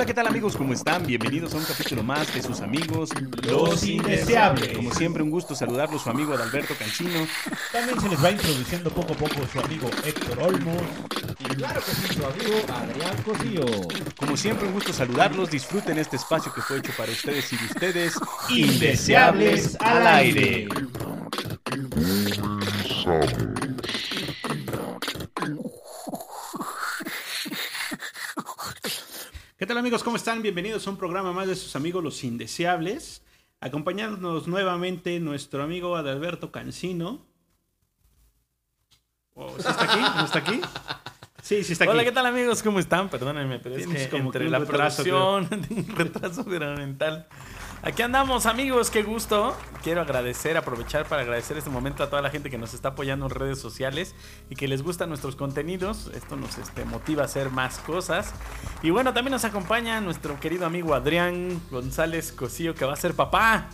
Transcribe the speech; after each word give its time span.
Hola, 0.00 0.06
¿qué 0.06 0.14
tal 0.14 0.28
amigos? 0.28 0.56
¿Cómo 0.56 0.72
están? 0.72 1.06
Bienvenidos 1.06 1.52
a 1.52 1.58
un 1.58 1.64
capítulo 1.64 2.02
más 2.02 2.32
de 2.32 2.42
sus 2.42 2.62
amigos 2.62 3.10
Los 3.42 3.84
Indeseables. 3.84 4.74
Como 4.74 4.94
siempre, 4.94 5.22
un 5.22 5.28
gusto 5.28 5.54
saludarlos, 5.54 6.00
su 6.00 6.08
amigo 6.08 6.32
Adalberto 6.32 6.74
Cancino. 6.74 7.26
También 7.70 8.00
se 8.00 8.08
les 8.08 8.24
va 8.24 8.30
introduciendo 8.30 8.88
poco 8.88 9.12
a 9.12 9.16
poco 9.16 9.46
su 9.52 9.60
amigo 9.60 9.90
Héctor 10.02 10.38
Olmos. 10.38 10.80
Y 11.40 11.54
claro 11.54 11.82
que 11.82 11.90
sí, 11.90 12.14
su 12.14 12.24
amigo 12.24 12.62
Adrián 12.72 13.22
Cosío. 13.22 13.66
Como 14.16 14.38
siempre, 14.38 14.68
un 14.68 14.72
gusto 14.72 14.94
saludarlos. 14.94 15.50
Disfruten 15.50 15.98
este 15.98 16.16
espacio 16.16 16.50
que 16.54 16.62
fue 16.62 16.78
hecho 16.78 16.92
para 16.96 17.12
ustedes 17.12 17.52
y 17.52 17.56
de 17.58 17.64
ustedes. 17.66 18.14
Indeseables 18.48 19.76
al 19.80 20.06
aire. 20.06 20.66
¿Qué 21.64 23.49
tal 29.80 29.86
amigos? 29.86 30.04
¿Cómo 30.04 30.16
están? 30.18 30.42
Bienvenidos 30.42 30.86
a 30.86 30.90
un 30.90 30.98
programa 30.98 31.32
más 31.32 31.48
de 31.48 31.56
sus 31.56 31.74
amigos 31.74 32.04
Los 32.04 32.22
Indeseables. 32.22 33.22
Acompañándonos 33.60 34.46
nuevamente 34.46 35.18
nuestro 35.20 35.62
amigo 35.62 35.96
Adalberto 35.96 36.52
Cancino. 36.52 37.24
Oh, 39.32 39.48
¿sí 39.58 39.66
está 39.66 39.84
aquí? 39.84 40.00
¿No 40.18 40.24
está 40.26 40.38
aquí? 40.40 40.60
Sí, 41.40 41.64
sí 41.64 41.72
está 41.72 41.84
aquí. 41.84 41.92
Hola, 41.92 42.04
¿qué 42.04 42.12
tal 42.12 42.26
amigos? 42.26 42.62
¿Cómo 42.62 42.78
están? 42.78 43.08
Perdónenme, 43.08 43.58
pero 43.58 43.76
es 43.76 43.86
que 43.86 44.10
como 44.10 44.24
entre 44.24 44.44
que 44.44 44.50
la 44.50 44.58
retraso, 44.58 45.02
producción, 45.02 45.66
un 45.70 45.96
retraso 45.96 46.44
mental. 46.44 47.26
Aquí 47.82 48.02
andamos, 48.02 48.44
amigos, 48.44 48.90
qué 48.90 49.02
gusto. 49.02 49.56
Quiero 49.82 50.02
agradecer, 50.02 50.58
aprovechar 50.58 51.06
para 51.06 51.22
agradecer 51.22 51.56
este 51.56 51.70
momento 51.70 52.02
a 52.02 52.10
toda 52.10 52.20
la 52.20 52.28
gente 52.28 52.50
que 52.50 52.58
nos 52.58 52.74
está 52.74 52.90
apoyando 52.90 53.24
en 53.24 53.30
redes 53.30 53.58
sociales 53.58 54.14
y 54.50 54.54
que 54.54 54.68
les 54.68 54.82
gustan 54.82 55.08
nuestros 55.08 55.34
contenidos. 55.34 56.10
Esto 56.14 56.36
nos 56.36 56.58
este, 56.58 56.84
motiva 56.84 57.22
a 57.22 57.24
hacer 57.24 57.48
más 57.48 57.78
cosas. 57.78 58.34
Y 58.82 58.90
bueno, 58.90 59.14
también 59.14 59.32
nos 59.32 59.44
acompaña 59.44 59.98
nuestro 60.02 60.38
querido 60.38 60.66
amigo 60.66 60.92
Adrián 60.92 61.58
González 61.70 62.32
Cosío, 62.32 62.74
que 62.74 62.84
va 62.84 62.92
a 62.92 62.96
ser 62.96 63.14
papá. 63.14 63.70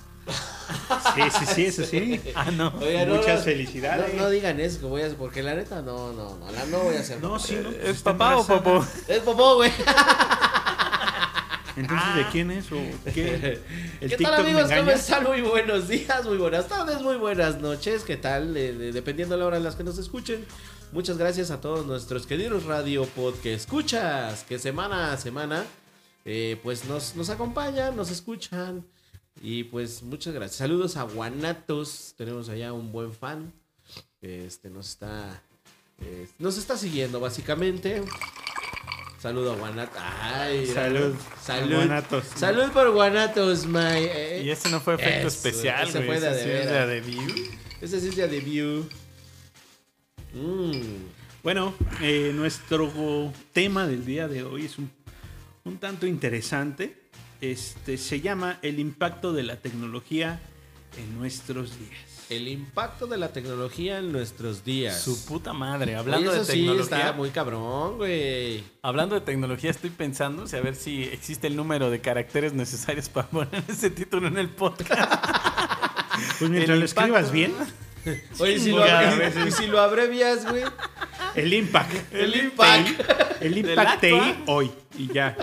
Sí, 1.16 1.22
sí, 1.38 1.46
sí, 1.46 1.66
eso 1.66 1.84
sí. 1.84 2.20
Ah, 2.36 2.52
no. 2.52 2.72
Oiga, 2.80 3.06
no, 3.06 3.16
Muchas 3.16 3.40
no, 3.40 3.44
felicidades. 3.44 4.14
No, 4.14 4.22
no 4.22 4.30
digan 4.30 4.60
eso, 4.60 4.78
que 4.78 4.86
voy 4.86 5.02
a 5.02 5.08
porque 5.16 5.42
la 5.42 5.54
neta 5.54 5.82
no, 5.82 6.12
no, 6.12 6.36
no, 6.36 6.52
la 6.52 6.64
no 6.66 6.78
voy 6.78 6.94
a 6.94 7.00
hacer. 7.00 7.20
No, 7.20 7.40
sí, 7.40 7.58
no. 7.60 7.70
¿Es 7.70 8.02
papá 8.02 8.36
o 8.36 8.46
popó? 8.46 8.86
Es 9.08 9.18
popó, 9.18 9.56
güey. 9.56 9.72
Entonces, 11.76 12.14
¿de 12.16 12.26
quién 12.32 12.50
es? 12.50 12.72
¿O 12.72 12.76
qué? 13.12 13.60
El 14.00 14.10
¿Qué 14.10 14.16
TikTok 14.16 14.34
tal 14.36 14.46
amigos? 14.46 14.70
¿Cómo 14.72 14.90
están? 14.90 15.24
Muy 15.24 15.42
buenos 15.42 15.88
días, 15.88 16.24
muy 16.24 16.38
buenas 16.38 16.68
tardes, 16.68 17.02
muy 17.02 17.16
buenas 17.16 17.60
noches. 17.60 18.02
¿Qué 18.02 18.16
tal? 18.16 18.56
Eh, 18.56 18.72
de- 18.72 18.92
dependiendo 18.92 19.34
de 19.34 19.40
la 19.40 19.46
hora 19.46 19.56
en 19.58 19.64
las 19.64 19.76
que 19.76 19.84
nos 19.84 19.98
escuchen. 19.98 20.44
Muchas 20.92 21.18
gracias 21.18 21.50
a 21.50 21.60
todos 21.60 21.84
nuestros 21.84 22.26
queridos 22.26 22.64
radio 22.64 23.04
pod 23.04 23.34
que 23.42 23.52
escuchas, 23.54 24.44
que 24.44 24.58
semana 24.58 25.12
a 25.12 25.16
semana 25.18 25.64
eh, 26.24 26.58
pues 26.62 26.86
nos, 26.86 27.14
nos 27.16 27.28
acompañan, 27.28 27.94
nos 27.94 28.10
escuchan. 28.10 28.86
Y 29.42 29.64
pues 29.64 30.02
muchas 30.02 30.32
gracias. 30.32 30.56
Saludos 30.56 30.96
a 30.96 31.02
Guanatos. 31.02 32.14
Tenemos 32.16 32.48
allá 32.48 32.72
un 32.72 32.90
buen 32.92 33.12
fan 33.12 33.52
este, 34.22 34.70
nos 34.70 34.88
está 34.88 35.42
eh, 36.00 36.26
nos 36.38 36.56
está 36.56 36.76
siguiendo 36.78 37.20
básicamente. 37.20 38.02
Saludo 39.18 39.52
a 39.52 39.56
Guanatos. 39.56 39.98
Ay, 40.22 40.66
Salud. 40.66 41.14
Salud. 41.42 41.74
Guanatos. 41.74 42.24
Salud 42.36 42.70
por 42.70 42.90
Guanatos, 42.92 43.66
my. 43.66 43.78
eh. 43.80 44.42
Y 44.44 44.50
ese 44.50 44.68
no 44.68 44.80
fue 44.80 44.94
efecto 44.94 45.28
Eso, 45.28 45.28
especial, 45.28 45.88
ese 45.88 45.98
güey. 45.98 46.06
fue 46.06 46.20
de 46.20 46.30
ese 46.30 46.42
sí 46.42 46.68
de 46.68 47.00
View. 47.00 47.48
Ese 47.80 48.00
sí 48.00 48.08
es 48.08 48.16
de 48.16 48.28
debut. 48.28 48.90
Mm. 50.34 51.06
Bueno, 51.42 51.74
eh, 52.02 52.32
nuestro 52.34 53.32
tema 53.52 53.86
del 53.86 54.04
día 54.04 54.28
de 54.28 54.42
hoy 54.42 54.66
es 54.66 54.78
un, 54.78 54.90
un 55.64 55.78
tanto 55.78 56.06
interesante. 56.06 57.02
Este 57.40 57.98
se 57.98 58.20
llama 58.20 58.58
el 58.62 58.78
impacto 58.80 59.32
de 59.32 59.42
la 59.44 59.56
tecnología 59.56 60.40
en 60.98 61.18
nuestros 61.18 61.78
días. 61.78 62.15
El 62.28 62.48
impacto 62.48 63.06
de 63.06 63.18
la 63.18 63.32
tecnología 63.32 63.98
en 63.98 64.10
nuestros 64.10 64.64
días. 64.64 65.00
Su 65.00 65.24
puta 65.26 65.52
madre. 65.52 65.92
Oye, 65.92 65.96
Hablando 65.96 66.30
eso 66.32 66.40
de 66.40 66.46
sí 66.52 66.58
tecnología. 66.60 66.98
está 66.98 67.12
muy 67.12 67.30
cabrón, 67.30 67.98
güey. 67.98 68.64
Hablando 68.82 69.14
de 69.14 69.20
tecnología, 69.20 69.70
estoy 69.70 69.90
pensando 69.90 70.42
o 70.42 70.46
sea, 70.48 70.58
a 70.58 70.62
ver 70.62 70.74
si 70.74 71.04
existe 71.04 71.46
el 71.46 71.54
número 71.54 71.88
de 71.88 72.00
caracteres 72.00 72.52
necesarios 72.52 73.08
para 73.08 73.28
poner 73.28 73.62
ese 73.68 73.90
título 73.90 74.28
en 74.28 74.38
el 74.38 74.50
podcast. 74.50 75.12
Pues 76.38 76.50
mientras 76.50 76.74
El 76.74 76.80
lo 76.80 76.84
escribas 76.86 77.30
bien, 77.30 77.52
Oye, 78.38 78.58
si 78.58 78.70
lo, 78.70 78.82
si 79.50 79.66
abrevias, 79.76 80.48
güey. 80.48 80.64
el 81.34 81.52
impact. 81.52 82.12
El 82.14 82.34
impact 82.36 83.00
El 83.42 83.58
impact 83.58 84.00
TI 84.00 84.44
hoy 84.46 84.70
y 84.96 85.12
ya. 85.12 85.36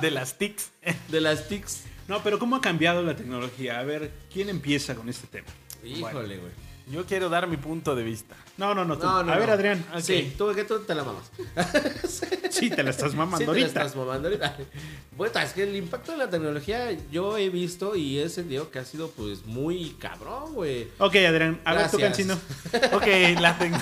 De 0.00 0.10
las 0.10 0.38
TICs. 0.38 0.70
de 1.08 1.20
las 1.20 1.46
TICs. 1.46 1.82
No, 2.10 2.20
pero 2.24 2.40
¿cómo 2.40 2.56
ha 2.56 2.60
cambiado 2.60 3.04
la 3.04 3.14
tecnología? 3.14 3.78
A 3.78 3.84
ver, 3.84 4.10
¿quién 4.32 4.48
empieza 4.48 4.96
con 4.96 5.08
este 5.08 5.28
tema? 5.28 5.46
Híjole, 5.84 6.38
güey. 6.38 6.50
Yo 6.90 7.06
quiero 7.06 7.28
dar 7.28 7.46
mi 7.46 7.56
punto 7.56 7.94
de 7.94 8.02
vista. 8.02 8.34
No, 8.56 8.74
no, 8.74 8.84
no. 8.84 8.98
tú. 8.98 9.06
No, 9.06 9.22
no, 9.22 9.32
a 9.32 9.36
ver, 9.36 9.46
no. 9.46 9.54
Adrián. 9.54 9.86
Sí, 10.00 10.34
tú 10.36 10.52
que 10.52 10.64
tú 10.64 10.80
te 10.80 10.92
la 10.96 11.04
mamas. 11.04 11.30
Sí, 12.50 12.68
te 12.68 12.82
la 12.82 12.90
estás 12.90 13.14
mamando 13.14 13.54
Sí, 13.54 13.60
te 13.60 13.60
la 13.60 13.66
estás 13.68 13.94
mamando 13.94 14.26
ahorita. 14.26 14.56
Bueno, 15.16 15.38
es 15.38 15.52
que 15.52 15.62
el 15.62 15.76
impacto 15.76 16.10
de 16.10 16.18
la 16.18 16.28
tecnología 16.28 16.90
yo 17.12 17.38
he 17.38 17.48
visto 17.48 17.94
y 17.94 18.18
he 18.18 18.28
sentido 18.28 18.72
que 18.72 18.80
ha 18.80 18.84
sido 18.84 19.12
pues 19.12 19.46
muy 19.46 19.90
cabrón, 20.00 20.54
güey. 20.54 20.88
Ok, 20.98 21.14
Adrián. 21.14 21.60
A 21.64 21.74
ver, 21.74 21.90
tu 21.92 21.98
Gracias. 21.98 22.26
cancino. 22.26 22.40
Ok, 22.96 23.06
la 23.40 23.56
tengo. 23.56 23.78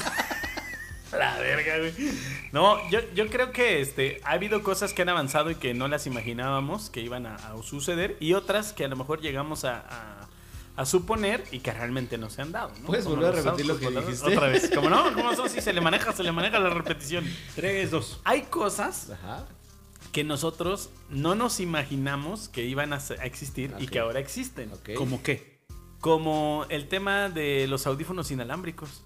La 1.12 1.38
verga, 1.38 1.78
güey. 1.78 1.92
No, 2.52 2.76
yo, 2.90 3.00
yo 3.14 3.28
creo 3.28 3.50
que 3.52 3.80
este, 3.80 4.20
ha 4.24 4.32
habido 4.32 4.62
cosas 4.62 4.92
que 4.92 5.02
han 5.02 5.08
avanzado 5.08 5.50
y 5.50 5.54
que 5.54 5.72
no 5.74 5.88
las 5.88 6.06
imaginábamos 6.06 6.90
que 6.90 7.00
iban 7.00 7.26
a, 7.26 7.36
a 7.36 7.62
suceder 7.62 8.16
y 8.20 8.34
otras 8.34 8.72
que 8.72 8.84
a 8.84 8.88
lo 8.88 8.96
mejor 8.96 9.20
llegamos 9.20 9.64
a, 9.64 9.78
a- 9.78 10.28
a 10.76 10.84
suponer 10.86 11.42
y 11.50 11.58
que 11.58 11.72
realmente 11.72 12.18
no 12.18 12.30
se 12.30 12.40
han 12.40 12.52
dado. 12.52 12.70
¿no? 12.80 12.86
¿Puedes 12.86 13.04
Como 13.04 13.16
volver 13.16 13.32
a 13.36 13.42
repetir 13.42 13.66
lo 13.66 13.78
que 13.80 13.90
dijiste? 13.90 14.26
Otra 14.28 14.46
vez. 14.46 14.70
¿Cómo 14.72 14.88
no? 14.88 15.12
¿Cómo 15.12 15.32
no? 15.32 15.48
Si 15.48 15.60
se 15.60 15.72
le 15.72 15.80
maneja, 15.80 16.12
se 16.12 16.22
le 16.22 16.30
maneja 16.30 16.60
la 16.60 16.70
repetición. 16.70 17.24
3, 17.56 17.90
2. 17.90 18.20
Hay 18.22 18.42
cosas 18.42 19.10
Ajá. 19.10 19.44
que 20.12 20.22
nosotros 20.22 20.90
no 21.10 21.34
nos 21.34 21.58
imaginamos 21.58 22.48
que 22.48 22.62
iban 22.64 22.92
a, 22.92 22.98
existir 23.24 23.74
y 23.80 23.88
que 23.88 23.98
ahora 23.98 24.20
existen. 24.20 24.70
¿Cómo 24.96 25.20
qué? 25.20 25.58
Como 26.00 26.64
el 26.68 26.86
tema 26.86 27.28
de 27.28 27.66
los 27.66 27.88
audífonos 27.88 28.30
inalámbricos. 28.30 29.02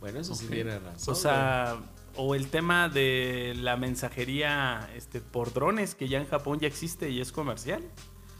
Bueno, 0.00 0.20
eso 0.20 0.34
sí 0.34 0.46
tiene 0.46 0.78
razón. 0.78 1.14
O 1.14 1.16
sea, 1.16 1.76
o 2.16 2.34
el 2.34 2.48
tema 2.48 2.88
de 2.88 3.54
la 3.56 3.76
mensajería 3.76 4.88
este, 4.94 5.20
por 5.20 5.52
drones, 5.52 5.94
que 5.94 6.08
ya 6.08 6.18
en 6.18 6.26
Japón 6.26 6.60
ya 6.60 6.66
existe 6.66 7.10
y 7.10 7.20
es 7.20 7.32
comercial. 7.32 7.82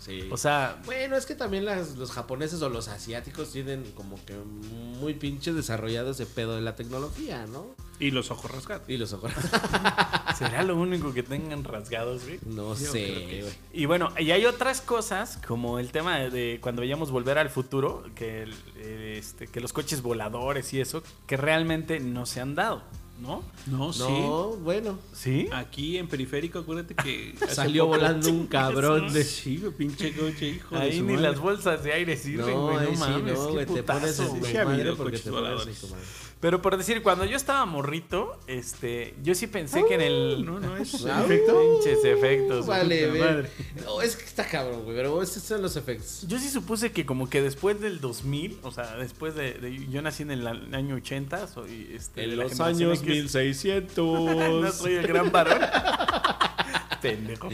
Sí. 0.07 0.29
O 0.31 0.37
sea, 0.37 0.81
Bueno, 0.87 1.17
es 1.17 1.27
que 1.27 1.35
también 1.35 1.65
las- 1.65 1.97
los 1.97 2.13
japoneses 2.13 2.63
o 2.63 2.69
los 2.71 2.87
asiáticos 2.89 3.51
tienen 3.51 3.83
como 3.97 4.17
que 4.25 4.35
muy 4.35 5.15
pinche 5.15 5.53
desarrollado 5.53 6.13
ese 6.13 6.25
pedo 6.27 6.55
de 6.55 6.63
la 6.63 6.77
tecnología, 6.77 7.45
¿no? 7.47 7.75
Y 7.99 8.13
los 8.13 8.31
ojos 8.31 8.51
rasgados. 8.51 8.89
Y 8.89 8.97
los 8.99 9.13
ojos. 9.13 9.33
¿será 10.39 10.63
lo 10.63 10.77
único 10.77 11.13
que 11.13 11.23
tengan 11.23 11.65
rasgados, 11.65 12.25
güey? 12.25 12.39
No 12.47 12.69
Yo 12.75 12.77
sé, 12.77 13.03
que 13.05 13.41
güey. 13.43 13.55
Y 13.73 13.87
bueno, 13.87 14.13
y 14.19 14.31
hay 14.31 14.45
otras 14.45 14.81
cosas, 14.81 15.39
como 15.47 15.79
el 15.79 15.91
tema 15.93 16.19
de, 16.19 16.31
de 16.31 16.59
cuando 16.61 16.83
veíamos 16.83 17.11
volver 17.11 17.39
al 17.39 17.51
futuro, 17.51 18.05
que, 18.15 18.43
el- 18.43 18.55
eh, 18.77 19.17
este, 19.19 19.47
que 19.49 19.61
los 19.61 19.73
coches 19.73 20.03
voladores 20.03 20.73
y 20.75 20.81
eso, 20.81 21.03
que 21.27 21.37
realmente 21.37 21.99
no 22.01 22.27
se 22.27 22.41
han 22.41 22.55
dado, 22.55 22.83
¿no? 23.21 23.43
No, 23.67 23.93
sí. 23.93 24.01
No, 24.01 24.57
bueno. 24.57 24.99
¿Sí? 25.13 25.49
Aquí 25.53 25.97
en 25.99 26.09
periférico, 26.09 26.59
acuérdate 26.61 26.95
que. 26.95 27.35
Salió 27.49 27.87
volando 27.87 28.31
un 28.31 28.47
cabrón 28.49 29.13
de. 29.13 29.25
Sí, 29.25 29.63
pinche 29.77 30.15
coche, 30.15 30.49
hijo 30.51 30.75
de 30.77 30.81
Ahí 30.83 30.99
su 30.99 31.05
ni 31.05 31.15
madre. 31.15 31.29
las 31.31 31.41
bolsas 31.41 31.83
de 31.83 31.93
aire 31.93 32.17
sirven, 32.17 32.55
güey, 32.61 32.93
no, 32.93 32.99
mames, 32.99 33.39
no, 33.39 33.53
qué 33.55 33.67
te 33.67 33.67
putazo, 33.67 34.29
pones 34.29 34.97
porque 34.97 35.19
te 35.19 35.31
pones 35.31 35.81
tu 35.81 35.89
madre. 35.89 36.03
Pero 36.39 36.61
por 36.61 36.77
decir, 36.77 37.03
cuando 37.03 37.25
yo 37.25 37.35
estaba 37.35 37.65
morrito, 37.65 38.39
este, 38.47 39.15
yo 39.23 39.35
sí 39.35 39.47
pensé 39.47 39.85
que 39.87 39.95
en 39.95 40.03
el... 40.03 40.45
No, 40.45 40.61
no 40.61 40.77
es 40.77 41.05
Ah, 41.07 41.23
efecto. 41.25 41.59
Pinches 41.81 42.05
efectos. 42.05 42.67
Vale, 42.67 43.07
madre. 43.19 43.51
No, 43.83 44.03
es 44.03 44.17
que 44.17 44.25
está 44.27 44.47
cabrón, 44.47 44.85
güey, 44.85 44.95
pero 44.97 45.23
esos 45.23 45.43
son 45.43 45.63
los 45.63 45.77
efectos. 45.77 46.27
Yo 46.29 46.39
sí 46.39 46.51
supuse 46.51 46.93
que 46.93 47.07
como 47.07 47.31
que 47.31 47.41
después 47.41 47.81
del 47.81 48.01
2000, 48.03 48.59
o 48.63 48.71
sea, 48.71 48.97
después 48.97 49.35
de... 49.35 49.55
de- 49.55 49.87
yo 49.89 50.03
nací 50.03 50.25
en 50.25 50.31
el 50.31 50.47
año 50.47 50.97
80, 50.97 51.49
soy... 51.49 51.89
Este, 51.95 52.21
de 52.21 52.27
En 52.35 52.37
los 52.37 52.61
años 52.61 53.01
X. 53.07 53.35
1600. 53.35 54.07
no 54.63 54.73
soy 54.73 54.95
el 54.95 55.07
gran 55.07 55.31
varón. 55.33 55.61
Pendejo. 57.03 57.49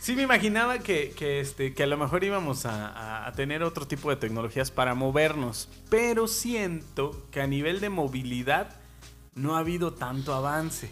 Sí 0.00 0.14
me 0.16 0.22
imaginaba 0.22 0.78
que, 0.78 1.10
que, 1.16 1.40
este, 1.40 1.74
que 1.74 1.82
a 1.82 1.86
lo 1.86 1.96
mejor 1.96 2.24
íbamos 2.24 2.64
a, 2.66 2.88
a- 2.88 3.26
a 3.28 3.32
tener 3.32 3.62
otro 3.62 3.86
tipo 3.86 4.10
de 4.10 4.16
tecnologías 4.16 4.70
para 4.70 4.94
movernos, 4.94 5.68
pero 5.90 6.26
siento 6.26 7.26
que 7.30 7.40
a 7.40 7.46
nivel 7.46 7.80
de 7.80 7.90
movilidad 7.90 8.76
no 9.34 9.56
ha 9.56 9.60
habido 9.60 9.92
tanto 9.92 10.34
avance. 10.34 10.90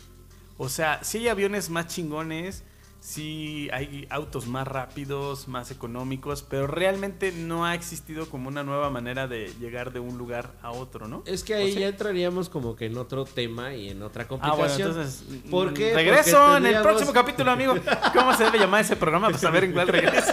O 0.57 0.69
sea, 0.69 1.03
sí 1.03 1.19
hay 1.19 1.29
aviones 1.29 1.71
más 1.71 1.87
chingones, 1.89 2.65
sí 3.09 3.71
hay 3.73 4.07
autos 4.11 4.47
más 4.49 4.69
rápidos, 4.69 5.49
más 5.49 5.71
económicos, 5.71 6.43
pero 6.43 6.67
realmente 6.67 7.33
no 7.33 7.65
ha 7.65 7.75
existido 7.75 8.29
como 8.29 8.49
una 8.49 8.63
nueva 8.65 8.91
manera 8.91 9.27
de 9.27 9.51
llegar 9.59 9.93
de 9.95 10.01
un 10.01 10.19
lugar 10.19 10.53
a 10.61 10.73
otro, 10.73 11.09
¿no? 11.09 11.23
Es 11.25 11.43
que 11.43 11.55
¿O 11.55 11.57
ahí 11.57 11.73
sí? 11.73 11.81
ya 11.81 11.89
entraríamos 11.89 12.51
como 12.51 12.77
que 12.77 12.85
en 12.85 12.99
otro 12.99 13.25
tema 13.25 13.75
y 13.75 13.89
en 13.89 14.03
otra 14.03 14.25
Ah, 14.25 14.27
bueno, 14.29 14.43
complicación. 14.55 14.89
entonces. 14.91 15.25
¿Por 15.51 15.71
mm, 15.71 15.75
qué? 15.75 15.95
Regreso 15.95 16.39
Porque 16.39 16.69
en 16.69 16.77
el 16.77 16.83
próximo 16.83 17.13
capítulo, 17.15 17.51
amigo. 17.51 17.75
¿Cómo 18.13 18.35
se 18.35 18.45
debe 18.45 18.59
llamar 18.59 18.83
ese 18.83 18.97
programa? 18.97 19.31
Pues 19.31 19.43
a 19.45 19.51
ver 19.51 19.65
en 19.65 19.73
cuál 19.73 19.89
regreso. 19.89 20.33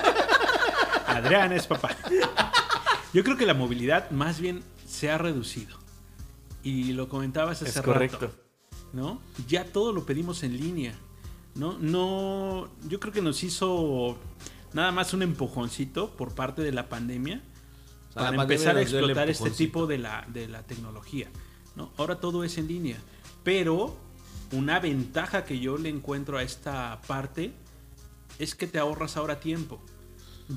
Adrián 1.07 1.54
es 1.54 1.68
papá. 1.68 1.95
Yo 3.13 3.24
creo 3.24 3.38
que 3.38 3.45
la 3.45 3.54
movilidad 3.54 4.10
más 4.12 4.42
bien 4.42 4.63
se 4.86 5.10
ha 5.10 5.18
reducido. 5.18 5.78
Y 6.62 6.92
lo 6.92 7.07
comentabas 7.07 7.62
hace 7.62 7.69
Es 7.69 7.75
rato, 7.78 7.94
correcto. 7.94 8.31
¿no? 8.92 9.21
Ya 9.48 9.63
todo 9.63 9.94
lo 9.94 10.06
pedimos 10.06 10.44
en 10.44 10.57
línea. 10.57 10.94
¿No? 11.56 11.78
No. 11.80 12.69
Yo 12.88 13.00
creo 13.00 13.13
que 13.13 13.22
nos 13.22 13.44
hizo 13.44 14.18
nada 14.74 14.92
más 14.92 15.13
un 15.13 15.22
empujoncito 15.24 16.12
por 16.12 16.36
parte 16.36 16.62
de 16.62 16.72
la 16.74 16.90
pandemia 16.90 17.42
O 18.10 18.13
sea, 18.13 18.24
la 18.24 18.28
para 18.30 18.38
pandemia 18.38 18.44
empezar 18.56 18.78
a 18.78 18.81
explotar 18.81 19.30
este 19.30 19.52
tipo 19.52 19.88
de 19.88 19.98
la, 19.98 20.25
de 20.28 20.48
la 20.48 20.63
tecnología. 20.63 21.28
¿no? 21.75 21.92
Ahora 21.98 22.19
todo 22.19 22.44
es 22.44 22.57
en 22.57 22.68
línea. 22.68 22.98
Pero 23.44 23.96
una 24.52 24.80
ventaja 24.80 25.46
que 25.46 25.60
yo 25.60 25.78
le 25.78 25.90
encuentro 25.90 26.38
a 26.38 26.44
esta 26.44 27.00
parte 27.07 27.54
es 28.38 28.54
que 28.56 28.68
te 28.68 28.78
ahorras 28.80 29.16
ahora 29.18 29.40
tiempo. 29.40 29.81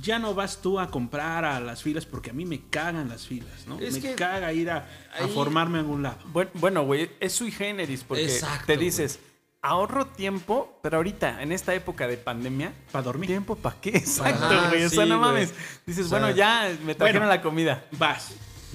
Ya 0.03 0.19
no 0.19 0.35
vas 0.35 0.61
tú 0.61 0.79
a 0.81 0.91
comprar 0.91 1.45
a 1.47 1.61
las 1.61 1.83
filas 1.83 2.05
porque 2.05 2.31
a 2.31 2.33
mí 2.35 2.45
me 2.45 2.61
cagan 2.69 3.09
las 3.09 3.27
filas, 3.27 3.67
¿no? 3.67 3.79
Es 3.79 3.95
me 3.95 4.01
que 4.01 4.15
caga 4.17 4.53
ir 4.53 4.71
a, 4.71 4.87
a 5.15 5.25
ahí- 5.25 5.31
formarme 5.33 5.79
en 5.79 5.85
algún 5.87 6.03
lado. 6.03 6.19
Bueno, 6.33 6.51
bueno, 6.55 6.85
güey, 6.85 7.09
es 7.21 7.33
sui 7.33 7.51
generis 7.51 8.05
porque 8.05 8.25
Exacto, 8.25 8.67
te 8.67 8.77
dices, 8.77 9.19
ahorro 9.63 10.07
tiempo, 10.07 10.79
pero 10.83 10.99
ahorita, 10.99 11.43
en 11.43 11.53
esta 11.53 11.75
época 11.75 12.07
de 12.07 12.17
pandemia, 12.17 12.73
Para 12.93 13.03
dormir. 13.05 13.27
¿tiempo 13.29 13.57
para 13.57 13.81
qué? 13.81 13.91
Exacto, 13.97 14.45
Ajá, 14.45 14.69
güey. 14.71 14.85
O 14.85 14.89
sí, 14.91 14.97
sea, 14.97 15.07
no 15.07 15.19
mames. 15.19 15.53
Dices, 15.87 16.07
O 16.07 16.09
sea, 16.09 16.19
bueno, 16.21 16.35
ya 16.37 16.71
me 16.85 16.95
trajeron 16.95 17.23
bueno. 17.23 17.35
la 17.37 17.43
comida. 17.43 17.85
Vas, 17.93 18.33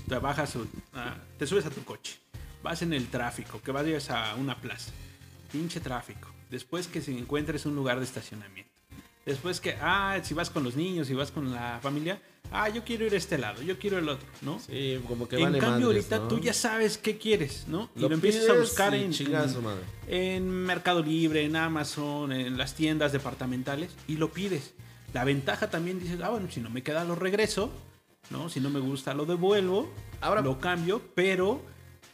te 0.08 0.18
bajas, 0.18 0.56
un- 0.56 0.70
ah, 0.94 1.16
te 1.38 1.48
subes 1.48 1.66
a 1.66 1.70
tu 1.70 1.84
coche, 1.84 2.20
vas 2.62 2.82
en 2.82 2.94
el 2.94 3.08
tráfico, 3.08 3.62
que 3.62 3.72
vayas 3.72 4.10
a 4.10 4.36
una 4.36 4.58
plaza, 4.60 4.92
pinche 5.52 5.80
tráfico. 5.80 6.30
Después 6.50 6.88
que 6.88 7.02
se 7.02 7.12
encuentres 7.18 7.66
un 7.66 7.76
lugar 7.76 7.98
de 8.00 8.06
estacionamiento. 8.06 8.72
Después 9.26 9.62
que, 9.62 9.78
ah, 9.82 10.20
si 10.22 10.34
vas 10.34 10.50
con 10.50 10.64
los 10.64 10.76
niños, 10.76 11.08
si 11.08 11.14
vas 11.14 11.32
con 11.32 11.52
la 11.54 11.80
familia, 11.82 12.22
ah, 12.52 12.70
yo 12.70 12.84
quiero 12.84 13.06
ir 13.06 13.14
a 13.14 13.18
este 13.18 13.38
lado, 13.38 13.62
yo 13.62 13.78
quiero 13.80 13.98
el 13.98 14.08
otro, 14.10 14.28
¿no? 14.42 14.60
Sí, 14.60 15.00
como 15.08 15.28
que 15.28 15.38
en 15.38 15.44
vale 15.44 15.60
cambio, 15.60 15.88
madres, 15.88 16.04
ahorita 16.12 16.18
¿no? 16.20 16.28
tú 16.28 16.40
ya 16.40 16.54
sabes 16.54 16.98
qué 16.98 17.18
quieres, 17.18 17.66
¿no? 17.68 17.90
Y 17.96 18.02
Lo 18.02 18.10
lo, 18.10 18.16
empiezas 18.16 18.50
a 18.50 18.54
buscar 18.54 18.94
en, 18.94 19.10
madre. 19.64 19.82
en 20.08 20.48
Mercado 20.50 21.02
Libre, 21.02 21.44
en 21.46 21.56
Amazon, 21.56 22.32
en 22.32 22.58
las 22.58 22.76
tiendas 22.76 23.12
departamentales 23.12 23.92
y 24.08 24.18
lo 24.18 24.32
pides. 24.32 24.74
La 25.14 25.24
ventaja 25.24 25.70
también 25.70 26.00
dices, 26.00 26.20
ah, 26.24 26.30
bueno, 26.30 26.50
si 26.52 26.60
no 26.60 26.70
me 26.70 26.82
queda 26.84 27.04
lo 27.04 27.16
regreso, 27.16 27.72
¿no? 28.30 28.50
Si 28.50 28.60
no 28.60 28.70
me 28.70 28.80
gusta 28.80 29.14
lo 29.14 29.26
devuelvo, 29.26 29.92
Ahora- 30.22 30.42
lo 30.42 30.60
cambio, 30.60 31.02
pero 31.16 31.62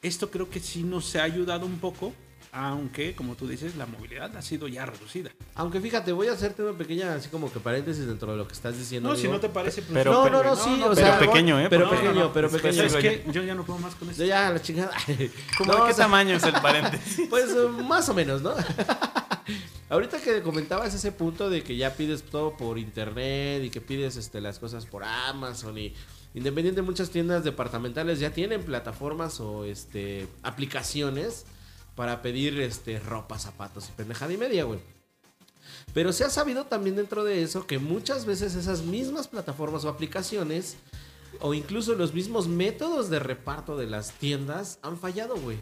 esto 0.02 0.32
creo 0.32 0.50
que 0.50 0.60
sí 0.60 0.84
nos 0.84 1.16
ha 1.16 1.24
ayudado 1.24 1.66
un 1.66 1.80
poco, 1.80 2.14
aunque, 2.52 3.14
como 3.16 3.36
tú 3.36 3.48
dices, 3.48 3.76
la 3.76 3.86
movilidad 3.86 4.36
ha 4.36 4.42
sido 4.42 4.68
ya 4.68 4.86
reducida. 4.86 5.30
Aunque 5.56 5.80
fíjate, 5.80 6.12
voy 6.12 6.28
a 6.28 6.34
hacerte 6.34 6.64
una 6.64 6.78
pequeña, 6.78 7.14
así 7.14 7.30
como 7.30 7.52
que 7.52 7.60
paréntesis 7.60 8.06
dentro 8.08 8.32
de 8.32 8.38
lo 8.38 8.48
que 8.48 8.54
estás 8.54 8.78
diciendo. 8.78 9.10
No, 9.10 9.16
si 9.16 9.28
no 9.28 9.40
te 9.40 9.50
parece, 9.50 9.82
pues, 9.82 9.94
Pero- 9.94 10.12
no, 10.14 10.24
pero- 10.24 10.44
no, 10.44 10.50
no, 10.52 10.56
sí, 10.56 10.70
o 10.82 10.84
pero 10.84 10.96
sea, 10.96 11.20
pequeño, 11.20 11.60
¿eh? 11.60 11.68
Pero 11.70 11.86
No, 11.86 11.92
pequeño, 11.92 12.14
no, 12.14 12.34
pero 12.34 12.50
después 12.50 12.76
pequeño. 12.76 12.90
¿Sabes 12.90 13.24
qué? 13.26 13.32
Yo 13.32 13.44
ya 13.44 13.56
no 13.56 13.64
puedo 13.64 13.80
más 13.80 13.94
con 13.96 14.10
esto. 14.10 14.24
Yo 14.24 14.28
ya, 14.30 14.50
la 14.50 14.62
chingada. 14.62 14.92
¿Cómo 15.58 15.72
No, 15.74 15.78
de 15.78 15.84
o 15.84 15.88
qué 15.88 15.94
sea, 15.94 16.06
tamaño 16.06 16.36
es 16.36 16.44
el 16.44 16.54
paréntesis? 16.62 17.28
Pues 17.30 17.50
eh, 17.52 17.68
más 17.88 18.10
o 18.10 18.14
menos, 18.14 18.42
¿no? 18.42 18.54
Ahorita 19.90 20.22
que 20.22 20.42
comentabas 20.44 20.94
ese 20.94 21.12
punto 21.12 21.50
de 21.50 21.64
que 21.64 21.76
ya 21.76 21.94
pides 21.96 22.22
todo 22.24 22.56
por 22.56 22.78
internet 22.78 23.64
y 23.64 23.70
que 23.72 23.82
pides 23.82 24.18
este, 24.18 24.40
las 24.40 24.60
cosas 24.60 24.86
por 24.86 25.04
Amazon 25.04 25.78
y 25.80 25.96
independiente 26.36 26.84
muchas 26.84 27.10
tiendas 27.10 27.44
departamentales 27.44 28.20
ya 28.20 28.30
tienen 28.30 28.62
plataformas 28.64 29.40
o 29.40 29.66
este 29.66 30.28
aplicaciones 30.44 31.46
para 32.00 32.22
pedir 32.22 32.58
este 32.62 32.98
ropa, 32.98 33.38
zapatos 33.38 33.90
y 33.90 33.92
pendejada 33.92 34.32
y 34.32 34.38
media, 34.38 34.64
güey. 34.64 34.80
Pero 35.94 36.14
se 36.14 36.24
ha 36.24 36.30
sabido 36.30 36.64
también 36.64 36.96
dentro 36.96 37.26
de 37.26 37.44
eso 37.44 37.68
que 37.68 37.78
muchas 37.78 38.26
veces 38.26 38.56
esas 38.56 38.84
mismas 38.84 39.28
plataformas 39.28 39.84
o 39.84 39.90
aplicaciones 39.90 40.78
o 41.42 41.54
incluso 41.54 41.96
los 41.96 42.14
mismos 42.14 42.48
métodos 42.48 43.10
de 43.10 43.20
reparto 43.20 43.76
de 43.76 43.88
las 43.88 44.14
tiendas 44.14 44.80
han 44.82 44.98
fallado, 44.98 45.36
güey. 45.36 45.58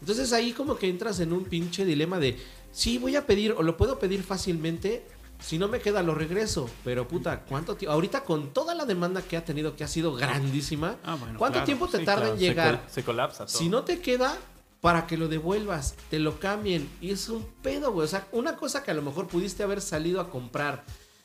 Entonces 0.00 0.34
ahí 0.34 0.52
como 0.52 0.76
que 0.76 0.90
entras 0.90 1.20
en 1.20 1.32
un 1.32 1.44
pinche 1.46 1.86
dilema 1.86 2.18
de, 2.18 2.38
sí, 2.70 2.98
voy 2.98 3.16
a 3.16 3.24
pedir 3.24 3.52
o 3.52 3.62
lo 3.62 3.78
puedo 3.78 3.98
pedir 3.98 4.22
fácilmente, 4.22 5.06
si 5.40 5.56
no 5.56 5.68
me 5.68 5.80
queda 5.80 6.02
lo 6.02 6.14
regreso, 6.14 6.68
pero 6.84 7.08
puta, 7.08 7.46
¿cuánto 7.46 7.76
tiempo? 7.76 7.94
Ahorita 7.94 8.24
con 8.24 8.52
toda 8.52 8.74
la 8.74 8.84
demanda 8.84 9.22
que 9.22 9.38
ha 9.38 9.44
tenido, 9.46 9.74
que 9.74 9.84
ha 9.84 9.88
sido 9.88 10.14
grandísima, 10.14 10.96
Ah, 11.02 11.14
bueno, 11.14 11.38
¿cuánto 11.38 11.54
claro, 11.54 11.64
tiempo 11.64 11.88
te 11.88 12.00
Sí, 12.00 12.04
tarda 12.04 12.20
claro, 12.24 12.34
en 12.34 12.38
se 12.40 12.44
llegar? 12.46 12.80
col- 12.82 12.90
Se, 12.90 13.02
colapsa 13.04 13.46
todo. 13.46 13.56
Si 13.58 13.70
no 13.70 13.84
te 13.84 14.00
queda, 14.02 14.36
para 14.82 15.06
que 15.06 15.16
lo 15.16 15.28
devuelvas, 15.28 15.94
te 16.10 16.18
lo 16.18 16.40
cambien. 16.40 16.90
Y 17.00 17.12
es 17.12 17.28
un 17.28 17.46
pedo, 17.62 17.92
güey. 17.92 18.04
O 18.04 18.08
sea, 18.08 18.26
una 18.32 18.56
cosa 18.56 18.82
que 18.82 18.90
a 18.90 18.94
lo 18.94 19.00
mejor 19.00 19.28
pudiste 19.28 19.62
haber 19.62 19.80
salido 19.80 20.20
a 20.20 20.28
comprar 20.28 20.84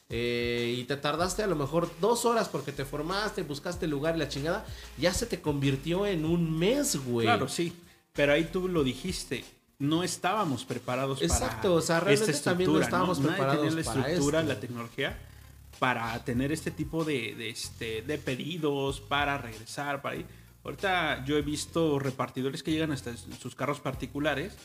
eh, 0.09 0.75
y 0.77 0.83
te 0.83 0.95
tardaste 0.95 1.41
a 1.41 1.47
lo 1.47 1.55
mejor 1.55 1.89
dos 1.99 2.23
horas 2.25 2.47
porque 2.49 2.71
te 2.71 2.85
formaste, 2.85 3.41
buscaste 3.41 3.85
el 3.85 3.91
lugar 3.91 4.15
y 4.15 4.19
la 4.19 4.29
chingada, 4.29 4.63
ya 4.99 5.11
se 5.11 5.25
te 5.25 5.41
convirtió 5.41 6.05
en 6.05 6.23
un 6.23 6.57
mes, 6.57 7.03
güey. 7.03 7.25
Claro, 7.25 7.49
sí. 7.49 7.73
Pero 8.13 8.31
ahí 8.33 8.45
tú 8.45 8.67
lo 8.67 8.83
dijiste. 8.83 9.43
No 9.79 10.03
estábamos 10.03 10.63
preparados 10.63 11.21
Exacto, 11.21 11.69
para 11.69 11.73
o 11.73 11.81
sea, 11.81 11.99
realmente 11.99 12.31
esta 12.31 12.51
también 12.51 12.71
no 12.73 12.81
estábamos 12.81 13.19
Nadie 13.19 13.29
preparados 13.29 13.61
tenía 13.67 13.75
la 13.75 13.83
para 13.83 13.99
estructura, 14.07 14.39
esto. 14.39 14.53
la 14.53 14.59
tecnología 14.59 15.17
para 15.79 16.23
tener 16.23 16.51
este 16.51 16.71
tipo 16.71 17.03
de, 17.03 17.35
de, 17.35 17.49
este, 17.49 18.01
de 18.01 18.17
pedidos, 18.17 19.01
para 19.01 19.37
regresar, 19.37 20.01
para 20.01 20.15
ir. 20.15 20.25
Ahorita 20.67 21.23
yo 21.23 21.37
he 21.37 21.41
visto 21.41 21.97
repartidores 21.97 22.61
que 22.61 22.71
llegan 22.71 22.91
hasta 22.91 23.15
sus 23.15 23.55
carros 23.55 23.79
particulares 23.79 24.57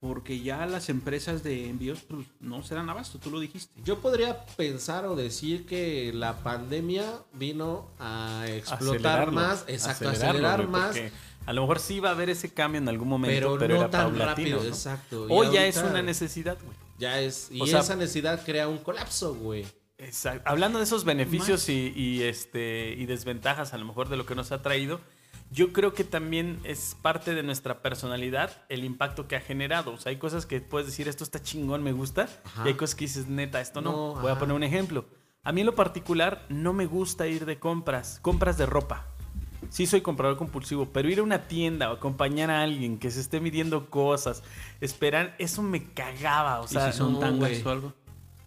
porque 0.00 0.40
ya 0.40 0.64
las 0.64 0.88
empresas 0.88 1.42
de 1.44 1.68
envíos 1.68 2.00
pues, 2.08 2.26
no 2.40 2.62
se 2.62 2.74
dan 2.74 2.88
abasto, 2.88 3.18
tú 3.18 3.30
lo 3.30 3.38
dijiste. 3.38 3.70
Yo 3.84 3.98
podría 3.98 4.46
pensar 4.56 5.04
o 5.04 5.14
decir 5.14 5.66
que 5.66 6.10
la 6.14 6.38
pandemia 6.38 7.04
vino 7.34 7.90
a 8.00 8.46
explotar 8.48 9.20
Acelerarlo, 9.20 9.32
más, 9.32 9.64
exacto, 9.68 10.08
acelerarlo, 10.08 10.48
acelerar 10.48 10.68
más, 10.68 10.96
A 11.46 11.52
lo 11.52 11.60
mejor 11.60 11.80
sí 11.80 12.00
va 12.00 12.08
a 12.08 12.12
haber 12.12 12.30
ese 12.30 12.52
cambio 12.52 12.80
en 12.80 12.88
algún 12.88 13.08
momento, 13.08 13.36
pero, 13.36 13.58
pero, 13.58 13.74
no 13.74 13.80
era 13.82 13.90
tan 13.90 14.06
paulatino, 14.06 14.26
rápido, 14.26 14.60
¿no? 14.62 14.68
exacto. 14.68 15.26
O 15.28 15.52
ya 15.52 15.66
es 15.66 15.76
una 15.76 16.00
necesidad, 16.00 16.56
güey. 16.64 16.76
Ya 16.98 17.20
es, 17.20 17.48
y 17.50 17.60
O 17.60 17.66
sea- 17.66 17.80
esa 17.80 17.94
necesidad 17.94 18.42
crea 18.42 18.68
un 18.68 18.78
colapso, 18.78 19.34
güey. 19.34 19.66
Exacto. 19.98 20.48
Hablando 20.50 20.78
de 20.78 20.84
esos 20.84 21.04
beneficios 21.04 21.68
y, 21.68 21.92
y, 21.94 22.22
este, 22.22 22.96
y 22.98 23.04
desventajas, 23.06 23.74
a 23.74 23.78
lo 23.78 23.84
mejor 23.84 24.08
de 24.08 24.16
lo 24.16 24.24
que 24.24 24.34
nos 24.34 24.50
ha 24.50 24.62
traído, 24.62 25.00
yo 25.52 25.72
creo 25.72 25.92
que 25.92 26.02
también 26.04 26.60
es 26.64 26.96
parte 27.00 27.34
de 27.34 27.42
nuestra 27.42 27.82
personalidad 27.82 28.64
el 28.70 28.84
impacto 28.84 29.28
que 29.28 29.36
ha 29.36 29.40
generado. 29.40 29.92
O 29.92 29.98
sea, 29.98 30.10
hay 30.10 30.16
cosas 30.16 30.46
que 30.46 30.60
puedes 30.60 30.86
decir, 30.86 31.08
esto 31.08 31.24
está 31.24 31.42
chingón, 31.42 31.82
me 31.82 31.92
gusta, 31.92 32.28
Ajá. 32.44 32.64
y 32.64 32.68
hay 32.68 32.74
cosas 32.74 32.94
que 32.94 33.04
dices, 33.04 33.28
neta, 33.28 33.60
esto 33.60 33.82
no. 33.82 33.92
No, 33.92 34.20
Voy 34.20 34.32
a 34.32 34.38
poner 34.38 34.56
un 34.56 34.62
ejemplo. 34.62 35.04
A 35.44 35.52
mí 35.52 35.60
en 35.60 35.66
lo 35.66 35.74
particular 35.74 36.46
no 36.48 36.72
me 36.72 36.86
gusta 36.86 37.26
ir 37.26 37.44
de 37.44 37.58
compras, 37.58 38.18
compras 38.22 38.56
de 38.56 38.64
ropa. 38.64 39.06
Sí 39.68 39.86
soy 39.86 40.00
comprador 40.00 40.36
compulsivo, 40.36 40.86
pero 40.92 41.08
ir 41.08 41.18
a 41.18 41.22
una 41.22 41.46
tienda 41.48 41.90
o 41.90 41.94
acompañar 41.94 42.50
a 42.50 42.62
alguien 42.62 42.98
que 42.98 43.10
se 43.10 43.20
esté 43.20 43.40
midiendo 43.40 43.90
cosas, 43.90 44.42
esperar, 44.80 45.34
eso 45.38 45.62
me 45.62 45.92
cagaba. 45.92 46.60
O 46.60 46.68
sea, 46.68 46.88
y 46.88 46.92
si 46.92 46.98
son 46.98 47.14
no, 47.14 47.18
tangas 47.18 47.64
o 47.64 47.70
algo. 47.70 47.92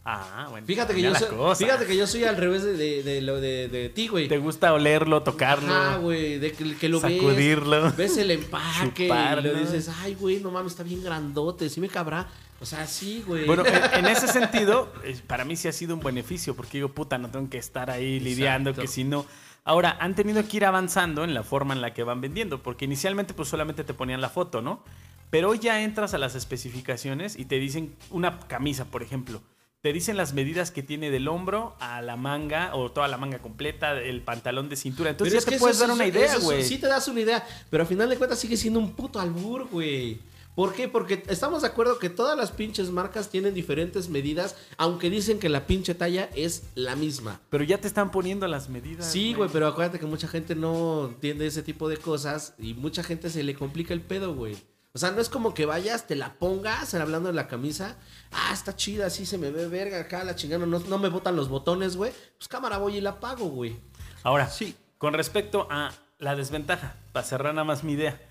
Ah, 0.06 0.48
bueno. 0.50 0.66
Fíjate 0.68 0.94
que, 0.94 1.02
cambia 1.02 1.08
yo 1.10 1.14
la 1.14 1.20
soy, 1.20 1.38
cosa. 1.38 1.66
fíjate 1.66 1.86
que 1.86 1.98
yo 1.98 2.08
soy 2.08 2.24
al 2.24 2.38
revés 2.38 2.64
de, 2.64 3.04
de, 3.04 3.22
lo 3.22 3.42
de, 3.42 3.68
de 3.68 3.90
ti, 3.90 4.08
güey. 4.08 4.28
¿Te 4.28 4.38
gusta 4.38 4.74
olerlo, 4.74 5.24
tocarlo? 5.24 5.74
Ajá, 5.74 5.98
güey, 5.98 6.40
de 6.40 6.52
que, 6.52 6.76
que 6.76 6.90
lo 6.90 7.00
Sacudirlo. 7.00 7.84
ves, 7.84 7.98
ves 7.98 8.18
el 8.18 8.32
empaque 8.32 9.06
y 9.08 9.42
lo 9.44 9.54
dices, 9.56 9.90
ay, 10.02 10.16
güey, 10.16 10.40
no 10.40 10.52
mames, 10.52 10.74
está 10.74 10.84
bien 10.84 11.04
grandote, 11.04 11.70
sí 11.70 11.82
me 11.82 11.90
cabrá. 11.90 12.28
O 12.62 12.66
sea, 12.66 12.88
sí, 12.88 13.24
güey. 13.28 13.46
Bueno, 13.46 13.64
en, 13.66 14.06
en 14.06 14.06
ese 14.06 14.28
sentido, 14.32 14.92
eh, 15.04 15.20
para 15.28 15.44
mí 15.44 15.56
sí 15.56 15.68
ha 15.68 15.72
sido 15.74 15.94
un 15.96 16.02
beneficio, 16.02 16.56
porque 16.56 16.78
digo, 16.78 16.90
puta, 16.90 17.18
no 17.18 17.30
tengo 17.30 17.50
que 17.50 17.58
estar 17.58 17.90
ahí 17.92 18.20
lidiando, 18.20 18.74
que 18.74 18.88
si 18.88 19.04
no... 19.04 19.26
Ahora, 19.68 19.98
han 20.00 20.14
tenido 20.14 20.48
que 20.48 20.58
ir 20.58 20.66
avanzando 20.66 21.24
en 21.24 21.34
la 21.34 21.42
forma 21.42 21.74
en 21.74 21.82
la 21.82 21.92
que 21.94 22.04
van 22.04 22.22
vendiendo, 22.22 22.62
porque 22.62 22.86
inicialmente 22.86 23.34
pues 23.34 23.50
solamente 23.50 23.84
te 23.84 23.96
ponían 23.96 24.22
la 24.22 24.30
foto, 24.30 24.62
¿no? 24.62 24.84
Pero 25.32 25.50
hoy 25.50 25.58
ya 25.60 25.82
entras 25.82 26.14
a 26.14 26.20
las 26.20 26.36
especificaciones 26.36 27.36
y 27.36 27.46
te 27.46 27.58
dicen 27.58 27.96
una 28.12 28.38
camisa, 28.42 28.86
por 28.86 29.02
ejemplo. 29.02 29.42
Te 29.86 29.94
dicen 29.94 30.18
las 30.18 30.34
medidas 30.34 30.72
que 30.72 30.82
tiene 30.82 31.12
del 31.12 31.28
hombro 31.28 31.76
a 31.80 32.02
la 32.02 32.16
manga, 32.16 32.76
o 32.76 32.92
toda 32.92 33.08
la 33.08 33.18
manga 33.18 33.38
completa, 33.38 34.02
el 34.02 34.24
pantalón 34.24 34.68
de 34.68 34.78
cintura. 34.78 35.12
Entonces 35.12 35.32
Pero 35.36 35.42
ya 35.42 35.46
te 35.46 35.52
que 35.52 35.60
puedes 35.60 35.78
eso- 35.78 35.86
dar 35.86 35.94
una 35.96 36.06
eso- 36.08 36.18
idea, 36.18 36.38
güey. 36.40 36.64
Sí 36.64 36.80
te 36.80 36.88
das 36.88 37.08
una 37.08 37.22
idea, 37.22 37.48
pero 37.70 37.84
al 37.84 37.88
final 37.88 38.10
de 38.10 38.18
cuentas 38.18 38.40
sigue 38.40 38.58
siendo 38.58 38.80
un 38.80 38.94
puto 38.96 39.20
albur, 39.20 39.68
güey. 39.70 40.18
¿Por 40.56 40.74
qué? 40.74 40.88
Porque 40.88 41.22
estamos 41.28 41.62
de 41.62 41.68
acuerdo 41.68 42.00
que 42.00 42.10
todas 42.10 42.36
las 42.36 42.50
pinches 42.52 42.90
marcas 42.90 43.30
tienen 43.30 43.54
diferentes 43.54 44.10
medidas, 44.10 44.56
aunque 44.78 45.12
dicen 45.12 45.38
que 45.38 45.50
la 45.50 45.68
pinche 45.68 45.94
talla 45.94 46.32
es 46.34 46.64
la 46.74 46.96
misma. 46.96 47.40
Pero 47.52 47.64
ya 47.64 47.78
te 47.78 47.86
están 47.88 48.10
poniendo 48.10 48.48
las 48.48 48.70
medidas. 48.70 49.12
Sí, 49.12 49.36
güey, 49.36 49.52
pero 49.54 49.68
acuérdate 49.68 50.00
que 50.00 50.08
mucha 50.08 50.28
gente 50.28 50.56
no 50.56 51.10
entiende 51.10 51.46
ese 51.46 51.62
tipo 51.62 51.90
de 51.90 51.98
cosas 51.98 52.56
y 52.58 52.74
mucha 52.74 53.04
gente 53.04 53.30
se 53.30 53.44
le 53.44 53.54
complica 53.54 53.94
el 53.94 54.02
pedo, 54.02 54.34
güey. 54.34 54.56
O 54.96 54.98
sea, 54.98 55.12
no 55.12 55.20
es 55.20 55.28
como 55.28 55.54
que 55.54 55.66
vayas, 55.66 56.08
te 56.08 56.16
la 56.16 56.36
pongas, 56.36 56.94
hablando 56.94 57.28
de 57.28 57.36
la 57.36 57.50
camisa. 57.50 57.98
Ah, 58.32 58.52
está 58.54 58.78
chida, 58.78 59.08
así 59.08 59.26
se 59.26 59.38
me 59.38 59.52
ve 59.52 59.68
verga 59.68 60.00
acá, 60.00 60.24
la 60.24 60.36
chingada. 60.36 60.66
No, 60.66 60.80
no 60.80 60.98
me 60.98 61.10
botan 61.10 61.36
los 61.36 61.50
botones, 61.50 61.98
güey. 61.98 62.14
Pues 62.38 62.48
cámara, 62.48 62.78
voy 62.78 62.96
y 62.98 63.02
la 63.02 63.20
pago, 63.20 63.46
güey. 63.48 63.76
Ahora, 64.24 64.50
sí, 64.50 64.74
con 64.98 65.14
respecto 65.14 65.68
a 65.70 65.92
la 66.18 66.38
desventaja, 66.38 66.96
para 67.12 67.26
cerrar 67.26 67.54
nada 67.54 67.66
más 67.66 67.84
mi 67.84 67.92
idea. 67.92 68.22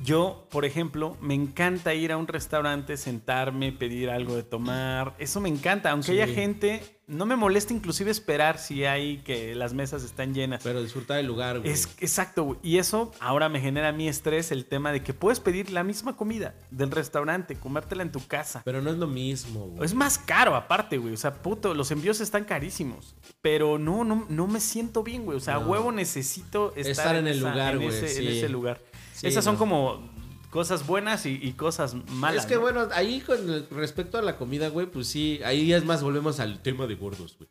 Yo, 0.00 0.46
por 0.50 0.64
ejemplo, 0.64 1.16
me 1.20 1.34
encanta 1.34 1.92
ir 1.92 2.10
a 2.10 2.16
un 2.16 2.26
restaurante, 2.26 2.96
sentarme, 2.96 3.70
pedir 3.72 4.08
algo 4.08 4.34
de 4.34 4.42
tomar. 4.44 5.14
Eso 5.18 5.40
me 5.40 5.50
encanta. 5.50 5.90
Aunque 5.90 6.12
Sí. 6.12 6.20
haya 6.20 6.32
gente, 6.32 6.95
no 7.08 7.24
me 7.26 7.36
molesta 7.36 7.72
inclusive 7.72 8.10
esperar 8.10 8.58
si 8.58 8.84
hay 8.84 9.18
que 9.18 9.54
las 9.54 9.72
mesas 9.74 10.02
están 10.02 10.34
llenas. 10.34 10.62
Pero 10.64 10.82
disfrutar 10.82 11.18
el 11.20 11.26
lugar, 11.26 11.60
güey. 11.60 11.70
Es 11.70 11.88
exacto, 12.00 12.42
güey. 12.42 12.58
Y 12.62 12.78
eso 12.78 13.12
ahora 13.20 13.48
me 13.48 13.60
genera 13.60 13.88
a 13.88 13.92
mí 13.92 14.08
estrés 14.08 14.50
el 14.50 14.64
tema 14.64 14.90
de 14.92 15.02
que 15.02 15.14
puedes 15.14 15.38
pedir 15.38 15.70
la 15.70 15.84
misma 15.84 16.16
comida 16.16 16.54
del 16.70 16.90
restaurante, 16.90 17.54
comértela 17.56 18.02
en 18.02 18.10
tu 18.10 18.26
casa. 18.26 18.62
Pero 18.64 18.82
no 18.82 18.90
es 18.90 18.96
lo 18.96 19.06
mismo, 19.06 19.66
güey. 19.68 19.84
Es 19.84 19.94
más 19.94 20.18
caro 20.18 20.56
aparte, 20.56 20.98
güey. 20.98 21.14
O 21.14 21.16
sea, 21.16 21.32
puto, 21.42 21.74
los 21.74 21.90
envíos 21.92 22.20
están 22.20 22.44
carísimos. 22.44 23.14
Pero 23.40 23.78
no, 23.78 24.02
no, 24.04 24.26
no 24.28 24.46
me 24.48 24.58
siento 24.60 25.02
bien, 25.04 25.24
güey. 25.24 25.36
O 25.36 25.40
sea, 25.40 25.54
No. 25.60 25.66
huevo 25.68 25.92
necesito 25.92 26.70
estar, 26.76 26.90
Estar 26.90 27.16
en 27.16 27.28
el 27.28 27.38
esa- 27.38 27.50
lugar, 27.50 27.74
en 27.74 27.82
güey, 27.82 27.88
ese, 27.96 28.20
en 28.22 28.28
ese 28.36 28.48
lugar. 28.48 28.80
Sí, 29.14 29.28
Esas 29.28 29.44
son 29.44 29.56
como 29.56 30.10
cosas 30.50 30.86
buenas 30.86 31.26
y, 31.26 31.38
y 31.42 31.52
cosas 31.52 31.94
malas. 32.08 32.44
es 32.44 32.48
que 32.48 32.54
¿no? 32.56 32.62
bueno, 32.62 32.88
ahí 32.94 33.20
con 33.20 33.38
el- 33.50 33.66
respecto 33.70 34.18
a 34.18 34.22
la 34.22 34.36
comida, 34.36 34.68
güey, 34.68 34.86
pues 34.86 35.06
sí, 35.08 35.40
ahí 35.44 35.72
es 35.72 35.84
más, 35.84 36.02
volvemos 36.02 36.40
al 36.40 36.60
tema 36.62 36.86
de 36.86 36.94
gordos, 36.94 37.36
güey. 37.38 37.48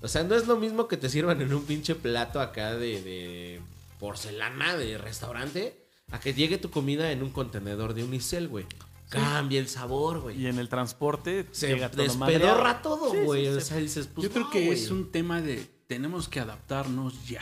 O 0.00 0.08
sea, 0.08 0.22
no 0.24 0.34
es 0.34 0.46
lo 0.46 0.56
mismo 0.56 0.86
que 0.88 0.96
te 0.96 1.08
sirvan 1.08 1.40
en 1.42 1.52
un 1.52 1.64
pinche 1.64 1.94
plato 1.94 2.40
acá 2.40 2.74
de, 2.76 3.02
de 3.02 3.60
porcelana 3.98 4.76
de 4.76 4.96
restaurante 4.98 5.84
a 6.10 6.20
que 6.20 6.34
llegue 6.34 6.56
tu 6.58 6.70
comida 6.70 7.10
en 7.12 7.22
un 7.22 7.30
contenedor 7.30 7.94
de 7.94 8.04
unicel, 8.04 8.48
güey. 8.48 8.64
Cambia 9.08 9.58
el 9.58 9.68
sabor, 9.68 10.20
güey. 10.20 10.40
Y 10.40 10.46
en 10.46 10.58
el 10.58 10.68
transporte 10.68 11.46
Se 11.50 11.68
llega 11.68 11.90
todo 11.90 12.02
despedorra 12.02 12.82
todo, 12.82 13.10
sí, 13.10 13.18
güey. 13.24 13.44
sí. 13.46 13.48
o 13.56 13.60
sea, 13.60 13.76
dices, 13.78 14.06
pues 14.06 14.24
Yo 14.26 14.30
creo 14.32 14.44
no, 14.44 14.50
que 14.50 14.66
güey. 14.66 14.78
es 14.78 14.90
un 14.90 15.10
tema 15.10 15.40
de 15.42 15.66
tenemos 15.86 16.28
que 16.28 16.40
adaptarnos 16.40 17.26
ya. 17.26 17.40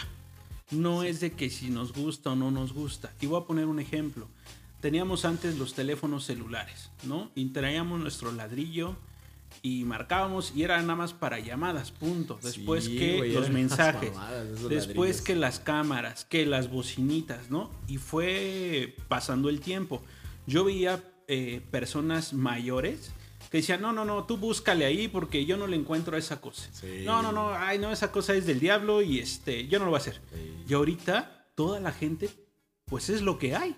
No 0.71 1.03
es 1.03 1.21
de 1.21 1.33
que 1.33 1.51
si 1.51 1.69
nos 1.71 1.93
gusta 1.93 2.31
o 2.31 2.37
no 2.37 2.51
nos 2.51 2.73
gusta. 2.73 3.13
Y 3.21 3.27
voy 3.27 3.41
a 3.43 3.45
poner 3.47 3.67
un 3.67 3.81
ejemplo. 3.81 4.29
Teníamos 4.81 5.25
antes 5.25 5.57
los 5.59 5.75
teléfonos 5.75 6.25
celulares, 6.25 6.91
¿no? 7.05 7.31
Y 7.35 7.47
traíamos 7.47 7.99
nuestro 8.01 8.31
ladrillo 8.33 8.97
y 9.63 9.85
marcábamos 9.85 10.53
y 10.55 10.63
era 10.65 10.81
nada 10.83 10.97
más 10.97 11.13
para 11.13 11.39
llamadas, 11.39 11.91
punto. 11.91 12.39
Después 12.43 12.85
Sí, 12.85 12.99
que 12.99 13.29
los 13.29 13.49
mensajes, 13.51 14.13
mamadas 14.15 14.69
después 14.69 14.95
ladrillos. 14.97 15.21
que 15.23 15.35
las 15.37 15.61
cámaras, 15.61 16.25
que 16.25 16.47
las 16.47 16.71
bocinitas, 16.71 17.51
¿no? 17.51 17.71
Y 17.89 17.97
fue 17.97 18.95
pasando 19.09 19.49
el 19.49 19.61
tiempo. 19.61 20.03
Yo 20.47 20.65
veía 20.65 21.03
eh, 21.27 21.63
personas 21.71 22.33
mayores 22.35 23.11
que 23.51 23.59
decían, 23.59 23.81
no, 23.81 23.93
no, 23.93 24.05
no, 24.05 24.25
tú 24.25 24.37
búscale 24.37 24.85
ahí 24.85 25.09
porque 25.09 25.47
yo 25.47 25.57
no 25.57 25.67
le 25.67 25.77
encuentro 25.77 26.17
a 26.17 26.19
esa 26.19 26.41
cosa. 26.41 26.69
Sí. 26.73 27.03
No, 27.05 27.23
no, 27.23 27.33
no, 27.33 27.51
ay, 27.55 27.79
no, 27.79 27.91
esa 27.93 28.13
cosa 28.13 28.35
es 28.35 28.45
del 28.47 28.61
diablo 28.61 29.03
y 29.03 29.21
este, 29.21 29.67
yo 29.69 29.79
no 29.79 29.87
lo 29.87 29.93
voy 29.93 29.99
a 29.99 30.03
hacer. 30.03 30.21
Y 30.69 30.75
ahorita 30.75 31.47
toda 31.55 31.81
la 31.81 31.93
gente, 31.93 32.29
pues 32.85 33.09
es 33.09 33.23
lo 33.23 33.39
que 33.39 33.57
hay. 33.57 33.75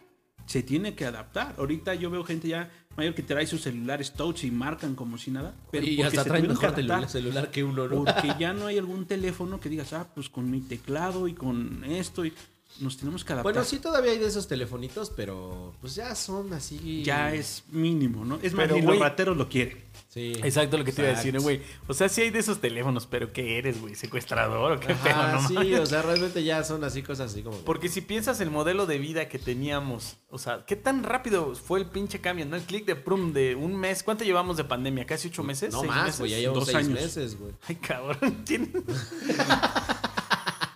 Se 0.49 0.63
tiene 0.63 0.95
que 0.95 1.05
adaptar. 1.05 1.55
Ahorita 1.59 1.95
yo 1.95 2.11
veo 2.11 2.25
gente 2.25 2.49
ya 2.49 2.71
mayor 2.97 3.15
que 3.15 3.23
trae 3.23 3.47
sus 3.47 3.63
celulares 3.63 4.13
touch 4.13 4.43
y 4.45 4.51
marcan 4.51 4.97
como 4.97 5.19
si 5.19 5.31
nada. 5.31 5.55
Pero 5.71 5.87
y 5.87 6.03
hasta 6.03 6.25
traen 6.25 6.43
que 6.43 6.49
mejor 6.49 6.75
celular, 6.75 7.09
celular 7.09 7.51
que 7.51 7.63
uno, 7.63 7.87
¿no? 7.87 8.05
Porque 8.05 8.33
ya 8.41 8.53
no 8.53 8.67
hay 8.67 8.79
algún 8.79 9.07
teléfono 9.07 9.61
que 9.61 9.69
digas, 9.69 9.93
ah, 9.93 10.09
pues 10.13 10.29
con 10.29 10.51
mi 10.51 10.61
teclado 10.61 11.29
y 11.29 11.35
con 11.35 11.85
esto 11.85 12.25
y 12.25 12.33
nos 12.81 12.97
tenemos 12.97 13.25
que 13.25 13.33
adaptar. 13.33 13.53
Bueno, 13.53 13.67
sí 13.69 13.79
todavía 13.79 14.13
hay 14.13 14.19
de 14.19 14.27
esos 14.27 14.49
telefonitos, 14.49 15.11
pero 15.11 15.75
pues 15.81 15.95
ya 15.95 16.15
son 16.15 16.53
así. 16.53 17.03
Ya 17.03 17.33
es 17.35 17.65
mínimo, 17.71 18.25
¿no? 18.25 18.39
Es 18.43 18.53
más, 18.55 18.65
Pero, 18.67 18.77
ni 18.77 18.83
güey, 18.83 18.99
los 18.99 19.09
rateros 19.09 19.37
lo 19.37 19.49
quieren. 19.49 19.83
Sí. 20.09 20.33
Exacto 20.43 20.79
lo 20.79 20.85
que 20.85 20.93
te 20.93 21.03
iba 21.03 21.11
a 21.11 21.17
decir, 21.17 21.39
güey. 21.41 21.61
O 21.87 21.95
sea, 21.95 22.09
sí 22.09 22.23
hay 22.23 22.31
de 22.31 22.39
esos 22.39 22.61
teléfonos, 22.61 23.07
pero 23.07 23.33
¿qué 23.33 23.59
eres, 23.59 23.81
güey? 23.81 23.95
¿Secuestrador 23.95 24.73
o 24.73 24.81
qué 24.81 24.93
Ajá, 24.93 25.03
pedo? 25.05 25.33
No 25.43 25.49
sí, 25.49 25.55
mames. 25.55 25.81
o 25.81 25.87
sea, 25.87 26.03
realmente 26.03 26.43
ya 26.43 26.65
son 26.65 26.83
así 26.85 27.03
cosas 27.03 27.33
así 27.33 27.43
como. 27.43 27.59
Porque 27.59 27.89
si 27.89 28.01
piensas 28.01 28.41
el 28.41 28.51
modelo 28.51 28.87
de 28.87 28.99
vida 28.99 29.29
que 29.29 29.39
teníamos, 29.39 30.17
o 30.31 30.39
sea, 30.39 30.65
¿qué 30.67 30.77
tan 30.77 31.03
rápido 31.03 31.55
fue 31.55 31.81
el 31.81 31.87
pinche 31.87 32.21
cambio, 32.21 32.47
no? 32.47 32.57
El 32.57 32.63
clic 32.63 32.87
de 32.87 32.97
prum 32.97 33.33
de 33.33 33.55
un 33.55 33.77
mes. 33.77 34.03
¿Cuánto 34.03 34.25
llevamos 34.25 34.57
de 34.57 34.65
pandemia? 34.65 35.05
¿Casi 35.07 35.29
ocho 35.29 35.43
meses? 35.43 35.73
no 35.73 35.81
¿Seis 35.81 35.93
más, 35.93 36.19
güey, 36.19 36.31
ya 36.33 36.39
llevamos 36.39 36.61
Dos 36.67 36.73
seis 36.73 36.87
años. 36.87 37.01
meses, 37.01 37.39
güey. 37.39 37.53
Ay, 37.69 37.77
cabrón. 37.77 38.45
¿Tiene... 38.45 38.71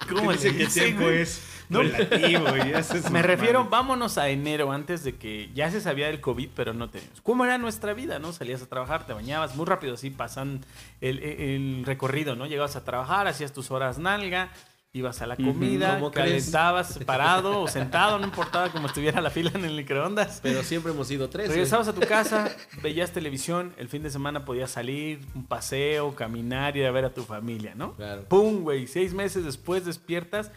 ¿Cómo 0.08 0.32
Dice 0.32 0.52
que 0.52 0.64
dice, 0.64 0.80
tiempo 0.82 1.08
es 1.08 1.40
No. 1.72 1.82
relativo 1.82 2.44
Me 3.10 3.22
refiero, 3.22 3.64
vámonos 3.68 4.18
a 4.18 4.28
enero 4.28 4.70
antes 4.72 5.02
de 5.04 5.16
que 5.16 5.50
ya 5.54 5.70
se 5.70 5.80
sabía 5.80 6.06
del 6.06 6.20
COVID, 6.20 6.50
pero 6.54 6.74
no 6.74 6.90
teníamos. 6.90 7.20
¿Cómo 7.22 7.44
era 7.44 7.58
nuestra 7.58 7.92
vida, 7.94 8.18
no? 8.18 8.32
Salías 8.32 8.62
a 8.62 8.66
trabajar, 8.66 9.06
te 9.06 9.12
bañabas, 9.12 9.56
muy 9.56 9.66
rápido 9.66 9.94
así 9.94 10.10
pasan 10.10 10.60
el, 11.00 11.18
el 11.20 11.82
recorrido, 11.84 12.36
¿no? 12.36 12.46
Llegabas 12.46 12.76
a 12.76 12.84
trabajar, 12.84 13.26
hacías 13.26 13.52
tus 13.52 13.70
horas 13.70 13.98
nalga, 13.98 14.50
ibas 14.94 15.22
a 15.22 15.26
la 15.26 15.36
comida, 15.36 15.94
¿Cómo 15.94 16.10
crees? 16.10 16.28
calentabas 16.50 16.98
parado 17.06 17.62
o 17.62 17.68
sentado, 17.68 18.18
no 18.18 18.26
importaba 18.26 18.70
como 18.70 18.88
estuviera 18.88 19.22
la 19.22 19.30
fila 19.30 19.50
en 19.54 19.64
el 19.64 19.74
microondas. 19.74 20.40
Pero 20.42 20.62
siempre 20.62 20.92
hemos 20.92 21.10
ido 21.10 21.30
tres. 21.30 21.46
güey. 21.46 21.56
Regresabas 21.56 21.88
a 21.88 21.94
tu 21.94 22.02
casa, 22.02 22.54
veías 22.82 23.10
televisión, 23.12 23.72
el 23.78 23.88
fin 23.88 24.02
de 24.02 24.10
semana 24.10 24.44
podías 24.44 24.70
salir, 24.70 25.20
un 25.34 25.46
paseo, 25.46 26.14
caminar, 26.14 26.76
ir 26.76 26.84
a 26.84 26.90
ver 26.90 27.06
a 27.06 27.14
tu 27.14 27.24
familia, 27.24 27.74
¿no? 27.74 27.94
Claro. 27.94 28.24
Pum, 28.28 28.62
güey, 28.62 28.86
seis 28.86 29.14
meses 29.14 29.44
después 29.44 29.86
despiertas. 29.86 30.50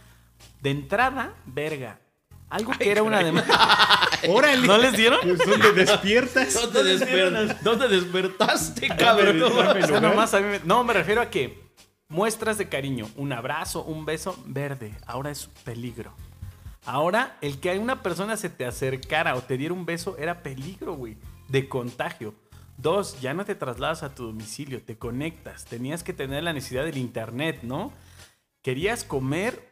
De 0.61 0.71
entrada, 0.71 1.33
verga. 1.45 1.99
Algo 2.49 2.71
que 2.77 2.91
era 2.91 3.03
una 3.03 3.23
demanda. 3.23 3.49
¡Órale! 4.29 4.65
¿No 4.67 4.77
les 4.77 4.93
dieron? 4.93 5.19
Pues, 5.23 5.39
¿Dónde 5.47 5.71
despiertas? 5.73 6.53
¿Dónde, 6.73 6.97
desper- 6.99 7.59
¿Dónde 7.61 7.87
despertaste, 7.87 8.87
Dame- 8.87 8.97
cabrón? 8.97 9.41
O 9.43 9.87
sea, 9.87 9.99
nomás 9.99 10.33
a 10.33 10.39
mí 10.41 10.47
me- 10.47 10.59
No, 10.63 10.83
me 10.83 10.93
refiero 10.93 11.21
a 11.21 11.29
que 11.29 11.63
muestras 12.07 12.57
de 12.57 12.69
cariño, 12.69 13.09
un 13.15 13.33
abrazo, 13.33 13.83
un 13.83 14.05
beso, 14.05 14.37
verde. 14.45 14.93
Ahora 15.07 15.31
es 15.31 15.47
peligro. 15.63 16.13
Ahora, 16.85 17.35
el 17.41 17.59
que 17.59 17.77
una 17.79 18.03
persona 18.03 18.37
se 18.37 18.49
te 18.49 18.65
acercara 18.65 19.35
o 19.35 19.41
te 19.41 19.57
diera 19.57 19.73
un 19.73 19.85
beso 19.87 20.15
era 20.19 20.43
peligro, 20.43 20.93
güey. 20.93 21.17
De 21.47 21.67
contagio. 21.67 22.35
Dos, 22.77 23.19
ya 23.21 23.33
no 23.33 23.43
te 23.45 23.55
trasladas 23.55 24.03
a 24.03 24.13
tu 24.13 24.25
domicilio, 24.27 24.81
te 24.83 24.97
conectas. 24.97 25.65
Tenías 25.65 26.03
que 26.03 26.13
tener 26.13 26.43
la 26.43 26.53
necesidad 26.53 26.83
del 26.85 26.97
internet, 26.97 27.59
¿no? 27.63 27.91
Querías 28.61 29.03
comer, 29.03 29.67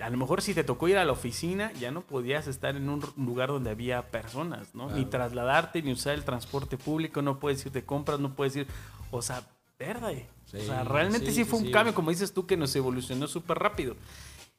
a 0.00 0.10
lo 0.10 0.16
mejor 0.16 0.42
si 0.42 0.54
te 0.54 0.64
tocó 0.64 0.88
ir 0.88 0.96
a 0.96 1.04
la 1.04 1.12
oficina, 1.12 1.72
ya 1.72 1.90
no 1.90 2.02
podías 2.02 2.46
estar 2.46 2.76
en 2.76 2.88
un 2.88 3.02
lugar 3.16 3.48
donde 3.48 3.70
había 3.70 4.10
personas, 4.10 4.74
¿no? 4.74 4.90
Ni 4.90 5.04
trasladarte, 5.04 5.82
ni 5.82 5.92
usar 5.92 6.14
el 6.14 6.24
transporte 6.24 6.76
público, 6.76 7.22
no 7.22 7.38
puedes 7.38 7.64
ir 7.66 7.72
de 7.72 7.84
compras, 7.84 8.18
no 8.18 8.34
puedes 8.34 8.56
ir. 8.56 8.66
O 9.10 9.22
sea, 9.22 9.46
verde. 9.78 10.28
Sí, 10.46 10.58
o 10.58 10.62
sea, 10.62 10.84
realmente 10.84 11.26
sí, 11.26 11.36
sí, 11.36 11.44
fue 11.44 11.60
sí, 11.60 11.66
un 11.66 11.72
cambio, 11.72 11.94
como 11.94 12.10
dices 12.10 12.32
tú, 12.32 12.46
que 12.46 12.56
nos 12.56 12.74
evolucionó 12.74 13.26
súper 13.26 13.58
rápido. 13.58 13.96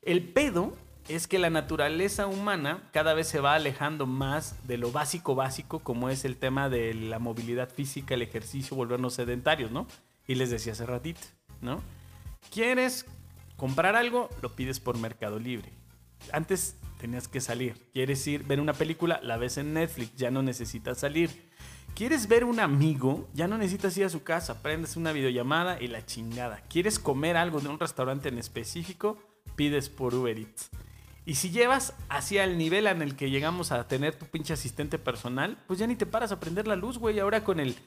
El 0.02 0.24
pedo 0.24 0.74
es 1.08 1.28
que 1.28 1.40
la 1.40 1.50
naturaleza 1.50 2.28
humana 2.28 2.90
cada 2.92 3.13
vez 3.13 3.28
se 3.28 3.40
va 3.40 3.56
alejando 3.56 4.06
más 4.06 4.56
de 4.68 4.78
lo 4.78 4.92
básico 4.92 5.36
básico, 5.36 5.80
como 5.80 6.10
es 6.10 6.25
el 6.25 6.38
tema 6.38 6.70
de 6.70 6.94
la 6.94 7.20
movilidad 7.20 7.70
física, 7.70 8.13
el 8.13 8.22
ejercicio, 8.22 8.78
volvernos 8.78 9.16
sedentarios, 9.16 9.72
¿no? 9.72 9.88
Y 10.28 10.36
les 10.36 10.50
decía 10.50 10.74
hace 10.74 10.86
ratito, 10.86 11.22
¿no? 11.62 11.82
¿Quieres 12.52 13.06
comprar 13.63 13.96
algo? 13.96 14.29
Lo 14.41 14.58
pides 14.58 14.82
por 14.82 14.98
Mercado 14.98 15.39
Libre. 15.39 15.72
Antes 16.34 16.75
tenías 17.00 17.29
que 17.29 17.39
salir. 17.39 17.89
¿Quieres 17.93 18.27
ir 18.27 18.43
ver 18.43 18.60
una 18.60 18.74
película? 18.74 19.22
La 19.24 19.38
ves 19.38 19.58
en 19.58 19.74
Netflix, 19.74 20.17
ya 20.17 20.32
no 20.32 20.43
necesitas 20.43 20.98
salir. 20.98 21.50
¿Quieres 21.96 22.27
ver 22.27 22.43
un 22.43 22.60
amigo? 22.60 23.29
Ya 23.34 23.48
no 23.48 23.58
necesitas 23.58 23.96
ir 23.96 24.03
a 24.03 24.10
su 24.10 24.22
casa, 24.22 24.62
prendes 24.62 24.98
una 24.98 25.13
videollamada 25.13 25.82
y 25.82 25.88
la 25.88 26.05
chingada. 26.05 26.62
¿Quieres 26.67 27.00
comer 27.00 27.38
algo 27.38 27.62
de 27.62 27.70
un 27.70 27.79
restaurante 27.79 28.27
en 28.27 28.38
específico? 28.38 29.17
Pides 29.55 29.88
por 29.88 30.13
Uber 30.13 30.38
Eats. 30.38 30.70
Y 31.25 31.36
si 31.36 31.50
llevas 31.50 31.93
hacia 32.10 32.43
el 32.43 32.58
nivel 32.58 32.86
en 32.86 33.01
el 33.01 33.15
que 33.15 33.29
llegamos 33.29 33.72
a 33.72 33.88
tener 33.88 34.13
tu 34.13 34.25
pinche 34.25 34.51
asistente 34.51 35.00
personal, 35.00 35.58
pues 35.67 35.79
ya 35.79 35.88
ni 35.88 35.96
te 35.96 36.05
paras 36.05 36.34
a 36.34 36.39
prender 36.41 36.67
la 36.67 36.75
luz, 36.75 36.98
güey. 36.98 37.17
Ahora 37.17 37.46
con 37.46 37.62
el 37.62 37.77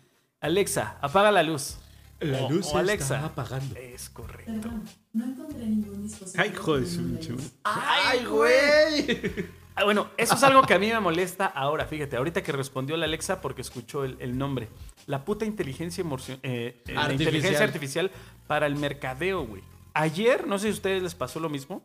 Alexa, 0.41 0.97
apaga 1.03 1.31
la 1.31 1.43
luz. 1.43 1.77
La 2.21 2.45
O- 2.47 2.51
luz 2.51 2.67
o 2.69 2.71
se 2.71 2.79
Alexa. 2.79 3.15
está 3.17 3.27
apagando. 3.27 3.75
Es 3.77 4.09
correcto. 4.11 4.53
Perdón, 4.53 4.85
no 5.13 5.25
encontré 5.25 5.67
ningún 5.67 6.03
dispositivo. 6.03 6.43
Ay, 6.43 6.53
joder. 6.55 6.87
¡Ay, 7.65 8.25
güey! 8.25 9.47
Ah, 9.79 9.85
bueno, 9.85 10.09
eso 10.17 10.35
es 10.35 10.43
algo 10.43 10.63
que 10.63 10.73
a 10.73 10.79
mí 10.79 10.89
me 10.89 10.99
molesta 11.01 11.45
ahora, 11.45 11.85
fíjate, 11.85 12.17
ahorita 12.17 12.43
que 12.43 12.51
respondió 12.53 12.97
la 12.97 13.05
Alexa 13.05 13.43
porque 13.43 13.61
escuchó 13.61 14.05
el, 14.05 14.17
el 14.21 14.39
nombre. 14.39 14.69
La 15.07 15.25
puta 15.27 15.45
inteligencia 15.45 16.03
eh, 16.03 16.39
eh, 16.43 16.93
la 16.95 17.03
Artificial. 17.03 17.13
inteligencia 17.13 17.65
artificial 17.65 18.11
para 18.47 18.67
el 18.67 18.77
mercadeo, 18.77 19.45
güey. 19.47 19.63
Ayer, 19.93 20.47
no 20.47 20.59
sé 20.59 20.65
si 20.65 20.71
a 20.71 20.73
ustedes 20.73 21.03
les 21.03 21.15
pasó 21.15 21.41
lo 21.41 21.51
mismo, 21.51 21.83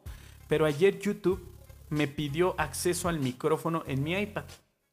pero 0.48 0.66
ayer 0.66 1.00
YouTube 1.00 1.46
me 1.90 2.08
pidió 2.08 2.56
acceso 2.58 3.10
al 3.10 3.20
micrófono 3.20 3.84
en 3.86 4.02
mi 4.04 4.14
iPad. 4.14 4.46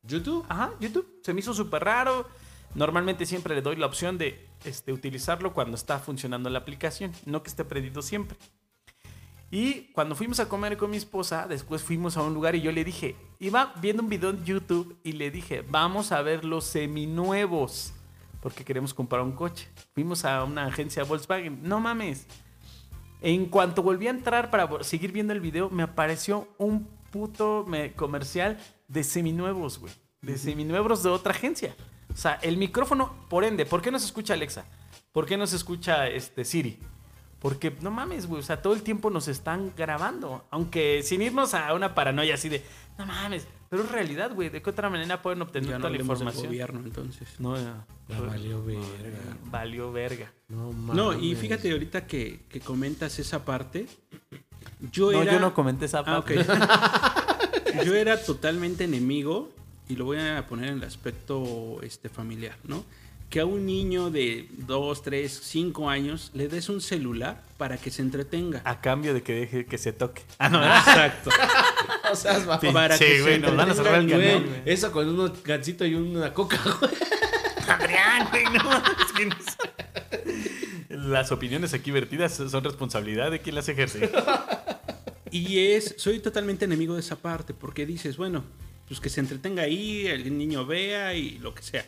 ¿YouTube? 0.02 0.44
Ajá, 0.48 0.72
YouTube. 0.80 1.20
Se 1.22 1.32
me 1.32 1.38
hizo 1.40 1.54
súper 1.54 1.84
raro. 1.84 2.26
Normalmente 2.74 3.26
siempre 3.26 3.54
le 3.54 3.62
doy 3.62 3.76
la 3.76 3.86
opción 3.86 4.18
de 4.18 4.46
este, 4.64 4.92
utilizarlo 4.92 5.52
cuando 5.54 5.76
está 5.76 5.98
funcionando 5.98 6.50
la 6.50 6.58
aplicación, 6.60 7.12
no 7.26 7.42
que 7.42 7.48
esté 7.48 7.64
prendido 7.64 8.02
siempre. 8.02 8.36
Y 9.50 9.90
cuando 9.92 10.14
fuimos 10.14 10.40
a 10.40 10.48
comer 10.48 10.76
con 10.76 10.90
mi 10.90 10.98
esposa, 10.98 11.46
después 11.48 11.82
fuimos 11.82 12.16
a 12.18 12.22
un 12.22 12.34
lugar 12.34 12.54
y 12.54 12.60
yo 12.60 12.70
le 12.70 12.84
dije, 12.84 13.16
iba 13.38 13.72
viendo 13.80 14.02
un 14.02 14.08
video 14.10 14.30
en 14.30 14.44
YouTube 14.44 14.98
y 15.02 15.12
le 15.12 15.30
dije, 15.30 15.64
vamos 15.66 16.12
a 16.12 16.20
ver 16.20 16.44
los 16.44 16.64
seminuevos, 16.64 17.94
porque 18.42 18.62
queremos 18.64 18.92
comprar 18.92 19.22
un 19.22 19.32
coche. 19.32 19.66
Fuimos 19.94 20.26
a 20.26 20.44
una 20.44 20.66
agencia 20.66 21.02
Volkswagen, 21.04 21.62
no 21.62 21.80
mames. 21.80 22.26
En 23.22 23.46
cuanto 23.46 23.82
volví 23.82 24.06
a 24.06 24.10
entrar 24.10 24.50
para 24.50 24.84
seguir 24.84 25.12
viendo 25.12 25.32
el 25.32 25.40
video, 25.40 25.70
me 25.70 25.82
apareció 25.82 26.46
un 26.58 26.86
puto 27.10 27.64
me- 27.66 27.94
comercial 27.94 28.58
de 28.86 29.02
seminuevos, 29.02 29.78
güey. 29.78 29.92
De 30.20 30.36
seminuevos 30.36 31.02
de 31.02 31.08
otra 31.08 31.32
agencia. 31.32 31.74
O 32.18 32.20
sea, 32.20 32.34
el 32.42 32.56
micrófono, 32.56 33.14
por 33.28 33.44
ende, 33.44 33.64
¿por 33.64 33.80
qué 33.80 33.92
no 33.92 33.98
se 34.00 34.06
escucha 34.06 34.34
Alexa? 34.34 34.64
¿Por 35.12 35.24
qué 35.24 35.36
no 35.36 35.46
se 35.46 35.54
escucha 35.54 36.08
este, 36.08 36.44
Siri? 36.44 36.80
Porque 37.38 37.76
no 37.80 37.92
mames, 37.92 38.26
güey. 38.26 38.40
O 38.40 38.44
sea, 38.44 38.60
todo 38.60 38.72
el 38.74 38.82
tiempo 38.82 39.08
nos 39.08 39.28
están 39.28 39.72
grabando. 39.76 40.44
Aunque 40.50 41.04
sin 41.04 41.22
irnos 41.22 41.54
a 41.54 41.72
una 41.74 41.94
paranoia 41.94 42.34
así 42.34 42.48
de, 42.48 42.64
no 42.98 43.06
mames. 43.06 43.46
Pero 43.70 43.84
es 43.84 43.92
realidad, 43.92 44.34
güey. 44.34 44.48
¿De 44.48 44.60
qué 44.60 44.68
otra 44.70 44.90
manera 44.90 45.22
pueden 45.22 45.42
obtener 45.42 45.68
Ya 45.70 45.76
no 45.76 45.82
toda 45.82 45.90
la 45.90 45.92
del 45.92 46.00
información? 46.00 46.46
gobierno, 46.46 46.80
entonces. 46.80 47.28
No, 47.38 47.54
ya. 47.56 47.86
Ya 48.08 48.20
valió 48.20 48.64
verga. 48.64 49.18
Valió 49.44 49.92
verga. 49.92 50.32
No, 50.48 50.72
No, 50.72 51.12
y 51.12 51.16
mames. 51.26 51.38
fíjate 51.38 51.70
ahorita 51.70 52.04
que, 52.08 52.40
que 52.48 52.58
comentas 52.58 53.16
esa 53.20 53.44
parte. 53.44 53.86
Yo 54.90 55.12
No, 55.12 55.22
era... 55.22 55.34
yo 55.34 55.38
no 55.38 55.54
comenté 55.54 55.84
esa 55.84 56.00
Ah, 56.00 56.04
parte. 56.04 56.40
ok. 56.40 56.46
yo 57.84 57.94
era 57.94 58.20
totalmente 58.20 58.82
enemigo, 58.84 59.50
y 59.88 59.96
lo 59.96 60.04
voy 60.04 60.18
a 60.18 60.46
poner 60.46 60.70
en 60.70 60.78
el 60.78 60.84
aspecto 60.84 61.80
este, 61.82 62.08
familiar, 62.08 62.56
¿no? 62.64 62.84
Que 63.30 63.40
a 63.40 63.44
un 63.44 63.66
niño 63.66 64.10
de 64.10 64.48
2, 64.66 65.02
3, 65.02 65.40
5 65.44 65.90
años 65.90 66.30
le 66.32 66.48
des 66.48 66.68
un 66.70 66.80
celular 66.80 67.42
para 67.58 67.76
que 67.76 67.90
se 67.90 68.00
entretenga. 68.00 68.62
A 68.64 68.80
cambio 68.80 69.12
de 69.12 69.22
que 69.22 69.34
deje 69.34 69.66
que 69.66 69.76
se 69.76 69.92
toque. 69.92 70.22
Ah, 70.38 70.48
no, 70.48 70.64
Exacto. 70.64 71.30
O 72.10 72.16
sea, 72.16 72.38
va- 72.46 72.58
para 72.58 72.96
Sí, 72.96 73.04
que 73.04 73.16
se 73.16 73.22
güey, 73.22 73.38
nos 73.38 73.54
van 73.54 73.70
a 73.70 73.74
cerrar 73.74 73.96
el 74.00 74.08
güey. 74.08 74.42
güey. 74.44 74.62
Eso 74.64 74.90
con 74.92 75.06
un 75.08 75.32
gancito 75.44 75.84
y 75.84 75.94
una 75.94 76.32
coca, 76.32 76.58
güey. 76.80 76.92
Adrián, 77.68 78.28
güey, 78.30 78.44
no, 78.44 78.72
es 78.78 79.12
que 79.14 79.26
no- 79.26 79.36
Las 81.10 81.30
opiniones 81.32 81.74
aquí 81.74 81.90
vertidas 81.90 82.32
son 82.34 82.64
responsabilidad 82.64 83.30
de 83.30 83.40
quien 83.40 83.54
las 83.56 83.68
ejerce. 83.68 84.10
Y 85.30 85.58
es, 85.72 85.94
soy 85.98 86.18
totalmente 86.20 86.64
enemigo 86.64 86.94
de 86.94 87.00
esa 87.00 87.16
parte, 87.16 87.52
porque 87.52 87.84
dices, 87.84 88.16
bueno, 88.16 88.42
pues 88.88 89.00
que 89.00 89.10
se 89.10 89.20
entretenga 89.20 89.62
ahí, 89.62 90.06
el 90.06 90.36
niño 90.36 90.66
vea 90.66 91.14
y 91.14 91.38
lo 91.38 91.54
que 91.54 91.62
sea. 91.62 91.86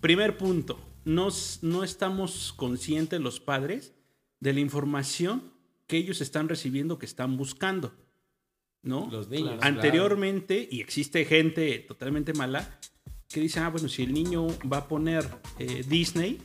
Primer 0.00 0.38
punto, 0.38 0.78
no, 1.04 1.28
no 1.62 1.84
estamos 1.84 2.52
conscientes 2.56 3.20
los 3.20 3.40
padres 3.40 3.92
de 4.38 4.54
la 4.54 4.60
información 4.60 5.52
que 5.86 5.96
ellos 5.98 6.20
están 6.20 6.48
recibiendo, 6.48 6.98
que 6.98 7.06
están 7.06 7.36
buscando, 7.36 7.92
¿no? 8.82 9.08
Los 9.10 9.28
niños. 9.28 9.58
Anteriormente, 9.60 10.68
y 10.70 10.80
existe 10.80 11.24
gente 11.24 11.78
totalmente 11.80 12.32
mala, 12.32 12.78
que 13.28 13.40
dice, 13.40 13.60
ah, 13.60 13.68
bueno, 13.68 13.88
si 13.88 14.04
el 14.04 14.12
niño 14.12 14.46
va 14.72 14.78
a 14.78 14.88
poner 14.88 15.24
eh, 15.58 15.84
Disney, 15.86 16.40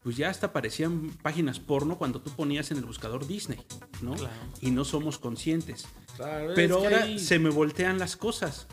pues 0.00 0.16
ya 0.16 0.30
hasta 0.30 0.46
aparecían 0.48 1.10
páginas 1.22 1.58
porno 1.60 1.98
cuando 1.98 2.20
tú 2.20 2.30
ponías 2.30 2.70
en 2.70 2.78
el 2.78 2.84
buscador 2.84 3.26
Disney, 3.26 3.58
¿no? 4.00 4.14
Claro. 4.14 4.32
Y 4.60 4.70
no 4.70 4.84
somos 4.84 5.18
conscientes. 5.18 5.86
Claro, 6.16 6.52
Pero 6.54 6.76
ahora 6.76 7.02
ahí- 7.04 7.18
se 7.18 7.38
me 7.38 7.50
voltean 7.50 7.98
las 7.98 8.16
cosas. 8.16 8.68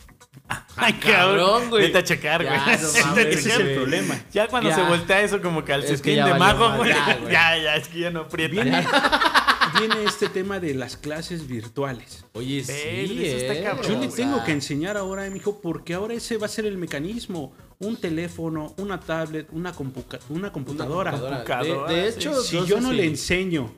Ay, 0.75 0.93
cabrón, 0.93 1.69
güey. 1.69 1.83
Vete 1.87 1.97
a 1.99 2.03
checar, 2.03 2.43
güey. 2.43 2.55
Ya, 2.55 2.77
no 2.77 2.87
Vete 2.93 3.01
a 3.01 3.05
mames, 3.07 3.27
Ese 3.37 3.49
es 3.49 3.59
el 3.59 3.75
problema. 3.75 4.19
Ya 4.33 4.47
cuando 4.47 4.69
Ya. 4.69 4.75
se 4.75 4.81
voltea 4.83 5.21
eso 5.21 5.41
como 5.41 5.63
calcetín 5.63 5.95
Es 5.95 6.01
que 6.01 6.15
ya 6.15 6.27
de 6.27 6.33
mago, 6.35 6.75
güey. 6.77 6.89
ya, 7.31 7.57
Ya, 7.57 7.75
es 7.75 7.87
que 7.87 7.99
ya 7.99 8.11
no 8.11 8.21
aprieta. 8.21 8.53
Viene, 8.53 8.85
viene 9.79 10.03
este 10.05 10.29
tema 10.29 10.59
de 10.59 10.73
las 10.73 10.97
clases 10.97 11.47
virtuales. 11.47 12.25
Oye, 12.33 12.63
sí, 12.63 12.71
Verde, 12.73 13.27
eso 13.27 13.37
está 13.37 13.53
eh. 13.55 13.63
cabrón. 13.63 13.91
Yo 13.91 13.99
le 13.99 14.07
tengo 14.09 14.43
que 14.43 14.51
enseñar 14.51 14.97
ahora, 14.97 15.29
mijo, 15.29 15.61
porque 15.61 15.93
ahora 15.93 16.13
ese 16.13 16.37
va 16.37 16.45
a 16.45 16.49
ser 16.49 16.65
el 16.65 16.77
mecanismo. 16.77 17.53
Un 17.79 17.97
teléfono, 17.97 18.73
una 18.77 18.99
tablet, 19.01 19.47
una, 19.51 19.73
compuca- 19.73 20.19
una 20.29 20.51
computadora. 20.51 21.11
computadora. 21.11 21.43
computadora, 21.43 21.91
De, 21.91 22.01
de 22.03 22.11
sí. 22.13 22.19
hecho, 22.19 22.41
Si 22.41 22.65
yo 22.65 22.79
no 22.79 22.93
le 22.93 23.05
enseño, 23.05 23.73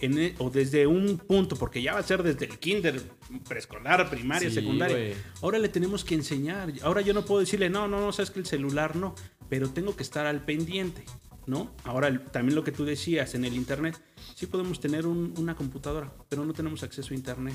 en 0.00 0.18
e- 0.18 0.34
o 0.38 0.50
desde 0.50 0.86
un 0.86 1.18
punto, 1.18 1.56
porque 1.56 1.82
ya 1.82 1.94
va 1.94 2.00
a 2.00 2.02
ser 2.02 2.22
desde 2.22 2.46
el 2.46 2.58
kinder, 2.58 3.00
preescolar, 3.48 4.08
primaria, 4.10 4.48
Sí, 4.48 4.54
secundaria. 4.54 5.14
Ahora 5.42 5.58
le 5.58 5.68
tenemos 5.68 6.04
que 6.04 6.14
enseñar. 6.14 6.72
Ahora 6.82 7.00
yo 7.00 7.14
no 7.14 7.24
puedo 7.24 7.40
decirle, 7.40 7.70
no, 7.70 7.88
no, 7.88 8.00
no, 8.00 8.12
sabes 8.12 8.30
que 8.30 8.38
el 8.40 8.46
celular 8.46 8.96
no, 8.96 9.14
pero 9.48 9.70
tengo 9.70 9.96
que 9.96 10.02
estar 10.02 10.26
al 10.26 10.44
pendiente, 10.44 11.04
¿no? 11.46 11.74
Ahora 11.84 12.22
también 12.30 12.54
lo 12.54 12.64
que 12.64 12.72
tú 12.72 12.84
decías 12.84 13.34
en 13.34 13.44
el 13.44 13.54
internet, 13.54 13.98
sí 14.34 14.46
podemos 14.46 14.80
tener 14.80 15.06
un- 15.06 15.34
una 15.38 15.54
computadora, 15.56 16.12
pero 16.28 16.44
no 16.44 16.52
tenemos 16.52 16.82
acceso 16.82 17.12
a 17.12 17.16
internet. 17.16 17.54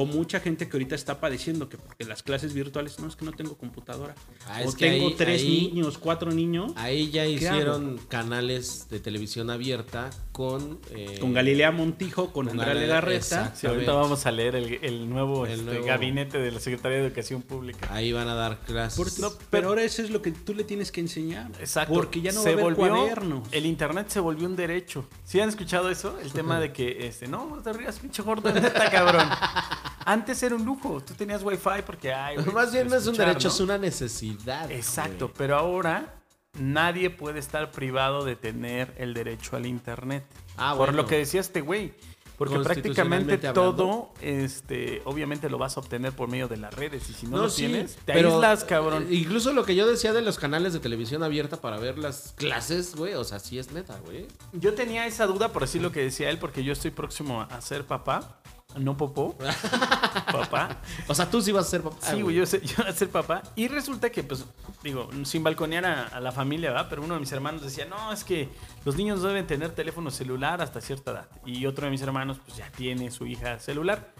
O 0.00 0.06
mucha 0.06 0.38
gente 0.40 0.68
que 0.68 0.76
ahorita 0.76 0.94
está 0.94 1.18
padeciendo 1.18 1.68
que 1.68 1.76
porque 1.76 2.04
las 2.04 2.22
clases 2.22 2.54
virtuales, 2.54 2.98
no, 3.00 3.08
es 3.08 3.16
que 3.16 3.24
no 3.24 3.32
tengo 3.32 3.56
computadora. 3.56 4.14
Ah, 4.46 4.60
o 4.64 4.72
tengo 4.72 5.08
ahí- 5.08 5.14
tres 5.16 5.42
ahí- 5.42 5.70
niños, 5.72 5.98
cuatro 5.98 6.30
niños. 6.30 6.72
Ahí 6.76 7.10
ya 7.10 7.24
¿Qué 7.24 7.30
hicieron 7.32 7.98
canales 8.08 8.86
de 8.90 9.00
televisión 9.00 9.50
abierta 9.50 10.10
con... 10.32 10.78
eh, 10.90 11.18
Con 11.20 11.32
Galilea 11.32 11.70
Montijo, 11.72 12.32
con, 12.32 12.46
con 12.46 12.50
Andrea 12.60 12.74
Legarreta. 12.74 13.54
Sí, 13.56 13.66
ahorita 13.66 13.92
vamos 13.92 14.24
a 14.26 14.30
leer 14.30 14.54
el, 14.54 14.78
el 14.84 15.08
nuevo, 15.10 15.46
El 15.46 15.52
este, 15.52 15.64
nuevo- 15.64 15.86
gabinete 15.86 16.38
de 16.38 16.52
la 16.52 16.60
Secretaría 16.60 16.98
de 16.98 17.06
Educación 17.06 17.42
Pública. 17.42 17.88
Ahí 17.92 18.12
van 18.12 18.28
a 18.28 18.34
dar 18.34 18.60
clases. 18.60 19.18
No, 19.18 19.30
pero, 19.30 19.46
pero- 19.50 19.68
ahora 19.70 19.82
eso 19.82 20.02
es 20.02 20.10
lo 20.10 20.22
que 20.22 20.30
tú 20.32 20.54
le 20.54 20.62
tienes 20.64 20.92
que 20.92 21.00
enseñar. 21.00 21.50
Exacto. 21.58 21.92
Porque 21.94 22.20
ya 22.20 22.30
no 22.32 22.40
se 22.42 22.54
va 22.54 22.60
a 22.62 22.64
haber 22.64 22.74
volvió, 22.76 22.94
cuadernos. 22.94 23.48
El 23.50 23.66
internet 23.66 24.08
se 24.10 24.20
volvió 24.20 24.46
un 24.46 24.54
derecho. 24.54 25.04
¿Sí 25.28 25.38
han 25.42 25.50
escuchado 25.50 25.90
eso? 25.90 26.18
El 26.22 26.32
tema 26.32 26.58
de 26.58 26.72
que, 26.72 27.06
este, 27.06 27.28
no, 27.28 27.46
no 27.54 27.60
te 27.60 27.70
rías, 27.74 27.98
pinche 27.98 28.22
gordo, 28.22 28.50
neta, 28.50 28.90
cabrón. 28.90 29.28
Antes 30.06 30.42
era 30.42 30.54
un 30.54 30.64
lujo. 30.64 31.02
Tú 31.02 31.12
tenías 31.12 31.42
wifi 31.42 31.82
porque, 31.84 32.14
ay, 32.14 32.36
güey, 32.36 32.50
Más 32.50 32.72
bien 32.72 32.88
no 32.88 32.96
es 32.96 33.06
un 33.06 33.14
derecho, 33.14 33.48
¿no? 33.48 33.54
es 33.54 33.60
una 33.60 33.76
necesidad. 33.76 34.70
Exacto, 34.72 35.26
güey. 35.26 35.34
pero 35.36 35.58
ahora 35.58 36.14
nadie 36.58 37.10
puede 37.10 37.40
estar 37.40 37.70
privado 37.70 38.24
de 38.24 38.36
tener 38.36 38.94
el 38.96 39.12
derecho 39.12 39.54
al 39.54 39.66
internet. 39.66 40.24
Ah, 40.56 40.70
Por 40.70 40.86
bueno. 40.86 41.02
lo 41.02 41.06
que 41.06 41.18
decía 41.18 41.42
este 41.42 41.60
güey. 41.60 41.92
Porque 42.38 42.58
prácticamente 42.60 43.36
todo, 43.52 44.10
este, 44.20 45.02
obviamente 45.04 45.50
lo 45.50 45.58
vas 45.58 45.76
a 45.76 45.80
obtener 45.80 46.12
por 46.12 46.28
medio 46.28 46.46
de 46.46 46.56
las 46.56 46.72
redes. 46.72 47.10
Y 47.10 47.12
si 47.12 47.26
no, 47.26 47.38
lo 47.38 47.50
sí, 47.50 47.66
tienes, 47.66 47.96
te 47.96 48.12
pero, 48.12 48.30
aíslas, 48.30 48.62
cabrón. 48.64 49.08
eh, 49.10 49.14
Incluso 49.16 49.52
lo 49.52 49.64
que 49.64 49.74
yo 49.74 49.86
decía 49.88 50.12
de 50.12 50.22
los 50.22 50.38
canales 50.38 50.72
de 50.72 50.78
televisión 50.78 51.24
abierta 51.24 51.60
para 51.60 51.78
ver 51.78 51.98
las 51.98 52.34
clases, 52.36 52.94
güey, 52.94 53.14
o 53.14 53.24
sea, 53.24 53.40
sí 53.40 53.58
es 53.58 53.72
neta, 53.72 53.98
güey. 54.04 54.26
Yo 54.52 54.74
tenía 54.74 55.04
esa 55.06 55.26
duda 55.26 55.48
por 55.52 55.62
decir 55.62 55.82
lo 55.82 55.90
que 55.90 56.00
decía 56.00 56.30
él, 56.30 56.38
porque 56.38 56.62
yo 56.62 56.72
estoy 56.72 56.92
próximo 56.92 57.42
a 57.42 57.60
ser 57.60 57.84
papá. 57.84 58.40
No 58.78 58.96
popó. 58.98 59.34
papá. 60.32 60.76
O 61.08 61.14
sea, 61.14 61.28
tú 61.30 61.40
sí 61.40 61.52
vas 61.52 61.66
a 61.66 61.70
ser 61.70 61.82
papá. 61.82 61.96
Sí, 62.02 62.20
güey, 62.22 62.36
yo, 62.36 62.46
sé- 62.46 62.60
yo 62.64 62.74
voy 62.78 62.86
a 62.86 62.92
ser 62.92 63.08
papá. 63.08 63.42
Y 63.56 63.66
resulta 63.68 64.10
que, 64.10 64.22
pues, 64.22 64.44
digo, 64.82 65.08
sin 65.24 65.42
balconear 65.42 65.84
a, 65.86 66.02
a 66.08 66.20
la 66.20 66.32
familia, 66.32 66.70
¿verdad? 66.70 66.86
Pero 66.90 67.02
uno 67.02 67.14
de 67.14 67.20
mis 67.20 67.32
hermanos 67.32 67.62
decía, 67.62 67.86
no, 67.86 68.12
es 68.12 68.24
que 68.24 68.48
los 68.88 68.96
niños 68.96 69.22
deben 69.22 69.46
tener 69.46 69.72
teléfono 69.72 70.10
celular 70.10 70.62
hasta 70.62 70.80
cierta 70.80 71.10
edad. 71.10 71.28
Y 71.44 71.66
otro 71.66 71.84
de 71.84 71.90
mis 71.90 72.00
hermanos, 72.00 72.38
pues, 72.42 72.56
ya 72.56 72.70
tiene 72.70 73.10
su 73.10 73.26
hija 73.26 73.58
celular. 73.58 74.14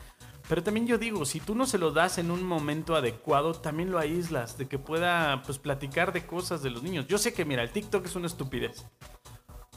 Pero 0.47 0.63
también 0.63 0.87
yo 0.87 0.99
digo, 0.99 1.25
si 1.25 1.41
tú 1.41 1.55
no 1.55 1.65
se 1.65 1.79
lo 1.79 1.91
das 1.91 2.19
en 2.19 2.31
un 2.31 2.43
momento 2.43 2.95
adecuado, 2.95 3.55
también 3.55 3.91
lo 3.91 3.99
aíslas, 3.99 4.59
de 4.59 4.69
que 4.69 4.79
pueda, 4.79 5.41
pues, 5.47 5.59
platicar 5.59 6.13
de 6.13 6.27
cosas 6.27 6.63
de 6.63 6.69
los 6.69 6.83
niños. 6.83 7.07
Yo 7.07 7.17
sé 7.17 7.33
que, 7.33 7.47
mira, 7.47 7.63
el 7.63 7.71
TikTok 7.71 8.05
es 8.05 8.15
una 8.15 8.27
estupidez. 8.27 8.85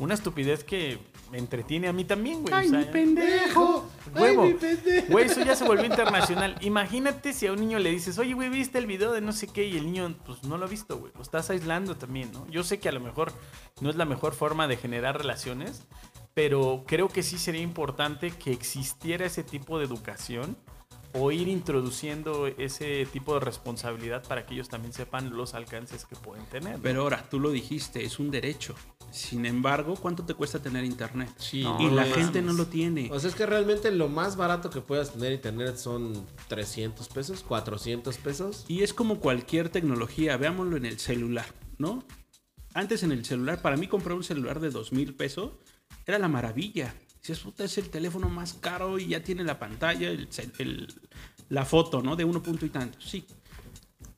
Una 0.02 0.16
estupidez 0.16 0.64
que 0.64 0.98
me 1.32 1.38
entretiene 1.38 1.88
a 1.88 1.94
mí 1.94 2.06
también, 2.06 2.42
güey. 2.42 2.54
o 2.54 2.70
sea, 2.70 2.92
pendejo! 2.92 3.88
Huevo. 4.16 4.42
¡Ay, 4.42 4.54
mi 4.54 4.60
pendejo! 4.60 5.12
Güey, 5.12 5.26
eso 5.26 5.44
ya 5.46 5.56
se 5.56 5.64
volvió 5.64 5.86
internacional. 5.86 6.58
Imagínate 6.62 7.34
si 7.34 7.46
a 7.46 7.52
un 7.52 7.60
niño 7.60 7.78
le 7.78 7.92
dices, 7.92 8.18
oye, 8.18 8.34
güey, 8.34 8.50
¿viste 8.50 8.80
el 8.80 8.88
video 8.88 9.12
de 9.12 9.22
no 9.22 9.32
sé 9.32 9.46
qué? 9.46 9.68
Y 9.68 9.78
el 9.78 9.86
niño, 9.86 10.16
pues 10.26 10.44
no 10.44 10.58
lo 10.58 10.66
ha 10.66 10.68
visto, 10.68 10.98
güey. 10.98 11.14
Lo 11.16 11.22
estás 11.22 11.52
aislando 11.52 11.98
también, 11.98 12.32
¿no? 12.32 12.48
Yo 12.50 12.64
sé 12.64 12.80
que 12.80 12.90
a 12.90 12.92
lo 12.92 13.00
mejor 13.00 13.32
no 13.80 13.92
es 13.92 13.96
la 13.96 14.06
mejor 14.06 14.34
forma 14.34 14.68
de 14.68 14.76
generar 14.76 15.20
relaciones, 15.20 15.84
pero 16.34 16.84
creo 16.88 17.08
que 17.08 17.22
sí 17.22 17.38
sería 17.38 17.62
importante 17.62 18.32
que 18.32 18.52
existiera 18.52 19.28
ese 19.28 19.44
tipo 19.44 19.78
de 19.78 19.86
educación 19.86 20.58
o 21.14 21.32
ir 21.32 21.48
introduciendo 21.48 22.48
ese 22.48 23.06
tipo 23.06 23.34
de 23.34 23.42
responsabilidad 23.42 24.24
para 24.28 24.46
que 24.46 24.54
ellos 24.54 24.70
también 24.70 24.94
sepan 24.94 25.36
los 25.36 25.54
alcances 25.54 26.06
que 26.06 26.16
pueden 26.16 26.46
tener. 26.46 26.78
¿no? 26.78 26.84
Pero 26.84 27.02
ahora, 27.02 27.28
tú 27.30 27.40
lo 27.40 27.52
dijiste, 27.52 28.04
es 28.04 28.20
un 28.20 28.32
derecho. 28.32 28.76
Sin 29.12 29.46
embargo, 29.46 29.96
¿cuánto 29.96 30.24
te 30.24 30.34
cuesta 30.34 30.62
tener 30.62 30.86
internet? 30.86 31.30
Sí, 31.38 31.64
No, 31.64 31.78
y 31.82 31.90
la 31.90 32.06
no 32.06 32.16
gente 32.16 32.42
no 32.42 32.54
lo 32.54 32.68
tiene. 32.68 33.10
O 33.12 33.20
sea, 33.20 33.30
es 33.30 33.36
que 33.36 33.46
realmente 33.46 33.92
lo 33.92 34.08
más 34.08 34.38
barato 34.38 34.70
que 34.70 34.80
puedas 34.80 35.12
tener 35.12 35.34
internet 35.34 35.76
son 35.76 36.26
300 36.48 37.10
pesos, 37.10 37.44
400 37.44 38.18
pesos. 38.20 38.66
Y 38.70 38.84
es 38.84 38.94
como 38.94 39.20
cualquier 39.20 39.70
tecnología, 39.70 40.38
veámoslo 40.38 40.78
en 40.78 40.86
el 40.86 40.98
celular, 41.00 41.48
¿no? 41.78 42.06
Antes 42.74 43.04
en 43.04 43.12
el 43.12 43.26
celular, 43.26 43.62
para 43.62 43.76
mí 43.76 43.88
comprar 43.88 44.16
un 44.16 44.24
celular 44.24 44.62
de 44.62 44.70
dos 44.70 44.94
mil 44.94 45.14
pesos 45.14 45.52
era 46.06 46.18
la 46.18 46.30
maravilla. 46.30 46.96
Si 47.22 47.32
es 47.32 47.40
puta, 47.40 47.64
es 47.64 47.78
el 47.78 47.90
teléfono 47.90 48.30
más 48.30 48.54
caro 48.54 48.98
y 49.00 49.08
ya 49.08 49.24
tiene 49.24 49.44
la 49.44 49.60
pantalla, 49.60 50.10
el 50.10 50.28
el- 50.58 50.88
la 51.50 51.66
foto, 51.66 52.02
¿no? 52.02 52.16
De 52.16 52.24
uno 52.24 52.42
punto 52.42 52.66
y 52.66 52.70
tanto. 52.70 53.00
Sí. 53.02 53.26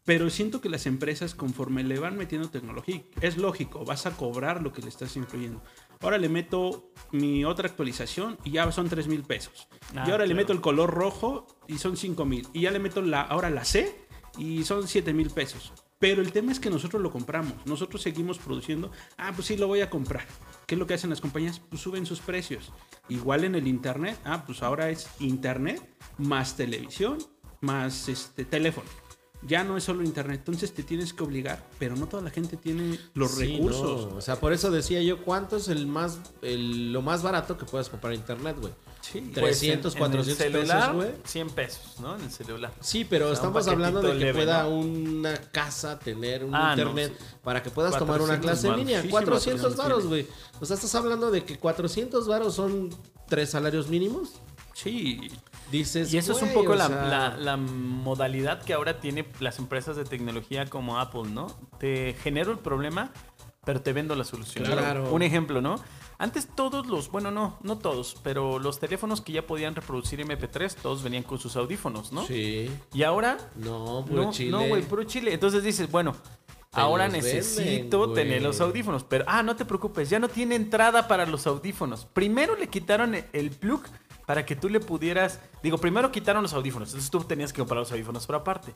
Pero 0.05 0.29
siento 0.29 0.59
que 0.59 0.69
las 0.69 0.85
empresas, 0.85 1.33
conforme 1.33 1.83
le 1.83 1.97
van 1.97 2.17
metiendo 2.17 2.49
tecnología, 2.49 3.01
es 3.21 3.37
lógico, 3.37 3.85
vas 3.85 4.05
a 4.05 4.11
cobrar 4.17 4.61
lo 4.61 4.73
que 4.73 4.81
le 4.81 4.89
estás 4.89 5.15
incluyendo. 5.15 5.63
Ahora 6.01 6.17
le 6.17 6.27
meto 6.27 6.91
mi 7.11 7.45
otra 7.45 7.69
actualización 7.69 8.37
y 8.43 8.51
ya 8.51 8.69
son 8.73 8.89
3 8.89 9.07
mil 9.07 9.23
pesos. 9.23 9.67
Ah, 9.95 10.03
y 10.05 10.11
ahora 10.11 10.25
le 10.25 10.33
claro. 10.33 10.35
meto 10.35 10.53
el 10.53 10.59
color 10.61 10.91
rojo 10.91 11.47
y 11.67 11.77
son 11.77 11.95
5 11.95 12.25
mil. 12.25 12.45
Y 12.53 12.61
ya 12.61 12.71
le 12.71 12.79
meto 12.79 13.01
la, 13.01 13.21
ahora 13.21 13.49
la 13.49 13.63
C 13.63 14.05
y 14.37 14.63
son 14.65 14.87
7 14.89 15.13
mil 15.13 15.29
pesos. 15.29 15.71
Pero 16.03 16.21
el 16.21 16.33
tema 16.33 16.51
es 16.51 16.59
que 16.59 16.69
nosotros 16.69 17.01
lo 17.01 17.11
compramos. 17.11 17.53
Nosotros 17.65 18.01
seguimos 18.01 18.37
produciendo. 18.37 18.91
Ah, 19.15 19.31
pues 19.33 19.47
sí, 19.47 19.55
lo 19.55 19.67
voy 19.67 19.79
a 19.79 19.89
comprar. 19.89 20.25
¿Qué 20.67 20.75
es 20.75 20.79
lo 20.79 20.85
que 20.85 20.95
hacen 20.95 21.09
las 21.09 21.21
compañías? 21.21 21.61
Pues 21.69 21.81
suben 21.81 22.05
sus 22.05 22.19
precios. 22.19 22.73
Igual 23.07 23.45
en 23.45 23.55
el 23.55 23.67
Internet. 23.67 24.19
Ah, 24.25 24.43
pues 24.45 24.61
ahora 24.63 24.89
es 24.89 25.07
Internet 25.21 25.81
más 26.17 26.57
televisión 26.57 27.19
más 27.61 28.09
este 28.09 28.43
teléfono. 28.43 28.85
Ya 29.43 29.63
no 29.63 29.77
es 29.77 29.85
solo 29.85 30.03
Internet. 30.03 30.39
Entonces 30.39 30.73
te 30.73 30.83
tienes 30.83 31.13
que 31.13 31.23
obligar. 31.23 31.65
Pero 31.79 31.95
no 31.95 32.07
toda 32.07 32.21
la 32.21 32.31
gente 32.31 32.57
tiene 32.57 32.99
los 33.13 33.31
Sí, 33.35 33.55
recursos. 33.55 34.11
no, 34.11 34.17
O 34.17 34.21
sea, 34.21 34.37
por 34.41 34.51
eso 34.51 34.71
decía 34.71 35.01
yo, 35.01 35.23
¿cuánto 35.23 35.55
es 35.55 35.69
el 35.69 35.87
más, 35.87 36.19
el- 36.41 36.91
lo 36.91 37.01
más 37.01 37.23
barato 37.23 37.57
que 37.57 37.63
puedes 37.63 37.87
comprar 37.87 38.11
en 38.13 38.19
internet, 38.19 38.57
güey? 38.59 38.73
Sí. 39.03 39.19
Pues 39.19 39.59
300, 39.59 39.93
en- 39.93 39.97
en 39.97 39.99
400 39.99 40.27
el 40.45 40.51
celular, 40.53 40.79
pesos, 40.79 40.95
güey. 40.95 41.11
100 41.25 41.49
pesos, 41.49 41.99
¿no? 41.99 42.15
En 42.15 42.21
el 42.23 42.31
celular. 42.31 42.71
Sí, 42.79 43.03
pero 43.03 43.25
O 43.25 43.27
sea, 43.27 43.31
un 43.49 43.57
estamos 43.57 43.67
hablando 43.67 44.01
de 44.01 44.13
que 44.13 44.15
leve, 44.15 44.33
pueda 44.33 44.63
¿no? 44.63 44.69
una 44.69 45.35
casa 45.51 45.99
tener 45.99 46.45
un 46.45 46.55
Ah, 46.55 46.73
no, 46.75 46.81
internet 46.83 47.13
sí. 47.19 47.25
para 47.43 47.61
que 47.61 47.69
puedas 47.69 47.97
tomar 47.99 48.21
una 48.21 48.39
400 48.39 48.41
clase 48.61 48.67
en 48.69 48.75
línea. 48.77 48.97
Muchísimo 48.99 49.11
400 49.19 49.65
opción 49.71 49.85
varos, 49.87 50.07
güey. 50.07 50.25
O 50.61 50.65
sea, 50.65 50.75
estás 50.75 50.95
hablando 50.95 51.31
de 51.31 51.43
que 51.43 51.59
400 51.59 52.27
varos 52.29 52.55
son 52.55 52.89
tres 53.27 53.49
salarios 53.51 53.89
mínimos. 53.89 54.35
Sí. 54.73 55.29
Dices, 55.69 56.13
Y 56.13 56.17
eso 56.17 56.31
es 56.33 56.41
un 56.41 56.53
poco 56.53 56.71
o 56.71 56.75
la, 56.75 56.87
sea, 56.87 57.05
la- 57.07 57.37
la 57.37 57.57
modalidad 57.57 58.61
que 58.63 58.73
ahora 58.73 58.99
tiene 58.99 59.27
las 59.39 59.59
empresas 59.59 59.95
de 59.95 60.05
tecnología 60.05 60.65
como 60.69 60.99
Apple, 60.99 61.23
¿no? 61.29 61.47
Te 61.79 62.15
genero 62.21 62.51
el 62.51 62.59
problema, 62.59 63.11
pero 63.65 63.81
te 63.81 63.93
vendo 63.93 64.15
la 64.15 64.23
solución. 64.23 64.65
Claro. 64.65 65.11
Un 65.13 65.21
ejemplo, 65.21 65.61
¿no? 65.61 65.75
Antes 66.17 66.47
todos 66.47 66.87
los, 66.87 67.09
bueno, 67.11 67.31
no, 67.31 67.57
no 67.63 67.77
todos, 67.77 68.17
pero 68.23 68.59
los 68.59 68.79
teléfonos 68.79 69.21
que 69.21 69.31
ya 69.33 69.45
podían 69.47 69.75
reproducir 69.75 70.19
MP3, 70.25 70.75
todos 70.75 71.03
venían 71.03 71.23
con 71.23 71.39
sus 71.39 71.55
audífonos, 71.55 72.11
¿no? 72.11 72.25
Sí. 72.25 72.69
Y 72.93 73.03
ahora, 73.03 73.37
No, 73.55 74.05
puro 74.07 74.23
no, 74.25 74.31
chile. 74.31 74.51
no, 74.51 74.67
güey, 74.67 74.83
puro 74.83 75.03
chile. 75.03 75.33
Entonces 75.33 75.63
dices, 75.63 75.89
bueno, 75.91 76.15
ahora 76.71 77.07
necesito 77.07 78.01
venden, 78.07 78.15
tener 78.15 78.41
los 78.41 78.61
audífonos. 78.61 79.03
Pero, 79.03 79.25
ah, 79.27 79.43
no 79.43 79.55
te 79.55 79.65
preocupes, 79.65 80.09
ya 80.09 80.19
no 80.19 80.29
tiene 80.29 80.55
entrada 80.55 81.07
para 81.07 81.25
los 81.25 81.47
audífonos. 81.47 82.05
Primero 82.05 82.55
le 82.55 82.67
quitaron 82.67 83.15
el 83.33 83.51
plug 83.51 83.83
para 84.25 84.45
que 84.45 84.55
tú 84.55 84.69
le 84.69 84.79
pudieras. 84.79 85.39
Digo, 85.61 85.77
primero 85.77 86.11
quitaron 86.11 86.43
los 86.43 86.53
audífonos, 86.53 86.89
entonces 86.89 87.09
tú 87.11 87.19
tenías 87.23 87.51
que 87.53 87.59
comprar 87.59 87.79
los 87.79 87.91
audífonos 87.91 88.25
por 88.25 88.35
aparte. 88.35 88.73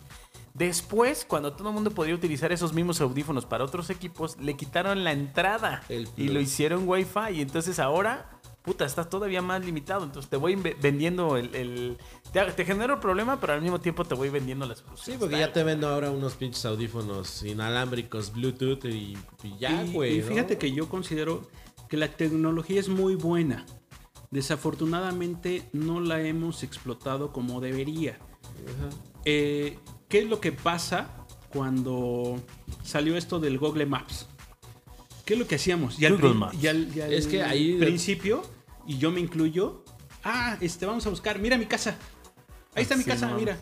Después, 0.53 1.25
cuando 1.27 1.53
todo 1.53 1.69
el 1.69 1.73
mundo 1.75 1.91
podía 1.91 2.15
utilizar 2.15 2.51
esos 2.51 2.73
mismos 2.73 2.99
audífonos 3.01 3.45
para 3.45 3.63
otros 3.63 3.89
equipos, 3.89 4.37
le 4.39 4.55
quitaron 4.55 5.03
la 5.03 5.11
entrada 5.11 5.83
El 5.89 6.07
y 6.17 6.29
lo 6.29 6.39
hicieron 6.41 6.87
Wi-Fi. 6.87 7.33
Y 7.35 7.41
entonces 7.41 7.79
ahora. 7.79 8.31
Puta, 8.63 8.83
estás 8.83 9.09
todavía 9.09 9.41
más 9.41 9.63
limitado. 9.63 10.03
Entonces 10.03 10.29
te 10.29 10.35
voy 10.35 10.55
ve- 10.57 10.75
vendiendo 10.81 11.37
el. 11.37 11.55
el- 11.55 11.97
te, 12.33 12.43
te 12.51 12.65
genero 12.65 12.95
el 12.95 12.99
problema, 12.99 13.39
pero 13.39 13.53
al 13.53 13.61
mismo 13.61 13.79
tiempo 13.79 14.03
te 14.03 14.13
voy 14.13 14.27
vendiendo 14.27 14.65
la 14.65 14.75
solución. 14.75 14.97
Sí, 15.05 15.15
porque 15.17 15.39
ya 15.39 15.53
te 15.53 15.63
vendo 15.63 15.87
ahora 15.87 16.11
unos 16.11 16.33
pinches 16.33 16.65
audífonos 16.65 17.43
inalámbricos, 17.43 18.33
Bluetooth 18.33 18.83
y, 18.83 19.17
y 19.43 19.57
ya, 19.57 19.85
güey. 19.85 20.17
Y, 20.17 20.21
fíjate 20.21 20.57
que 20.57 20.73
yo 20.73 20.89
considero 20.89 21.47
que 21.87 21.95
la 21.95 22.09
tecnología 22.09 22.77
es 22.81 22.89
muy 22.89 23.15
buena. 23.15 23.65
Desafortunadamente 24.31 25.69
no 25.73 25.99
la 25.99 26.21
hemos 26.21 26.63
explotado 26.63 27.31
como 27.31 27.61
debería. 27.61 28.19
Eh, 29.25 29.79
¿Qué 30.09 30.19
es 30.19 30.27
lo 30.27 30.39
que 30.39 30.51
pasa 30.51 31.25
cuando 31.49 32.41
salió 32.83 33.17
esto 33.17 33.39
del 33.39 33.57
Google 33.57 33.85
Maps? 33.85 34.27
¿Qué 35.25 35.33
es 35.33 35.39
lo 35.39 35.47
que 35.47 35.55
hacíamos? 35.55 35.99
Y 35.99 36.05
al, 36.05 36.13
Google 36.13 36.29
prin- 36.29 36.37
Maps. 36.39 36.57
y 36.63 36.67
al- 36.67 36.95
y 36.95 37.01
al 37.01 37.13
Es 37.13 37.27
que 37.27 37.43
ahí- 37.43 37.77
principio, 37.77 38.41
y 38.85 38.97
yo 38.97 39.11
me 39.11 39.19
incluyo, 39.19 39.83
ah, 40.23 40.57
este, 40.61 40.85
vamos 40.85 41.05
a 41.05 41.09
buscar, 41.09 41.39
mira 41.39 41.57
mi 41.57 41.65
casa. 41.65 41.97
Ahí 42.75 42.83
está 42.83 42.95
mi 42.95 43.03
Sí, 43.03 43.09
casa, 43.09 43.29
no. 43.29 43.37
mira. 43.37 43.57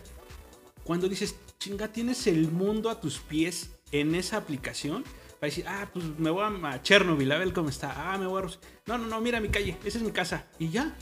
Cuando 0.83 1.07
dices, 1.09 1.35
chinga, 1.59 1.87
tienes 1.91 2.27
el 2.27 2.51
mundo 2.51 2.89
a 2.89 2.99
tus 3.01 3.17
pies 3.19 3.71
en 3.91 4.13
esa 4.13 4.37
aplicación, 4.37 5.03
para 5.45 5.49
decir, 5.49 5.65
ah, 5.67 5.87
pues 5.93 6.05
me 6.17 6.29
voy 6.31 6.43
a- 6.43 6.69
a 6.71 6.81
Chernobyl, 6.81 7.31
a 7.31 7.37
ver 7.37 7.53
cómo 7.53 7.69
está. 7.69 8.11
Ah, 8.11 8.17
me 8.17 8.25
voy 8.25 8.39
a 8.39 8.41
Rusia. 8.41 8.59
No, 8.87 8.97
no, 8.97 9.05
no, 9.07 9.21
mira 9.21 9.39
mi 9.39 9.49
calle, 9.49 9.77
esa 9.85 9.97
es 9.99 10.03
mi 10.03 10.11
casa. 10.11 10.45
Y 10.57 10.69
ya. 10.69 10.95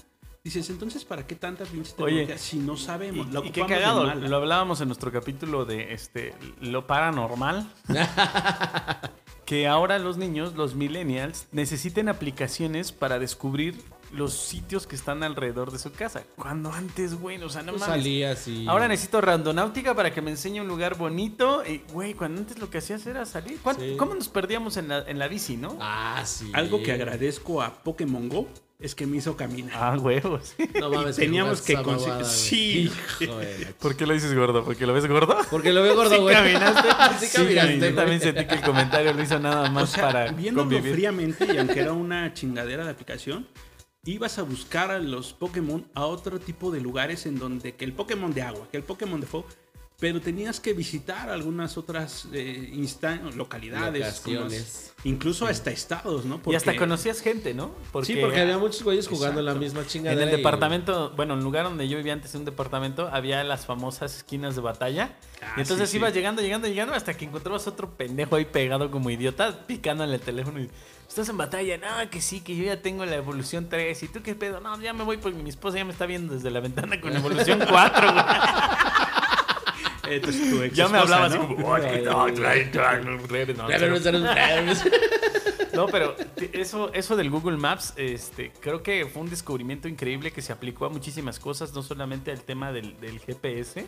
Dices, 0.43 0.69
entonces, 0.69 1.05
¿para 1.05 1.25
qué 1.25 1.35
tanta 1.35 1.63
pinche 1.63 1.93
Oye, 1.99 2.25
tecnología 2.25 2.37
si 2.37 2.57
no 2.59 2.75
sabemos? 2.75 3.27
Y, 3.45 3.47
y 3.47 3.51
qué 3.51 3.65
cagado, 3.65 4.03
lo 4.13 4.35
hablábamos 4.35 4.81
en 4.81 4.89
nuestro 4.89 5.09
capítulo 5.09 5.63
de 5.63 5.93
este 5.93 6.33
lo 6.59 6.85
paranormal. 6.85 7.71
que 9.45 9.67
ahora 9.67 9.99
los 9.99 10.17
niños, 10.17 10.55
los 10.55 10.75
millennials, 10.75 11.47
necesiten 11.53 12.09
aplicaciones 12.09 12.91
para 12.91 13.19
descubrir 13.19 13.81
los 14.13 14.33
sitios 14.33 14.85
que 14.87 14.95
están 14.95 15.23
alrededor 15.23 15.71
de 15.71 15.79
su 15.79 15.91
casa. 15.91 16.23
Cuando 16.35 16.71
antes, 16.71 17.15
güey, 17.15 17.41
o 17.43 17.49
sea, 17.49 17.63
no 17.63 17.71
mames. 17.73 17.87
salías 17.87 18.47
y... 18.47 18.67
Ahora 18.67 18.87
necesito 18.87 19.19
randonáutica 19.21 19.95
para 19.95 20.13
que 20.13 20.21
me 20.21 20.29
enseñe 20.31 20.61
un 20.61 20.67
lugar 20.67 20.95
bonito. 20.97 21.63
Y, 21.65 21.79
güey, 21.91 22.13
cuando 22.13 22.39
antes 22.41 22.59
lo 22.59 22.69
que 22.69 22.77
hacías 22.77 23.05
era 23.07 23.25
salir. 23.25 23.57
¿Cuán- 23.61 23.77
Sí. 23.79 23.95
¿Cómo 23.97 24.13
nos 24.13 24.29
perdíamos 24.29 24.77
en 24.77 24.87
la, 24.89 24.99
en 25.07 25.17
la 25.17 25.27
bici, 25.27 25.57
no? 25.57 25.77
Ah, 25.81 26.21
sí. 26.25 26.51
Algo 26.53 26.81
que 26.83 26.91
agradezco 26.91 27.61
a 27.63 27.73
Pokémon 27.83 28.29
Go 28.29 28.47
es 28.79 28.93
que 28.95 29.07
me 29.07 29.17
hizo 29.17 29.35
caminar. 29.35 29.71
Ah, 29.75 29.97
huevos. 29.97 30.53
No 30.79 30.89
mames, 30.91 31.15
teníamos 31.15 31.61
que 31.61 31.75
conseguir-. 31.81 32.25
Sí. 32.25 32.91
Hijo 33.19 33.37
de 33.39 33.59
la 33.59 33.71
¿Por 33.79 33.95
qué 33.95 34.05
lo 34.05 34.13
dices 34.13 34.35
gordo? 34.35 34.63
¿Porque 34.63 34.85
lo 34.85 34.93
ves 34.93 35.07
gordo? 35.07 35.37
Porque 35.49 35.73
lo 35.73 35.81
veo 35.81 35.95
gordo, 35.95 36.15
Sí 36.17 36.21
güey. 36.21 36.35
caminaste. 36.35 36.89
sí, 37.19 37.25
Sí, 37.27 37.33
caminaste. 37.55 37.73
Yo 37.73 37.79
güey. 37.79 37.95
también 37.95 38.21
sentí 38.21 38.45
que 38.45 38.55
el 38.55 38.61
comentario 38.61 39.13
lo 39.13 39.23
hizo 39.23 39.39
nada 39.39 39.71
más 39.71 39.83
O 39.83 39.87
sea, 39.87 40.03
para 40.03 40.31
viéndolo 40.33 40.69
convivir. 40.69 40.93
fríamente, 40.93 41.47
y 41.51 41.57
aunque 41.57 41.79
era 41.79 41.93
una 41.93 42.31
chingadera 42.33 42.83
de 42.85 42.91
aplicación, 42.91 43.47
ibas 44.05 44.37
a 44.37 44.43
buscar 44.43 44.91
a 44.91 44.99
los 44.99 45.31
Pokémon 45.31 45.85
a 45.93 46.05
otro 46.05 46.39
tipo 46.39 46.71
de 46.71 46.81
lugares 46.81 47.25
en 47.25 47.39
donde 47.39 47.75
que 47.75 47.85
el 47.85 47.93
Pokémon 47.93 48.33
de 48.33 48.41
agua, 48.41 48.67
que 48.69 48.75
el 48.75 48.83
Pokémon 48.83 49.21
de 49.21 49.27
fuego, 49.27 49.47
pero 49.99 50.19
tenías 50.19 50.59
que 50.59 50.73
visitar 50.73 51.29
algunas 51.29 51.77
otras 51.77 52.27
eh, 52.33 52.71
instan- 52.73 53.33
localidades, 53.35 54.01
Locaciones. 54.25 54.91
como- 54.95 55.09
incluso 55.13 55.45
hasta 55.47 55.71
estados, 55.71 56.25
¿no? 56.25 56.41
Y 56.45 56.55
hasta 56.55 56.75
conocías 56.75 57.21
gente, 57.21 57.53
¿no? 57.53 57.71
Sí, 58.03 58.17
porque 58.19 58.41
había 58.41 58.57
muchos 58.57 58.83
güeyes 58.83 59.07
jugando 59.07 59.39
en 59.39 59.45
la 59.45 59.53
misma 59.55 59.81
En 59.81 59.87
chingadera. 59.87 60.23
el 60.23 60.29
y- 60.29 60.37
departamento, 60.37 61.11
bueno, 61.15 61.33
en 61.33 61.39
el 61.39 61.45
lugar 61.45 61.65
donde 61.65 61.87
yo 61.87 61.97
vivía 61.97 62.13
antes, 62.13 62.33
en 62.35 62.41
un 62.41 62.45
departamento, 62.45 63.07
había 63.13 63.43
las 63.43 63.65
famosas 63.65 64.17
esquinas 64.17 64.55
de 64.55 64.61
batalla. 64.61 65.15
Ah, 65.41 65.53
y 65.57 65.61
entonces 65.61 65.87
sí, 65.89 65.93
sí. 65.93 65.97
ibas 65.97 66.13
llegando, 66.13 66.41
llegando, 66.41 66.67
llegando, 66.67 66.93
hasta 66.95 67.13
que 67.15 67.25
encontrabas 67.25 67.65
otro 67.67 67.89
pendejo 67.95 68.35
ahí 68.35 68.45
pegado 68.45 68.91
como 68.91 69.09
idiota, 69.09 69.65
picando 69.67 70.03
en 70.03 70.09
el 70.11 70.19
teléfono 70.19 70.59
y... 70.59 70.69
Estás 71.07 71.29
en 71.29 71.37
batalla, 71.37 71.77
no, 71.77 72.09
que 72.09 72.21
sí, 72.21 72.41
que 72.41 72.55
yo 72.55 72.63
ya 72.63 72.81
tengo 72.81 73.05
la 73.05 73.15
evolución 73.15 73.67
3. 73.69 74.01
¿Y 74.01 74.07
tú 74.07 74.23
qué 74.23 74.33
pedo? 74.33 74.61
No, 74.61 74.81
ya 74.81 74.93
me 74.93 75.03
voy 75.03 75.17
porque 75.17 75.37
mi 75.37 75.49
esposa 75.51 75.77
ya 75.77 75.85
me 75.85 75.91
está 75.91 76.07
viendo 76.07 76.33
desde 76.33 76.49
la 76.49 76.59
ventana 76.59 76.99
con 76.99 77.15
evolución 77.15 77.59
4, 77.69 78.13
güey. 78.13 78.23
Eh, 80.09 80.19
tu- 80.19 80.31
tu 80.31 80.61
ex 80.63 80.75
Ya 80.75 80.87
me 80.89 80.97
hablaba 80.97 81.25
así 81.27 81.37
¿no? 81.37 81.47
como... 81.47 81.67
"Oh, 81.67 81.77
no, 81.77 81.83
trae, 82.33 82.65
trae, 82.65 83.01
no, 83.03 83.17
cero". 83.29 83.53
No, 85.73 85.87
pero 85.87 86.15
eso, 86.53 86.93
eso 86.93 87.15
del 87.15 87.29
Google 87.29 87.57
Maps, 87.57 87.93
este, 87.95 88.51
creo 88.59 88.83
que 88.83 89.05
fue 89.05 89.21
un 89.23 89.29
descubrimiento 89.29 89.87
increíble 89.87 90.31
que 90.31 90.41
se 90.41 90.53
aplicó 90.53 90.85
a 90.85 90.89
muchísimas 90.89 91.39
cosas, 91.39 91.73
no 91.73 91.81
solamente 91.81 92.31
al 92.31 92.41
tema 92.41 92.71
del, 92.71 92.99
del 92.99 93.19
GPS, 93.19 93.87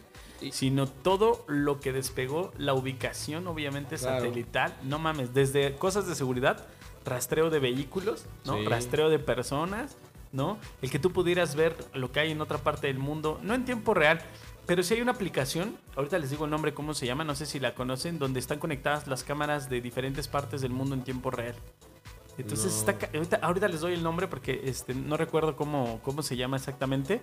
sino 0.52 0.88
todo 0.88 1.44
lo 1.48 1.80
que 1.80 1.92
despegó 1.94 2.52
la 2.58 2.74
ubicación, 2.74 3.46
obviamente 3.48 3.98
Claro. 3.98 4.18
satelital. 4.26 4.74
No 4.84 4.98
mames, 5.00 5.34
desde 5.34 5.76
cosas 5.76 6.08
de 6.08 6.16
seguridad, 6.16 6.66
rastreo 7.06 7.50
de 7.50 7.60
vehículos, 7.60 8.26
¿no? 8.46 8.58
Sí. 8.58 8.66
Rastreo 8.66 9.10
de 9.10 9.20
personas, 9.20 9.96
¿no? 10.32 10.58
El 10.82 10.90
que 10.90 10.98
tú 10.98 11.12
pudieras 11.12 11.56
ver 11.56 11.76
lo 11.94 12.12
que 12.12 12.20
hay 12.20 12.32
en 12.32 12.42
otra 12.42 12.58
parte 12.58 12.88
del 12.88 12.98
mundo, 12.98 13.40
no 13.44 13.54
en 13.54 13.64
tiempo 13.64 13.94
real. 13.94 14.20
Pero 14.66 14.82
si 14.84 14.96
hay 14.96 15.02
una 15.02 15.12
aplicación, 15.12 15.78
ahorita 15.96 16.18
les 16.18 16.32
digo 16.32 16.46
el 16.46 16.52
nombre, 16.52 16.74
cómo 16.74 16.94
se 16.94 17.06
llama, 17.06 17.24
no 17.24 17.36
sé 17.36 17.46
si 17.46 17.60
la 17.60 17.76
conocen, 17.76 18.18
donde 18.18 18.40
están 18.40 18.58
conectadas 18.60 19.08
las 19.08 19.24
cámaras 19.24 19.70
de 19.70 19.80
diferentes 19.82 20.28
partes 20.28 20.62
del 20.62 20.72
mundo 20.72 20.96
en 20.96 21.04
tiempo 21.04 21.30
real. 21.30 21.56
Entonces 22.38 22.74
No. 22.74 22.80
está 22.92 23.08
ahorita, 23.18 23.36
ahorita 23.42 23.68
les 23.68 23.80
doy 23.82 23.94
el 23.94 24.04
nombre 24.04 24.28
porque 24.28 24.62
este, 24.66 24.94
no 24.94 25.18
recuerdo 25.18 25.56
cómo, 25.56 26.00
cómo 26.04 26.22
se 26.24 26.36
llama 26.36 26.58
exactamente. 26.58 27.22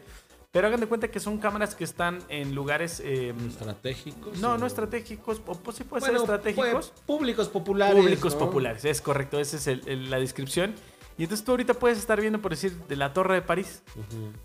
Pero 0.52 0.66
hagan 0.66 0.80
de 0.80 0.86
cuenta 0.86 1.08
que 1.10 1.18
son 1.18 1.38
cámaras 1.38 1.74
que 1.74 1.82
están 1.84 2.18
en 2.28 2.54
lugares 2.54 3.00
eh, 3.04 3.34
¿Estratégicos? 3.48 4.38
no, 4.38 4.52
o- 4.52 4.58
no 4.58 4.66
estratégicos, 4.66 5.40
o 5.46 5.54
pues 5.54 5.78
sí 5.78 5.84
puede 5.84 6.00
Bueno, 6.00 6.20
ser 6.20 6.24
estratégicos. 6.36 6.70
pues, 6.90 6.92
públicos 7.06 7.48
populares. 7.48 7.96
Públicos 7.96 8.34
¿no? 8.34 8.38
populares, 8.38 8.84
es 8.84 9.00
correcto, 9.00 9.40
esa 9.40 9.56
es 9.56 9.66
el- 9.66 9.82
el- 9.88 10.10
la 10.10 10.18
descripción. 10.18 10.74
Y 11.18 11.24
entonces 11.24 11.44
tú 11.44 11.52
ahorita 11.52 11.74
puedes 11.74 11.98
estar 11.98 12.20
viendo, 12.20 12.40
por 12.40 12.50
decir, 12.52 12.72
de 12.86 12.96
la 12.96 13.12
Torre 13.14 13.34
de 13.36 13.42
París. 13.42 13.82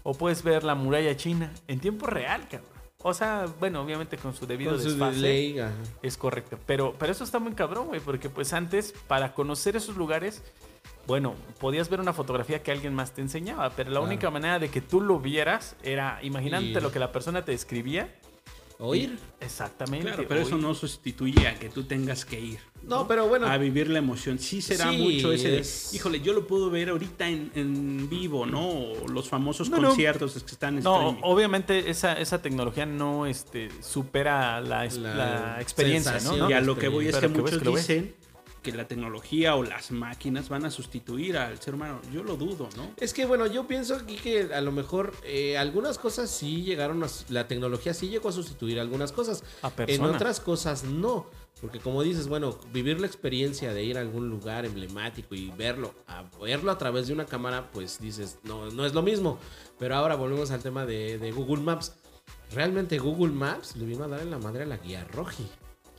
O 0.04 0.14
puedes 0.14 0.44
ver 0.44 0.64
la 0.64 0.76
muralla 0.76 1.16
china 1.16 1.52
en 1.68 1.80
tiempo 1.80 2.08
real, 2.08 2.42
cabrón. 2.50 2.77
O 3.10 3.14
sea, 3.14 3.46
bueno, 3.60 3.82
obviamente 3.82 4.18
con 4.18 4.34
su 4.36 4.46
debido 4.46 4.72
Con 4.74 4.82
su 4.82 4.90
desfase. 4.90 5.16
delay. 5.16 5.62
Es 6.02 6.18
correcto. 6.18 6.60
Pero, 6.66 6.94
pero 7.00 7.14
eso 7.14 7.24
está 7.24 7.40
muy 7.40 7.54
cabrón, 7.54 7.88
güey. 7.88 8.02
Porque 8.02 8.30
pues 8.30 8.52
antes, 8.52 8.94
para 9.08 9.34
conocer 9.34 9.78
esos 9.78 9.96
lugares, 9.96 10.44
bueno, 11.06 11.34
podías 11.60 11.88
ver 11.90 12.02
una 12.02 12.12
fotografía 12.12 12.62
que 12.62 12.70
alguien 12.72 12.94
más 12.94 13.14
te 13.14 13.22
enseñaba. 13.22 13.70
Pero 13.70 13.92
la 13.92 14.00
Claro. 14.00 14.06
única 14.08 14.30
manera 14.30 14.60
de 14.60 14.68
que 14.70 14.82
tú 14.82 15.00
lo 15.00 15.20
vieras 15.22 15.78
era 15.84 16.20
imaginándote 16.22 16.80
Y- 16.80 16.82
lo 16.82 16.92
que 16.92 17.00
la 17.00 17.14
persona 17.14 17.46
te 17.46 17.54
describía. 17.54 18.14
Oír. 18.80 19.18
Exactamente. 19.40 20.06
Claro, 20.08 20.26
pero 20.28 20.42
eso 20.42 20.58
no 20.58 20.76
sustituye 20.76 21.48
a 21.48 21.56
que 21.58 21.70
tú 21.70 21.84
tengas 21.84 22.26
que 22.26 22.40
ir. 22.40 22.60
No, 22.84 23.08
pero 23.08 23.28
bueno. 23.28 23.48
A 23.48 23.58
vivir 23.58 23.90
la 23.90 24.00
emoción. 24.00 24.38
Sí 24.40 24.62
será 24.62 24.92
Sí, 24.92 24.98
mucho 24.98 25.32
ese 25.32 25.50
de, 25.50 25.66
híjole, 25.96 26.22
yo 26.22 26.34
lo 26.34 26.46
puedo 26.46 26.70
ver 26.70 26.90
ahorita 26.90 27.28
en, 27.28 27.52
en 27.56 28.08
vivo, 28.10 28.46
¿no? 28.46 28.70
O 28.70 29.08
los 29.08 29.28
famosos 29.30 29.70
No, 29.70 29.78
no. 29.78 29.88
conciertos 29.90 30.34
que 30.44 30.52
están 30.52 30.78
en 30.78 30.84
No, 30.84 30.96
streaming. 30.96 31.22
obviamente 31.24 31.90
esa, 31.90 32.14
esa 32.14 32.42
tecnología 32.42 32.86
no 32.86 33.26
este, 33.26 33.70
supera 33.82 34.62
la, 34.62 34.86
es- 34.86 34.98
La 34.98 35.16
la 35.16 35.62
experiencia, 35.62 36.20
¿no? 36.24 36.50
Y 36.50 36.54
a 36.54 36.62
lo 36.62 36.78
que 36.78 36.88
voy 36.88 37.08
es 37.08 37.18
que 37.18 37.28
muchos 37.30 37.58
que 37.58 37.66
lo 37.66 37.74
ves. 37.74 37.88
dicen 37.88 38.16
que 38.72 38.78
la 38.78 38.88
tecnología 38.88 39.56
o 39.56 39.64
las 39.64 39.92
máquinas 39.92 40.50
van 40.50 40.66
a 40.66 40.72
sustituir 40.72 41.38
al 41.38 41.58
ser 41.62 41.76
humano. 41.76 42.02
Yo 42.12 42.22
lo 42.22 42.36
dudo, 42.36 42.68
¿no? 42.76 42.92
Es 42.98 43.14
que 43.14 43.26
bueno, 43.26 43.48
yo 43.48 43.66
pienso 43.66 43.96
aquí 43.96 44.16
que 44.16 44.54
a 44.54 44.60
lo 44.60 44.74
mejor 44.74 45.14
eh, 45.24 45.58
algunas 45.58 45.98
cosas 45.98 46.30
sí 46.30 46.64
llegaron 46.64 47.02
a... 47.02 47.08
La 47.30 47.48
tecnología 47.48 47.94
sí 47.94 48.10
llegó 48.10 48.28
a 48.28 48.34
sustituir 48.34 48.80
algunas 48.80 49.14
cosas. 49.14 49.44
A 49.62 49.72
En 49.88 50.04
otras 50.04 50.42
cosas 50.42 50.84
no. 50.84 51.28
Porque 51.62 51.80
como 51.80 52.04
dices, 52.04 52.28
bueno, 52.28 52.60
vivir 52.74 53.00
la 53.00 53.08
experiencia 53.08 53.74
de 53.74 53.84
ir 53.86 53.98
a 53.98 54.02
algún 54.02 54.30
lugar 54.30 54.66
emblemático 54.66 55.34
y 55.34 55.50
verlo, 55.52 55.94
a 56.06 56.24
verlo 56.42 56.70
a 56.70 56.78
través 56.78 57.08
de 57.08 57.14
una 57.14 57.26
cámara, 57.26 57.72
pues 57.72 58.00
dices, 58.00 58.38
no, 58.44 58.70
no 58.70 58.86
es 58.86 58.94
lo 58.94 59.02
mismo. 59.02 59.40
Pero 59.80 59.96
ahora 59.96 60.16
volvemos 60.16 60.52
al 60.52 60.62
tema 60.62 60.86
de, 60.86 61.18
de 61.18 61.32
Google 61.32 61.64
Maps. 61.64 61.94
Realmente 62.54 63.00
Google 63.00 63.32
Maps 63.32 63.78
le 63.78 63.86
vino 63.86 64.04
a 64.04 64.08
dar 64.10 64.20
en 64.20 64.30
la 64.30 64.40
madre 64.40 64.64
a 64.64 64.68
la 64.68 64.78
guía 64.78 65.06
Roji. 65.06 65.48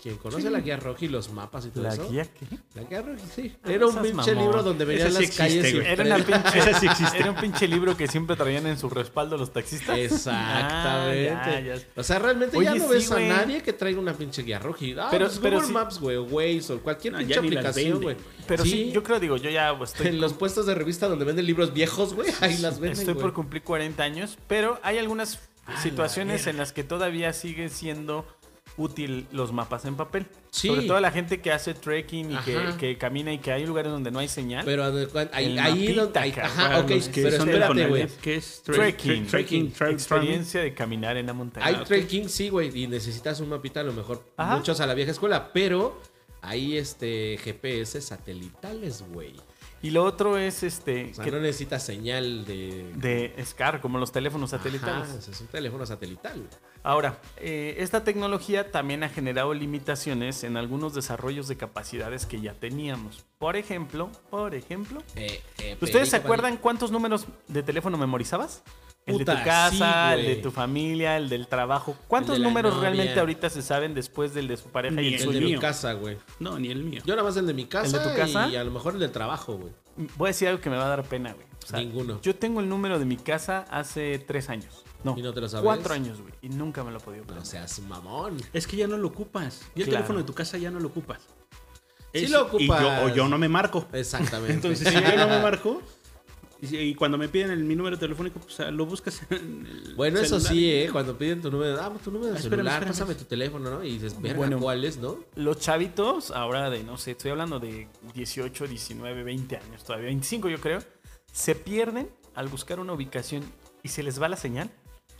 Quien 0.01 0.17
conoce 0.17 0.49
la 0.51 0.61
guía 0.61 0.77
Roji, 0.77 1.09
los 1.09 1.31
mapas 1.33 1.67
y 1.67 1.71
todo 1.71 1.85
¿La 1.85 1.93
eso. 1.95 2.09
guía 2.09 2.25
qué? 2.25 2.47
La 2.75 2.83
guía 2.85 3.03
Roji, 3.03 3.23
sí. 3.35 3.57
Ah, 3.65 3.73
Era 3.73 3.87
un 3.87 3.97
pinche 3.97 4.13
mamón. 4.33 4.45
libro 4.45 4.63
donde 4.63 4.85
venían 4.85 5.13
sí 5.13 5.23
las 5.23 5.37
calles. 5.37 5.57
existe, 5.65 5.81
güey. 5.81 5.93
Era, 5.93 6.05
una 6.05 6.17
pinche, 6.25 6.59
Esa 6.59 6.81
sí 6.81 6.87
existe. 6.87 7.19
era 7.19 7.31
un 7.31 7.37
pinche 7.37 7.67
libro 7.69 7.97
que 7.97 8.07
siempre 8.07 8.37
traían 8.37 8.67
en 8.67 8.79
su 8.79 8.89
respaldo 8.89 9.37
los 9.37 9.53
taxistas. 9.53 9.99
Exactamente. 9.99 11.31
Ah, 11.31 11.61
ya, 11.61 11.77
ya. 11.77 11.83
O 11.97 12.03
sea, 12.03 12.19
realmente 12.19 12.63
ya 12.63 12.75
no 12.75 12.85
sí, 12.85 12.91
ves 12.91 13.11
a 13.13 13.19
nadie 13.21 13.63
que 13.63 13.73
traiga 13.73 14.01
una 14.01 14.15
pinche 14.15 14.43
guía 14.43 14.59
roja. 14.59 14.79
Ah, 14.99 15.09
Pero- 15.11 15.27
pues 15.27 15.39
pero 15.41 15.57
Google 15.57 15.67
sí. 15.67 15.73
Maps, 15.73 15.99
güey, 15.99 16.17
Waze 16.19 16.73
o 16.75 16.81
cualquier 16.81 17.13
No, 17.15 17.19
pinche 17.19 17.39
aplicación, 17.39 18.01
güey. 18.01 18.17
Pero 18.47 18.65
sí, 18.65 18.91
yo 18.93 19.03
creo, 19.03 19.19
digo, 19.21 19.37
yo 19.37 19.51
ya 19.51 19.73
estoy, 19.83 20.07
En 20.09 20.21
los 20.21 20.33
puestos 20.35 20.67
de 20.67 20.75
revista 20.75 21.09
donde 21.09 21.25
venden 21.25 21.45
libros 21.47 21.73
viejos, 21.73 22.15
güey, 22.15 22.31
ahí 22.41 22.59
las 22.59 22.79
venden, 22.81 22.99
estoy 23.01 23.15
por 23.15 23.33
cumplir 23.33 23.63
40 23.63 24.03
años, 24.03 24.39
pero 24.47 24.79
hay 24.83 24.99
algunas 24.99 25.41
la 25.67 25.81
situaciones 25.83 26.47
en 26.47 26.57
las 26.57 26.73
que 26.73 26.83
todavía 26.85 27.33
sigue 27.35 27.69
siendo 27.69 28.27
útil 28.79 29.27
los 29.33 29.53
mapas 29.53 29.85
en 29.85 29.97
papel. 29.97 30.27
Sí. 30.51 30.69
Sobre 30.69 30.83
todo 30.87 30.99
la 31.01 31.11
gente 31.11 31.41
que 31.43 31.53
hace 31.53 31.75
trekking 31.75 32.33
y 32.33 32.37
que, 32.38 32.59
que 32.79 32.97
camina 32.97 33.33
y 33.33 33.38
que 33.38 33.53
hay 33.53 33.67
lugares 33.67 33.93
donde 33.93 34.11
no 34.11 34.19
hay 34.21 34.29
señal. 34.29 34.64
Pero 34.64 34.85
ahí, 35.33 35.59
ahí 35.59 35.93
donde- 35.93 36.12
cabrón. 36.33 36.43
ajá, 36.45 36.79
ok, 36.81 36.87
que 36.87 37.23
pero 37.23 37.37
espérate, 37.37 37.87
güey. 37.87 38.07
¿Qué 38.23 38.37
es? 38.37 38.62
Trekking, 38.62 39.27
Trekking, 39.27 39.73
experiencia 39.91 40.62
de 40.62 40.73
caminar 40.73 41.17
en 41.17 41.27
la 41.27 41.33
montaña. 41.35 41.67
Hay 41.67 41.77
trekking, 41.85 42.29
sí, 42.29 42.49
güey, 42.49 42.71
y 42.83 42.87
necesitas 42.87 43.41
un 43.41 43.51
mapita 43.51 43.81
a 43.81 43.85
lo 43.85 43.93
mejor 43.93 44.25
Ajá. 44.37 44.57
muchos 44.57 44.81
a 44.81 44.87
la 44.87 44.95
vieja 44.95 45.11
escuela, 45.11 45.53
pero 45.53 46.01
hay 46.41 46.77
este 46.79 47.38
GPS 47.43 48.01
satelitales, 48.01 49.05
güey. 49.12 49.35
Y 49.81 49.91
lo 49.91 50.03
otro 50.05 50.37
es 50.38 50.62
este 50.64 51.11
O 51.12 51.14
sea, 51.14 51.25
que- 51.25 51.31
no 51.31 51.38
necesitas 51.41 51.85
señal 51.85 52.45
de 52.45 52.93
de 52.97 53.35
SCAR, 53.45 53.81
como 53.81 53.99
los 53.99 54.11
teléfonos 54.11 54.51
satelitales. 54.51 55.09
Ajá, 55.09 55.19
es 55.31 55.41
un 55.41 55.47
teléfono 55.47 55.87
satelital. 55.87 56.43
Ahora, 56.83 57.19
eh, 57.37 57.77
esta 57.79 58.03
tecnología 58.05 58.71
también 58.73 59.03
ha 59.05 59.09
generado 59.09 59.55
limitaciones 59.55 60.43
en 60.45 60.57
algunos 60.57 60.95
desarrollos 60.95 61.47
de 61.49 61.57
capacidades 61.57 62.27
que 62.27 62.41
ya 62.41 62.55
teníamos. 62.55 63.25
Por 63.38 63.57
ejemplo, 63.57 64.11
por 64.31 64.55
ejemplo, 64.55 65.03
Eh, 65.14 65.41
eh, 65.59 65.77
¿ustedes 65.81 66.09
se 66.11 66.17
acuerdan 66.17 66.57
cuántos 66.57 66.91
números 66.91 67.27
de 67.47 67.62
teléfono 67.62 67.99
memorizabas? 67.99 68.62
El 69.09 69.18
de 69.18 69.25
tu 69.25 69.44
casa, 69.44 70.12
sí, 70.14 70.21
el 70.21 70.27
de 70.27 70.37
tu 70.37 70.51
familia, 70.51 71.16
el 71.16 71.29
del 71.29 71.47
trabajo. 71.49 71.97
¿Cuántos 72.09 72.37
de 72.38 72.42
números 72.44 72.75
novia. 72.75 72.90
realmente 72.90 73.18
ahorita 73.21 73.51
se 73.51 73.62
saben 73.62 73.94
después 73.94 74.35
del 74.35 74.49
de 74.49 74.57
su 74.57 74.68
pareja 74.68 74.94
Ni 74.97 75.03
y 75.03 75.07
el 75.09 75.14
El 75.14 75.21
Soy 75.21 75.35
de 75.35 75.40
suyo? 75.40 75.55
mi 75.57 75.61
casa, 75.61 75.92
güey. 75.94 76.16
No, 76.38 76.59
ni 76.59 76.71
el 76.71 76.85
mío. 76.85 77.03
Yo 77.05 77.14
nada 77.16 77.27
más 77.27 77.37
el 77.37 77.47
de 77.47 77.55
mi 77.55 77.64
casa, 77.66 77.97
¿El 77.97 78.05
de 78.05 78.11
tu 78.11 78.16
casa? 78.16 78.49
y 78.49 78.57
a 78.57 78.64
lo 78.64 78.71
mejor 78.71 78.94
el 78.94 79.01
del 79.01 79.11
trabajo, 79.12 79.55
güey. 79.57 79.73
Voy 80.16 80.29
a 80.29 80.31
decir 80.31 80.49
algo 80.49 80.61
que 80.61 80.71
me 80.71 80.77
va 80.77 80.87
a 80.87 80.88
dar 80.88 81.03
pena, 81.05 81.33
güey. 81.33 81.47
O 81.64 81.66
sea, 81.66 81.81
Ninguno. 81.81 82.21
Yo 82.23 82.35
tengo 82.37 82.61
el 82.61 82.68
número 82.68 82.99
de 82.99 83.05
mi 83.05 83.16
casa 83.16 83.64
hace 83.71 84.18
tres 84.21 84.49
años. 84.49 84.85
No, 85.05 85.14
¿Y 85.16 85.23
no 85.23 85.33
te 85.33 85.40
lo 85.40 85.49
sabes? 85.49 85.64
cuatro 85.64 85.94
años, 85.94 86.21
güey. 86.21 86.33
Y 86.42 86.49
nunca 86.49 86.83
me 86.83 86.90
lo 86.90 86.99
he 86.99 87.01
podido 87.01 87.25
No 87.25 87.31
aprender. 87.33 87.47
seas 87.47 87.79
mamón. 87.81 88.37
Es 88.53 88.66
que 88.66 88.77
ya 88.77 88.87
no 88.87 88.97
lo 88.97 89.09
ocupas. 89.09 89.62
Y 89.75 89.81
el 89.81 89.85
Claro. 89.88 89.99
teléfono 89.99 90.18
de 90.21 90.25
tu 90.25 90.35
casa 90.35 90.59
ya 90.59 90.71
no 90.71 90.81
lo 90.81 90.88
ocupas. 90.88 91.21
Sí 92.14 92.25
Es- 92.25 92.31
lo 92.31 92.38
y 92.38 92.42
ocupas. 92.42 92.81
yo- 92.81 93.05
o 93.05 93.09
yo 93.14 93.29
no 93.29 93.37
me 93.38 93.49
marco. 93.49 93.87
Exactamente. 93.92 94.53
Entonces, 94.55 94.88
si 94.88 94.94
yo 94.94 95.16
no 95.16 95.29
me 95.29 95.40
marco, 95.42 95.83
y, 96.61 96.94
cuando 96.94 97.16
me 97.18 97.29
piden 97.29 97.51
el, 97.51 97.64
mi 97.64 97.77
número 97.77 97.99
telefónico, 97.99 98.40
pues 98.40 98.59
lo 98.73 98.87
buscas 98.87 99.23
en 99.31 99.66
el 99.66 99.94
Bueno, 99.94 100.18
eso 100.21 100.40
sí, 100.40 100.71
¿eh? 100.71 100.88
Cuando 100.90 101.16
piden 101.16 101.40
tu 101.40 101.51
número, 101.51 101.81
ah, 101.81 101.92
tu 102.03 102.11
número 102.11 102.33
de 102.33 102.37
Ah, 102.37 102.40
espérame, 102.40 102.57
celular, 102.59 102.75
espérame. 102.83 102.92
pásame 102.92 103.14
tu 103.14 103.25
teléfono, 103.25 103.71
¿no? 103.71 103.85
Y 103.85 103.92
dices, 103.94 104.21
verga, 104.21 104.38
Bueno. 104.38 104.59
¿cuál 104.59 104.85
es, 104.85 104.97
no? 104.99 105.18
Los 105.37 105.59
chavitos, 105.61 106.31
ahora 106.31 106.68
de, 106.71 106.83
no 106.83 106.99
sé, 106.99 107.12
estoy 107.12 107.31
hablando 107.31 107.61
de 107.61 107.88
18, 108.14 108.66
19, 108.66 109.23
20 109.23 109.57
años 109.57 109.85
todavía, 109.85 110.07
25 110.07 110.49
yo 110.49 110.59
creo, 110.61 110.81
se 111.33 111.55
pierden 111.55 112.11
al 112.35 112.49
buscar 112.49 112.81
una 112.81 112.92
ubicación 112.92 113.42
y 113.83 113.88
se 113.88 114.03
les 114.03 114.21
va 114.21 114.29
la 114.29 114.37
señal. 114.37 114.71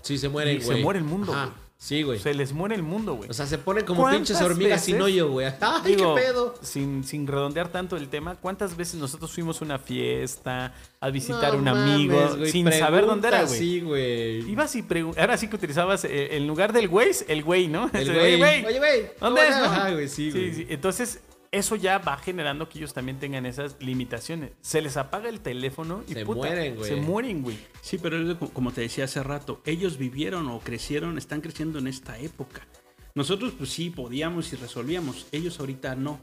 Sí, 0.03 0.18
se 0.18 0.29
mueren, 0.29 0.57
Y 0.59 0.61
se 0.61 0.66
güey. 0.72 0.83
muere 0.83 0.98
el 0.98 1.05
mundo, 1.05 1.33
Ajá, 1.33 1.46
güey. 1.46 1.57
Sí, 1.81 2.03
güey. 2.03 2.19
Se 2.19 2.35
les 2.35 2.53
muere 2.53 2.75
el 2.75 2.83
mundo, 2.83 3.14
güey. 3.14 3.31
O 3.31 3.33
sea, 3.33 3.47
se 3.47 3.57
ponen 3.57 3.85
como 3.85 4.01
¿Cuántas 4.03 4.19
pinches 4.19 4.43
hormigas 4.43 4.85
sin 4.85 5.01
hoyo, 5.01 5.31
güey. 5.31 5.47
¡Ay, 5.61 5.95
Digo, 5.95 6.17
qué 6.17 6.23
pedo! 6.23 6.55
Sin, 6.61 7.05
sin 7.05 7.25
redondear 7.25 7.69
tanto 7.69 7.97
el 7.97 8.09
tema, 8.09 8.35
¿cuántas 8.35 8.77
veces 8.77 8.97
nosotros 8.97 9.31
fuimos 9.33 9.62
a 9.62 9.64
una 9.64 9.79
fiesta, 9.79 10.75
a 10.99 11.11
visitar 11.11 11.45
a 11.45 11.53
No 11.53 11.59
un 11.59 11.64
mames, 11.64 11.83
amigo, 11.95 12.37
güey, 12.37 12.51
sin 12.51 12.73
saber 12.73 13.07
dónde 13.07 13.29
era, 13.29 13.45
güey? 13.45 13.59
Sí, 13.59 13.81
güey. 13.81 14.51
Ibas 14.51 14.75
y 14.75 14.83
preguntabas, 14.83 15.21
ahora 15.23 15.37
sí 15.37 15.47
que 15.47 15.55
utilizabas 15.55 16.05
eh, 16.05 16.37
en 16.37 16.49
lugar 16.49 16.73
del 16.73 16.88
Waze, 16.88 17.27
el 17.29 17.45
güey, 17.45 17.69
¿no? 17.69 17.88
El 17.93 18.12
güey. 18.12 18.64
"Oye, 18.64 18.79
güey. 18.79 19.11
¿Dónde 19.21 19.21
¿cómo 19.21 19.37
es? 19.38 19.57
no?" 19.57 19.64
Ajá, 19.64 19.91
güey, 19.93 20.09
sí, 20.09 20.33
güey. 20.33 20.55
sí. 20.55 20.67
Entonces, 20.69 21.21
eso 21.50 21.76
ya 21.76 21.98
va 21.98 22.16
generando 22.18 22.68
que 22.68 22.78
ellos 22.78 22.92
también 22.94 23.18
tengan 23.18 23.46
esas 23.46 23.76
limitaciones. 23.80 24.52
Se 24.61 24.82
les 24.82 24.96
apaga 24.96 25.28
el 25.28 25.40
teléfono 25.40 26.02
y 26.08 26.12
Se 26.14 26.24
puta, 26.24 26.38
mueren, 26.48 26.76
güey. 26.76 26.88
Se 26.88 26.96
mueren, 26.96 27.42
güey. 27.42 27.58
Sí, 27.80 27.98
pero 27.98 28.38
como 28.52 28.72
te 28.72 28.82
decía 28.82 29.04
hace 29.04 29.22
rato, 29.22 29.61
ellos 29.64 29.96
vivieron 29.98 30.48
o 30.48 30.61
crecieron, 30.61 31.16
están 31.18 31.40
creciendo 31.40 31.78
en 31.78 31.87
esta 31.87 32.18
época. 32.18 32.66
Nosotros 33.14 33.52
pues 33.56 33.70
sí 33.70 33.90
podíamos 33.90 34.52
y 34.52 34.56
resolvíamos, 34.56 35.26
ellos 35.32 35.58
ahorita 35.61 35.94
no. 35.94 36.20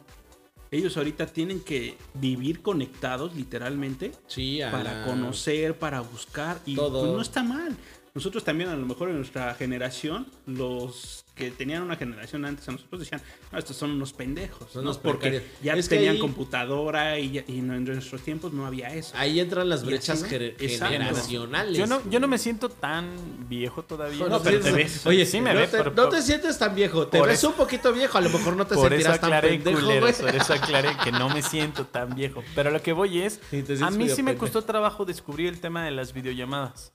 Ellos 0.72 0.98
ahorita 0.98 1.28
tienen 1.28 1.60
que 1.62 1.98
vivir 2.16 2.62
conectados 2.62 3.36
literalmente 3.36 4.12
Sí, 4.28 4.62
a 4.62 4.72
para 4.72 5.00
la- 5.02 5.06
conocer, 5.06 5.78
para 5.78 6.02
buscar 6.02 6.60
y 6.66 6.76
Todo. 6.76 7.02
pues, 7.02 7.14
no 7.14 7.22
está 7.22 7.44
mal. 7.44 7.78
Nosotros 8.16 8.46
también 8.46 8.70
a 8.70 8.76
lo 8.78 8.86
mejor 8.86 9.10
en 9.10 9.18
nuestra 9.18 9.54
generación, 9.56 10.26
los 10.48 11.26
que 11.36 11.52
tenían 11.52 11.82
una 11.84 11.98
generación 11.98 12.46
antes 12.46 12.66
a 12.70 12.72
nosotros 12.72 13.02
decían, 13.02 13.22
no, 13.52 13.60
estos 13.60 13.76
son 13.76 13.92
unos 13.92 14.14
pendejos, 14.14 14.72
Son 14.72 14.86
¿no? 14.86 14.92
unos 14.92 14.98
porque 15.00 15.44
ya 15.62 15.74
Es 15.74 15.90
tenían 15.90 16.14
ahí- 16.14 16.20
computadora 16.20 17.20
y, 17.20 17.32
ya- 17.32 17.44
y 17.46 17.60
en 17.60 17.84
nuestros 17.84 18.22
tiempos 18.22 18.54
no 18.54 18.66
había 18.66 18.88
eso. 18.96 19.14
Ahí 19.18 19.42
entran 19.42 19.68
las 19.68 19.84
brechas 19.86 20.24
así, 20.24 20.34
gener- 20.34 20.56
exacto. 20.60 20.94
generacionales. 20.94 21.78
Yo 21.78 21.88
no, 21.88 22.02
yo 22.10 22.22
no 22.22 22.30
me 22.30 22.38
siento 22.38 22.70
tan 22.70 23.10
viejo 23.50 23.84
todavía. 23.84 24.28
No, 24.30 24.42
pero 24.42 24.62
pero 24.62 24.64
te 24.64 24.72
ves. 24.72 25.06
Oye, 25.06 25.26
Sí 25.26 25.42
me 25.42 25.54
no, 25.54 25.60
ve, 25.60 25.68
te, 25.68 25.78
pero- 25.78 25.92
no 25.92 26.08
te 26.08 26.22
sientes 26.22 26.58
tan 26.58 26.74
viejo. 26.74 27.08
Te 27.08 27.22
ves 27.22 27.40
eso- 27.40 27.50
un 27.50 27.56
poquito 27.56 27.92
viejo. 27.92 28.18
A 28.18 28.22
lo 28.22 28.30
mejor 28.30 28.56
no 28.56 28.66
te 28.66 28.76
Por 28.76 28.88
sentirás 28.92 29.20
tan 29.20 29.42
pendejo, 29.42 29.78
culeros, 29.82 30.14
por 30.20 30.34
eso 30.34 30.54
aclaré 30.54 30.96
que 31.04 31.12
no 31.12 31.28
me 31.28 31.42
siento 31.42 31.86
tan 31.86 32.16
viejo. 32.16 32.42
Pero 32.56 32.72
lo 32.72 32.82
que 32.82 32.94
voy 32.94 33.20
es, 33.20 33.42
Sí, 33.52 33.62
a 33.82 33.90
mí 33.92 34.08
sí 34.08 34.24
me 34.24 34.36
costó 34.38 34.62
trabajo 34.62 35.04
descubrir 35.04 35.50
el 35.50 35.60
tema 35.60 35.84
de 35.84 35.92
las 35.92 36.14
videollamadas. 36.14 36.94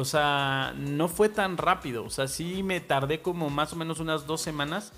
O 0.00 0.04
sea, 0.04 0.72
no 0.76 1.08
fue 1.08 1.28
tan 1.28 1.56
rápido. 1.56 2.04
O 2.04 2.10
sea, 2.10 2.26
sí 2.28 2.62
me 2.62 2.80
tardé 2.80 3.20
como 3.20 3.50
más 3.50 3.72
o 3.72 3.76
menos 3.76 4.00
unas 4.00 4.26
dos 4.26 4.40
semanas 4.40 4.92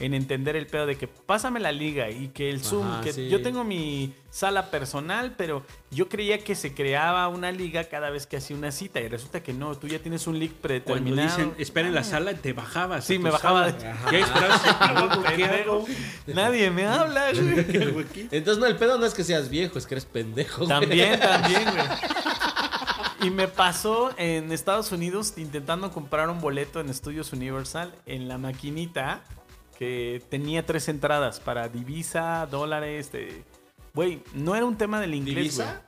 en 0.00 0.14
entender 0.14 0.54
el 0.54 0.68
pedo 0.68 0.86
de 0.86 0.96
que 0.96 1.08
pásame 1.08 1.58
la 1.58 1.72
liga 1.72 2.08
y 2.08 2.28
que 2.28 2.50
el 2.50 2.62
Zoom, 2.62 2.86
Ajá, 2.86 3.00
que 3.02 3.12
sí. 3.12 3.28
yo 3.28 3.42
tengo 3.42 3.64
mi 3.64 4.14
sala 4.30 4.70
personal, 4.70 5.34
pero 5.36 5.64
yo 5.90 6.08
creía 6.08 6.38
que 6.44 6.54
se 6.54 6.72
creaba 6.72 7.26
una 7.26 7.50
liga 7.50 7.82
cada 7.82 8.08
vez 8.10 8.24
que 8.24 8.36
hacía 8.36 8.56
una 8.56 8.70
cita 8.70 9.00
y 9.00 9.08
resulta 9.08 9.42
que 9.42 9.52
no, 9.52 9.74
tú 9.76 9.88
ya 9.88 9.98
tienes 9.98 10.28
un 10.28 10.38
link 10.38 10.52
Cuando 10.52 10.62
predeterminado. 10.84 11.28
dicen, 11.28 11.52
espera 11.58 11.88
en 11.88 11.96
la 11.96 12.04
sala, 12.04 12.32
te 12.34 12.52
bajabas. 12.52 13.06
Sí, 13.06 13.18
me 13.18 13.30
bajaba. 13.30 13.76
Ya 13.76 14.18
esperabas, 14.20 14.62
"Ah, 14.66 14.92
luego, 15.08 15.22
¿qué 15.34 15.44
hago? 15.44 15.84
Nadie 16.28 16.70
me 16.70 16.86
habla, 16.86 17.32
güey. 17.92 18.06
Entonces, 18.30 18.58
no, 18.58 18.66
el 18.66 18.76
pedo 18.76 18.98
no 18.98 19.04
es 19.06 19.14
que 19.14 19.24
seas 19.24 19.48
viejo, 19.48 19.78
es 19.80 19.86
que 19.88 19.94
eres 19.94 20.04
pendejo. 20.04 20.64
güey. 20.64 20.68
También, 20.80 21.18
también, 21.18 21.64
güey. 21.72 21.86
Y 23.20 23.30
me 23.30 23.48
pasó 23.48 24.10
en 24.16 24.52
Estados 24.52 24.92
Unidos 24.92 25.34
intentando 25.36 25.90
comprar 25.90 26.30
un 26.30 26.40
boleto 26.40 26.80
en 26.80 26.88
Estudios 26.88 27.32
Universal 27.32 27.92
en 28.06 28.28
la 28.28 28.38
maquinita 28.38 29.22
que 29.76 30.22
tenía 30.28 30.64
tres 30.66 30.88
entradas 30.88 31.40
para 31.40 31.68
divisa, 31.68 32.46
dólares, 32.50 33.12
de... 33.12 33.44
Güey, 33.94 34.22
no 34.34 34.54
era 34.54 34.66
un 34.66 34.76
tema 34.76 35.00
del 35.00 35.14
inglés, 35.14 35.36
¿Divisa? 35.36 35.82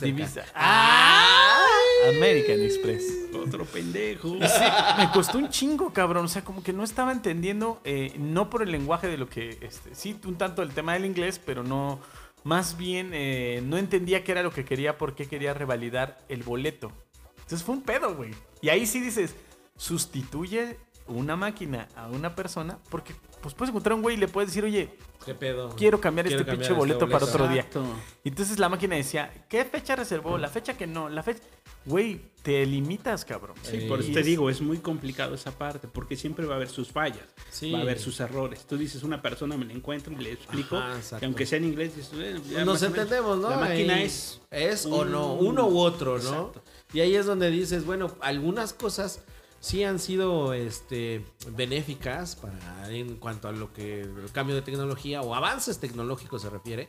Divisa. 0.00 0.44
¡Ah! 0.54 1.66
American 2.08 2.60
Express. 2.60 3.28
Otro 3.34 3.64
pendejo. 3.64 4.28
Sí, 4.40 4.64
me 4.98 5.10
costó 5.10 5.38
un 5.38 5.48
chingo, 5.48 5.92
cabrón. 5.92 6.24
O 6.24 6.28
sea, 6.28 6.42
como 6.42 6.62
que 6.62 6.72
no 6.72 6.82
estaba 6.82 7.12
entendiendo, 7.12 7.80
eh, 7.84 8.14
no 8.18 8.50
por 8.50 8.62
el 8.62 8.70
lenguaje 8.72 9.06
de 9.06 9.18
lo 9.18 9.28
que, 9.28 9.58
este, 9.60 9.94
sí, 9.94 10.18
un 10.24 10.36
tanto 10.36 10.62
el 10.62 10.72
tema 10.72 10.94
del 10.94 11.04
inglés, 11.04 11.40
pero 11.44 11.62
no, 11.62 12.00
más 12.44 12.76
bien 12.76 13.10
eh, 13.12 13.62
no 13.64 13.76
entendía 13.76 14.24
qué 14.24 14.32
era 14.32 14.42
lo 14.42 14.52
que 14.52 14.64
quería, 14.64 14.98
por 14.98 15.14
qué 15.14 15.26
quería 15.26 15.54
revalidar 15.54 16.18
el 16.28 16.42
boleto. 16.42 16.92
Entonces 17.36 17.62
fue 17.62 17.74
un 17.74 17.82
pedo, 17.82 18.14
güey. 18.14 18.32
Y 18.62 18.68
ahí 18.68 18.86
sí 18.86 19.00
dices, 19.00 19.34
sustituye 19.76 20.78
una 21.06 21.36
máquina 21.36 21.88
a 21.96 22.08
una 22.08 22.34
persona, 22.34 22.78
porque 22.90 23.14
pues 23.40 23.54
puedes 23.54 23.70
encontrar 23.70 23.94
un 23.94 24.02
güey 24.02 24.16
y 24.16 24.18
le 24.18 24.28
puedes 24.28 24.50
decir, 24.50 24.64
oye, 24.64 24.90
¿Qué 25.24 25.34
pedo? 25.34 25.74
quiero 25.76 26.00
cambiar 26.00 26.26
Quiero 26.26 26.40
este 26.40 26.50
cambiar 26.50 26.68
pinche 26.68 26.78
boleto 26.78 27.08
para 27.08 27.24
otro 27.24 27.48
día. 27.48 27.62
Exacto. 27.62 27.84
Y 28.24 28.28
entonces 28.30 28.58
la 28.58 28.68
máquina 28.68 28.96
decía, 28.96 29.30
¿qué 29.48 29.64
fecha 29.64 29.96
reservó? 29.96 30.38
La 30.38 30.48
fecha 30.48 30.74
que 30.76 30.86
no, 30.86 31.08
la 31.08 31.22
fecha... 31.22 31.40
Güey, 31.86 32.20
te 32.42 32.66
limitas, 32.66 33.24
cabrón. 33.24 33.56
Sí, 33.62 33.78
por 33.88 34.00
eso 34.00 34.12
te 34.12 34.22
digo, 34.22 34.50
es 34.50 34.60
muy 34.60 34.78
complicado 34.78 35.34
esa 35.34 35.50
parte, 35.52 35.88
porque 35.88 36.14
siempre 36.14 36.44
va 36.44 36.54
a 36.54 36.56
haber 36.56 36.68
sus 36.68 36.92
fallas, 36.92 37.24
Sí. 37.50 37.72
va 37.72 37.78
a 37.78 37.82
haber 37.82 37.98
sus 37.98 38.20
errores. 38.20 38.66
Tú 38.66 38.76
dices, 38.76 39.02
una 39.02 39.22
persona 39.22 39.56
me 39.56 39.64
la 39.64 39.72
encuentro 39.72 40.12
y 40.12 40.16
le 40.16 40.32
explico, 40.32 40.76
Ajá, 40.76 41.18
que 41.18 41.24
aunque 41.24 41.46
sea 41.46 41.56
en 41.56 41.64
inglés, 41.64 41.96
dices, 41.96 42.12
"Bueno, 42.14 42.40
ya 42.50 42.64
Nos 42.66 42.82
entendemos, 42.82 43.38
¿no? 43.38 43.48
La 43.48 43.56
máquina 43.56 43.94
Ahí 43.94 44.02
es... 44.04 44.40
Es 44.50 44.84
o 44.84 45.06
no, 45.06 45.34
uno 45.34 45.68
u 45.68 45.78
otro, 45.78 46.18
¿no? 46.18 46.48
Exacto. 46.48 46.62
Y 46.92 47.00
ahí 47.00 47.14
es 47.14 47.24
donde 47.24 47.50
dices, 47.50 47.86
bueno, 47.86 48.14
algunas 48.20 48.74
cosas 48.74 49.22
sí 49.60 49.84
han 49.84 49.98
sido 49.98 50.52
este, 50.54 51.24
benéficas 51.52 52.34
para 52.36 52.90
en 52.90 53.16
cuanto 53.16 53.48
a 53.48 53.52
lo 53.52 53.72
que 53.72 54.00
el 54.00 54.30
cambio 54.32 54.54
de 54.56 54.62
tecnología 54.62 55.20
o 55.22 55.34
avances 55.34 55.78
tecnológicos 55.78 56.42
se 56.42 56.50
refiere. 56.50 56.88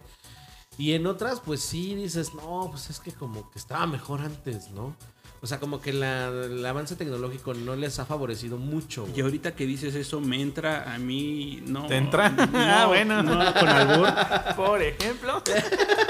Y 0.77 0.93
en 0.93 1.05
otras, 1.05 1.41
pues 1.41 1.61
sí 1.61 1.95
dices, 1.95 2.33
no, 2.33 2.67
pues 2.71 2.89
es 2.89 2.99
que 2.99 3.11
como 3.11 3.51
que 3.51 3.59
estaba 3.59 3.85
mejor 3.87 4.21
antes, 4.21 4.69
¿no? 4.71 4.95
O 5.43 5.47
sea, 5.47 5.59
como 5.59 5.81
que 5.81 5.91
la- 5.91 6.27
el 6.29 6.63
avance 6.65 6.95
tecnológico 6.95 7.53
no 7.55 7.75
les 7.75 7.97
ha 7.99 8.05
favorecido 8.05 8.57
mucho. 8.57 9.01
güey. 9.03 9.17
Y 9.17 9.21
ahorita 9.21 9.55
que 9.55 9.65
dices 9.65 9.95
eso, 9.95 10.21
me 10.21 10.39
entra 10.39 10.93
a 10.93 10.97
mí, 10.99 11.61
no... 11.65 11.87
¿Te 11.87 11.97
entra? 11.97 12.29
No, 12.29 12.47
Ah, 12.53 12.85
bueno. 12.87 13.21
No, 13.23 13.53
con 13.53 13.67
albur, 13.67 14.07
Por 14.55 14.81
ejemplo, 14.81 15.43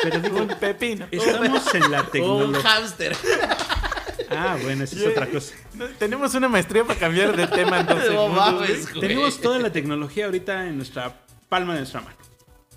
pero 0.04 0.19
digo, 0.19 0.38
un 0.41 0.47
pepino. 0.60 1.08
estamos 1.10 1.74
en 1.74 1.91
la 1.91 2.02
Un 2.04 2.12
tecnología... 2.12 2.62
hámster. 2.69 3.17
Ah, 4.32 4.58
bueno, 4.62 4.84
esa 4.84 4.96
es 4.96 5.06
otra 5.08 5.28
cosa. 5.28 5.54
No, 5.74 5.86
Tenemos 6.00 6.34
una 6.34 6.48
maestría 6.50 6.84
para 6.84 7.00
cambiar 7.00 7.36
de 7.36 7.48
tema 7.48 7.80
entonces. 7.82 8.12
No 8.12 8.30
¿no? 8.30 8.36
mames, 8.36 8.89
güey. 8.89 9.00
Tenemos 9.02 9.39
toda 9.41 9.60
la 9.60 9.72
tecnología 9.72 10.26
ahorita 10.26 10.67
en 10.67 10.78
nuestra 10.78 11.13
palma 11.50 11.74
de 11.74 11.80
nuestra 11.80 12.02
mano. 12.02 12.15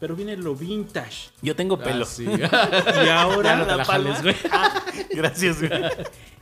Pero 0.00 0.16
viene 0.16 0.36
lo 0.36 0.54
vintage. 0.54 1.30
Yo 1.40 1.54
tengo 1.56 1.78
pelo. 1.78 2.04
Ah, 2.04 2.08
sí. 2.10 2.24
Y 2.28 2.38
Ya 3.06 3.20
ahora, 3.22 3.56
no 3.56 3.64
te 3.66 3.76
la 3.76 3.84
palma. 3.84 4.14
jales, 4.14 4.22
güey. 4.22 4.36
Ah, 4.50 4.82
Gracias, 5.14 5.60
güey. 5.60 5.70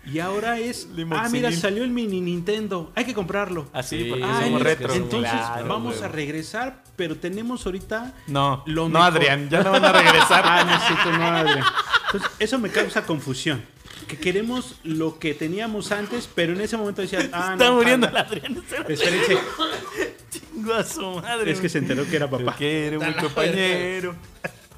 y 0.07 0.19
ahora 0.19 0.59
es. 0.59 0.89
Ah, 1.13 1.29
mira, 1.31 1.53
salió 1.53 1.85
el 1.85 1.91
mini 1.91 2.21
Nintendo. 2.21 2.91
Hay 2.97 3.05
que 3.05 3.15
comprarlo. 3.15 3.69
Así, 3.73 3.99
Sí, 4.05 4.05
porque 4.09 4.25
Ah, 4.25 4.41
somos 4.43 4.61
es- 4.63 4.67
retro. 4.67 4.95
Entonces 4.95 5.31
Claro, 5.31 5.69
vamos 5.69 5.97
güey. 5.99 6.05
a 6.05 6.09
regresar, 6.09 6.83
pero 6.97 7.17
tenemos 7.19 7.65
ahorita. 7.67 8.15
No, 8.27 8.65
lo 8.67 8.89
no, 8.89 8.99
mejor. 8.99 9.09
Adrián, 9.17 9.49
ya 9.51 9.63
no 9.63 9.71
van 9.71 9.85
a 9.85 9.93
regresar. 9.93 10.43
Ah, 10.45 10.65
necesito 10.65 11.13
no, 11.19 11.25
Adrián. 11.27 11.65
Entonces, 12.07 12.31
eso 12.41 12.59
me 12.59 12.69
causa 12.71 13.05
confusión. 13.05 13.63
Que 14.07 14.17
queremos 14.19 14.77
lo 14.85 15.19
que 15.19 15.35
teníamos 15.35 15.93
antes, 15.93 16.29
pero 16.35 16.53
en 16.53 16.61
ese 16.61 16.77
momento 16.77 17.03
decías, 17.03 17.29
ah, 17.33 17.51
Está 17.53 17.67
no. 17.67 17.75
muriendo 17.77 18.09
el. 18.09 18.17
Adrián. 18.17 18.63
Espérense, 18.89 19.39
Chingo 20.31 20.75
a 20.75 20.85
su 20.85 21.03
madre. 21.21 21.51
es 21.53 21.61
que 21.61 21.69
se 21.69 21.79
enteró 21.79 22.05
que 22.09 22.17
era 22.17 22.29
papá. 22.29 22.53
Te 22.53 22.59
quiero, 22.59 23.01
mi 23.01 23.13
compañero. 23.15 24.15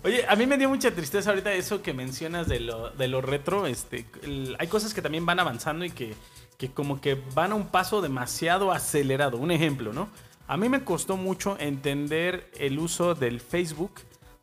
Oye, 0.02 0.24
a 0.28 0.36
mí 0.36 0.46
me 0.46 0.58
dio 0.58 0.68
mucha 0.68 0.90
tristeza 0.90 1.30
ahorita 1.30 1.52
eso 1.54 1.80
que 1.80 1.94
mencionas 1.94 2.46
de 2.48 2.60
lo, 2.60 2.90
de 2.90 3.08
lo 3.08 3.20
retro. 3.22 3.66
Este, 3.66 4.04
el- 4.22 4.54
hay 4.58 4.66
cosas 4.68 4.92
que 4.94 5.00
también 5.02 5.24
van 5.24 5.40
avanzando 5.40 5.84
y 5.84 5.90
que, 5.90 6.14
que 6.58 6.70
como 6.70 7.00
que 7.00 7.14
van 7.34 7.52
a 7.52 7.54
un 7.54 7.68
paso 7.68 8.02
demasiado 8.02 8.70
acelerado. 8.72 9.38
Un 9.38 9.50
ejemplo, 9.50 9.92
¿no? 9.92 10.08
A 10.46 10.58
mí 10.58 10.68
me 10.68 10.84
costó 10.84 11.16
mucho 11.16 11.56
entender 11.58 12.50
el 12.58 12.78
uso 12.78 13.14
del 13.14 13.40
Facebook 13.40 13.92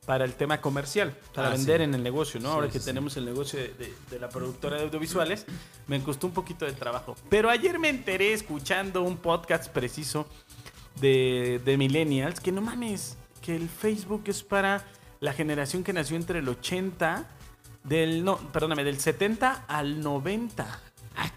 para 0.06 0.26
el 0.26 0.34
tema 0.34 0.60
comercial, 0.62 1.16
para 1.34 1.50
Ah, 1.50 1.52
vender 1.52 1.78
sí. 1.78 1.84
en 1.84 1.94
el 1.94 2.02
negocio, 2.02 2.40
¿no? 2.40 2.50
Sí, 2.50 2.56
Ahora 2.56 2.70
que 2.70 2.80
sí. 2.80 2.86
tenemos 2.86 3.16
el 3.18 3.26
negocio 3.26 3.60
de, 3.60 3.68
de- 3.76 3.94
de 4.10 4.20
la 4.20 4.30
productora 4.30 4.78
de 4.78 4.84
audiovisuales, 4.84 5.46
me 5.86 6.02
costó 6.02 6.26
un 6.26 6.34
poquito 6.34 6.66
de 6.66 6.72
trabajo. 6.74 7.16
Pero 7.30 7.50
ayer 7.52 7.78
me 7.78 7.90
enteré 7.90 8.34
escuchando 8.34 9.04
un 9.04 9.18
podcast 9.18 9.70
preciso 9.72 10.26
de, 11.00 11.62
de 11.64 11.78
millennials, 11.78 12.40
que 12.40 12.52
no 12.52 12.62
mames, 12.62 13.16
que 13.44 13.56
el 13.56 13.70
Facebook 13.70 14.24
es 14.26 14.42
para 14.42 14.84
la 15.20 15.34
generación 15.34 15.84
que 15.84 15.94
nació 15.94 16.16
entre 16.18 16.40
el 16.40 16.50
80, 16.50 17.28
del, 17.84 18.24
no, 18.24 18.38
perdóname, 18.38 18.84
del 18.84 19.00
70 19.00 19.66
al 19.68 20.02
90. 20.02 20.80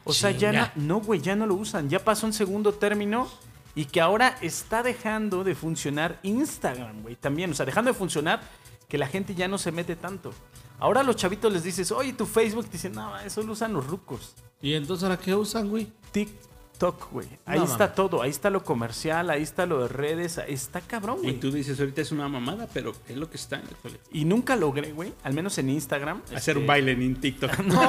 O 0.04 0.14
sea, 0.14 0.30
ya 0.30 0.52
no, 0.52 0.70
no, 0.76 1.00
güey, 1.00 1.20
ya 1.20 1.36
no 1.36 1.46
lo 1.46 1.54
usan, 1.54 1.90
ya 1.90 1.98
pasó 2.02 2.24
un 2.26 2.32
segundo 2.32 2.72
término 2.72 3.28
y 3.74 3.86
que 3.86 4.00
ahora 4.00 4.36
está 4.40 4.82
dejando 4.82 5.44
de 5.44 5.54
funcionar 5.54 6.20
Instagram, 6.22 7.02
güey, 7.02 7.16
también, 7.16 7.50
o 7.50 7.54
sea, 7.54 7.66
dejando 7.66 7.92
de 7.92 7.98
funcionar 7.98 8.40
que 8.88 8.98
la 8.98 9.06
gente 9.06 9.34
ya 9.34 9.48
no 9.48 9.58
se 9.58 9.72
mete 9.72 9.96
tanto. 9.96 10.32
Ahora 10.78 11.00
a 11.00 11.04
los 11.04 11.16
chavitos 11.16 11.52
les 11.52 11.62
dices, 11.62 11.90
oye, 11.92 12.12
tu 12.12 12.26
Facebook, 12.26 12.66
te 12.66 12.72
dicen, 12.72 12.92
no, 12.92 13.18
eso 13.18 13.42
lo 13.42 13.52
usan 13.52 13.72
los 13.72 13.86
rucos. 13.86 14.34
¿Y 14.60 14.74
entonces 14.74 15.04
ahora 15.04 15.18
qué 15.18 15.34
usan, 15.34 15.68
güey? 15.68 15.92
TikTok, 16.12 16.53
güey. 16.92 17.26
Ahí 17.46 17.58
No, 17.58 17.64
está 17.64 17.94
todo. 17.94 18.22
Ahí 18.22 18.30
está 18.30 18.50
lo 18.50 18.64
comercial, 18.64 19.30
ahí 19.30 19.42
está 19.42 19.66
lo 19.66 19.82
de 19.82 19.88
redes. 19.88 20.38
Está 20.48 20.80
cabrón, 20.80 21.18
Y 21.20 21.22
güey. 21.22 21.40
tú 21.40 21.50
dices, 21.50 21.78
ahorita 21.80 22.02
es 22.02 22.12
una 22.12 22.28
mamada, 22.28 22.68
pero 22.72 22.92
es 23.08 23.16
lo 23.16 23.28
que 23.30 23.36
está 23.36 23.56
en 23.56 23.62
actualidad. 23.62 24.00
Y 24.12 24.24
nunca 24.24 24.56
logré, 24.56 24.92
güey, 24.92 25.12
al 25.22 25.34
menos 25.34 25.56
en 25.58 25.70
Instagram. 25.70 26.22
Hacer 26.26 26.36
este, 26.36 26.58
un 26.58 26.66
baile 26.66 26.92
en 26.92 27.16
TikTok. 27.16 27.58
No, 27.64 27.82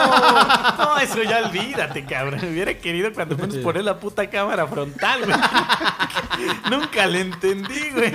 no, 0.77 0.97
eso 0.99 1.21
ya 1.23 1.47
olvídate, 1.47 2.05
cabrón. 2.05 2.39
Hubiera 2.45 2.77
querido 2.77 3.11
cuando 3.13 3.37
menos 3.37 3.57
poner 3.57 3.83
la 3.83 3.99
puta 3.99 4.29
cámara 4.29 4.67
frontal, 4.67 5.25
güey. 5.25 5.37
nunca 6.71 7.05
le 7.07 7.21
entendí, 7.21 7.89
güey. 7.93 8.11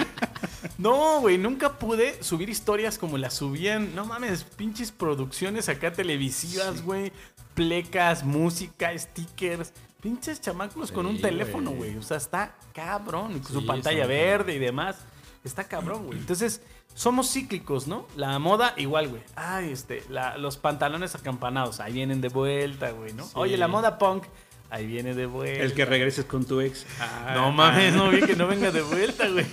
No, 0.79 1.21
güey, 1.21 1.37
nunca 1.39 1.79
pude 1.79 2.23
subir 2.23 2.49
historias 2.49 2.99
como 2.99 3.19
las 3.19 3.35
subían. 3.35 3.95
No 3.95 4.07
mames, 4.07 4.45
pinches 4.45 4.91
producciones 4.93 5.69
acá 5.69 5.93
televisivas, 5.93 6.83
güey. 6.83 7.13
Plecas, 7.55 8.25
música, 8.25 8.97
stickers. 8.97 9.73
Pinches 10.01 10.41
chamacos 10.41 10.91
con 10.93 11.07
un 11.07 11.21
teléfono, 11.21 11.71
güey. 11.73 11.97
O 11.97 12.03
sea, 12.03 12.17
está 12.17 12.55
cabrón. 12.73 13.33
Y 13.37 13.41
con 13.41 13.47
Sí, 13.49 13.53
su 13.55 13.67
pantalla 13.67 14.07
verde 14.07 14.55
y 14.55 14.59
demás. 14.59 14.97
Está 15.45 15.65
cabrón, 15.65 16.07
güey. 16.07 16.19
Entonces, 16.19 16.63
somos 16.95 17.31
cíclicos, 17.33 17.87
¿no? 17.87 18.07
La 18.17 18.39
moda 18.39 18.75
igual, 18.79 19.09
güey. 19.09 19.23
Ay, 19.37 19.71
este, 19.73 20.03
la- 20.09 20.37
los 20.39 20.57
pantalones 20.57 21.15
acampanados, 21.15 21.81
ahí 21.81 21.93
vienen 21.95 22.21
de 22.21 22.29
vuelta, 22.29 22.91
güey, 22.93 23.13
¿no? 23.13 23.29
Oye, 23.35 23.57
la 23.57 23.69
moda 23.69 23.99
punk, 23.99 24.25
ahí 24.71 24.87
viene 24.87 25.15
de 25.15 25.27
vuelta. 25.27 25.63
El 25.63 25.73
que 25.75 25.85
regreses 25.85 26.25
con 26.25 26.45
tu 26.45 26.61
ex. 26.61 26.87
Ah, 27.01 27.33
No 27.37 27.53
mames, 27.53 27.93
ah. 27.93 27.97
no 27.97 28.11
vi 28.11 28.21
que 28.23 28.37
no 28.37 28.47
venga 28.47 28.71
de 28.71 28.83
vuelta, 28.83 29.29
güey. 29.29 29.47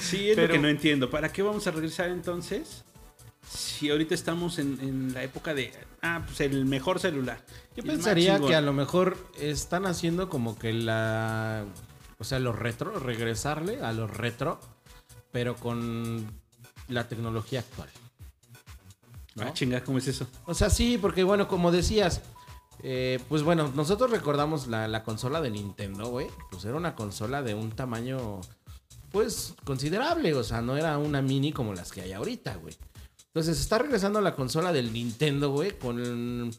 Sí, 0.00 0.30
es 0.30 0.36
Pero- 0.36 0.48
lo 0.48 0.52
que 0.54 0.58
no 0.60 0.68
entiendo. 0.68 1.08
¿Para 1.10 1.30
qué 1.32 1.42
vamos 1.42 1.66
a 1.66 1.70
regresar 1.70 2.10
entonces? 2.10 2.84
Si 3.50 3.90
ahorita 3.90 4.14
estamos 4.14 4.58
en, 4.60 4.78
en 4.80 5.12
la 5.12 5.24
época 5.24 5.54
de. 5.54 5.72
Ah, 6.02 6.22
pues 6.24 6.40
el 6.40 6.66
mejor 6.66 7.00
celular. 7.00 7.44
Yo 7.74 7.82
pensaría 7.82 8.38
que 8.38 8.54
a 8.54 8.60
lo 8.60 8.72
mejor 8.72 9.16
están 9.38 9.86
haciendo 9.86 10.28
como 10.28 10.56
que 10.56 10.72
la. 10.72 11.64
O 12.18 12.24
sea, 12.24 12.38
lo 12.38 12.52
retro, 12.52 12.98
regresarle 13.00 13.80
a 13.80 13.92
lo 13.92 14.06
retro, 14.06 14.60
pero 15.32 15.56
con 15.56 16.30
la 16.88 17.08
tecnología 17.08 17.60
actual. 17.60 17.88
Ah, 19.40 19.52
chinga, 19.52 19.82
¿cómo 19.82 19.98
es 19.98 20.06
eso? 20.06 20.26
O 20.44 20.54
sea, 20.54 20.70
sí, 20.70 20.98
porque 20.98 21.24
bueno, 21.24 21.48
como 21.48 21.72
decías, 21.72 22.20
eh, 22.82 23.18
pues 23.28 23.42
bueno, 23.42 23.72
nosotros 23.74 24.10
recordamos 24.10 24.68
la, 24.68 24.86
la 24.86 25.02
consola 25.02 25.40
de 25.40 25.50
Nintendo, 25.50 26.08
güey. 26.08 26.28
Pues 26.50 26.64
era 26.64 26.76
una 26.76 26.94
consola 26.94 27.42
de 27.42 27.54
un 27.54 27.70
tamaño, 27.72 28.40
pues, 29.10 29.54
considerable. 29.64 30.34
O 30.34 30.44
sea, 30.44 30.60
no 30.60 30.76
era 30.76 30.98
una 30.98 31.20
mini 31.20 31.52
como 31.52 31.74
las 31.74 31.90
que 31.90 32.02
hay 32.02 32.12
ahorita, 32.12 32.54
güey. 32.56 32.76
Entonces 33.34 33.60
está 33.60 33.78
regresando 33.78 34.20
la 34.20 34.34
consola 34.34 34.72
del 34.72 34.92
Nintendo, 34.92 35.50
güey, 35.50 35.78
con 35.78 36.50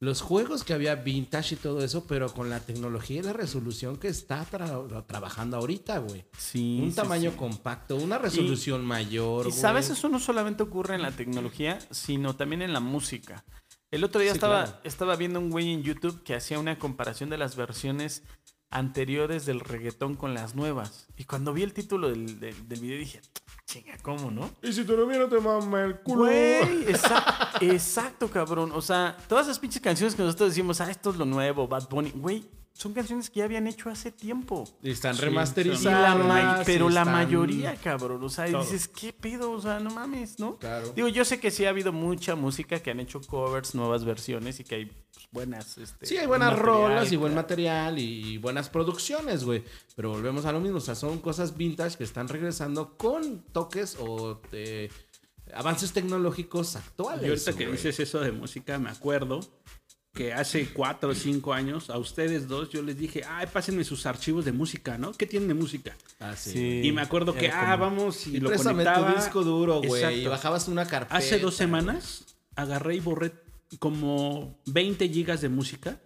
los 0.00 0.20
juegos 0.22 0.64
que 0.64 0.72
había 0.72 0.94
vintage 0.94 1.54
y 1.54 1.58
todo 1.58 1.82
eso, 1.84 2.06
pero 2.06 2.32
con 2.32 2.48
la 2.50 2.60
tecnología 2.60 3.20
y 3.20 3.22
la 3.22 3.32
resolución 3.32 3.96
que 3.98 4.08
está 4.08 4.46
tra- 4.50 5.06
trabajando 5.06 5.56
ahorita, 5.58 5.98
güey. 5.98 6.24
Sí. 6.38 6.78
Un 6.82 6.90
sí, 6.90 6.96
tamaño 6.96 7.30
sí. 7.32 7.36
compacto, 7.36 7.96
una 7.96 8.18
resolución 8.18 8.84
mayor. 8.84 9.46
Y 9.48 9.52
sabes, 9.52 9.90
eso 9.90 10.08
no 10.08 10.18
solamente 10.18 10.62
ocurre 10.62 10.94
en 10.94 11.02
la 11.02 11.10
tecnología, 11.12 11.78
sino 11.90 12.34
también 12.36 12.62
en 12.62 12.72
la 12.72 12.80
música. 12.80 13.44
El 13.90 14.04
otro 14.04 14.20
día 14.20 14.30
Sí, 14.32 14.36
estaba, 14.36 14.64
claro. 14.64 14.80
estaba 14.84 15.16
viendo 15.16 15.38
un 15.40 15.50
güey 15.50 15.72
en 15.72 15.82
YouTube 15.82 16.22
que 16.22 16.34
hacía 16.34 16.58
una 16.58 16.78
comparación 16.78 17.28
de 17.28 17.38
las 17.38 17.56
versiones 17.56 18.22
anteriores 18.70 19.46
del 19.46 19.60
reggaetón 19.60 20.14
con 20.14 20.34
las 20.34 20.54
nuevas. 20.54 21.08
Y 21.16 21.24
cuando 21.24 21.52
vi 21.52 21.62
el 21.62 21.72
título 21.72 22.08
del, 22.10 22.38
del, 22.40 22.68
del 22.68 22.80
video 22.80 22.98
dije, 22.98 23.20
chinga, 23.66 23.98
¿cómo 24.02 24.30
no? 24.30 24.50
Y 24.62 24.72
si 24.72 24.84
tu 24.84 24.96
novia 24.96 25.18
no 25.18 25.28
te 25.28 25.40
mama 25.40 25.82
el 25.84 25.96
culo. 26.00 26.22
Güey, 26.24 26.84
exa- 26.86 27.48
exacto, 27.60 28.28
cabrón. 28.30 28.70
O 28.72 28.80
sea, 28.82 29.16
todas 29.28 29.46
esas 29.46 29.58
pinches 29.58 29.82
canciones 29.82 30.14
que 30.14 30.22
nosotros 30.22 30.50
decimos, 30.50 30.80
ah, 30.80 30.90
esto 30.90 31.10
es 31.10 31.16
lo 31.16 31.24
nuevo, 31.24 31.66
Bad 31.68 31.88
Bunny, 31.88 32.10
güey, 32.14 32.44
son 32.72 32.94
canciones 32.94 33.28
que 33.28 33.40
ya 33.40 33.44
habían 33.44 33.66
hecho 33.66 33.90
hace 33.90 34.10
tiempo. 34.10 34.64
Y 34.82 34.90
están 34.92 35.14
Sí, 35.14 35.18
Y 35.20 35.24
la 35.24 35.28
remasterizadas. 35.30 36.24
ma- 36.24 36.62
pero 36.64 36.88
la 36.88 37.04
mayoría, 37.04 37.74
cabrón. 37.76 38.22
O 38.24 38.28
sea, 38.30 38.48
y 38.48 38.54
dices, 38.54 38.88
¿qué 38.88 39.12
pedo? 39.12 39.50
O 39.50 39.60
sea, 39.60 39.80
no 39.80 39.90
mames, 39.90 40.38
¿no? 40.38 40.56
Claro. 40.56 40.92
Digo, 40.94 41.08
yo 41.08 41.24
sé 41.24 41.38
que 41.40 41.50
sí 41.50 41.66
ha 41.66 41.70
habido 41.70 41.92
mucha 41.92 42.36
música 42.36 42.78
que 42.78 42.90
han 42.92 43.00
hecho 43.00 43.20
covers, 43.20 43.74
nuevas 43.74 44.04
versiones 44.04 44.60
y 44.60 44.64
que 44.64 44.74
hay 44.76 44.92
buenas. 45.32 45.78
Este, 45.78 46.06
Sí, 46.06 46.16
hay 46.16 46.26
buenas 46.26 46.50
buen 46.52 46.62
rolas 46.62 47.12
y 47.12 47.16
buen 47.16 47.34
material 47.34 47.98
y 47.98 48.38
buenas 48.38 48.68
producciones, 48.68 49.44
güey. 49.44 49.64
Pero 49.96 50.10
volvemos 50.10 50.44
a 50.44 50.52
lo 50.52 50.60
mismo. 50.60 50.78
O 50.78 50.80
sea, 50.80 50.94
son 50.94 51.18
cosas 51.20 51.56
vintage 51.56 51.96
que 51.96 52.04
están 52.04 52.28
regresando 52.28 52.96
con 52.96 53.42
toques 53.52 53.96
o 54.00 54.40
eh, 54.52 54.90
avances 55.54 55.92
tecnológicos 55.92 56.76
actuales. 56.76 57.24
Y 57.24 57.28
ahorita 57.28 57.52
que 57.54 57.66
dices 57.70 58.00
eso 58.00 58.20
de 58.20 58.32
música, 58.32 58.78
me 58.78 58.90
acuerdo 58.90 59.40
que 60.12 60.32
hace 60.32 60.66
cuatro 60.72 61.10
o 61.10 61.14
cinco 61.14 61.54
años 61.54 61.88
a 61.88 61.96
ustedes 61.96 62.48
dos 62.48 62.68
yo 62.70 62.82
les 62.82 62.98
dije, 62.98 63.22
ay, 63.28 63.46
pásenme 63.52 63.84
sus 63.84 64.06
archivos 64.06 64.44
de 64.44 64.50
música, 64.50 64.98
¿no? 64.98 65.12
¿Qué 65.12 65.24
tienen 65.24 65.46
de 65.46 65.54
música? 65.54 65.96
Ah, 66.18 66.34
sí. 66.36 66.50
Sí. 66.50 66.80
Y 66.88 66.90
me 66.90 67.00
acuerdo 67.02 67.32
que, 67.32 67.46
Era 67.46 67.72
ah, 67.72 67.78
como- 67.78 67.90
vamos 67.96 68.26
y, 68.26 68.36
Y 68.36 68.40
lo 68.40 68.52
conectaba. 68.52 69.12
tu 69.14 69.20
disco 69.20 69.44
duro, 69.44 69.80
güey. 69.80 70.02
Y 70.02 70.06
Exacto. 70.06 70.30
bajabas 70.30 70.66
una 70.66 70.84
carpeta. 70.86 71.16
Hace 71.16 71.38
dos 71.38 71.54
semanas 71.54 72.24
agarré 72.56 72.96
y 72.96 73.00
borré 73.00 73.32
como 73.78 74.60
20 74.66 75.08
gigas 75.08 75.40
de 75.40 75.48
música 75.48 76.00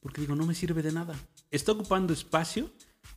porque 0.00 0.20
digo, 0.20 0.34
no 0.34 0.46
me 0.46 0.54
sirve 0.54 0.82
de 0.82 0.92
nada. 0.92 1.14
Está 1.50 1.72
ocupando 1.72 2.12
espacio 2.12 2.70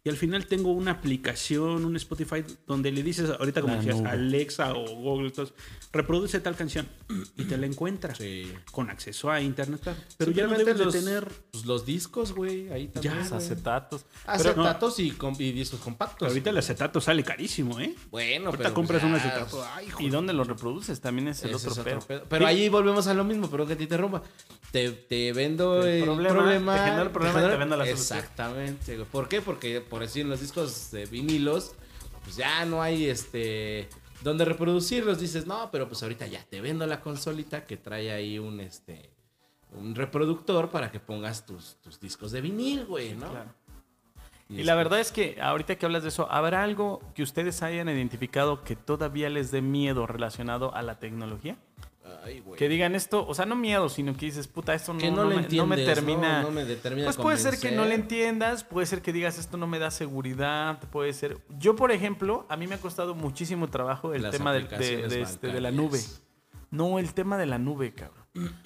y 0.04 0.10
al 0.10 0.18
final 0.18 0.48
tengo 0.48 0.72
una 0.72 0.92
aplicación, 0.92 1.86
un 1.86 1.96
Spotify, 1.96 2.44
donde 2.66 2.92
le 2.92 3.04
dices, 3.04 3.30
ahorita 3.30 3.62
como 3.62 3.74
La 3.76 3.80
decías, 3.82 3.98
nube. 4.02 4.10
Alexa 4.10 4.74
o 4.74 4.86
Google, 4.96 5.28
entonces, 5.28 5.54
reproduce 5.94 6.40
tal 6.40 6.56
canción 6.56 6.88
y 7.38 7.44
te 7.44 7.56
la 7.58 7.68
encuentra 7.68 8.16
Sí. 8.16 8.52
con 8.72 8.90
acceso 8.90 9.30
a 9.30 9.42
internet. 9.42 9.82
Pero 10.18 10.32
ya 10.32 10.48
no 10.48 10.58
debes 10.58 10.78
los, 10.80 10.94
de 10.94 11.00
tener... 11.02 11.28
pues, 11.52 11.66
los 11.66 11.86
discos, 11.86 12.34
güey. 12.34 12.70
Ahí 12.72 12.88
también. 12.88 13.14
Ya, 13.30 13.36
acetatos. 13.38 14.06
Acetatos 14.26 15.00
y, 15.00 15.12
com- 15.12 15.36
y 15.38 15.52
discos 15.52 15.80
compactos. 15.82 16.28
Ahorita 16.28 16.50
el 16.50 16.58
acetato 16.58 17.00
sale 17.00 17.24
carísimo, 17.24 17.80
¿eh? 17.80 17.96
Bueno, 18.10 18.48
Ahorita 18.48 18.64
pero 18.64 18.74
compras 18.74 19.02
ya, 19.04 19.08
un 19.08 19.14
acetato. 19.16 19.64
Ay, 19.76 19.88
¿Y 20.00 20.10
dónde 20.10 20.34
lo 20.34 20.44
reproduces? 20.44 21.00
También 21.00 21.28
es 21.28 21.44
el 21.44 21.52
ese 21.52 21.68
otro, 21.68 21.80
es 21.82 21.86
pedo. 21.88 22.00
pedo. 22.00 22.24
Pero 22.28 22.48
ahí 22.48 22.70
volvemos 22.70 23.06
a 23.08 23.14
lo 23.14 23.24
mismo, 23.24 23.50
pero 23.52 23.68
que 23.68 23.76
te 23.76 23.84
interrumpa. 23.84 24.24
Te, 24.72 24.90
te 24.92 25.34
vendo 25.34 25.82
El 25.84 25.88
el, 26.00 26.04
problema, 26.06 26.34
problema. 26.36 26.74
te 26.76 26.84
genero 26.86 27.02
el 27.04 27.10
problema 27.12 27.40
y 27.42 27.44
te 27.50 27.58
vendo 27.58 27.76
la 27.78 27.86
solución. 27.86 28.18
Exactamente. 28.20 28.96
güey. 28.96 29.08
¿Por 29.10 29.28
qué? 29.28 29.42
Porque, 29.42 29.82
por 29.82 30.02
decir, 30.02 30.22
en 30.24 30.30
los 30.30 30.40
discos 30.40 30.92
de 30.92 31.06
vinilos, 31.08 31.74
pues 32.24 32.38
ya 32.38 32.64
no 32.66 32.82
hay 32.82 33.06
este. 33.10 33.90
Donde 34.22 34.46
reproducirlos. 34.46 35.20
Dices, 35.20 35.46
no, 35.46 35.70
pero 35.72 35.88
pues 35.90 36.02
ahorita 36.04 36.28
ya 36.28 36.44
te 36.44 36.62
vendo 36.62 36.86
la 36.88 37.02
consolita 37.02 37.66
que 37.66 37.76
trae 37.76 38.12
ahí 38.12 38.40
un 38.40 38.60
este. 38.62 39.10
Un 39.74 39.96
reproductor 39.96 40.70
para 40.70 40.92
que 40.92 41.00
pongas 41.00 41.46
tus, 41.46 41.76
tus 41.82 42.00
discos 42.00 42.32
de 42.32 42.40
vinil, 42.42 42.86
güey, 42.86 43.14
¿no? 43.14 43.30
Claro. 43.30 43.54
Y 44.50 44.64
la 44.64 44.74
que- 44.74 44.78
verdad 44.78 45.00
es 45.00 45.12
que 45.12 45.38
ahorita 45.42 45.76
que 45.78 45.86
hablas 45.86 46.04
de 46.04 46.10
eso, 46.10 46.30
¿habrá 46.30 46.64
algo 46.64 47.02
que 47.16 47.24
ustedes 47.24 47.62
hayan 47.64 47.88
identificado 47.90 48.64
que 48.64 48.76
todavía 48.76 49.30
les 49.30 49.50
dé 49.52 49.62
miedo 49.62 50.08
relacionado 50.08 50.76
a 50.76 50.82
la 50.82 51.00
tecnología? 51.00 51.58
Ay. 52.24 52.44
Que 52.58 52.70
digan 52.70 52.96
esto, 52.96 53.26
o 53.28 53.34
sea, 53.34 53.46
no 53.46 53.56
miedo, 53.56 53.90
sino 53.90 54.16
que 54.16 54.26
dices, 54.28 54.48
puta, 54.48 54.74
esto 54.74 54.94
no, 54.94 55.00
Que 55.00 55.12
no 55.12 55.24
me, 55.24 55.24
no 55.24 55.36
me 55.36 55.42
entiendes, 55.44 55.86
termina. 55.86 56.48
me 56.52 56.66
determina 56.66 57.06
pues 57.06 57.18
puede 57.18 57.38
ser 57.38 57.58
que 57.58 57.72
no 57.72 57.86
le 57.86 57.96
entiendas, 57.96 58.64
puede 58.64 58.86
ser 58.88 59.02
que 59.02 59.14
digas, 59.14 59.38
esto 59.38 59.58
no 59.58 59.68
me 59.68 59.80
da 59.80 59.92
seguridad, 59.92 60.80
puede 60.92 61.14
ser. 61.14 61.38
Yo, 61.60 61.76
por 61.76 61.92
ejemplo, 61.92 62.46
a 62.50 62.58
mí 62.58 62.68
me 62.68 62.76
ha 62.76 62.80
costado 62.80 63.16
muchísimo 63.16 63.70
trabajo 63.70 64.14
el 64.14 64.24
Las 64.24 64.32
tema 64.32 64.54
de, 64.54 64.64
de 64.64 65.22
este, 65.22 65.48
de 65.48 65.62
la 65.62 65.72
nube. 65.72 66.00
No, 66.70 67.00
el 67.00 67.14
tema 67.14 67.38
de 67.38 67.46
la 67.46 67.58
nube, 67.58 67.94
cabrón. 67.94 68.21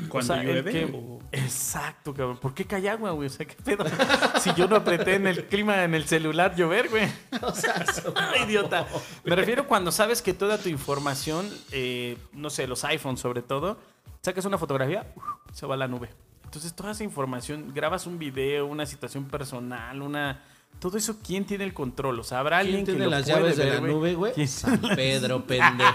Cuando 0.09 0.34
el 0.36 0.45
llueve, 0.45 0.72
que- 0.72 0.86
o- 0.93 1.20
Exacto, 1.32 2.13
cabrón. 2.13 2.38
¿Por 2.38 2.53
qué 2.53 2.66
cae 2.66 2.88
agua, 2.88 3.11
güey? 3.11 3.28
O 3.28 3.30
sea, 3.32 3.45
¿qué 3.47 3.55
pedo? 3.55 3.84
si 4.39 4.53
yo 4.53 4.68
no 4.68 4.76
apreté 4.76 5.16
en 5.16 5.26
el 5.28 5.45
clima 5.45 5.84
en 5.84 5.95
el 5.95 6.05
celular 6.05 6.55
llover, 6.55 6.89
güey. 6.89 7.07
O 7.41 7.53
sea, 7.55 7.84
Idiota. 8.45 8.88
Me 9.24 9.36
refiero 9.36 9.68
cuando 9.68 9.91
sabes 9.91 10.22
que 10.22 10.34
toda 10.34 10.57
tu 10.59 10.70
información, 10.70 11.49
eh, 11.72 12.18
no 12.34 12.49
sé, 12.49 12.68
los 12.68 12.84
iPhones 12.84 13.20
sobre 13.20 13.41
todo, 13.41 13.80
sacas 14.22 14.45
una 14.45 14.57
fotografía, 14.57 15.11
se 15.53 15.66
va 15.66 15.74
a 15.74 15.78
la 15.78 15.88
nube. 15.88 16.09
Entonces 16.43 16.74
toda 16.76 16.91
esa 16.91 17.03
información, 17.03 17.74
grabas 17.74 18.05
un 18.07 18.18
video, 18.20 18.66
una 18.68 18.86
situación 18.86 19.26
personal, 19.26 20.01
una... 20.01 20.41
Todo 20.80 20.97
eso, 20.97 21.18
¿quién 21.26 21.45
tiene 21.45 21.63
el 21.63 21.74
control? 21.74 22.20
O 22.20 22.24
sea, 22.24 22.39
habrá 22.39 22.59
alguien 22.59 22.86
¿Quién 22.86 22.97
tiene 22.97 22.99
que 22.99 23.05
lo 23.05 23.11
las 23.11 23.24
puede 23.24 23.38
llaves 23.39 23.57
de 23.57 23.66
la 23.66 23.80
nube, 23.80 24.13
güey? 24.13 24.47
San 24.47 24.80
Pedro, 24.82 25.45
pendejo. 25.45 25.91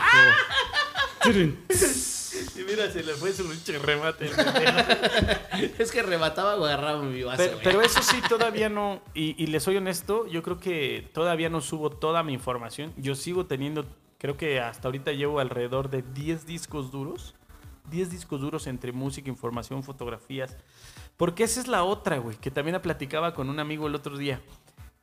Y 2.56 2.62
mira, 2.62 2.90
se 2.90 3.02
le 3.02 3.14
fue 3.14 3.32
su 3.32 3.48
pinche 3.48 3.78
remate. 3.78 4.30
es 5.78 5.90
que 5.90 6.02
remataba 6.02 6.56
o 6.56 6.64
agarraba 6.64 7.02
mi 7.02 7.22
vaso. 7.22 7.42
Pero, 7.62 7.82
eso 7.82 8.02
sí, 8.02 8.20
todavía 8.28 8.68
no. 8.68 9.02
Y, 9.14 9.42
y 9.42 9.46
le 9.48 9.60
soy 9.60 9.76
honesto, 9.76 10.26
yo 10.26 10.42
creo 10.42 10.58
que 10.58 11.08
todavía 11.12 11.48
no 11.48 11.60
subo 11.60 11.90
toda 11.90 12.22
mi 12.22 12.32
información. 12.32 12.92
Yo 12.96 13.14
sigo 13.14 13.46
teniendo, 13.46 13.84
creo 14.18 14.36
que 14.36 14.60
hasta 14.60 14.88
ahorita 14.88 15.12
llevo 15.12 15.40
alrededor 15.40 15.90
de 15.90 16.02
10 16.02 16.46
discos 16.46 16.90
duros. 16.90 17.34
10 17.90 18.10
discos 18.10 18.40
duros 18.40 18.66
entre 18.66 18.92
música, 18.92 19.28
información, 19.28 19.82
fotografías. 19.82 20.56
Porque 21.16 21.44
esa 21.44 21.60
es 21.60 21.68
la 21.68 21.84
otra, 21.84 22.18
güey, 22.18 22.36
que 22.36 22.50
también 22.50 22.74
la 22.74 22.82
platicaba 22.82 23.34
con 23.34 23.50
un 23.50 23.58
amigo 23.58 23.86
el 23.86 23.94
otro 23.94 24.16
día. 24.16 24.40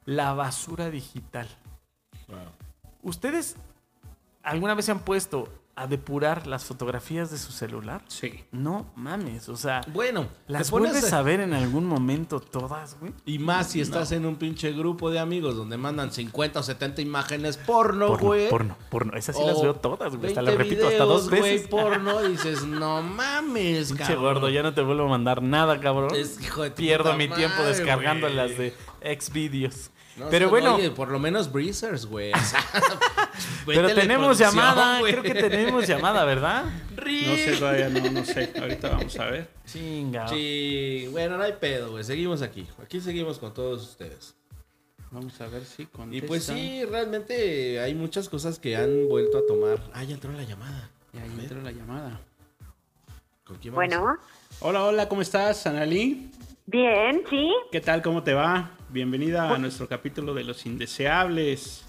La 0.05 0.34
basura 0.34 0.89
digital. 0.89 1.47
¿Ustedes 3.01 3.57
alguna 4.43 4.73
vez 4.73 4.86
se 4.86 4.91
han 4.91 4.99
puesto 4.99 5.49
a 5.78 5.86
depurar 5.88 6.47
las 6.47 6.65
fotografías 6.65 7.30
de 7.30 7.38
su 7.38 7.51
celular? 7.51 8.01
Sí. 8.07 8.43
No 8.51 8.91
mames, 8.95 9.47
o 9.47 9.55
sea, 9.55 9.82
Bueno, 9.93 10.28
¿las 10.47 10.71
vuelves 10.71 11.13
a- 11.13 11.19
a 11.19 11.21
ver 11.21 11.39
en 11.39 11.53
algún 11.53 11.86
momento 11.86 12.39
todas, 12.39 12.99
güey? 12.99 13.13
Y 13.25 13.38
más 13.39 13.67
si 13.67 13.80
estás 13.82 14.11
en 14.11 14.25
un 14.25 14.38
pinche 14.38 14.71
grupo 14.73 15.11
de 15.11 15.19
amigos 15.19 15.55
donde 15.55 15.78
mandan 15.78 16.11
50 16.11 16.59
o 16.59 16.63
70 16.63 17.01
imágenes 17.01 17.57
porno, 17.57 18.07
Porno, 18.07 18.28
güey. 18.28 18.49
porno, 18.49 18.75
porno. 18.89 19.13
Esas 19.15 19.36
sí 19.36 19.41
O 19.43 19.47
las 19.47 19.61
veo 19.61 19.75
todas, 19.75 20.15
güey. 20.15 20.30
Hasta 20.30 20.41
20 20.41 20.43
las 20.43 20.55
repito 20.57 20.88
hasta 20.88 21.03
dos 21.05 21.30
güey, 21.30 21.41
veces. 21.43 21.67
porno, 21.67 22.23
y 22.28 22.32
dices, 22.32 22.63
no 22.65 23.03
mames, 23.03 23.89
Pinche 23.89 24.03
cabrón. 24.03 24.23
gordo, 24.23 24.49
ya 24.49 24.63
no 24.63 24.73
te 24.73 24.82
vuelvo 24.82 25.03
a 25.03 25.09
mandar 25.09 25.43
nada, 25.43 25.80
cabrón. 25.80 26.15
Es 26.15 26.41
hijo 26.41 26.63
de 26.63 26.71
Pierdo 26.71 27.15
mi 27.15 27.28
tiempo 27.28 27.61
descargando 27.63 28.28
güey. 28.28 28.36
las 28.36 28.57
de 28.57 28.73
Xvideos. 29.19 29.91
No, 30.18 30.30
Pero 30.30 30.49
bueno, 30.49 30.76
Oye, 30.76 30.89
por 30.89 31.09
lo 31.09 31.20
menos 31.20 31.51
breezers, 31.51 32.07
güey. 32.07 32.32
O 32.34 32.38
sea, 32.39 32.59
pero 33.68 33.93
tenemos 33.93 34.38
llamada. 34.39 34.99
Creo 35.01 35.22
que 35.22 35.36
tenemos 35.36 35.88
llamada, 35.88 36.26
¿verdad? 36.26 36.65
No 36.65 37.36
sé 37.36 37.55
todavía, 37.57 37.89
no, 37.89 38.11
no 38.11 38.26
sé. 38.26 38.51
Ahorita 38.59 38.89
vamos 38.89 39.18
a 39.20 39.26
ver. 39.26 39.47
Chinga. 39.65 40.28
Sí, 40.28 41.07
bueno, 41.11 41.38
no 41.38 41.43
hay 41.43 41.53
pedo, 41.53 41.91
güey. 41.91 42.03
Seguimos 42.03 42.41
aquí. 42.41 42.65
Aquí 42.82 42.99
seguimos 42.99 43.38
con 43.38 43.53
todos 43.53 43.84
ustedes. 43.84 44.34
Vamos 45.11 45.39
a 45.39 45.47
ver 45.47 45.63
si 45.63 45.84
Y 45.84 45.86
contesta. 45.86 46.28
pues 46.28 46.43
sí, 46.45 46.84
realmente 46.86 47.80
hay 47.80 47.93
muchas 47.93 48.28
cosas 48.28 48.57
que 48.59 48.76
han 48.76 49.07
vuelto 49.07 49.38
a 49.38 49.45
tomar. 49.45 49.80
Ah, 49.93 50.03
ya 50.03 50.15
entró 50.15 50.32
la 50.34 50.43
llamada. 50.43 50.89
Ya 51.13 51.24
entró 51.24 51.61
la 51.61 51.72
llamada. 51.72 52.20
¿Con 53.45 53.57
quién 53.57 53.74
vamos? 53.74 53.88
Bueno, 53.95 54.18
Hola, 54.59 54.84
hola, 54.84 55.07
¿cómo 55.07 55.22
estás, 55.22 55.65
Analí? 55.68 56.32
bien, 56.65 57.24
sí. 57.30 57.49
¿Qué 57.72 57.80
tal? 57.80 58.01
¿Cómo 58.01 58.24
te 58.24 58.34
va? 58.34 58.72
Bienvenida 58.89 59.53
a 59.53 59.57
nuestro 59.57 59.88
capítulo 59.88 60.33
de 60.33 60.45
los 60.45 60.65
indeseables. 60.65 61.83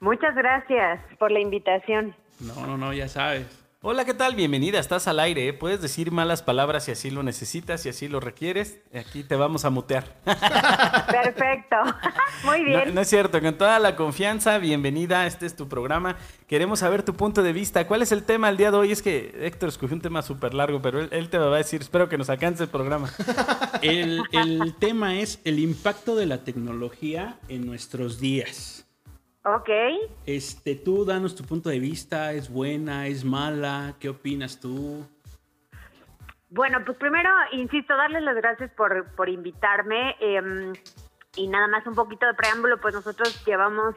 Muchas 0.00 0.34
gracias 0.34 1.00
por 1.18 1.32
la 1.32 1.40
invitación. 1.40 2.14
No, 2.40 2.66
no, 2.66 2.76
no, 2.76 2.92
ya 2.92 3.08
sabes. 3.08 3.57
Hola, 3.80 4.04
¿qué 4.04 4.12
tal? 4.12 4.34
Bienvenida, 4.34 4.80
estás 4.80 5.06
al 5.06 5.20
aire. 5.20 5.46
¿eh? 5.46 5.52
Puedes 5.52 5.80
decir 5.80 6.10
malas 6.10 6.42
palabras 6.42 6.84
si 6.86 6.90
así 6.90 7.10
lo 7.12 7.22
necesitas, 7.22 7.80
si 7.80 7.88
así 7.88 8.08
lo 8.08 8.18
requieres. 8.18 8.80
Aquí 8.92 9.22
te 9.22 9.36
vamos 9.36 9.64
a 9.64 9.70
mutear. 9.70 10.16
Perfecto. 10.24 11.76
Muy 12.44 12.58
No, 12.62 12.66
bien. 12.66 12.92
no 12.96 13.00
es 13.00 13.08
cierto, 13.08 13.40
con 13.40 13.56
toda 13.56 13.78
la 13.78 13.94
confianza, 13.94 14.58
bienvenida, 14.58 15.28
este 15.28 15.46
es 15.46 15.54
tu 15.54 15.68
programa. 15.68 16.16
Queremos 16.48 16.80
saber 16.80 17.04
tu 17.04 17.14
punto 17.14 17.44
de 17.44 17.52
vista. 17.52 17.86
¿Cuál 17.86 18.02
es 18.02 18.10
el 18.10 18.24
tema 18.24 18.48
el 18.48 18.56
día 18.56 18.72
de 18.72 18.78
hoy? 18.78 18.90
Es 18.90 19.00
que 19.00 19.32
Héctor 19.42 19.68
escogió 19.68 19.94
un 19.94 20.02
tema 20.02 20.22
súper 20.22 20.54
largo, 20.54 20.82
pero 20.82 20.98
él, 21.00 21.08
él 21.12 21.28
te 21.30 21.38
va 21.38 21.54
a 21.54 21.58
decir, 21.58 21.80
espero 21.80 22.08
que 22.08 22.18
nos 22.18 22.28
alcance 22.30 22.64
el 22.64 22.70
programa. 22.70 23.12
El, 23.82 24.22
el 24.32 24.74
tema 24.80 25.20
es 25.20 25.38
el 25.44 25.60
impacto 25.60 26.16
de 26.16 26.26
la 26.26 26.42
tecnología 26.42 27.38
en 27.48 27.64
nuestros 27.64 28.18
días. 28.18 28.87
Ok. 29.44 29.70
Este, 30.26 30.74
tú 30.74 31.04
danos 31.04 31.34
tu 31.34 31.44
punto 31.44 31.68
de 31.70 31.78
vista, 31.78 32.32
¿es 32.32 32.50
buena, 32.50 33.06
es 33.06 33.24
mala? 33.24 33.94
¿Qué 33.98 34.08
opinas 34.08 34.60
tú? 34.60 35.06
Bueno, 36.50 36.78
pues 36.84 36.96
primero, 36.98 37.30
insisto, 37.52 37.96
darles 37.96 38.22
las 38.22 38.36
gracias 38.36 38.70
por, 38.72 39.14
por 39.14 39.28
invitarme. 39.28 40.16
eh, 40.20 40.72
y 41.38 41.46
nada 41.46 41.68
más 41.68 41.86
un 41.86 41.94
poquito 41.94 42.26
de 42.26 42.34
preámbulo, 42.34 42.80
pues 42.80 42.94
nosotros 42.94 43.44
llevamos, 43.46 43.94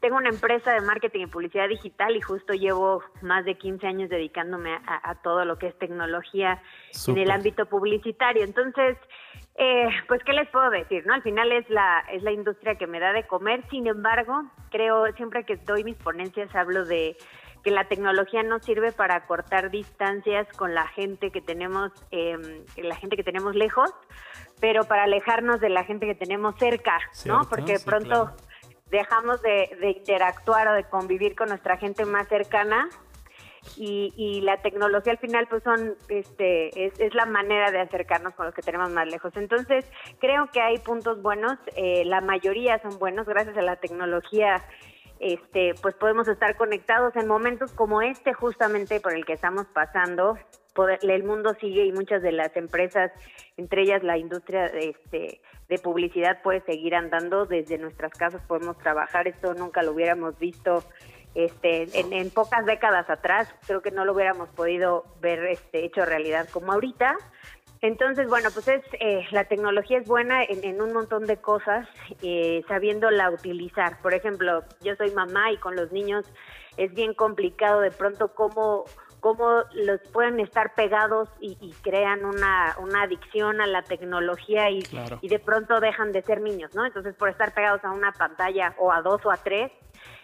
tengo 0.00 0.16
una 0.16 0.28
empresa 0.28 0.72
de 0.72 0.80
marketing 0.80 1.20
y 1.20 1.26
publicidad 1.26 1.68
digital 1.68 2.16
y 2.16 2.20
justo 2.20 2.52
llevo 2.52 3.02
más 3.22 3.44
de 3.44 3.56
15 3.56 3.86
años 3.86 4.10
dedicándome 4.10 4.74
a, 4.74 5.10
a 5.10 5.14
todo 5.22 5.44
lo 5.44 5.56
que 5.58 5.68
es 5.68 5.78
tecnología 5.78 6.62
en 7.06 7.18
el 7.18 7.30
ámbito 7.30 7.66
publicitario. 7.66 8.42
Entonces, 8.44 8.96
eh, 9.56 9.88
pues, 10.08 10.22
¿qué 10.24 10.32
les 10.32 10.48
puedo 10.48 10.70
decir? 10.70 11.06
no 11.06 11.14
Al 11.14 11.22
final 11.22 11.52
es 11.52 11.68
la, 11.68 12.04
es 12.12 12.22
la 12.22 12.32
industria 12.32 12.76
que 12.76 12.86
me 12.86 13.00
da 13.00 13.12
de 13.12 13.26
comer. 13.26 13.62
Sin 13.70 13.86
embargo, 13.86 14.44
creo, 14.70 15.06
siempre 15.16 15.44
que 15.44 15.56
doy 15.56 15.84
mis 15.84 15.96
ponencias 15.96 16.54
hablo 16.54 16.84
de 16.84 17.16
que 17.62 17.70
la 17.70 17.84
tecnología 17.84 18.42
nos 18.42 18.64
sirve 18.64 18.90
para 18.90 19.26
cortar 19.26 19.70
distancias 19.70 20.48
con 20.56 20.74
la 20.74 20.86
gente 20.88 21.30
que 21.30 21.42
tenemos, 21.42 21.92
eh, 22.10 22.64
la 22.78 22.96
gente 22.96 23.16
que 23.16 23.24
tenemos 23.24 23.54
lejos, 23.54 23.90
pero 24.60 24.84
para 24.84 25.02
alejarnos 25.02 25.60
de 25.60 25.68
la 25.68 25.84
gente 25.84 26.06
que 26.06 26.14
tenemos 26.14 26.54
cerca, 26.58 26.98
Cierto, 27.12 27.42
¿no? 27.42 27.48
Porque 27.48 27.76
sí, 27.76 27.84
pronto 27.84 28.08
claro. 28.08 28.36
dejamos 28.90 29.42
de, 29.42 29.76
de 29.78 29.90
interactuar 29.90 30.68
o 30.68 30.72
de 30.72 30.84
convivir 30.84 31.36
con 31.36 31.50
nuestra 31.50 31.76
gente 31.76 32.06
más 32.06 32.28
cercana 32.28 32.88
y, 33.76 34.12
y 34.16 34.40
la 34.40 34.62
tecnología 34.62 35.12
al 35.12 35.18
final 35.18 35.46
pues 35.48 35.62
son 35.62 35.96
este 36.08 36.86
es, 36.86 36.98
es 36.98 37.14
la 37.14 37.26
manera 37.26 37.70
de 37.70 37.80
acercarnos 37.80 38.34
con 38.34 38.46
los 38.46 38.54
que 38.54 38.62
tenemos 38.62 38.90
más 38.90 39.06
lejos 39.10 39.32
entonces 39.36 39.84
creo 40.18 40.48
que 40.52 40.60
hay 40.60 40.78
puntos 40.78 41.20
buenos 41.22 41.58
eh, 41.76 42.04
la 42.04 42.20
mayoría 42.20 42.80
son 42.80 42.98
buenos 42.98 43.26
gracias 43.26 43.56
a 43.56 43.62
la 43.62 43.76
tecnología 43.76 44.62
este, 45.20 45.74
pues 45.82 45.94
podemos 45.96 46.26
estar 46.28 46.56
conectados 46.56 47.14
en 47.14 47.28
momentos 47.28 47.72
como 47.72 48.00
este 48.00 48.32
justamente 48.32 49.00
por 49.00 49.14
el 49.14 49.26
que 49.26 49.34
estamos 49.34 49.66
pasando. 49.66 50.38
el 51.02 51.24
mundo 51.24 51.54
sigue 51.60 51.84
y 51.84 51.92
muchas 51.92 52.22
de 52.22 52.32
las 52.32 52.56
empresas, 52.56 53.12
entre 53.58 53.82
ellas 53.82 54.02
la 54.02 54.16
industria 54.16 54.64
este, 54.66 55.42
de 55.68 55.78
publicidad, 55.78 56.40
puede 56.42 56.62
seguir 56.62 56.94
andando. 56.94 57.44
Desde 57.44 57.76
nuestras 57.76 58.12
casas 58.12 58.40
podemos 58.48 58.78
trabajar. 58.78 59.28
Esto 59.28 59.52
nunca 59.52 59.82
lo 59.82 59.92
hubiéramos 59.92 60.38
visto 60.38 60.82
este, 61.34 61.86
en, 61.98 62.30
pocas 62.30 62.64
décadas 62.66 63.08
atrás. 63.08 63.52
Creo 63.66 63.82
que 63.82 63.90
no 63.90 64.04
lo 64.04 64.12
hubiéramos 64.14 64.48
podido 64.50 65.04
ver 65.20 65.44
este, 65.46 65.84
hecho 65.84 66.04
realidad 66.04 66.48
como 66.50 66.72
ahorita. 66.72 67.16
Entonces, 67.82 68.28
bueno, 68.28 68.50
pues 68.52 68.68
es 68.68 68.82
eh, 69.00 69.26
la 69.30 69.44
tecnología 69.44 69.98
es 69.98 70.06
buena 70.06 70.44
en, 70.44 70.82
un 70.82 70.92
montón 70.92 71.26
de 71.26 71.38
cosas, 71.38 71.88
eh, 72.20 72.62
sabiéndola 72.68 73.30
utilizar. 73.30 74.00
Por 74.02 74.12
ejemplo, 74.12 74.64
yo 74.82 74.94
soy 74.96 75.10
mamá 75.12 75.50
y 75.50 75.56
con 75.56 75.76
los 75.76 75.90
niños 75.90 76.30
es 76.76 76.92
bien 76.92 77.14
complicado 77.14 77.80
de 77.80 77.90
pronto 77.90 78.34
cómo, 78.34 78.84
cómo 79.20 79.62
los 79.72 80.00
pueden 80.12 80.40
estar 80.40 80.74
pegados 80.74 81.30
y, 81.40 81.74
crean 81.80 82.26
una, 82.26 82.76
una, 82.80 83.02
adicción 83.04 83.62
a 83.62 83.66
la 83.66 83.82
tecnología 83.82 84.68
y, 84.68 84.82
y 85.22 85.28
de 85.28 85.38
pronto 85.38 85.80
dejan 85.80 86.12
de 86.12 86.20
ser 86.20 86.42
niños, 86.42 86.74
¿no? 86.74 86.84
Entonces, 86.84 87.14
por 87.14 87.30
estar 87.30 87.54
pegados 87.54 87.82
a 87.82 87.92
una 87.92 88.12
pantalla 88.12 88.74
o 88.78 88.92
a 88.92 89.00
dos 89.00 89.24
o 89.24 89.30
a 89.30 89.38
tres, 89.38 89.72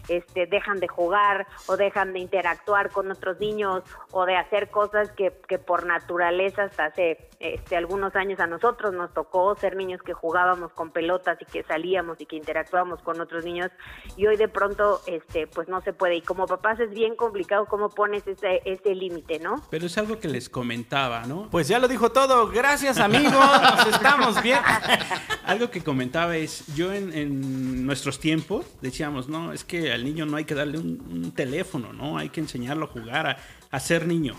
este, 0.09 0.47
dejan 0.47 0.81
de 0.81 0.89
jugar 0.89 1.47
o 1.67 1.77
dejan 1.77 2.13
de 2.13 2.21
interactuar 2.21 2.91
con 2.91 3.11
otros 3.11 3.41
niños 3.41 3.83
o 4.11 4.25
de 4.27 4.37
hacer 4.37 4.71
cosas 4.71 5.11
que, 5.13 5.33
que 5.49 5.59
por 5.59 5.87
naturaleza 5.87 6.65
hasta 6.65 6.87
hace 6.87 7.29
este, 7.41 7.77
algunos 7.77 8.15
años 8.17 8.41
a 8.41 8.47
nosotros 8.47 8.95
nos 8.95 9.13
tocó 9.13 9.55
ser 9.57 9.77
niños 9.77 10.01
que 10.03 10.13
jugábamos 10.15 10.73
con 10.73 10.91
pelotas 10.91 11.39
y 11.41 11.45
que 11.45 11.63
salíamos 11.65 12.21
y 12.21 12.27
que 12.27 12.37
interactuábamos 12.37 13.03
con 13.03 13.21
otros 13.21 13.45
niños 13.45 13.71
y 14.17 14.27
hoy 14.27 14.37
de 14.37 14.49
pronto 14.49 15.01
este, 15.07 15.47
pues 15.47 15.69
no 15.69 15.81
se 15.83 15.93
puede 15.93 16.17
y 16.17 16.23
como 16.23 16.47
papás 16.47 16.81
es 16.81 16.91
bien 16.91 17.17
complicado 17.17 17.67
cómo 17.67 17.91
pones 17.91 18.27
ese, 18.27 18.63
ese 18.65 18.95
límite, 18.95 19.39
¿no? 19.39 19.63
Pero 19.71 19.87
es 19.87 19.99
algo 19.99 20.19
que 20.19 20.29
les 20.29 20.49
comentaba, 20.49 21.25
¿no? 21.27 21.49
Pues 21.51 21.69
ya 21.69 21.79
lo 21.79 21.89
dijo 21.89 22.11
todo, 22.11 22.49
gracias 22.49 22.99
amigos, 22.99 23.33
nos 23.35 23.87
estamos 23.87 24.43
bien. 24.43 24.61
algo 25.45 25.71
que 25.71 25.83
comentaba 25.83 26.37
es, 26.37 26.75
yo 26.75 26.93
en, 26.93 27.13
en 27.13 27.87
nuestros 27.87 28.19
tiempos 28.19 28.67
decíamos, 28.81 29.29
no, 29.29 29.53
es 29.53 29.65
que 29.65 29.96
al 29.97 30.05
niño 30.05 30.25
no 30.27 30.37
hay 30.37 30.45
que 30.45 30.55
darle 30.55 30.79
un, 30.79 31.33
teléfono, 31.33 31.93
¿no? 31.93 32.17
Hay 32.17 32.29
que 32.29 32.41
enseñarlo 32.41 32.87
a 32.87 32.89
jugar, 32.89 33.37
a, 33.71 33.81
ser 33.81 34.07
niño. 34.07 34.35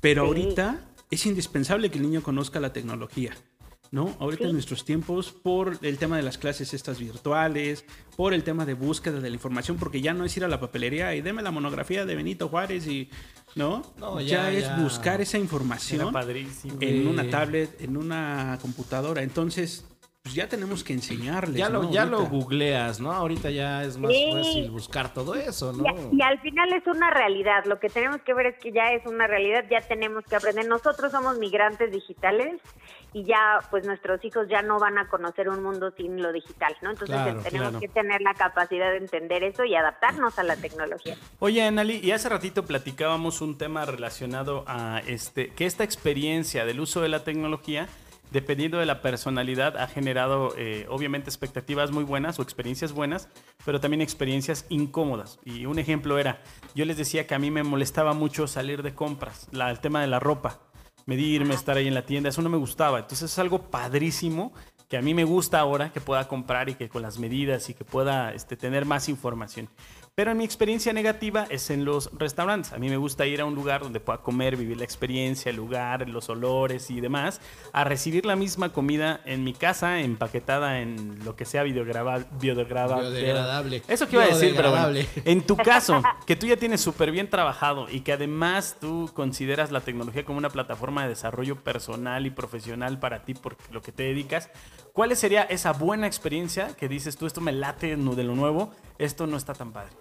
Pero 0.00 0.22
ahorita 0.22 0.80
es 1.10 1.26
indispensable 1.26 1.90
que 1.90 1.98
el 1.98 2.04
niño 2.04 2.22
conozca 2.22 2.60
la 2.60 2.72
tecnología. 2.72 3.34
¿no? 3.94 4.16
Ahorita 4.18 4.46
en 4.46 4.54
nuestros 4.54 4.84
tiempos, 4.84 5.30
por 5.30 5.78
el 5.82 5.98
tema 5.98 6.16
de 6.16 6.24
las 6.24 6.36
clases 6.36 6.74
estas 6.74 6.98
virtuales, 6.98 7.84
por 8.16 8.34
el 8.34 8.42
tema 8.42 8.66
de 8.66 8.74
búsqueda 8.74 9.20
de 9.20 9.28
la 9.30 9.34
información, 9.36 9.76
porque 9.76 10.00
ya 10.00 10.12
no 10.12 10.24
es 10.24 10.36
ir 10.36 10.44
a 10.44 10.48
la 10.48 10.58
papelería 10.58 11.14
y 11.14 11.20
deme 11.20 11.42
la 11.42 11.52
monografía 11.52 12.04
de 12.04 12.16
Benito 12.16 12.48
Juárez 12.48 12.88
y, 12.88 13.08
¿no? 13.54 13.94
ya, 14.20 14.50
es 14.50 14.66
buscar 14.82 15.20
esa 15.20 15.38
información 15.38 16.12
en 16.80 17.06
una 17.06 17.30
tablet, 17.30 17.80
en 17.80 17.96
una 17.96 18.58
computadora. 18.60 19.22
Entonces, 19.22 19.86
pues 20.24 20.36
ya 20.36 20.48
tenemos 20.48 20.82
que 20.82 20.94
enseñarles. 20.94 21.54
Ya 21.54 21.68
lo, 21.68 21.90
ya 21.90 22.06
lo 22.06 22.24
googleas, 22.24 22.98
¿no? 22.98 23.12
Ahorita 23.12 23.50
ya 23.50 23.84
es 23.84 23.98
más 23.98 24.10
fácil 24.32 24.70
buscar 24.70 25.12
todo 25.12 25.34
eso, 25.34 25.74
¿no? 25.74 25.84
Y, 26.12 26.22
al 26.22 26.40
final 26.40 26.72
es 26.72 26.86
una 26.86 27.10
realidad. 27.10 27.66
Lo 27.66 27.78
que 27.78 27.90
tenemos 27.90 28.22
que 28.22 28.32
ver 28.32 28.46
es 28.46 28.58
que 28.58 28.72
ya 28.72 28.92
es 28.92 29.04
una 29.04 29.26
realidad, 29.26 29.66
ya 29.70 29.82
tenemos 29.82 30.24
que 30.24 30.36
aprender. 30.36 30.66
Nosotros 30.66 31.12
somos 31.12 31.38
migrantes 31.38 31.92
digitales 31.92 32.58
y 33.12 33.24
ya, 33.24 33.58
pues 33.70 33.84
nuestros 33.84 34.24
hijos 34.24 34.48
ya 34.48 34.62
no 34.62 34.78
van 34.78 34.96
a 34.96 35.08
conocer 35.08 35.50
un 35.50 35.62
mundo 35.62 35.92
sin 35.94 36.22
lo 36.22 36.32
digital, 36.32 36.74
¿no? 36.80 36.92
Entonces 36.92 37.18
tenemos 37.42 37.78
que 37.78 37.88
tener 37.88 38.22
la 38.22 38.32
capacidad 38.32 38.92
de 38.92 38.96
entender 38.96 39.44
eso 39.44 39.66
y 39.66 39.74
adaptarnos 39.74 40.38
a 40.38 40.42
la 40.42 40.56
tecnología. 40.56 41.18
Oye, 41.38 41.62
Anali, 41.62 42.00
y 42.02 42.12
hace 42.12 42.30
ratito 42.30 42.64
platicábamos 42.64 43.42
un 43.42 43.58
tema 43.58 43.84
relacionado 43.84 44.64
a 44.66 45.02
este, 45.06 45.50
que 45.50 45.66
esta 45.66 45.84
experiencia 45.84 46.64
del 46.64 46.80
uso 46.80 47.02
de 47.02 47.10
la 47.10 47.24
tecnología 47.24 47.88
dependiendo 48.30 48.78
de 48.78 48.86
la 48.86 49.00
personalidad, 49.00 49.76
ha 49.76 49.86
generado 49.86 50.54
eh, 50.56 50.86
obviamente 50.88 51.30
expectativas 51.30 51.90
muy 51.90 52.04
buenas 52.04 52.38
o 52.38 52.42
experiencias 52.42 52.92
buenas, 52.92 53.28
pero 53.64 53.80
también 53.80 54.00
experiencias 54.00 54.66
incómodas. 54.68 55.38
Y 55.44 55.66
un 55.66 55.78
ejemplo 55.78 56.18
era, 56.18 56.40
yo 56.74 56.84
les 56.84 56.96
decía 56.96 57.26
que 57.26 57.34
a 57.34 57.38
mí 57.38 57.50
me 57.50 57.62
molestaba 57.62 58.12
mucho 58.12 58.46
salir 58.46 58.82
de 58.82 58.94
compras, 58.94 59.48
la, 59.52 59.70
el 59.70 59.80
tema 59.80 60.00
de 60.00 60.08
la 60.08 60.20
ropa, 60.20 60.60
medirme, 61.06 61.54
estar 61.54 61.76
ahí 61.76 61.86
en 61.86 61.94
la 61.94 62.06
tienda, 62.06 62.28
eso 62.30 62.42
no 62.42 62.48
me 62.48 62.56
gustaba. 62.56 62.98
Entonces 62.98 63.30
es 63.30 63.38
algo 63.38 63.70
padrísimo 63.70 64.52
que 64.88 64.96
a 64.96 65.02
mí 65.02 65.14
me 65.14 65.24
gusta 65.24 65.60
ahora 65.60 65.92
que 65.92 66.00
pueda 66.00 66.28
comprar 66.28 66.68
y 66.68 66.74
que 66.74 66.88
con 66.88 67.02
las 67.02 67.18
medidas 67.18 67.68
y 67.70 67.74
que 67.74 67.84
pueda 67.84 68.32
este, 68.32 68.56
tener 68.56 68.84
más 68.84 69.08
información. 69.08 69.68
Pero 70.16 70.30
en 70.30 70.38
mi 70.38 70.44
experiencia 70.44 70.92
negativa 70.92 71.44
es 71.50 71.70
en 71.70 71.84
los 71.84 72.08
restaurantes. 72.12 72.72
A 72.72 72.78
mí 72.78 72.88
me 72.88 72.96
gusta 72.96 73.26
ir 73.26 73.40
a 73.40 73.46
un 73.46 73.56
lugar 73.56 73.82
donde 73.82 73.98
pueda 73.98 74.18
comer, 74.18 74.56
vivir 74.56 74.76
la 74.76 74.84
experiencia, 74.84 75.50
el 75.50 75.56
lugar, 75.56 76.08
los 76.08 76.28
olores 76.28 76.88
y 76.90 77.00
demás, 77.00 77.40
a 77.72 77.82
recibir 77.82 78.24
la 78.24 78.36
misma 78.36 78.72
comida 78.72 79.20
en 79.24 79.42
mi 79.42 79.54
casa, 79.54 79.98
empaquetada 79.98 80.78
en 80.78 81.18
lo 81.24 81.34
que 81.34 81.44
sea 81.44 81.64
biodegradable. 81.64 82.28
biodegradable. 82.40 83.82
Eso 83.88 84.06
que 84.06 84.14
iba 84.14 84.22
a 84.22 84.28
decir, 84.28 84.52
pero 84.54 84.70
bueno, 84.70 85.00
en 85.24 85.42
tu 85.42 85.56
caso, 85.56 86.00
que 86.26 86.36
tú 86.36 86.46
ya 86.46 86.56
tienes 86.56 86.80
súper 86.80 87.10
bien 87.10 87.28
trabajado 87.28 87.88
y 87.90 88.02
que 88.02 88.12
además 88.12 88.76
tú 88.80 89.10
consideras 89.14 89.72
la 89.72 89.80
tecnología 89.80 90.24
como 90.24 90.38
una 90.38 90.50
plataforma 90.50 91.02
de 91.02 91.08
desarrollo 91.08 91.56
personal 91.56 92.24
y 92.24 92.30
profesional 92.30 93.00
para 93.00 93.24
ti 93.24 93.34
por 93.34 93.56
lo 93.72 93.82
que 93.82 93.90
te 93.90 94.04
dedicas, 94.04 94.48
¿cuál 94.94 95.14
sería 95.16 95.42
esa 95.42 95.72
buena 95.72 96.06
experiencia 96.06 96.68
que 96.68 96.88
dices 96.88 97.18
tú, 97.18 97.26
esto 97.26 97.42
me 97.42 97.52
late 97.52 97.96
de 97.96 98.24
lo 98.24 98.34
nuevo? 98.34 98.70
esto 98.96 99.26
no 99.26 99.36
está 99.36 99.52
tan 99.52 99.72
padre. 99.72 99.92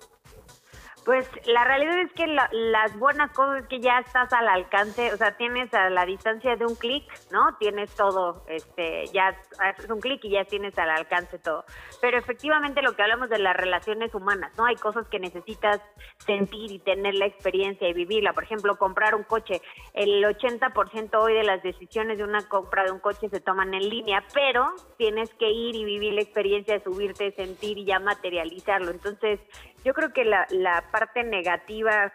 Pues 1.06 1.30
la 1.46 1.66
realidad 1.66 2.00
es 2.00 2.14
que 2.14 2.28
las 2.28 2.98
buenas 2.98 3.32
cosas 3.32 3.64
es 3.64 3.68
que 3.68 3.80
ya 3.82 4.00
estás 4.00 4.32
al 4.32 4.48
alcance, 4.48 5.14
o 5.14 5.18
sea, 5.18 5.36
tienes 5.36 5.74
a 5.74 5.90
la 5.90 6.06
distancia 6.06 6.56
de 6.56 6.66
un 6.66 6.76
clic, 6.76 7.04
¿no? 7.30 7.58
Tienes 7.60 7.94
todo, 7.96 8.46
este, 8.48 9.08
ya 9.08 9.36
haces 9.60 9.90
un 9.90 10.00
clic 10.00 10.24
y 10.24 10.32
ya 10.32 10.46
tienes 10.46 10.78
al 10.78 10.90
alcance 10.90 11.40
todo. 11.40 11.66
Pero 12.00 12.18
efectivamente 12.18 12.82
lo 12.82 12.96
que 12.96 13.02
hablamos 13.02 13.30
de 13.30 13.40
las 13.40 13.56
relaciones 13.56 14.16
humanas, 14.16 14.54
¿no? 14.58 14.66
Hay 14.66 14.76
cosas 14.76 15.08
que 15.10 15.20
necesitas 15.20 15.82
sentir 16.20 16.72
y 16.72 16.80
tener 16.80 17.16
la 17.16 17.26
experiencia 17.26 17.88
y 17.88 17.94
vivirla. 17.94 18.32
Por 18.34 18.44
ejemplo, 18.44 18.78
comprar 18.78 19.16
un 19.16 19.24
coche. 19.24 19.62
El 19.94 20.24
80% 20.24 21.20
hoy 21.20 21.34
de 21.34 21.44
las 21.44 21.62
decisiones 21.64 22.18
de 22.18 22.24
una 22.24 22.48
compra 22.48 22.86
de 22.86 22.92
un 22.92 23.00
coche 23.00 23.28
se 23.30 23.42
toman 23.42 23.74
en 23.74 23.90
línea, 23.90 24.24
pero 24.34 24.74
tienes 24.98 25.30
que 25.36 25.50
ir 25.50 25.76
y 25.76 25.84
vivir 25.84 26.14
la 26.14 26.22
experiencia 26.22 26.82
subirte, 26.82 27.34
sentir 27.34 27.78
y 27.78 27.86
ya 27.86 28.00
materializarlo. 28.00 28.92
Entonces, 28.92 29.40
yo 29.84 29.94
creo 29.94 30.14
que 30.14 30.26
la, 30.26 30.46
parte 30.92 31.24
negativa 31.24 32.12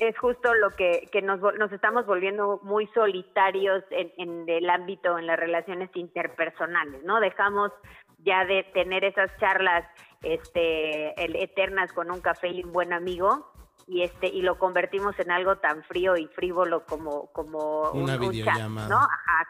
es 0.00 0.18
justo 0.18 0.54
lo 0.54 0.70
que, 0.70 1.08
que 1.12 1.22
nos, 1.22 1.40
nos 1.40 1.72
estamos 1.72 2.06
volviendo 2.06 2.60
muy 2.62 2.86
solitarios 2.88 3.84
en, 3.90 4.12
en 4.18 4.48
el 4.48 4.68
ámbito, 4.68 5.18
en 5.18 5.26
las 5.26 5.38
relaciones 5.38 5.90
interpersonales, 5.94 7.02
¿no? 7.04 7.20
Dejamos 7.20 7.70
ya 8.18 8.44
de 8.44 8.64
tener 8.74 9.04
esas 9.04 9.30
charlas 9.38 9.84
este, 10.22 11.14
eternas 11.42 11.92
con 11.92 12.10
un 12.10 12.20
café 12.20 12.48
y 12.48 12.64
un 12.64 12.72
buen 12.72 12.92
amigo 12.92 13.53
y 13.86 14.02
este 14.02 14.28
y 14.28 14.42
lo 14.42 14.58
convertimos 14.58 15.18
en 15.18 15.30
algo 15.30 15.56
tan 15.56 15.82
frío 15.84 16.16
y 16.16 16.26
frívolo 16.28 16.84
como 16.86 17.26
como 17.32 17.90
una 17.90 18.14
un, 18.14 18.20
videollamada 18.20 18.88
¿no? 18.88 19.00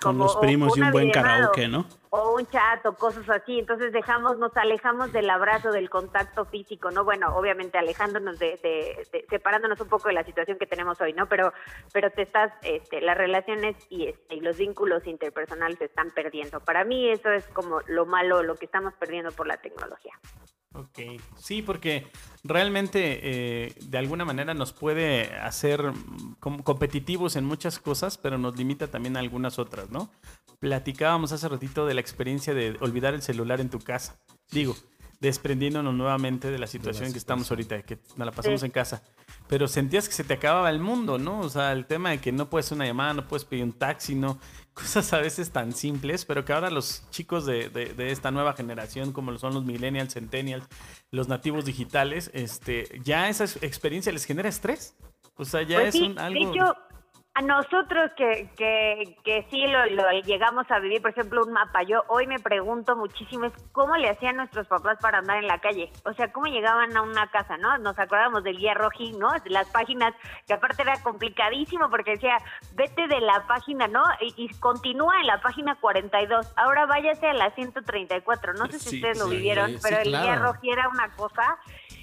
como, 0.01 0.18
Con 0.18 0.18
los 0.18 0.37
primos 0.37 0.76
y 0.76 0.82
un 0.82 0.91
buen 0.91 1.11
karaoke, 1.11 1.68
¿no? 1.68 1.87
O 2.11 2.37
un 2.37 2.47
chat 2.47 2.85
o 2.87 2.95
cosas 2.95 3.28
así, 3.28 3.59
entonces 3.59 3.93
dejamos 3.93 4.39
nos 4.39 4.57
alejamos 4.57 5.12
del 5.12 5.28
abrazo, 5.30 5.72
del 5.72 5.91
contacto 5.91 6.45
físico, 6.45 6.91
¿no? 6.91 7.05
Bueno, 7.05 7.35
obviamente 7.37 7.76
alejándonos 7.78 8.39
de, 8.39 8.59
de, 8.62 9.26
separándonos 9.28 9.80
un 9.80 9.89
poco 9.89 10.09
de 10.09 10.14
la 10.14 10.24
situación 10.24 10.59
que 10.59 10.66
tenemos 10.66 11.01
hoy, 11.01 11.12
¿no? 11.12 11.26
Pero 11.26 11.53
pero 11.93 12.11
te 12.11 12.22
estás 12.22 12.53
este 12.62 13.01
las 13.01 13.16
relaciones 13.16 13.76
y 13.89 14.07
este 14.07 14.37
y 14.37 14.41
los 14.41 14.57
vínculos 14.59 15.07
interpersonales 15.07 15.78
se 15.78 15.87
están 15.87 16.11
perdiendo. 16.11 16.61
Para 16.61 16.85
mí 16.85 17.09
eso 17.09 17.30
es 17.30 17.47
como 17.49 17.80
lo 17.87 18.07
malo, 18.07 18.43
lo 18.43 18.57
que 18.57 18.66
estamos 18.66 18.95
perdiendo 18.95 19.30
por 19.32 19.47
la 19.47 19.57
tecnología. 19.57 20.12
Ok, 20.75 20.99
sí, 21.39 21.62
porque 21.62 22.09
realmente 22.43 23.20
eh, 23.22 23.75
de 23.81 23.99
alguna 23.99 24.25
manera 24.25 24.55
nos 24.55 24.72
puede 24.72 25.33
hacer 25.37 25.93
competitivos 26.41 27.37
en 27.37 27.45
muchas 27.45 27.79
cosas, 27.79 28.18
pero 28.18 28.39
nos 28.39 28.57
limita 28.57 28.89
también 28.89 29.16
a 29.16 29.20
algunas 29.20 29.61
otras, 29.61 29.91
¿no? 29.91 30.11
Platicábamos 30.59 31.31
hace 31.31 31.49
ratito 31.49 31.87
de 31.87 31.95
la 31.95 32.01
experiencia 32.01 32.55
de 32.55 32.77
olvidar 32.81 33.14
el 33.14 33.22
celular 33.22 33.61
en 33.61 33.70
tu 33.70 33.79
casa. 33.79 34.18
Digo, 34.51 34.75
desprendiéndonos 35.20 35.95
nuevamente 35.95 36.51
de 36.51 36.59
la 36.59 36.66
situación 36.66 37.07
en 37.07 37.12
que 37.12 37.18
estamos 37.18 37.51
ahorita, 37.51 37.83
que 37.83 37.99
nos 38.16 38.27
la 38.27 38.33
pasamos 38.33 38.62
en 38.62 38.70
casa. 38.70 39.03
Pero 39.49 39.68
sentías 39.68 40.09
que 40.09 40.14
se 40.14 40.25
te 40.25 40.35
acababa 40.35 40.70
el 40.70 40.81
mundo, 40.81 41.18
¿no? 41.18 41.41
O 41.41 41.49
sea, 41.49 41.72
el 41.72 41.87
tema 41.87 42.11
de 42.11 42.18
que 42.18 42.33
no 42.33 42.51
puedes 42.51 42.72
una 42.72 42.85
llamada, 42.85 43.14
no 43.14 43.29
puedes 43.29 43.45
pedir 43.45 43.64
un 43.64 43.72
taxi, 43.72 44.14
¿no? 44.14 44.39
Cosas 44.75 45.12
a 45.12 45.20
veces 45.20 45.51
tan 45.51 45.72
simples, 45.72 46.25
pero 46.25 46.45
que 46.45 46.53
ahora 46.53 46.68
los 46.68 47.09
chicos 47.11 47.47
de, 47.47 47.68
de, 47.68 48.11
esta 48.11 48.33
nueva 48.33 48.55
generación, 48.55 49.12
como 49.12 49.31
lo 49.31 49.39
son 49.39 49.55
los 49.55 49.64
millennials, 49.64 50.14
centennials, 50.14 50.66
los 51.12 51.29
nativos 51.29 51.64
digitales, 51.64 52.31
este, 52.35 53.01
ya 53.05 53.29
esa 53.29 53.45
experiencia 53.45 54.12
les 54.12 54.25
genera 54.25 54.49
estrés. 54.49 54.97
O 55.37 55.45
sea, 55.45 55.62
ya 55.62 55.81
pues 55.81 55.95
es 55.95 56.01
un, 56.01 56.18
algo... 56.18 56.51
De 56.53 56.59
hecho, 56.59 56.77
A 57.37 57.43
nosotros 57.43 58.12
que, 58.16 58.49
que, 58.57 59.16
que 59.24 59.45
sí 59.51 59.66
lo, 59.66 59.87
lo 59.87 60.09
llegamos 60.20 60.70
a 60.70 60.78
vivir, 60.78 61.03
por 61.03 61.11
ejemplo, 61.11 61.43
un 61.45 61.53
mapa, 61.53 61.82
yo 61.82 62.05
hoy 62.07 62.28
me 62.28 62.39
pregunto 62.39 62.95
muchísimo 62.95 63.47
es 63.47 63.53
cómo 63.72 63.97
le 63.97 64.09
hacían 64.09 64.37
nuestros 64.37 64.68
papás 64.68 64.99
para 65.01 65.18
andar 65.18 65.39
en 65.39 65.49
la 65.49 65.59
calle. 65.59 65.91
O 66.05 66.12
sea, 66.12 66.30
cómo 66.30 66.47
llegaban 66.47 66.97
a 66.97 67.03
una 67.03 67.26
casa, 67.32 67.57
¿no? 67.57 67.76
Nos 67.78 67.99
acordamos 67.99 68.45
del 68.45 68.57
guía 68.57 68.74
rojí, 68.74 69.14
¿no? 69.14 69.30
Las 69.47 69.68
páginas, 69.70 70.14
que 70.47 70.55
aparte 70.55 70.82
era 70.82 71.03
complicadísimo 71.03 71.91
porque 71.91 72.12
decía, 72.12 72.37
vete 72.74 73.09
de 73.09 73.20
la 73.20 73.45
página, 73.49 73.89
¿no? 73.89 74.05
Y, 74.20 74.32
y 74.37 74.49
continúa 74.61 75.18
en 75.20 75.26
la 75.26 75.41
página 75.41 75.74
42. 75.80 76.53
Ahora 76.55 76.87
váyase 76.87 77.26
a 77.26 77.35
la 77.35 77.51
134. 77.51 78.53
No 78.55 78.66
sé 78.66 78.78
si 78.78 78.91
Sí, 78.91 78.97
ustedes 78.99 79.18
lo 79.18 79.24
sí, 79.26 79.37
vivieron, 79.39 79.70
sí, 79.70 79.78
pero 79.82 79.97
el 79.97 80.05
guía 80.05 80.22
claro. 80.22 80.53
rojí 80.53 80.70
era 80.70 80.89
una 80.89 81.09
cosa 81.16 81.59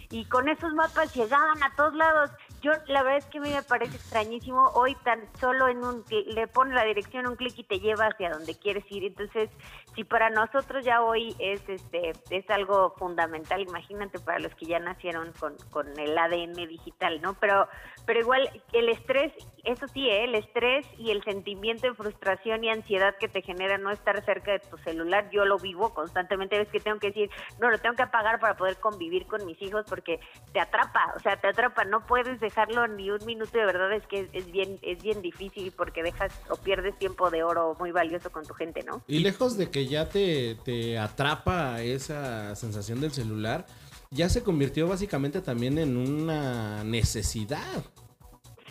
y 0.09 0.25
con 0.25 0.49
esos 0.49 0.73
mapas 0.73 1.15
llegaban 1.15 1.63
a 1.63 1.73
todos 1.77 1.93
lados. 1.93 2.31
Yo 2.61 2.71
la 2.87 3.01
verdad 3.01 3.17
es 3.17 3.25
que 3.25 3.39
a 3.39 3.41
mí 3.41 3.49
me 3.49 3.63
parece 3.63 3.95
extrañísimo. 3.95 4.69
Hoy 4.75 4.95
tan 5.03 5.21
solo 5.39 5.67
en 5.67 5.83
un 5.83 6.05
le 6.09 6.47
pone 6.47 6.75
la 6.75 6.83
dirección 6.83 7.25
un 7.25 7.35
clic 7.35 7.57
y 7.57 7.63
te 7.63 7.79
lleva 7.79 8.05
hacia 8.07 8.29
donde 8.29 8.57
quieres 8.57 8.83
ir. 8.89 9.03
Entonces, 9.03 9.49
si 9.95 10.03
para 10.03 10.29
nosotros 10.29 10.85
ya 10.85 11.01
hoy 11.01 11.35
es 11.39 11.67
este 11.67 12.13
es 12.29 12.49
algo 12.49 12.93
fundamental, 12.97 13.61
imagínate 13.61 14.19
para 14.19 14.39
los 14.39 14.53
que 14.55 14.65
ya 14.65 14.79
nacieron 14.79 15.33
con, 15.39 15.55
con 15.71 15.87
el 15.99 16.17
ADN 16.17 16.53
digital, 16.53 17.19
¿no? 17.21 17.33
Pero 17.39 17.67
pero 18.05 18.19
igual 18.19 18.49
el 18.73 18.89
estrés, 18.89 19.31
eso 19.63 19.87
sí, 19.87 20.09
¿eh? 20.09 20.23
el 20.23 20.35
estrés 20.35 20.85
y 20.97 21.11
el 21.11 21.23
sentimiento 21.23 21.87
de 21.87 21.93
frustración 21.93 22.63
y 22.63 22.69
ansiedad 22.69 23.15
que 23.19 23.27
te 23.27 23.41
genera 23.41 23.77
no 23.77 23.91
estar 23.91 24.23
cerca 24.25 24.51
de 24.51 24.59
tu 24.59 24.77
celular, 24.79 25.29
yo 25.31 25.45
lo 25.45 25.57
vivo 25.57 25.93
constantemente, 25.93 26.57
ves 26.57 26.69
que 26.69 26.79
tengo 26.79 26.99
que 26.99 27.07
decir, 27.07 27.29
no, 27.59 27.69
lo 27.69 27.77
tengo 27.77 27.95
que 27.95 28.03
apagar 28.03 28.39
para 28.39 28.57
poder 28.57 28.77
convivir 28.79 29.27
con 29.27 29.45
mis 29.45 29.61
hijos 29.61 29.85
porque 29.87 30.19
te 30.51 30.59
atrapa, 30.59 31.13
o 31.15 31.19
sea, 31.19 31.37
te 31.37 31.47
atrapa, 31.47 31.85
no 31.85 32.05
puedes 32.05 32.39
dejarlo 32.51 32.87
ni 32.87 33.09
un 33.09 33.25
minuto, 33.25 33.57
de 33.57 33.65
verdad 33.65 33.93
es 33.93 34.05
que 34.07 34.29
es, 34.33 34.51
bien 34.51 34.77
es 34.81 35.01
bien 35.01 35.21
difícil 35.21 35.71
porque 35.71 36.03
dejas 36.03 36.33
o 36.49 36.57
pierdes 36.57 36.97
tiempo 36.99 37.31
de 37.31 37.43
oro 37.43 37.75
muy 37.79 37.91
valioso 37.91 38.29
con 38.31 38.45
tu 38.45 38.53
gente, 38.53 38.83
¿no? 38.83 39.01
Y 39.07 39.19
lejos 39.19 39.57
de 39.57 39.69
que 39.69 39.87
ya 39.87 40.09
te, 40.09 40.55
te 40.65 40.97
atrapa 40.97 41.81
esa 41.81 42.55
sensación 42.55 42.99
del 42.99 43.11
celular, 43.11 43.65
ya 44.09 44.27
se 44.27 44.43
convirtió 44.43 44.87
básicamente 44.87 45.41
también 45.41 45.77
en 45.77 45.95
una 45.95 46.83
necesidad. 46.83 47.85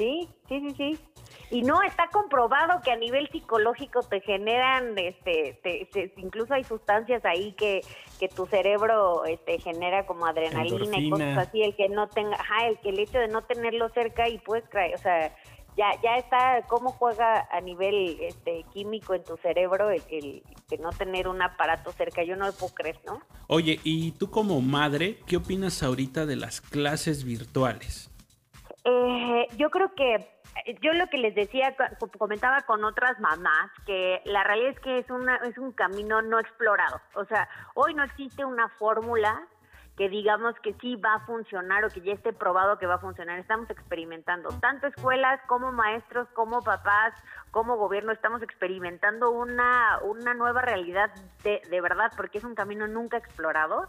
Sí, 0.00 0.28
sí, 0.48 0.60
sí, 0.60 0.74
sí. 0.78 0.98
Y 1.50 1.60
no, 1.62 1.82
está 1.82 2.08
comprobado 2.08 2.80
que 2.82 2.90
a 2.90 2.96
nivel 2.96 3.28
psicológico 3.30 4.00
te 4.02 4.20
generan, 4.22 4.96
este, 4.96 5.60
te- 5.62 5.86
te- 5.92 6.14
incluso 6.16 6.54
hay 6.54 6.64
sustancias 6.64 7.22
ahí 7.26 7.52
que, 7.52 7.82
que 8.18 8.28
tu 8.28 8.46
cerebro 8.46 9.26
este, 9.26 9.58
genera 9.58 10.06
como 10.06 10.24
adrenalina 10.24 10.96
y 10.98 11.10
cosas 11.10 11.48
así, 11.48 11.62
el 11.62 11.76
que 11.76 11.90
no 11.90 12.08
tenga, 12.08 12.36
ajá, 12.36 12.68
el 12.68 12.78
que 12.78 12.88
el 12.88 12.98
hecho 13.00 13.18
de 13.18 13.28
no 13.28 13.42
tenerlo 13.42 13.90
cerca 13.90 14.26
y 14.28 14.38
puedes 14.38 14.64
o 14.64 14.98
sea, 14.98 15.36
ya, 15.76 15.90
ya 16.02 16.16
está 16.16 16.62
cómo 16.66 16.92
juega 16.92 17.46
a 17.50 17.60
nivel 17.60 18.16
este, 18.22 18.64
químico 18.72 19.12
en 19.14 19.24
tu 19.24 19.36
cerebro 19.38 19.90
el, 19.90 20.02
el 20.10 20.42
de 20.68 20.78
no 20.78 20.90
tener 20.90 21.28
un 21.28 21.42
aparato 21.42 21.92
cerca, 21.92 22.22
yo 22.22 22.36
no 22.36 22.46
lo 22.46 22.52
puedo 22.54 22.72
creer, 22.74 22.98
¿no? 23.04 23.20
Oye, 23.48 23.78
y 23.84 24.12
tú 24.12 24.30
como 24.30 24.60
madre, 24.62 25.18
¿qué 25.26 25.36
opinas 25.36 25.82
ahorita 25.82 26.24
de 26.24 26.36
las 26.36 26.60
clases 26.62 27.24
virtuales? 27.24 28.10
Eh, 28.84 29.46
yo 29.56 29.70
creo 29.70 29.94
que 29.94 30.14
eh, 30.14 30.78
yo 30.80 30.92
lo 30.94 31.06
que 31.08 31.18
les 31.18 31.34
decía, 31.34 31.76
co- 31.76 32.10
comentaba 32.18 32.62
con 32.62 32.82
otras 32.84 33.18
mamás, 33.20 33.70
que 33.86 34.22
la 34.24 34.42
realidad 34.44 34.70
es 34.70 34.80
que 34.80 34.98
es, 34.98 35.10
una, 35.10 35.36
es 35.36 35.58
un 35.58 35.72
camino 35.72 36.22
no 36.22 36.38
explorado. 36.38 37.00
O 37.14 37.24
sea, 37.26 37.48
hoy 37.74 37.94
no 37.94 38.02
existe 38.04 38.44
una 38.44 38.68
fórmula 38.70 39.46
que 39.96 40.08
digamos 40.08 40.54
que 40.62 40.72
sí 40.80 40.96
va 40.96 41.14
a 41.16 41.26
funcionar 41.26 41.84
o 41.84 41.90
que 41.90 42.00
ya 42.00 42.14
esté 42.14 42.32
probado 42.32 42.78
que 42.78 42.86
va 42.86 42.94
a 42.94 42.98
funcionar. 43.00 43.38
Estamos 43.38 43.68
experimentando, 43.68 44.48
tanto 44.60 44.86
escuelas 44.86 45.38
como 45.46 45.72
maestros, 45.72 46.26
como 46.32 46.62
papás, 46.62 47.12
como 47.50 47.76
gobierno, 47.76 48.10
estamos 48.12 48.40
experimentando 48.42 49.30
una, 49.30 49.98
una 50.04 50.32
nueva 50.32 50.62
realidad 50.62 51.10
de, 51.42 51.60
de 51.68 51.80
verdad, 51.82 52.10
porque 52.16 52.38
es 52.38 52.44
un 52.44 52.54
camino 52.54 52.86
nunca 52.86 53.18
explorado. 53.18 53.88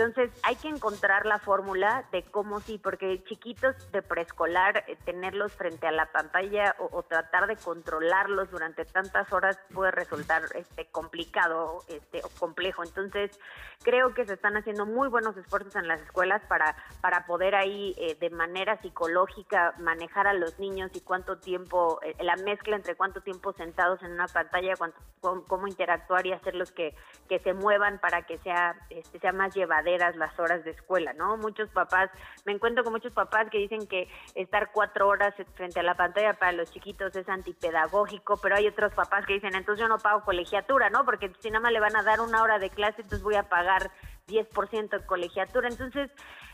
Entonces 0.00 0.30
hay 0.44 0.56
que 0.56 0.68
encontrar 0.68 1.26
la 1.26 1.38
fórmula 1.38 2.06
de 2.10 2.22
cómo 2.22 2.60
sí, 2.60 2.78
porque 2.78 3.22
chiquitos 3.24 3.76
de 3.92 4.00
preescolar, 4.00 4.82
eh, 4.86 4.96
tenerlos 5.04 5.52
frente 5.52 5.86
a 5.86 5.92
la 5.92 6.10
pantalla 6.10 6.74
o, 6.78 7.02
tratar 7.02 7.46
de 7.46 7.56
controlarlos 7.56 8.50
durante 8.50 8.86
tantas 8.86 9.30
horas 9.30 9.58
puede 9.74 9.90
resultar 9.90 10.44
este, 10.54 10.86
complicado 10.86 11.84
este, 11.88 12.22
o 12.24 12.30
complejo. 12.38 12.82
Entonces 12.82 13.38
creo 13.82 14.14
que 14.14 14.24
se 14.24 14.34
están 14.34 14.56
haciendo 14.56 14.86
muy 14.86 15.08
buenos 15.08 15.36
esfuerzos 15.36 15.76
en 15.76 15.86
las 15.86 16.00
escuelas 16.00 16.40
para, 16.48 16.76
para 17.02 17.26
poder 17.26 17.54
ahí 17.54 17.94
eh, 17.98 18.16
de 18.18 18.30
manera 18.30 18.80
psicológica 18.80 19.74
manejar 19.78 20.26
a 20.26 20.32
los 20.32 20.58
niños 20.58 20.90
y 20.94 21.00
cuánto 21.00 21.38
tiempo, 21.38 21.98
eh, 22.02 22.14
la 22.22 22.36
mezcla 22.36 22.76
entre 22.76 22.94
cuánto 22.94 23.20
tiempo 23.20 23.52
sentados 23.52 24.02
en 24.02 24.12
una 24.12 24.28
pantalla, 24.28 24.74
cuánto, 24.76 24.98
cómo, 25.20 25.66
interactuar 25.66 26.26
y 26.26 26.32
hacerlos 26.32 26.72
que, 26.72 26.94
que 27.28 27.38
se 27.38 27.52
muevan 27.52 27.98
para 28.00 28.22
que 28.22 28.38
sea, 28.38 28.76
este, 28.90 29.18
sea 29.18 29.32
más 29.32 29.54
llevaderas 29.90 30.16
las 30.16 30.38
horas 30.38 30.64
de 30.64 30.70
escuela, 30.70 31.12
¿no? 31.14 31.36
Muchos 31.36 31.68
papás, 31.70 32.10
me 32.44 32.52
encuentro 32.52 32.84
con 32.84 32.92
muchos 32.92 33.12
papás 33.12 33.48
que 33.50 33.58
dicen 33.58 33.86
que 33.86 34.08
estar 34.34 34.70
cuatro 34.72 35.08
horas 35.08 35.34
frente 35.54 35.80
a 35.80 35.82
la 35.82 35.94
pantalla 35.94 36.34
para 36.34 36.52
los 36.52 36.70
chiquitos 36.70 37.14
es 37.16 37.28
antipedagógico, 37.28 38.36
pero 38.38 38.56
hay 38.56 38.66
otros 38.68 38.92
papás 38.94 39.26
que 39.26 39.34
dicen, 39.34 39.54
entonces 39.54 39.80
yo 39.82 39.88
no 39.88 39.98
pago 39.98 40.24
colegiatura, 40.24 40.90
¿no? 40.90 41.04
Porque 41.04 41.32
si 41.40 41.50
nada 41.50 41.60
más 41.62 41.72
le 41.72 41.80
van 41.80 41.96
a 41.96 42.02
dar 42.02 42.20
una 42.20 42.42
hora 42.42 42.58
de 42.58 42.70
clase, 42.70 43.02
entonces 43.02 43.22
voy 43.22 43.34
a 43.36 43.48
pagar 43.48 43.90
10% 44.26 44.90
de 44.98 45.06
colegiatura. 45.06 45.68
Entonces, 45.68 46.10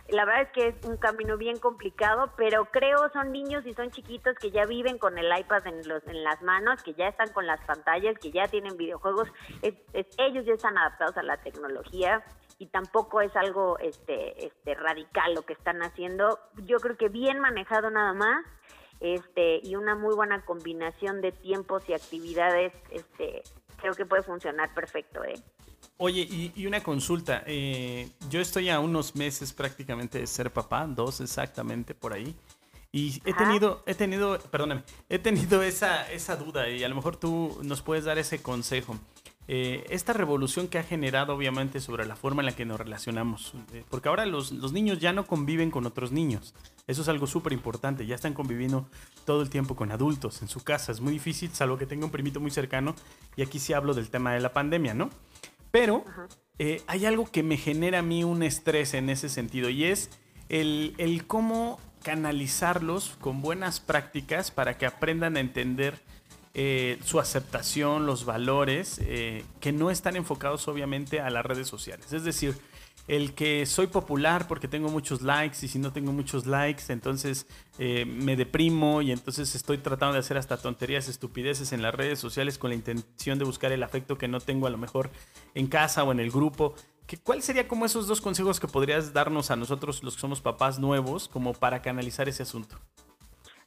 la 0.09 0.25
verdad 0.25 0.43
es 0.43 0.49
que 0.53 0.69
es 0.69 0.85
un 0.85 0.97
camino 0.97 1.37
bien 1.37 1.59
complicado, 1.59 2.33
pero 2.37 2.67
creo 2.67 3.11
son 3.13 3.33
niños 3.33 3.67
y 3.67 3.75
son 3.75 3.91
chiquitos 3.91 4.35
que 4.37 4.51
ya 4.51 4.65
viven 4.65 4.99
con 4.99 5.19
el 5.19 5.27
iPad 5.37 5.67
en, 5.67 5.87
los, 5.89 6.07
en 6.07 6.23
las 6.25 6.41
manos, 6.43 6.83
que 6.83 6.95
ya 6.95 7.09
están 7.09 7.33
con 7.33 7.47
las 7.47 7.61
pantallas, 7.67 8.17
que 8.19 8.31
ya 8.31 8.47
tienen 8.49 8.77
videojuegos. 8.77 9.29
Es, 9.63 9.75
es- 9.93 10.07
ellos 10.19 10.45
ya 10.47 10.55
están 10.55 10.79
adaptados 10.79 11.17
a 11.19 11.23
la 11.23 11.37
tecnología 11.39 12.23
y 12.59 12.67
tampoco 12.67 13.21
es 13.21 13.35
algo 13.37 13.79
este, 13.79 14.47
este 14.47 14.75
radical 14.75 15.35
lo 15.35 15.43
que 15.43 15.53
están 15.53 15.83
haciendo. 15.83 16.39
Yo 16.65 16.79
creo 16.79 16.97
que 16.97 17.09
bien 17.09 17.39
manejado 17.41 17.91
nada 17.91 18.13
más 18.13 18.45
este 19.01 19.61
y 19.63 19.77
una 19.77 19.95
muy 19.95 20.15
buena 20.15 20.45
combinación 20.45 21.21
de 21.21 21.33
tiempos 21.33 21.87
y 21.89 21.93
actividades 21.93 22.73
este 22.91 23.43
creo 23.77 23.93
que 23.93 24.07
puede 24.07 24.23
funcionar 24.23 24.73
perfecto 24.73 25.23
¿eh? 25.23 25.35
Oye, 25.99 26.23
y, 26.23 26.53
y 26.55 26.67
una 26.67 26.83
consulta. 26.83 27.43
eh, 27.47 28.11
yo 28.29 28.41
estoy 28.41 28.69
a 28.69 28.81
unos 28.81 29.17
meses 29.17 29.53
prácticamente 29.53 30.19
de 30.19 30.27
ser 30.27 30.51
papá, 30.51 30.87
dos 30.87 31.21
exactamente 31.21 31.95
por 31.95 32.13
ahí. 32.13 32.35
Y 32.93 33.21
he 33.25 33.35
tenido, 33.35 33.83
he 33.87 33.95
tenido, 33.95 34.39
perdóname, 34.51 34.83
he 35.09 35.19
tenido 35.19 35.63
esa, 35.63 36.11
esa 36.11 36.37
duda 36.37 36.69
y 36.69 36.83
a 36.83 36.89
lo 36.89 36.95
mejor 36.95 37.17
tú 37.17 37.59
nos 37.63 37.83
puedes 37.83 38.05
dar 38.05 38.17
ese 38.19 38.43
consejo. 38.43 38.97
Eh, 39.49 39.85
esta 39.91 40.13
revolución 40.13 40.67
que 40.67 40.79
ha 40.79 40.83
generado 40.83 41.35
obviamente 41.35 41.81
sobre 41.81 42.05
la 42.05 42.17
forma 42.17 42.43
en 42.43 42.47
la 42.47 42.57
que 42.57 42.65
nos 42.65 42.79
relacionamos. 42.79 43.55
eh, 43.73 43.85
porque 43.89 44.09
ahora 44.09 44.27
los, 44.27 44.51
los 44.51 44.73
niños 44.73 44.99
ya 44.99 45.13
no 45.13 45.27
conviven 45.27 45.71
con 45.71 45.87
otros 45.87 46.11
niños. 46.11 46.55
Eso 46.87 47.03
es 47.03 47.09
algo 47.09 47.27
súper 47.27 47.53
importante. 47.53 48.07
Ya 48.07 48.15
están 48.15 48.35
conviviendo 48.35 48.89
todo 49.25 49.43
el 49.43 49.51
tiempo 49.51 49.77
con 49.77 49.93
adultos 49.93 50.43
en 50.43 50.49
su 50.49 50.65
casa. 50.65 50.93
Es 50.93 51.01
muy 51.01 51.13
difícil, 51.13 51.51
salvo 51.53 51.79
que 51.79 51.87
tenga 51.87 52.05
un 52.05 52.11
primito 52.11 52.41
muy 52.41 52.51
cercano. 52.51 52.95
Y 53.37 53.43
aquí 53.43 53.59
sí 53.59 53.73
hablo 53.73 53.95
del 53.95 54.11
tema 54.11 54.33
de 54.33 54.41
la 54.41 54.53
pandemia, 54.53 54.95
¿no? 54.95 55.11
Pero 55.71 56.05
eh, 56.59 56.83
hay 56.87 57.07
algo 57.07 57.31
que 57.31 57.43
me 57.43 57.57
genera 57.57 58.01
a 58.01 58.03
mí 58.03 58.25
un 58.25 58.43
estrés 58.43 58.95
en 58.95 59.11
ese 59.11 59.29
sentido 59.29 59.69
y 59.69 59.85
es 59.85 60.11
el, 60.49 60.95
el 60.99 61.27
cómo 61.27 61.79
canalizarlos 62.03 63.17
con 63.21 63.43
buenas 63.43 63.81
prácticas 63.81 64.51
para 64.51 64.79
que 64.79 64.87
aprendan 64.87 65.37
a 65.37 65.41
entender 65.41 66.01
eh, 66.59 66.99
su 67.05 67.21
aceptación, 67.21 68.07
los 68.07 68.25
valores, 68.25 68.99
eh, 69.05 69.45
que 69.61 69.73
no 69.73 69.91
están 69.91 70.17
enfocados 70.17 70.67
obviamente 70.69 71.21
a 71.21 71.29
las 71.29 71.45
redes 71.45 71.69
sociales. 71.69 72.15
Es 72.15 72.25
decir, 72.25 72.57
el 73.09 73.35
que 73.35 73.67
soy 73.67 73.89
popular 73.89 74.49
porque 74.49 74.67
tengo 74.67 74.89
muchos 74.89 75.21
likes 75.21 75.59
y 75.63 75.69
si 75.69 75.79
no 75.79 75.93
tengo 75.93 76.13
muchos 76.13 76.47
likes, 76.47 76.85
entonces 76.89 77.47
eh, 77.79 78.07
me 78.07 78.37
deprimo 78.37 79.03
y 79.03 79.13
entonces 79.13 79.55
estoy 79.55 79.77
tratando 79.79 80.15
de 80.15 80.21
hacer 80.21 80.39
hasta 80.39 80.57
tonterías, 80.57 81.09
estupideces 81.09 81.73
en 81.73 81.83
las 81.83 81.95
redes 81.95 82.19
sociales 82.19 82.57
con 82.57 82.71
la 82.71 82.75
intención 82.77 83.39
de 83.39 83.45
buscar 83.45 83.71
el 83.73 83.83
afecto 83.83 84.17
que 84.17 84.27
no 84.27 84.41
tengo 84.41 84.67
a 84.67 84.71
lo 84.71 84.79
mejor 84.79 85.11
en 85.55 85.67
casa 85.67 86.05
o 86.05 86.11
en 86.11 86.21
el 86.21 86.31
grupo. 86.31 86.75
¿Qué- 87.07 87.19
¿Cuál 87.19 87.43
como 87.69 87.85
esos 87.85 88.07
dos 88.09 88.23
consejos 88.23 88.59
que 88.61 88.67
podrías 88.67 89.13
darnos 89.13 89.51
a 89.51 89.57
nosotros 89.57 90.03
los 90.03 90.15
que 90.15 90.21
somos 90.23 90.41
papás 90.41 90.79
nuevos 90.79 91.29
como 91.29 91.53
para 91.53 91.83
canalizar 91.83 92.29
ese 92.31 92.43
asunto? 92.43 92.81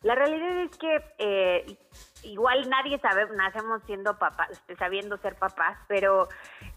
La 0.02 0.16
realidad 0.16 0.64
es 0.64 0.78
que 0.78 1.78
igual 2.24 2.70
nadie 2.70 3.00
sabe, 3.00 3.28
nacemos 3.36 3.82
siendo 3.86 4.18
papás, 4.18 4.50
este, 4.52 4.76
sabiendo 4.76 5.18
ser 5.18 5.36
papás, 5.36 5.78
pero 5.88 6.28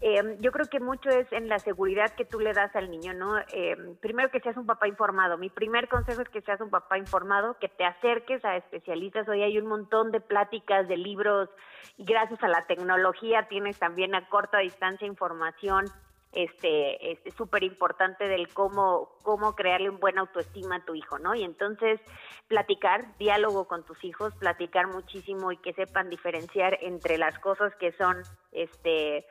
eh, 0.01 0.37
yo 0.39 0.51
creo 0.51 0.67
que 0.67 0.79
mucho 0.79 1.09
es 1.09 1.31
en 1.31 1.47
la 1.49 1.59
seguridad 1.59 2.13
que 2.15 2.25
tú 2.25 2.39
le 2.39 2.53
das 2.53 2.75
al 2.75 2.89
niño, 2.89 3.13
¿no? 3.13 3.37
Eh, 3.53 3.75
primero 4.01 4.29
que 4.29 4.39
seas 4.39 4.57
un 4.57 4.65
papá 4.65 4.87
informado. 4.87 5.37
Mi 5.37 5.49
primer 5.49 5.87
consejo 5.87 6.21
es 6.21 6.29
que 6.29 6.41
seas 6.41 6.61
un 6.61 6.69
papá 6.69 6.97
informado, 6.97 7.57
que 7.59 7.69
te 7.69 7.85
acerques 7.85 8.43
a 8.45 8.57
especialistas. 8.57 9.27
Hoy 9.27 9.43
hay 9.43 9.57
un 9.57 9.67
montón 9.67 10.11
de 10.11 10.21
pláticas, 10.21 10.87
de 10.87 10.97
libros, 10.97 11.49
y 11.97 12.05
gracias 12.05 12.41
a 12.43 12.47
la 12.47 12.65
tecnología 12.65 13.47
tienes 13.47 13.77
también 13.79 14.15
a 14.15 14.27
corta 14.29 14.59
distancia 14.59 15.07
información 15.07 15.85
este 16.33 17.11
es 17.11 17.19
súper 17.35 17.63
importante 17.63 18.27
del 18.27 18.51
cómo 18.53 19.09
cómo 19.23 19.55
crearle 19.55 19.89
un 19.89 19.99
buen 19.99 20.17
autoestima 20.17 20.77
a 20.77 20.85
tu 20.85 20.95
hijo, 20.95 21.19
¿no? 21.19 21.35
Y 21.35 21.43
entonces 21.43 22.01
platicar, 22.47 23.17
diálogo 23.17 23.67
con 23.67 23.85
tus 23.85 24.03
hijos, 24.03 24.33
platicar 24.35 24.87
muchísimo 24.87 25.51
y 25.51 25.57
que 25.57 25.73
sepan 25.73 26.09
diferenciar 26.09 26.77
entre 26.81 27.17
las 27.17 27.37
cosas 27.39 27.75
que 27.75 27.91
son 27.93 28.17
este 28.51 29.25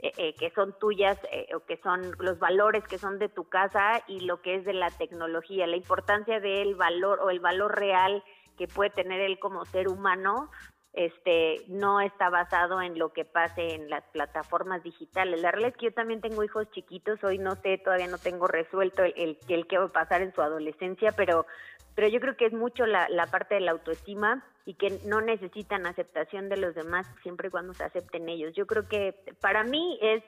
eh, 0.00 0.12
eh, 0.16 0.34
que 0.34 0.50
son 0.50 0.76
tuyas 0.78 1.18
eh, 1.30 1.54
o 1.54 1.60
que 1.60 1.76
son 1.78 2.14
los 2.18 2.38
valores 2.38 2.84
que 2.84 2.98
son 2.98 3.18
de 3.18 3.28
tu 3.28 3.48
casa 3.48 4.02
y 4.08 4.20
lo 4.20 4.42
que 4.42 4.56
es 4.56 4.64
de 4.64 4.74
la 4.74 4.90
tecnología, 4.90 5.66
la 5.66 5.76
importancia 5.76 6.40
del 6.40 6.74
valor 6.74 7.20
o 7.20 7.30
el 7.30 7.40
valor 7.40 7.78
real 7.78 8.22
que 8.58 8.66
puede 8.66 8.90
tener 8.90 9.20
él 9.20 9.38
como 9.38 9.64
ser 9.64 9.88
humano 9.88 10.50
este 10.94 11.64
no 11.68 12.00
está 12.00 12.30
basado 12.30 12.80
en 12.80 12.98
lo 12.98 13.12
que 13.12 13.24
pase 13.24 13.74
en 13.74 13.90
las 13.90 14.04
plataformas 14.12 14.82
digitales. 14.82 15.40
La 15.40 15.50
realidad 15.50 15.72
es 15.72 15.76
que 15.76 15.86
yo 15.86 15.92
también 15.92 16.20
tengo 16.20 16.44
hijos 16.44 16.70
chiquitos, 16.70 17.22
hoy 17.24 17.38
no 17.38 17.56
sé, 17.56 17.78
todavía 17.78 18.06
no 18.06 18.18
tengo 18.18 18.46
resuelto 18.46 19.02
el, 19.02 19.12
el, 19.16 19.38
el 19.48 19.66
qué 19.66 19.78
va 19.78 19.86
a 19.86 19.92
pasar 19.92 20.22
en 20.22 20.32
su 20.34 20.40
adolescencia, 20.40 21.12
pero, 21.12 21.46
pero 21.94 22.08
yo 22.08 22.20
creo 22.20 22.36
que 22.36 22.46
es 22.46 22.52
mucho 22.52 22.86
la, 22.86 23.08
la 23.08 23.26
parte 23.26 23.54
de 23.54 23.60
la 23.60 23.72
autoestima 23.72 24.44
y 24.66 24.74
que 24.74 24.98
no 25.04 25.20
necesitan 25.20 25.86
aceptación 25.86 26.48
de 26.48 26.56
los 26.56 26.74
demás 26.74 27.06
siempre 27.22 27.48
y 27.48 27.50
cuando 27.50 27.74
se 27.74 27.84
acepten 27.84 28.28
ellos. 28.28 28.54
Yo 28.54 28.66
creo 28.66 28.88
que 28.88 29.14
para 29.40 29.62
mí 29.62 29.98
es 30.00 30.22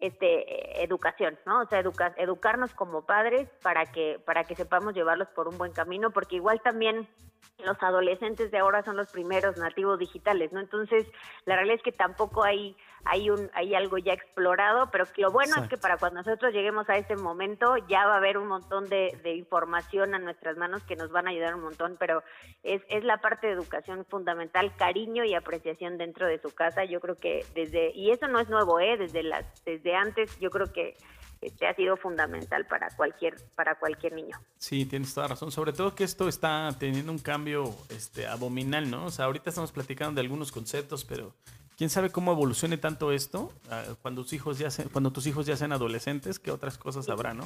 este 0.00 0.82
educación, 0.82 1.38
¿no? 1.46 1.62
O 1.62 1.66
sea, 1.66 1.80
educa, 1.80 2.14
educarnos 2.16 2.72
como 2.74 3.06
padres 3.06 3.48
para 3.62 3.86
que 3.86 4.20
para 4.24 4.44
que 4.44 4.54
sepamos 4.54 4.94
llevarlos 4.94 5.28
por 5.28 5.48
un 5.48 5.56
buen 5.56 5.72
camino, 5.72 6.10
porque 6.10 6.36
igual 6.36 6.60
también 6.62 7.08
los 7.64 7.80
adolescentes 7.82 8.50
de 8.50 8.58
ahora 8.58 8.82
son 8.82 8.96
los 8.96 9.10
primeros 9.12 9.56
nativos 9.56 9.98
digitales, 9.98 10.52
¿no? 10.52 10.60
Entonces, 10.60 11.06
la 11.44 11.54
realidad 11.54 11.76
es 11.76 11.82
que 11.82 11.92
tampoco 11.92 12.42
hay 12.42 12.76
hay 13.04 13.30
un 13.30 13.50
hay 13.54 13.74
algo 13.74 13.98
ya 13.98 14.12
explorado, 14.12 14.90
pero 14.90 15.04
lo 15.16 15.30
bueno 15.30 15.54
es 15.62 15.68
que 15.68 15.76
para 15.76 15.96
cuando 15.96 16.22
nosotros 16.22 16.52
lleguemos 16.52 16.88
a 16.88 16.96
ese 16.96 17.16
momento 17.16 17.76
ya 17.88 18.06
va 18.06 18.14
a 18.14 18.18
haber 18.18 18.38
un 18.38 18.48
montón 18.48 18.88
de, 18.88 19.18
de, 19.22 19.34
información 19.34 20.14
a 20.14 20.18
nuestras 20.18 20.56
manos 20.56 20.82
que 20.84 20.96
nos 20.96 21.03
van 21.10 21.26
a 21.26 21.30
ayudar 21.30 21.54
un 21.54 21.62
montón, 21.62 21.96
pero 21.98 22.22
es, 22.62 22.82
es 22.88 23.04
la 23.04 23.18
parte 23.18 23.46
de 23.46 23.52
educación 23.52 24.04
fundamental, 24.04 24.74
cariño 24.76 25.24
y 25.24 25.34
apreciación 25.34 25.98
dentro 25.98 26.26
de 26.26 26.40
su 26.40 26.54
casa. 26.54 26.84
Yo 26.84 27.00
creo 27.00 27.16
que 27.16 27.44
desde 27.54 27.92
y 27.94 28.10
eso 28.10 28.28
no 28.28 28.40
es 28.40 28.48
nuevo, 28.48 28.80
eh, 28.80 28.96
desde 28.96 29.22
las 29.22 29.64
desde 29.64 29.94
antes 29.94 30.38
yo 30.38 30.50
creo 30.50 30.72
que 30.72 30.96
este 31.40 31.66
ha 31.66 31.74
sido 31.74 31.96
fundamental 31.96 32.66
para 32.66 32.88
cualquier 32.96 33.36
para 33.54 33.78
cualquier 33.78 34.14
niño. 34.14 34.36
Sí, 34.58 34.86
tienes 34.86 35.14
toda 35.14 35.28
razón. 35.28 35.50
Sobre 35.50 35.72
todo 35.72 35.94
que 35.94 36.04
esto 36.04 36.28
está 36.28 36.74
teniendo 36.78 37.12
un 37.12 37.18
cambio 37.18 37.74
este 37.90 38.26
abominal, 38.26 38.90
¿no? 38.90 39.06
O 39.06 39.10
sea, 39.10 39.26
ahorita 39.26 39.50
estamos 39.50 39.72
platicando 39.72 40.14
de 40.14 40.20
algunos 40.22 40.52
conceptos, 40.52 41.04
pero 41.04 41.34
quién 41.76 41.90
sabe 41.90 42.10
cómo 42.10 42.32
evolucione 42.32 42.78
tanto 42.78 43.12
esto 43.12 43.52
ah, 43.70 43.84
cuando 44.02 44.22
tus 44.22 44.32
hijos 44.32 44.58
ya 44.58 44.70
sean, 44.70 44.88
cuando 44.88 45.12
tus 45.12 45.26
hijos 45.26 45.46
ya 45.46 45.56
sean 45.56 45.72
adolescentes, 45.72 46.38
qué 46.38 46.50
otras 46.50 46.78
cosas 46.78 47.08
habrá, 47.08 47.34
¿no? 47.34 47.44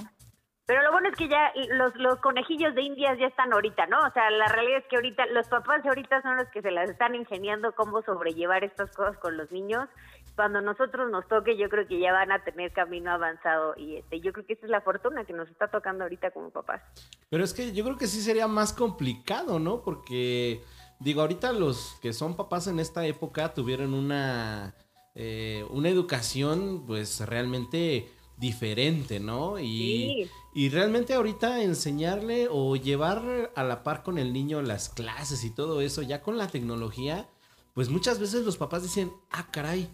Pero 0.69 0.83
lo 0.83 0.93
bueno 0.93 1.09
es 1.09 1.17
que 1.17 1.29
ya 1.29 1.51
los, 1.71 1.97
los 1.97 2.19
conejillos 2.19 2.75
de 2.75 2.83
indias 2.83 3.19
ya 3.19 3.29
están 3.29 3.51
ahorita, 3.55 3.87
¿no? 3.87 4.01
O 4.07 4.13
sea, 4.13 4.31
la 4.31 4.49
realidad 4.49 4.81
es 4.81 4.85
que 4.91 4.97
ahorita 4.97 5.25
los 5.29 5.49
papás 5.49 5.83
de 5.83 5.89
ahorita 5.89 6.21
son 6.21 6.37
los 6.37 6.47
que 6.49 6.61
se 6.61 6.71
las 6.71 6.91
están 6.91 7.15
ingeniando 7.15 7.73
cómo 7.75 8.03
sobrellevar 8.03 8.63
estas 8.65 8.95
cosas 8.95 9.17
con 9.17 9.39
los 9.39 9.51
niños. 9.51 9.89
Cuando 10.37 10.61
nosotros 10.61 11.11
nos 11.11 11.27
toque, 11.27 11.57
yo 11.57 11.71
creo 11.71 11.89
que 11.89 11.99
ya 11.99 12.13
van 12.13 12.33
a 12.33 12.45
tener 12.45 12.71
camino 12.75 13.11
avanzado 13.11 13.73
y 13.79 13.97
este, 13.97 14.21
yo 14.21 14.31
creo 14.35 14.45
que 14.45 14.53
esa 14.53 14.67
es 14.67 14.71
la 14.71 14.83
fortuna 14.83 15.25
que 15.25 15.33
nos 15.33 15.49
está 15.49 15.69
tocando 15.69 16.05
ahorita 16.05 16.33
como 16.33 16.51
papás. 16.51 16.83
Pero 17.31 17.43
es 17.43 17.55
que 17.55 17.73
yo 17.73 17.83
creo 17.83 17.97
que 17.97 18.07
sí 18.07 18.21
sería 18.21 18.47
más 18.47 18.75
complicado, 18.75 19.59
¿no? 19.59 19.81
Porque 19.81 20.61
digo, 21.01 21.23
ahorita 21.23 21.55
los 21.55 21.99
que 22.03 22.13
son 22.13 22.37
papás 22.37 22.67
en 22.67 22.79
esta 22.79 23.07
época 23.07 23.55
tuvieron 23.55 23.95
una 23.95 24.75
eh, 25.15 25.65
una 25.71 25.89
educación, 25.89 26.85
pues 26.87 27.27
realmente 27.27 28.07
diferente, 28.39 29.19
¿no? 29.21 29.59
Y, 29.59 30.25
Sí. 30.25 30.31
Y 30.59 30.71
realmente 30.71 31.15
ahorita 31.15 31.63
enseñarle 31.63 32.49
o 32.51 32.75
llevar 32.75 33.53
a 33.55 33.63
la 33.63 33.85
par 33.85 34.03
con 34.03 34.19
el 34.19 34.33
niño 34.33 34.61
las 34.61 34.89
clases 34.89 35.45
y 35.45 35.51
todo 35.51 35.81
eso, 35.81 36.03
ya 36.03 36.21
con 36.21 36.37
la 36.37 36.49
tecnología, 36.49 37.29
pues 37.75 37.91
muchas 37.91 38.19
veces 38.19 38.45
los 38.45 38.57
papás 38.57 38.83
dicen, 38.83 39.13
ah, 39.31 39.47
caray, 39.53 39.89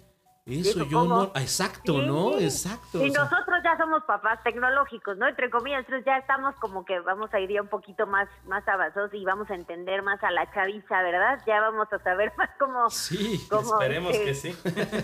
eso 0.47 0.71
¿Eso 0.71 0.89
yo 0.89 1.01
cómo? 1.01 1.17
no, 1.17 1.33
exacto, 1.37 2.01
Sí. 2.01 2.07
¿no? 2.07 2.39
Exacto. 2.39 3.05
Y 3.05 3.11
o 3.11 3.13
sea, 3.13 3.25
nosotros 3.25 3.54
ya 3.65 3.77
somos 3.79 4.05
papás 4.05 4.43
tecnológicos, 4.45 5.17
¿no? 5.17 5.27
Entre 5.27 5.51
comillas, 5.51 5.81
entonces 5.81 6.05
ya 6.05 6.19
estamos 6.19 6.55
como 6.57 6.85
que 6.85 7.01
vamos 7.01 7.33
a 7.33 7.41
ir 7.41 7.51
ya 7.51 7.63
un 7.63 7.69
poquito 7.69 8.07
más, 8.07 8.29
más 8.47 8.67
avanzados 8.69 9.13
y 9.15 9.25
vamos 9.25 9.51
a 9.51 9.55
entender 9.55 10.03
más 10.03 10.23
a 10.23 10.31
la 10.31 10.51
chaviza, 10.53 11.03
¿verdad? 11.03 11.41
Ya 11.47 11.61
vamos 11.61 11.91
a 11.93 11.99
saber 12.01 12.33
más 12.39 12.51
cómo, 12.59 12.91
sí, 12.91 13.41
cómo, 13.51 13.75
Esperemos 13.75 14.15
este, 14.15 14.25
que 14.25 14.35
sí. 14.35 14.57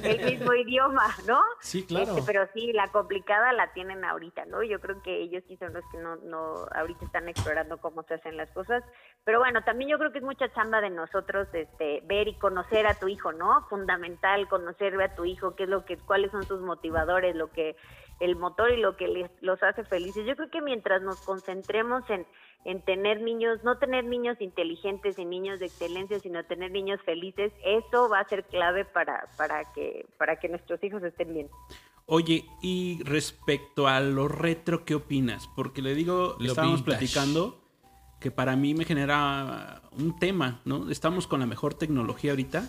el 0.05 0.25
mismo 0.25 0.53
idioma, 0.53 1.07
¿no? 1.27 1.41
sí, 1.61 1.87
claro. 1.87 2.13
Este, 2.13 2.23
pero 2.27 2.47
sí, 2.53 2.73
la 2.73 2.89
complicada 2.89 3.53
la 3.53 3.73
tienen 3.73 4.05
ahorita, 4.05 4.45
¿no? 4.45 4.63
Yo 4.63 4.79
creo 4.81 5.03
que 5.03 5.23
ellos 5.23 5.43
sí 5.49 5.57
son 5.57 5.73
los 5.73 5.85
que 5.91 5.99
no, 5.99 6.17
no, 6.17 6.67
ahorita 6.75 7.07
están 7.07 7.29
explorando 7.29 7.79
cómo 7.79 8.03
se 8.03 8.15
hacen 8.15 8.37
las 8.37 8.51
cosas. 8.51 8.85
Pero 9.25 9.39
bueno, 9.39 9.63
también 9.63 9.91
yo 9.91 9.99
creo 9.99 10.13
que 10.13 10.19
es 10.19 10.25
mucha 10.25 10.53
chamba 10.53 10.81
de 10.83 10.91
nosotros, 10.91 11.49
este, 11.55 12.03
ver 12.05 12.29
y 12.29 12.39
conocer 12.39 12.87
a 12.87 12.95
tu 12.95 13.09
hijo, 13.09 13.33
¿no? 13.33 13.67
Fundamental 13.69 14.49
conocer 14.49 15.01
a 15.01 15.15
tu 15.15 15.25
hijo, 15.25 15.55
qué 15.57 15.65
es 15.65 15.69
lo 15.69 15.85
que, 15.87 15.97
cuáles 15.97 16.31
son 16.31 16.43
sus 16.45 16.61
motivadores, 16.61 17.35
lo 17.35 17.51
que, 17.51 17.77
el 18.21 18.37
motor 18.37 18.71
y 18.71 18.77
lo 18.81 18.97
que 18.97 19.09
les, 19.09 19.31
los 19.41 19.63
hace 19.63 19.83
felices. 19.85 20.27
Yo 20.27 20.37
creo 20.37 20.51
que 20.51 20.61
mientras 20.61 21.03
nos 21.03 21.21
concentremos 21.23 22.09
en, 22.11 22.27
en 22.65 22.83
tener 22.83 23.23
niños, 23.23 23.65
no 23.65 23.79
tener 23.79 24.05
niños 24.05 24.37
inteligentes 24.41 25.19
y 25.19 25.25
niños 25.25 25.59
de 25.59 25.67
excelencia, 25.67 26.21
sino 26.21 26.45
tener 26.45 26.71
niños 26.71 27.01
felices, 27.05 27.53
eso 27.65 28.09
va 28.09 28.21
a 28.21 28.29
ser 28.29 28.45
clave 28.45 28.85
para, 28.85 29.27
para 29.37 29.65
que, 29.73 30.07
para 30.19 30.37
que 30.37 30.49
nuestros 30.49 30.83
hijos 30.85 31.03
estén 31.03 31.33
bien. 31.35 31.49
Oye, 32.07 32.45
y 32.61 33.01
respecto 33.05 33.87
a 33.87 34.01
lo 34.01 34.29
retro, 34.29 34.85
¿qué 34.85 34.97
opinas? 34.97 35.49
Porque 35.55 35.81
le 35.81 35.95
digo, 35.95 36.37
Lo 36.39 36.49
estábamos 36.49 36.85
vintage. 36.85 36.99
platicando 36.99 37.61
que 38.21 38.31
para 38.31 38.55
mí 38.57 38.75
me 38.75 38.85
genera 38.85 39.81
un 39.99 40.19
tema, 40.19 40.61
¿no? 40.65 40.91
Estamos 40.91 41.27
con 41.27 41.41
la 41.41 41.47
mejor 41.47 41.75
tecnología 41.75 42.33
ahorita, 42.33 42.69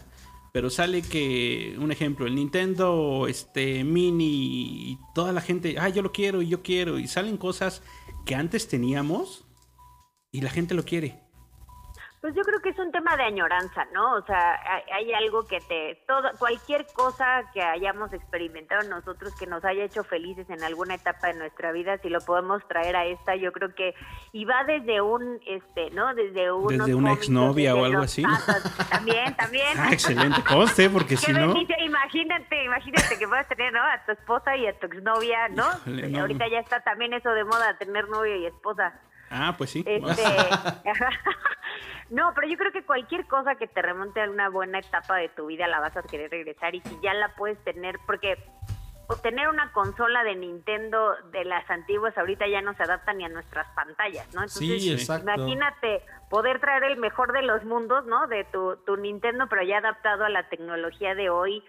pero 0.52 0.70
sale 0.70 1.02
que, 1.02 1.76
un 1.80 1.92
ejemplo, 1.92 2.28
el 2.28 2.36
Nintendo 2.36 3.28
este, 3.28 3.84
Mini 3.84 4.92
y 4.92 5.00
toda 5.16 5.32
la 5.32 5.42
gente, 5.42 5.76
ah, 5.80 5.90
yo 5.90 6.02
lo 6.02 6.12
quiero 6.12 6.42
y 6.42 6.50
yo 6.50 6.62
quiero, 6.62 7.00
y 7.00 7.08
salen 7.08 7.38
cosas 7.38 7.82
que 8.26 8.36
antes 8.36 8.68
teníamos 8.68 9.46
y 10.32 10.42
la 10.42 10.50
gente 10.50 10.74
lo 10.74 10.84
quiere. 10.84 11.20
Pues 12.22 12.36
yo 12.36 12.44
creo 12.44 12.60
que 12.62 12.70
es 12.70 12.78
un 12.78 12.92
tema 12.92 13.18
de 13.18 13.24
añoranza, 13.24 13.88
¿no? 13.94 14.14
O 14.14 14.22
sea, 14.28 14.60
hay, 14.94 15.12
algo 15.12 15.48
que 15.48 15.60
te, 15.60 16.04
todo, 16.08 16.30
cualquier 16.38 16.86
cosa 16.94 17.50
que 17.52 17.64
hayamos 17.64 18.14
experimentado 18.14 18.88
nosotros 18.88 19.34
que 19.40 19.48
nos 19.48 19.66
haya 19.66 19.86
hecho 19.86 20.04
felices 20.04 20.48
en 20.52 20.64
alguna 20.64 20.94
etapa 20.94 21.30
de 21.30 21.34
nuestra 21.34 21.72
vida, 21.72 21.98
si 21.98 22.10
lo 22.10 22.20
podemos 22.22 22.62
traer 22.68 22.96
a 22.96 23.06
esta, 23.06 23.36
yo 23.36 23.52
creo 23.52 23.74
que 23.74 23.96
y 24.34 24.46
va 24.46 24.64
desde 24.66 25.02
un, 25.02 25.40
este, 25.48 25.90
¿no? 25.92 26.14
Desde 26.14 26.52
unos 26.52 26.86
Desde 26.86 26.94
una 26.94 27.14
exnovia 27.14 27.74
o 27.74 27.86
algo 27.86 28.04
así. 28.04 28.24
También, 28.92 29.36
también. 29.38 29.76
Ah, 29.80 29.90
excelente, 29.92 30.44
conste, 30.44 30.92
porque 30.92 31.18
si 31.18 31.34
no... 31.34 31.56
Imagínate, 31.80 32.64
imagínate 32.64 33.18
que 33.18 33.28
puedas 33.28 33.48
tener, 33.48 33.74
¿no? 33.74 33.82
A 33.82 34.06
tu 34.06 34.12
esposa 34.12 34.56
y 34.56 34.68
a 34.68 34.78
tu 34.78 34.86
exnovia, 34.86 35.50
¿no? 35.50 35.68
Híjole, 35.88 36.10
no. 36.10 36.20
Ahorita 36.22 36.48
ya 36.50 36.60
está 36.60 36.82
también 36.82 37.14
eso 37.14 37.32
de 37.32 37.46
moda, 37.46 37.76
tener 37.80 38.08
novio 38.10 38.36
y 38.36 38.46
esposa. 38.46 38.94
Ah, 39.32 39.56
pues 39.58 39.70
sí. 39.70 39.84
Este, 39.88 40.24
no, 42.10 42.34
pero 42.36 42.48
yo 42.48 42.58
creo 42.58 42.72
que 42.72 42.84
cualquier 42.84 43.26
cosa 43.28 43.56
que 43.56 43.68
te 43.68 43.82
remonte 43.82 44.22
a 44.22 44.30
una 44.30 44.50
buena 44.50 44.80
etapa 44.80 45.16
de 45.16 45.30
tu 45.30 45.48
vida 45.48 45.68
la 45.68 45.80
vas 45.80 45.96
a 45.96 46.04
querer 46.04 46.30
regresar 46.30 46.76
y 46.76 46.82
si 46.82 47.00
ya 47.02 47.14
la 47.14 47.34
puedes 47.36 47.58
tener, 47.64 47.98
porque 48.06 48.38
obtener 49.08 49.50
una 49.50 49.72
consola 49.74 50.24
de 50.24 50.36
Nintendo 50.36 51.16
de 51.32 51.44
las 51.46 51.70
antiguas 51.70 52.18
ahorita 52.18 52.48
ya 52.48 52.62
no 52.62 52.74
se 52.76 52.84
adapta 52.84 53.14
ni 53.14 53.26
a 53.26 53.30
nuestras 53.30 53.68
pantallas, 53.76 54.26
¿no? 54.34 54.42
Entonces, 54.42 54.82
Sí, 54.82 54.92
exacto. 54.92 55.30
imagínate 55.32 56.02
poder 56.30 56.60
traer 56.60 56.84
el 56.86 56.98
mejor 56.98 57.34
de 57.34 57.42
los 57.42 57.64
mundos, 57.66 58.06
¿no? 58.06 58.28
De 58.28 58.46
tu, 58.46 58.78
tu 58.86 58.96
Nintendo, 58.98 59.48
pero 59.50 59.64
ya 59.64 59.80
adaptado 59.80 60.24
a 60.24 60.30
la 60.30 60.48
tecnología 60.50 61.14
de 61.16 61.30
hoy 61.30 61.64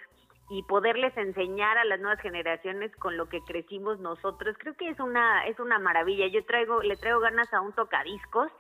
y 0.53 0.63
poderles 0.65 1.17
enseñar 1.17 1.79
a 1.79 1.85
las 1.85 1.99
nuevas 1.99 2.21
generaciones 2.21 2.95
con 2.97 3.17
lo 3.17 3.27
que 3.31 3.43
crecimos 3.43 3.99
nosotros. 4.01 4.55
Creo 4.59 4.75
que 4.75 4.91
es 4.91 5.01
una 5.01 5.47
es 5.47 5.59
una 5.59 5.79
maravilla. 5.79 6.27
Yo 6.27 6.45
traigo 6.45 6.83
le 6.83 6.97
traigo 6.99 7.21
ganas 7.21 7.51
a 7.55 7.63
un 7.63 7.73
tocadiscos 7.73 8.53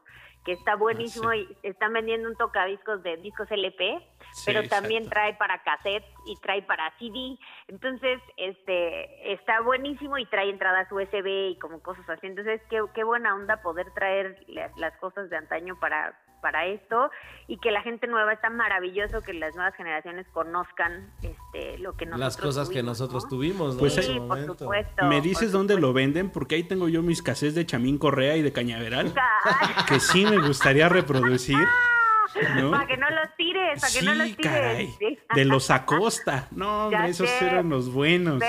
que 0.45 0.53
está 0.53 0.74
buenísimo 0.74 1.28
Ah, 1.30 1.36
y 1.36 1.57
están 1.62 1.93
vendiendo 1.93 2.28
un 2.30 2.36
tocadiscos 2.36 3.03
de 3.03 3.16
discos 3.18 3.49
LP, 3.51 4.01
Sí, 4.32 4.43
pero 4.47 4.66
también 4.68 5.05
exacto. 5.05 5.14
trae 5.14 5.34
para 5.34 5.62
cassette 5.62 6.05
y 6.26 6.36
trae 6.40 6.62
para 6.62 6.90
CD. 6.99 7.38
Entonces, 7.68 8.20
este 8.38 9.32
está 9.32 9.61
buenísimo 9.61 10.16
y 10.16 10.24
trae 10.26 10.49
entradas 10.49 10.90
USB 10.90 11.26
y 11.51 11.59
como 11.59 11.80
cosas 11.82 12.09
así. 12.09 12.26
Entonces, 12.26 12.61
qué, 12.70 12.82
qué 12.95 13.05
buena 13.05 13.34
onda 13.34 13.62
poder 13.62 13.93
traer 13.93 14.43
las, 14.49 14.76
las 14.78 14.97
cosas 14.97 15.28
de 15.30 15.36
antaño 15.36 15.78
para 15.78 16.18
para 16.43 16.66
esto 16.66 17.11
y 17.47 17.57
que 17.59 17.70
la 17.70 17.80
gente 17.80 18.07
nueva 18.07 18.34
está 18.34 18.51
maravilloso 18.51 19.22
que 19.22 19.32
las 19.32 19.55
nuevas 19.55 19.74
generaciones 19.76 20.26
conozcan 20.32 21.11
este 21.22 21.78
lo 21.78 21.95
que 21.97 22.05
nosotros 22.05 22.20
Las 22.20 22.36
cosas 22.36 22.68
que 22.68 22.74
tuvimos, 22.80 22.99
nosotros 23.01 23.22
¿no? 23.24 23.28
tuvimos, 23.30 23.74
¿no? 23.76 23.80
Pues 23.80 23.97
En 23.97 24.03
sí, 24.03 24.09
su 24.12 24.18
por 24.18 24.28
momento. 24.28 24.55
supuesto. 24.59 25.05
¿Me 25.07 25.20
dices 25.22 25.53
dónde 25.53 25.80
lo 25.80 25.93
venden? 25.95 26.28
Porque 26.30 26.57
ahí 26.57 26.64
tengo 26.64 26.88
yo 26.88 27.01
mis 27.03 27.22
cassettes 27.22 27.55
de 27.55 27.64
Chamín 27.64 27.97
Correa 27.97 28.36
y 28.36 28.43
de 28.43 28.53
Cañaveral. 28.53 29.14
Que 29.88 30.01
sí 30.01 30.26
me 30.26 30.38
gustaría 30.47 30.88
reproducir. 30.88 31.57
¿No? 32.57 32.70
Para 32.70 32.86
que 32.86 32.97
no 32.97 33.09
los 33.11 33.28
tires, 33.53 33.83
que 33.83 33.89
Sí, 34.01 34.05
no 34.07 34.15
los 34.15 34.37
tires. 34.37 34.53
caray. 34.53 34.87
Sí. 34.99 35.19
De 35.35 35.45
los 35.47 35.71
Acosta. 35.71 36.49
No, 36.51 36.87
hombre, 36.87 37.09
esos 37.09 37.29
sé. 37.29 37.47
eran 37.47 37.69
los 37.69 37.93
buenos. 37.93 38.43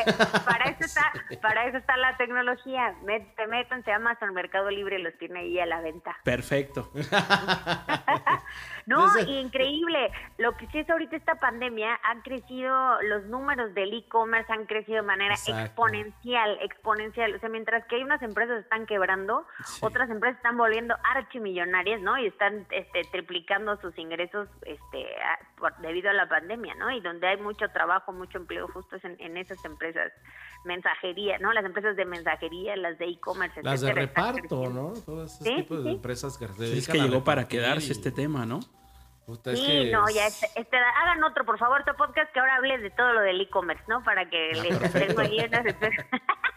Para 0.45 0.65
eso 0.69 0.85
está, 0.85 1.11
para 1.41 1.65
eso 1.67 1.77
está 1.77 1.97
la 1.97 2.15
tecnología. 2.17 2.93
Te 3.35 3.47
métanse 3.47 3.91
a 3.91 3.97
Amazon 3.97 4.33
Mercado 4.33 4.69
Libre, 4.69 4.99
los 4.99 5.17
tiene 5.17 5.39
ahí 5.41 5.59
a 5.59 5.65
la 5.65 5.81
venta. 5.81 6.15
Perfecto. 6.23 6.91
No, 8.85 9.07
Desde- 9.13 9.31
increíble. 9.39 10.11
Lo 10.37 10.57
que 10.57 10.67
sí 10.67 10.79
es 10.79 10.89
ahorita 10.89 11.15
esta 11.15 11.35
pandemia, 11.35 11.97
han 12.03 12.21
crecido, 12.21 13.01
los 13.03 13.23
números 13.27 13.73
del 13.73 13.93
e-commerce 13.93 14.51
han 14.51 14.65
crecido 14.65 14.97
de 14.97 15.07
manera 15.07 15.35
Exacto. 15.35 15.61
exponencial, 15.61 16.57
exponencial. 16.61 17.33
O 17.33 17.39
sea, 17.39 17.47
mientras 17.47 17.85
que 17.85 17.95
hay 17.95 18.03
unas 18.03 18.21
empresas 18.21 18.55
que 18.57 18.61
están 18.63 18.85
quebrando, 18.85 19.45
otras 19.79 20.09
empresas 20.09 20.35
están 20.37 20.57
volviendo 20.57 20.95
archimillonarias, 21.15 22.01
¿no? 22.01 22.17
Y 22.17 22.27
están 22.27 22.65
este, 22.71 23.03
triplicando 23.11 23.79
sus 23.79 23.97
ingresos 23.97 24.49
este, 24.63 24.92
a- 25.01 25.39
por- 25.57 25.75
debido 25.77 26.09
a 26.09 26.13
la 26.13 26.27
pandemia, 26.29 26.75
¿no? 26.75 26.91
Y 26.91 27.01
donde 27.01 27.27
hay 27.27 27.37
mucho 27.37 27.67
trabajo, 27.69 28.11
mucho 28.11 28.37
empleo, 28.37 28.67
justo 28.67 28.95
es 28.97 29.03
en, 29.05 29.15
en 29.19 29.37
esas 29.37 29.63
empresas. 29.65 30.11
Mensajería, 30.65 31.37
¿no? 31.39 31.51
Las 31.53 31.65
empresas 31.65 31.95
de 31.95 32.05
mensajería, 32.05 32.75
las 32.77 32.97
de 32.97 33.05
e-commerce, 33.07 33.61
Las 33.63 33.81
de 33.81 33.93
reparto. 33.93 34.69
¿no? 34.69 34.93
Todos 35.05 35.33
esos 35.33 35.45
Sí, 35.47 35.55
tipos 35.55 35.77
sí, 35.79 35.83
de 35.83 35.89
sí. 35.89 35.95
empresas 35.95 36.37
que 36.37 36.47
se 36.47 36.77
Es 36.77 36.87
que 36.87 36.97
llegó 36.99 37.23
para 37.23 37.47
quedarse 37.47 37.87
y- 37.87 37.91
este 37.91 38.11
tema, 38.11 38.45
¿no? 38.45 38.59
Puta, 39.25 39.51
es 39.53 39.59
Sí, 39.59 39.65
que 39.65 39.91
no, 39.91 40.05
es- 40.07 40.15
ya 40.15 40.27
este, 40.27 40.47
este- 40.55 40.75
hagan 40.77 41.23
otro, 41.23 41.45
por 41.45 41.57
favor, 41.57 41.79
otro 41.81 41.95
podcast 41.95 42.31
que 42.33 42.39
ahora 42.41 42.55
hable 42.57 42.77
de 42.77 42.89
todo 42.91 43.13
lo 43.13 43.21
del 43.21 43.39
e-commerce, 43.39 43.83
¿no? 43.87 44.03
Para 44.03 44.29
que 44.29 44.51
Ah, 44.53 44.63
les 44.63 44.93
tengo 44.93 45.21
ahí 45.21 45.39
unas 45.47 45.75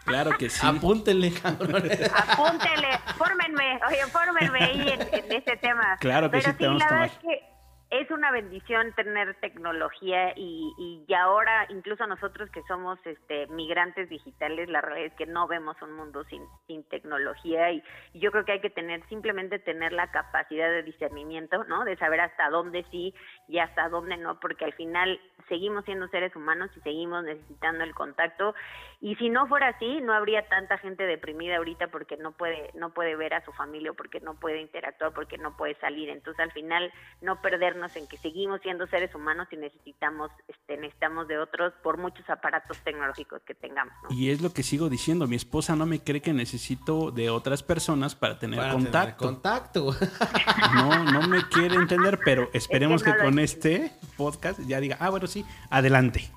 Claro 0.05 0.31
que 0.37 0.49
sí. 0.49 0.65
Apúntenle, 0.65 1.33
cabrón. 1.33 1.83
Apúntenle, 2.15 2.97
fórmenme, 3.17 3.79
oye, 3.87 4.05
fórmenme 4.07 4.63
ahí 4.63 4.89
en, 4.89 5.01
en 5.01 5.31
ese 5.31 5.57
tema. 5.57 5.97
Claro 5.99 6.29
que 6.31 6.39
Pero 6.39 6.51
sí, 6.51 6.57
te 6.57 6.65
vamos 6.67 6.79
la 6.81 6.87
a 6.87 6.91
verdad 6.91 7.05
es 7.13 7.19
que 7.19 7.56
es 7.89 8.11
una 8.11 8.31
bendición 8.31 8.93
tener 8.93 9.35
tecnología 9.35 10.33
y, 10.35 11.05
y, 11.07 11.13
ahora 11.13 11.65
incluso 11.69 12.05
nosotros 12.05 12.49
que 12.51 12.61
somos 12.67 12.99
este 13.05 13.47
migrantes 13.47 14.09
digitales, 14.09 14.69
la 14.69 14.81
realidad 14.81 15.07
es 15.07 15.17
que 15.17 15.25
no 15.25 15.47
vemos 15.47 15.81
un 15.81 15.93
mundo 15.93 16.25
sin, 16.25 16.43
sin 16.67 16.83
tecnología 16.89 17.71
y, 17.71 17.81
y 18.13 18.19
yo 18.19 18.31
creo 18.31 18.43
que 18.43 18.53
hay 18.53 18.59
que 18.61 18.69
tener, 18.69 19.07
simplemente 19.07 19.59
tener 19.59 19.93
la 19.93 20.11
capacidad 20.11 20.69
de 20.69 20.83
discernimiento, 20.83 21.63
¿no? 21.63 21.85
De 21.85 21.95
saber 21.95 22.19
hasta 22.19 22.49
dónde 22.49 22.85
sí 22.91 23.13
y 23.47 23.59
hasta 23.59 23.89
dónde 23.89 24.17
no, 24.17 24.39
porque 24.39 24.65
al 24.65 24.73
final 24.73 25.19
seguimos 25.47 25.85
siendo 25.85 26.07
seres 26.09 26.35
humanos 26.35 26.69
y 26.75 26.81
seguimos 26.81 27.23
necesitando 27.23 27.83
el 27.83 27.93
contacto 27.93 28.53
y 28.99 29.15
si 29.15 29.29
no 29.29 29.47
fuera 29.47 29.69
así 29.69 30.01
no 30.01 30.13
habría 30.13 30.47
tanta 30.49 30.77
gente 30.77 31.03
deprimida 31.03 31.57
ahorita 31.57 31.87
porque 31.87 32.17
no 32.17 32.33
puede 32.33 32.71
no 32.73 32.93
puede 32.93 33.15
ver 33.15 33.33
a 33.33 33.45
su 33.45 33.53
familia 33.53 33.93
porque 33.93 34.19
no 34.19 34.33
puede 34.33 34.59
interactuar 34.59 35.13
porque 35.13 35.37
no 35.37 35.55
puede 35.55 35.75
salir 35.75 36.09
entonces 36.09 36.41
al 36.41 36.51
final 36.51 36.91
no 37.21 37.41
perdernos 37.41 37.95
en 37.95 38.07
que 38.07 38.17
seguimos 38.17 38.59
siendo 38.61 38.87
seres 38.87 39.15
humanos 39.15 39.47
y 39.51 39.55
necesitamos 39.55 40.31
este 40.49 40.75
necesitamos 40.75 41.29
de 41.29 41.37
otros 41.37 41.71
por 41.81 41.97
muchos 41.97 42.29
aparatos 42.29 42.77
tecnológicos 42.79 43.41
que 43.43 43.55
tengamos 43.55 43.93
¿no? 44.03 44.09
Y 44.15 44.29
es 44.31 44.41
lo 44.41 44.51
que 44.53 44.63
sigo 44.63 44.89
diciendo. 44.89 45.27
Mi 45.27 45.35
esposa 45.35 45.75
no 45.75 45.85
me 45.85 46.03
cree 46.03 46.21
que 46.21 46.33
necesito 46.33 47.11
de 47.11 47.29
otras 47.29 47.63
personas 47.63 48.15
para 48.15 48.39
tener 48.39 48.59
Para 48.59 48.71
tener 48.71 48.85
contacto. 48.85 49.25
contacto. 49.25 49.95
No, 50.75 51.03
no 51.11 51.27
me 51.27 51.47
quiere 51.47 51.75
entender, 51.75 52.19
pero 52.23 52.49
esperemos 52.53 53.05
no 53.05 53.11
que 53.13 53.23
lo 53.23 53.31
con 53.37 53.43
este 53.43 53.91
podcast 54.15 54.59
ya 54.61 54.79
diga, 54.79 54.97
ah, 54.99 55.11
bueno, 55.11 55.27
sí, 55.27 55.45
adelante. 55.69 56.27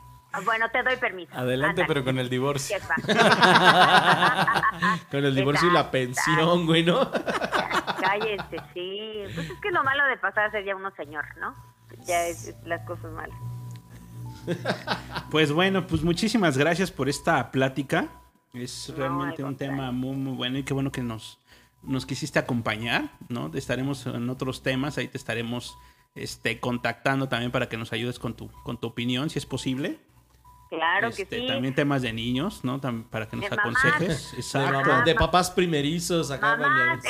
Bueno 0.44 0.66
te 0.70 0.82
doy 0.82 0.96
permiso 0.96 1.32
Adelante, 1.34 1.84
pero 1.88 2.04
con 2.04 2.18
el 2.18 2.28
divorcio. 2.28 2.76
Con 5.10 5.24
el 5.24 5.34
divorcio 5.34 5.70
y 5.70 5.72
la 5.72 5.90
pensión, 5.90 6.66
güey, 6.66 6.84
¿no? 6.84 7.10
Cállense, 8.00 8.56
sí. 8.74 9.22
Pues 9.34 9.50
es 9.50 9.60
que 9.60 9.70
lo 9.70 9.82
malo 9.82 10.04
de 10.04 10.18
pasar 10.18 10.44
a 10.44 10.50
ser 10.50 10.64
ya 10.64 10.76
uno 10.76 10.90
señor, 10.94 11.24
¿no? 11.40 11.54
Ya 12.04 12.26
es, 12.26 12.48
es 12.48 12.56
las 12.66 12.86
cosas 12.86 13.10
malas. 13.12 13.38
Pues 15.30 15.52
bueno, 15.52 15.86
pues 15.86 16.02
muchísimas 16.02 16.58
gracias 16.58 16.90
por 16.90 17.08
esta 17.08 17.50
plática. 17.50 18.08
Es 18.52 18.90
No, 18.90 18.96
realmente 18.96 19.42
al 19.42 19.48
un 19.48 19.56
tema 19.56 19.90
muy, 19.90 20.16
muy 20.16 20.36
bueno 20.36 20.58
y 20.58 20.64
qué 20.64 20.74
bueno 20.74 20.92
que 20.92 21.02
nos, 21.02 21.38
nos 21.82 22.04
quisiste 22.04 22.38
acompañar, 22.38 23.10
¿no? 23.28 23.50
Estaremos 23.54 24.06
en 24.06 24.28
otros 24.28 24.62
temas, 24.62 24.98
ahí 24.98 25.08
te 25.08 25.18
estaremos 25.18 25.76
este, 26.14 26.60
contactando 26.60 27.28
también 27.28 27.52
para 27.52 27.68
que 27.68 27.76
nos 27.76 27.92
ayudes 27.92 28.18
con 28.18 28.34
tu, 28.34 28.50
con 28.64 28.78
tu 28.78 28.88
opinión, 28.88 29.30
si 29.30 29.38
es 29.38 29.46
posible. 29.46 29.98
Claro 30.70 31.08
Este, 31.08 31.26
que 31.26 31.40
sí. 31.40 31.46
También 31.48 31.74
temas 31.74 32.00
de 32.02 32.12
niños, 32.12 32.64
¿no? 32.64 32.80
Para 33.10 33.28
que 33.28 33.36
nos 33.36 33.50
mamás. 33.50 33.58
aconsejes. 33.84 34.32
De, 34.32 34.36
Exacto. 34.38 34.72
mamá- 34.72 35.02
de 35.04 35.14
papás 35.16 35.50
primerizos 35.50 36.30
acá. 36.30 36.56
Mamás, 36.56 37.02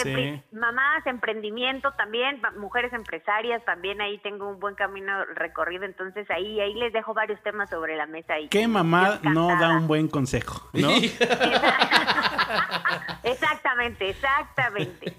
mamás, 0.51 1.07
emprendimiento 1.07 1.93
también, 1.93 2.41
mujeres 2.57 2.93
empresarias, 2.95 3.63
también 3.67 4.01
ahí 4.01 4.17
tengo 4.19 4.49
un 4.49 4.59
buen 4.61 4.75
camino 4.77 5.25
recorrido, 5.35 5.85
entonces 5.85 6.29
ahí 6.31 6.59
ahí 6.59 6.73
les 6.75 6.93
dejo 6.95 7.13
varios 7.13 7.41
temas 7.43 7.69
sobre 7.69 7.97
la 7.97 8.07
mesa. 8.07 8.39
Y, 8.41 8.49
¿Qué 8.49 8.67
mamá 8.67 9.21
no 9.23 9.49
da 9.61 9.77
un 9.77 9.87
buen 9.87 10.09
consejo? 10.09 10.71
¿no? 10.73 10.89
exactamente, 13.23 14.11
exactamente. 14.11 15.15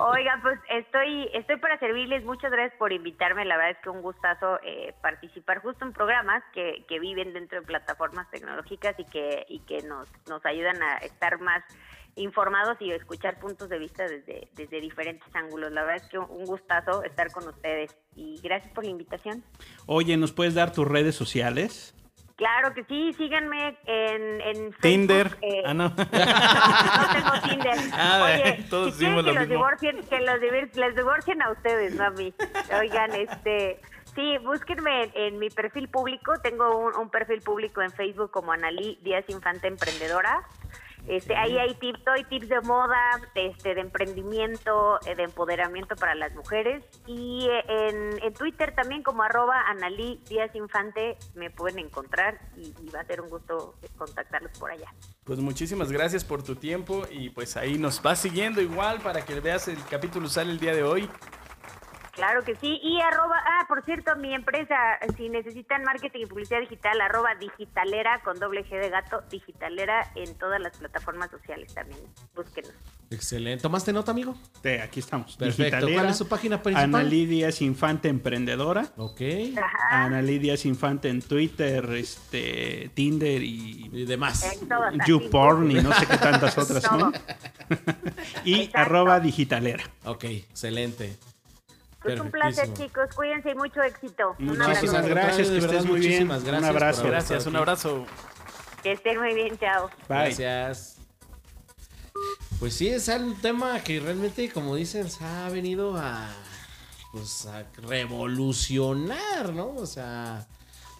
Oigan, 0.00 0.40
pues 0.42 0.58
estoy 0.70 1.28
estoy 1.32 1.56
para 1.56 1.78
servirles. 1.78 2.24
Muchas 2.24 2.50
gracias 2.50 2.76
por 2.78 2.92
invitarme. 2.92 3.44
La 3.44 3.56
verdad 3.56 3.72
es 3.72 3.78
que 3.82 3.90
un 3.90 4.02
gustazo 4.02 4.58
eh, 4.64 4.94
participar 5.02 5.60
justo 5.62 5.84
en 5.84 5.92
programas 5.92 6.42
que, 6.52 6.84
que 6.88 6.98
viven 6.98 7.32
dentro 7.32 7.60
de 7.60 7.66
plataformas 7.68 8.28
tecnológicas 8.32 8.98
y 8.98 9.04
que 9.04 9.46
y 9.48 9.60
que 9.60 9.82
nos 9.82 10.08
nos 10.28 10.44
ayudan 10.44 10.82
a 10.82 10.96
estar 10.96 11.38
más 11.40 11.62
informados 12.16 12.76
y 12.80 12.90
escuchar 12.90 13.38
puntos 13.38 13.68
de 13.68 13.78
vista 13.78 14.04
desde 14.08 14.48
desde 14.56 14.80
diferentes 14.80 15.28
ángulos. 15.36 15.70
La 15.70 15.82
verdad 15.82 16.02
es 16.04 16.10
que 16.10 16.18
un 16.18 16.44
gustazo 16.44 17.04
estar 17.04 17.30
con 17.30 17.46
ustedes 17.46 17.96
y 18.16 18.40
gracias 18.42 18.72
por 18.74 18.84
la 18.84 18.90
invitación. 18.90 19.44
Oye, 19.86 20.16
¿nos 20.16 20.32
puedes 20.32 20.54
dar 20.54 20.72
tus 20.72 20.88
redes 20.88 21.14
sociales? 21.14 21.94
Claro 22.36 22.72
que 22.72 22.84
sí, 22.84 23.12
síganme 23.14 23.76
en, 23.84 24.40
en 24.40 24.56
Facebook, 24.72 24.80
Tinder. 24.80 25.38
eh, 25.42 25.62
Ah, 25.66 25.74
no. 25.74 25.88
No, 25.88 25.94
no 25.96 27.12
tengo 27.12 27.48
Tinder. 27.48 27.74
Ah, 27.92 28.22
Oye, 28.24 28.64
todos 28.70 28.94
si 28.94 29.00
quieren 29.00 29.18
hicimos 29.18 29.24
que 29.24 29.32
lo 29.32 29.34
los 29.40 29.48
mismo. 29.48 29.54
divorcien, 29.54 29.96
que 30.08 30.20
los 30.20 30.40
les 30.76 30.94
divorcien 30.96 31.42
a 31.42 31.50
ustedes, 31.50 31.94
no 31.96 32.04
a 32.04 32.10
mí. 32.10 32.32
Oigan, 32.80 33.12
este, 33.16 33.80
sí, 34.14 34.38
búsquenme 34.38 35.04
en, 35.04 35.12
en 35.14 35.38
mi 35.38 35.50
perfil 35.50 35.88
público. 35.88 36.34
Tengo 36.42 36.78
un, 36.78 36.96
un 36.96 37.10
perfil 37.10 37.40
público 37.42 37.82
en 37.82 37.90
Facebook 37.90 38.30
como 38.30 38.52
Analí 38.52 38.98
Díaz 39.02 39.24
Infante 39.28 39.68
Emprendedora. 39.68 40.46
Este, 41.06 41.34
ahí 41.34 41.56
hay 41.56 41.74
tips, 41.76 42.04
doy 42.04 42.24
tips 42.24 42.48
de 42.50 42.60
moda, 42.60 42.98
este, 43.34 43.74
de 43.74 43.80
emprendimiento, 43.80 44.98
eh, 45.06 45.14
de 45.14 45.22
empoderamiento 45.22 45.96
para 45.96 46.14
las 46.14 46.34
mujeres. 46.34 46.84
Y 47.06 47.48
eh, 47.48 47.64
en, 47.66 48.22
en 48.22 48.34
Twitter 48.34 48.74
también 48.74 49.02
como 49.02 49.22
arroba 49.22 49.58
Analí 49.68 50.20
Díaz 50.28 50.54
Infante 50.54 51.16
me 51.34 51.50
pueden 51.50 51.78
encontrar 51.78 52.38
y, 52.56 52.74
y 52.82 52.90
va 52.90 53.00
a 53.00 53.04
ser 53.04 53.22
un 53.22 53.30
gusto 53.30 53.76
contactarlos 53.96 54.58
por 54.58 54.70
allá. 54.70 54.92
Pues 55.24 55.38
muchísimas 55.38 55.90
gracias 55.90 56.24
por 56.24 56.42
tu 56.42 56.56
tiempo 56.56 57.06
y 57.10 57.30
pues 57.30 57.56
ahí 57.56 57.78
nos 57.78 58.02
vas 58.02 58.18
siguiendo 58.18 58.60
igual 58.60 59.00
para 59.00 59.24
que 59.24 59.40
veas 59.40 59.68
el 59.68 59.82
capítulo 59.88 60.28
sale 60.28 60.50
el 60.50 60.58
día 60.58 60.74
de 60.74 60.82
hoy. 60.82 61.08
Claro 62.18 62.42
que 62.42 62.56
sí. 62.56 62.80
Y 62.82 63.00
arroba, 63.00 63.36
ah, 63.46 63.64
por 63.68 63.84
cierto, 63.84 64.16
mi 64.16 64.34
empresa, 64.34 64.74
si 65.16 65.28
necesitan 65.28 65.84
marketing 65.84 66.22
y 66.24 66.26
publicidad 66.26 66.58
digital, 66.60 67.00
arroba 67.00 67.30
digitalera 67.36 68.20
con 68.24 68.40
doble 68.40 68.64
G 68.68 68.70
de 68.80 68.90
gato, 68.90 69.22
digitalera 69.30 70.10
en 70.16 70.34
todas 70.36 70.60
las 70.60 70.76
plataformas 70.76 71.30
sociales 71.30 71.72
también. 71.72 72.00
Búsquenos. 72.34 72.72
Excelente. 73.10 73.62
¿Tomaste 73.62 73.92
nota, 73.92 74.10
amigo? 74.10 74.34
Te- 74.60 74.82
aquí 74.82 74.98
estamos. 74.98 75.36
Perfecto. 75.36 75.62
Digitalera, 75.62 76.00
¿Cuál 76.00 76.10
es 76.10 76.16
su 76.18 76.28
página 76.28 76.60
principal? 76.60 76.92
Ana 76.96 77.02
Lidia 77.04 77.50
Infante 77.60 78.08
Emprendedora. 78.08 78.86
Ok. 78.96 79.20
Ajá. 79.56 80.04
Ana 80.04 80.20
Lidia 80.20 80.56
Infante 80.64 81.08
en 81.08 81.22
Twitter, 81.22 81.88
este, 81.94 82.90
Tinder 82.94 83.40
y 83.42 83.90
Y 83.92 84.04
demás. 84.06 84.58
YouPorn 85.06 85.70
y 85.70 85.74
no 85.74 85.92
sé 85.94 86.04
qué 86.06 86.16
tantas 86.18 86.58
otras 86.58 86.82
son. 86.82 87.14
y 88.44 88.54
Exacto. 88.62 88.78
arroba 88.78 89.20
digitalera. 89.20 89.84
Ok, 90.04 90.24
excelente. 90.24 91.16
Pues 92.02 92.20
un 92.20 92.30
placer, 92.30 92.72
chicos. 92.74 93.08
Cuídense 93.14 93.50
y 93.50 93.54
mucho 93.54 93.82
éxito. 93.82 94.36
Un 94.38 94.58
Muchísimas 94.58 95.06
gracias, 95.08 95.48
De 95.48 95.54
que 95.54 95.60
verdad, 95.60 95.74
estés 95.76 95.86
muy 95.86 96.00
bien. 96.00 96.10
muchísimas 96.28 96.44
gracias 96.44 96.62
Un 96.62 96.68
abrazo. 96.76 97.02
Gracias, 97.04 97.46
un 97.46 97.56
abrazo. 97.56 98.06
Que 98.82 98.92
estén 98.92 99.18
muy 99.18 99.34
bien, 99.34 99.58
chao. 99.58 99.88
Bye. 100.08 100.18
Gracias. 100.34 100.96
Pues 102.58 102.74
sí, 102.74 102.88
es 102.88 103.08
un 103.08 103.40
tema 103.40 103.80
que 103.80 104.00
realmente, 104.00 104.50
como 104.50 104.74
dicen, 104.74 105.10
se 105.10 105.24
ha 105.24 105.48
venido 105.48 105.96
a, 105.96 106.28
pues, 107.12 107.46
a 107.46 107.64
revolucionar, 107.86 109.52
¿no? 109.52 109.74
O 109.76 109.86
sea, 109.86 110.46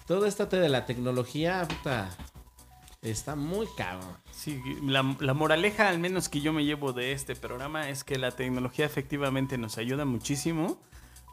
todo 0.07 0.27
esto 0.27 0.47
de 0.47 0.69
la 0.69 0.87
tecnología, 0.87 1.67
puta, 1.69 2.11
está 3.11 3.37
muy 3.37 3.67
cabrón. 3.77 4.17
Sí, 4.33 4.61
la, 4.83 5.17
la 5.21 5.35
moraleja 5.35 5.89
al 5.89 5.99
menos 5.99 6.29
que 6.29 6.41
yo 6.41 6.53
me 6.53 6.65
llevo 6.65 6.93
de 6.93 7.13
este 7.13 7.35
programa 7.37 7.89
es 7.89 8.05
que 8.05 8.19
la 8.19 8.31
tecnología 8.33 8.87
efectivamente 8.87 9.59
nos 9.59 9.79
ayuda 9.79 10.05
muchísimo, 10.05 10.81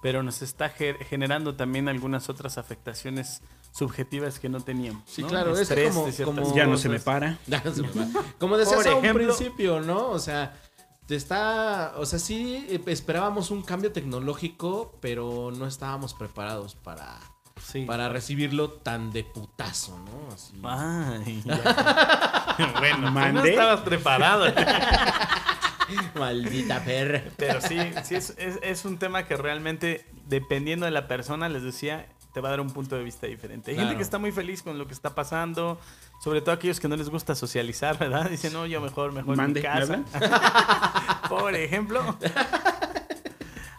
pero 0.01 0.23
nos 0.23 0.41
está 0.41 0.69
ge- 0.69 0.95
generando 1.09 1.55
también 1.55 1.87
algunas 1.89 2.29
otras 2.29 2.57
afectaciones 2.57 3.41
subjetivas 3.71 4.39
que 4.39 4.49
no 4.49 4.59
teníamos. 4.61 5.03
Sí, 5.05 5.21
¿no? 5.21 5.27
claro, 5.27 5.53
es 5.53 5.61
Estrés 5.61 5.93
como- 5.93 6.05
de 6.05 6.11
ciertas 6.11 6.43
como- 6.45 6.55
Ya 6.55 6.65
no 6.65 6.77
se 6.77 6.89
me 6.89 6.99
para. 6.99 7.37
Ya 7.47 7.61
no 7.63 7.73
se 7.73 7.81
me 7.81 7.89
va. 7.89 8.07
Como 8.39 8.57
decías 8.57 8.77
Por 8.83 8.87
a 8.87 8.95
un 8.95 9.03
ejemplo- 9.05 9.35
principio, 9.35 9.79
¿no? 9.81 10.09
O 10.09 10.19
sea, 10.19 10.59
te 11.07 11.15
está, 11.15 11.93
o 11.97 12.05
sea, 12.05 12.17
sí 12.19 12.65
eh, 12.69 12.81
esperábamos 12.87 13.51
un 13.51 13.61
cambio 13.61 13.91
tecnológico, 13.91 14.97
pero 15.01 15.51
no 15.55 15.67
estábamos 15.67 16.13
preparados 16.13 16.73
para, 16.75 17.19
Sí. 17.65 17.83
para 17.85 18.09
recibirlo 18.09 18.69
tan 18.71 19.11
de 19.11 19.23
putazo, 19.23 19.97
¿no? 19.99 20.33
Así. 20.33 20.53
Ay, 20.63 21.41
ya. 21.43 22.55
bueno, 22.79 22.95
tú 22.97 23.01
no 23.03 23.11
Mandé. 23.11 23.49
estabas 23.51 23.81
preparado. 23.81 24.45
Maldita 26.15 26.83
perra. 26.83 27.23
Pero 27.37 27.61
sí, 27.61 27.77
sí 28.03 28.15
es, 28.15 28.31
es- 28.37 28.59
es 28.61 28.85
un 28.85 28.97
tema 28.97 29.23
que 29.23 29.35
realmente, 29.37 30.05
dependiendo 30.27 30.85
de 30.85 30.91
la 30.91 31.07
persona, 31.07 31.49
les 31.49 31.63
decía, 31.63 32.07
te 32.33 32.41
va 32.41 32.49
a 32.49 32.51
dar 32.51 32.59
un 32.61 32.71
punto 32.71 32.95
de 32.95 33.03
vista 33.03 33.27
diferente. 33.27 33.71
Hay 33.71 33.77
gente 33.77 33.95
que 33.95 34.01
está 34.01 34.17
muy 34.17 34.31
feliz 34.31 34.61
con 34.61 34.77
lo 34.77 34.87
que 34.87 34.93
está 34.93 35.15
pasando, 35.15 35.79
sobre 36.23 36.41
todo 36.41 36.53
aquellos 36.55 36.79
que 36.79 36.87
no 36.87 36.95
les 36.95 37.09
gusta 37.09 37.33
socializar, 37.35 37.97
¿verdad? 37.97 38.29
Dicen, 38.29 38.53
no, 38.53 38.65
yo 38.65 38.81
mejor, 38.81 39.11
mejor 39.11 39.35
Mande, 39.37 39.61
en 39.61 39.65
¿me 39.89 39.97
mi 39.97 40.03
casa. 40.11 41.21
Por 41.29 41.55
ejemplo. 41.55 42.17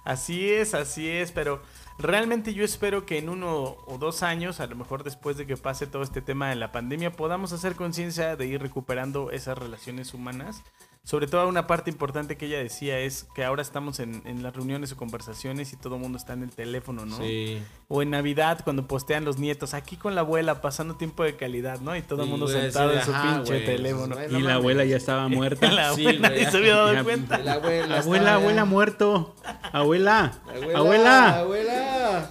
Así 0.05 0.49
es, 0.49 0.75
así 0.75 1.09
es, 1.09 1.33
pero 1.33 1.61
realmente 1.99 2.55
yo 2.55 2.65
espero 2.65 3.07
que 3.07 3.19
en 3.19 3.29
uno 3.29 3.77
o 3.87 3.99
dos 3.99 4.23
años, 4.23 4.61
a 4.61 4.67
lo 4.67 4.77
mejor 4.77 5.05
después 5.05 5.37
de 5.37 5.47
que 5.47 5.57
pase 5.57 5.87
todo 5.87 6.03
este 6.03 6.23
tema 6.23 6.49
de 6.49 6.57
la 6.57 6.73
pandemia, 6.73 7.13
podamos 7.13 7.53
hacer 7.53 7.75
conciencia 7.75 8.37
de 8.37 8.47
ir 8.47 8.61
recuperando 8.61 9.31
esas 9.31 9.59
relaciones 9.59 10.15
humanas. 10.15 10.63
Sobre 11.09 11.29
todo 11.29 11.47
una 11.47 11.69
parte 11.69 11.89
importante 11.89 12.37
que 12.37 12.47
ella 12.47 12.59
decía 12.59 12.99
es 12.99 13.29
que 13.33 13.45
ahora 13.45 13.63
estamos 13.63 14.01
en, 14.01 14.23
en 14.25 14.43
las 14.43 14.57
reuniones 14.57 14.91
o 14.91 14.97
conversaciones 14.97 15.73
y 15.73 15.77
todo 15.77 15.95
el 15.95 16.01
mundo 16.01 16.19
está 16.19 16.33
en 16.33 16.43
el 16.43 16.51
teléfono, 16.51 17.07
¿no? 17.07 17.17
Sí. 17.19 17.63
O 17.87 18.03
en 18.03 18.11
Navidad 18.11 18.63
cuando 18.65 18.89
postean 18.89 19.25
los 19.25 19.39
nietos, 19.39 19.73
aquí 19.73 19.97
con 19.97 20.17
la 20.17 20.23
abuela 20.23 20.61
pasando 20.61 20.97
tiempo 20.97 21.23
de 21.23 21.37
calidad, 21.37 21.79
¿no? 21.79 21.95
Y 21.97 22.03
todo 22.03 22.25
el 22.25 22.29
mundo 22.29 22.49
sentado 22.49 22.93
en 22.93 23.05
su 23.05 23.13
pinche 23.13 23.61
teléfono. 23.61 24.17
pues, 24.17 24.33
Y 24.33 24.41
la 24.41 24.55
abuela 24.55 24.85
ya 24.85 24.97
estaba 24.97 25.29
muerta. 25.29 25.71
La 25.71 25.93
Sí, 25.95 26.05
abuela 26.09 26.51
se 26.51 26.57
había 26.57 26.75
dado 26.75 26.93
ya- 26.93 27.05
cuenta. 27.05 27.39
La 27.39 27.53
abuela, 27.53 27.99
Abuela, 28.35 28.65
muerto. 28.65 29.37
Abuela, 29.73 30.33
Abuela, 30.49 30.79
abuela. 30.81 31.39
abuela. 31.39 32.31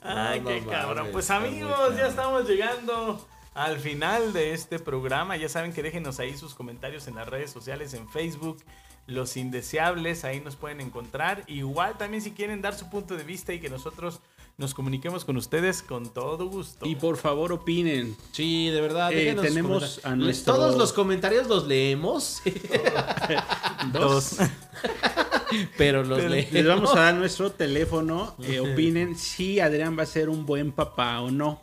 Ay, 0.00 0.38
No, 0.40 0.48
qué 0.48 0.60
no 0.60 0.70
cabrón. 0.70 1.08
Pues 1.10 1.28
amigos, 1.30 1.96
ya 1.96 2.06
estamos 2.06 2.48
llegando 2.48 3.26
al 3.56 3.78
final 3.78 4.32
de 4.32 4.52
este 4.52 4.78
programa. 4.78 5.36
Ya 5.36 5.48
saben 5.48 5.72
que 5.72 5.82
déjenos 5.82 6.20
ahí 6.20 6.36
sus 6.36 6.54
comentarios 6.54 7.08
en 7.08 7.14
las 7.16 7.26
redes 7.28 7.50
sociales, 7.50 7.94
en 7.94 8.08
Facebook, 8.08 8.58
Los 9.06 9.36
Indeseables, 9.36 10.24
ahí 10.24 10.40
nos 10.40 10.56
pueden 10.56 10.80
encontrar. 10.80 11.42
Igual 11.46 11.96
también 11.98 12.22
si 12.22 12.32
quieren 12.32 12.60
dar 12.62 12.74
su 12.76 12.88
punto 12.90 13.16
de 13.16 13.24
vista 13.24 13.52
y 13.52 13.60
que 13.60 13.68
nosotros 13.70 14.20
nos 14.58 14.72
comuniquemos 14.72 15.24
con 15.26 15.36
ustedes 15.36 15.82
con 15.82 16.12
todo 16.12 16.46
gusto. 16.48 16.86
Y 16.86 16.96
por 16.96 17.16
favor 17.18 17.52
opinen. 17.52 18.16
Sí, 18.32 18.68
de 18.70 18.80
verdad. 18.80 19.12
Eh, 19.12 19.34
tenemos 19.40 20.00
a 20.04 20.16
nuestro- 20.16 20.54
Todos 20.54 20.76
los 20.76 20.92
comentarios 20.94 21.46
los 21.46 21.66
leemos, 21.66 22.40
Dos. 23.92 24.36
pero 25.76 26.02
los 26.04 26.18
Pero- 26.18 26.30
leemos. 26.30 26.52
Les 26.52 26.66
vamos 26.66 26.96
a 26.96 27.00
dar 27.00 27.14
nuestro 27.14 27.50
teléfono. 27.52 28.34
eh, 28.42 28.60
opinen 28.60 29.16
si 29.16 29.60
Adrián 29.60 29.96
va 29.98 30.02
a 30.02 30.06
ser 30.06 30.28
un 30.28 30.44
buen 30.46 30.72
papá 30.72 31.20
o 31.20 31.30
no. 31.30 31.60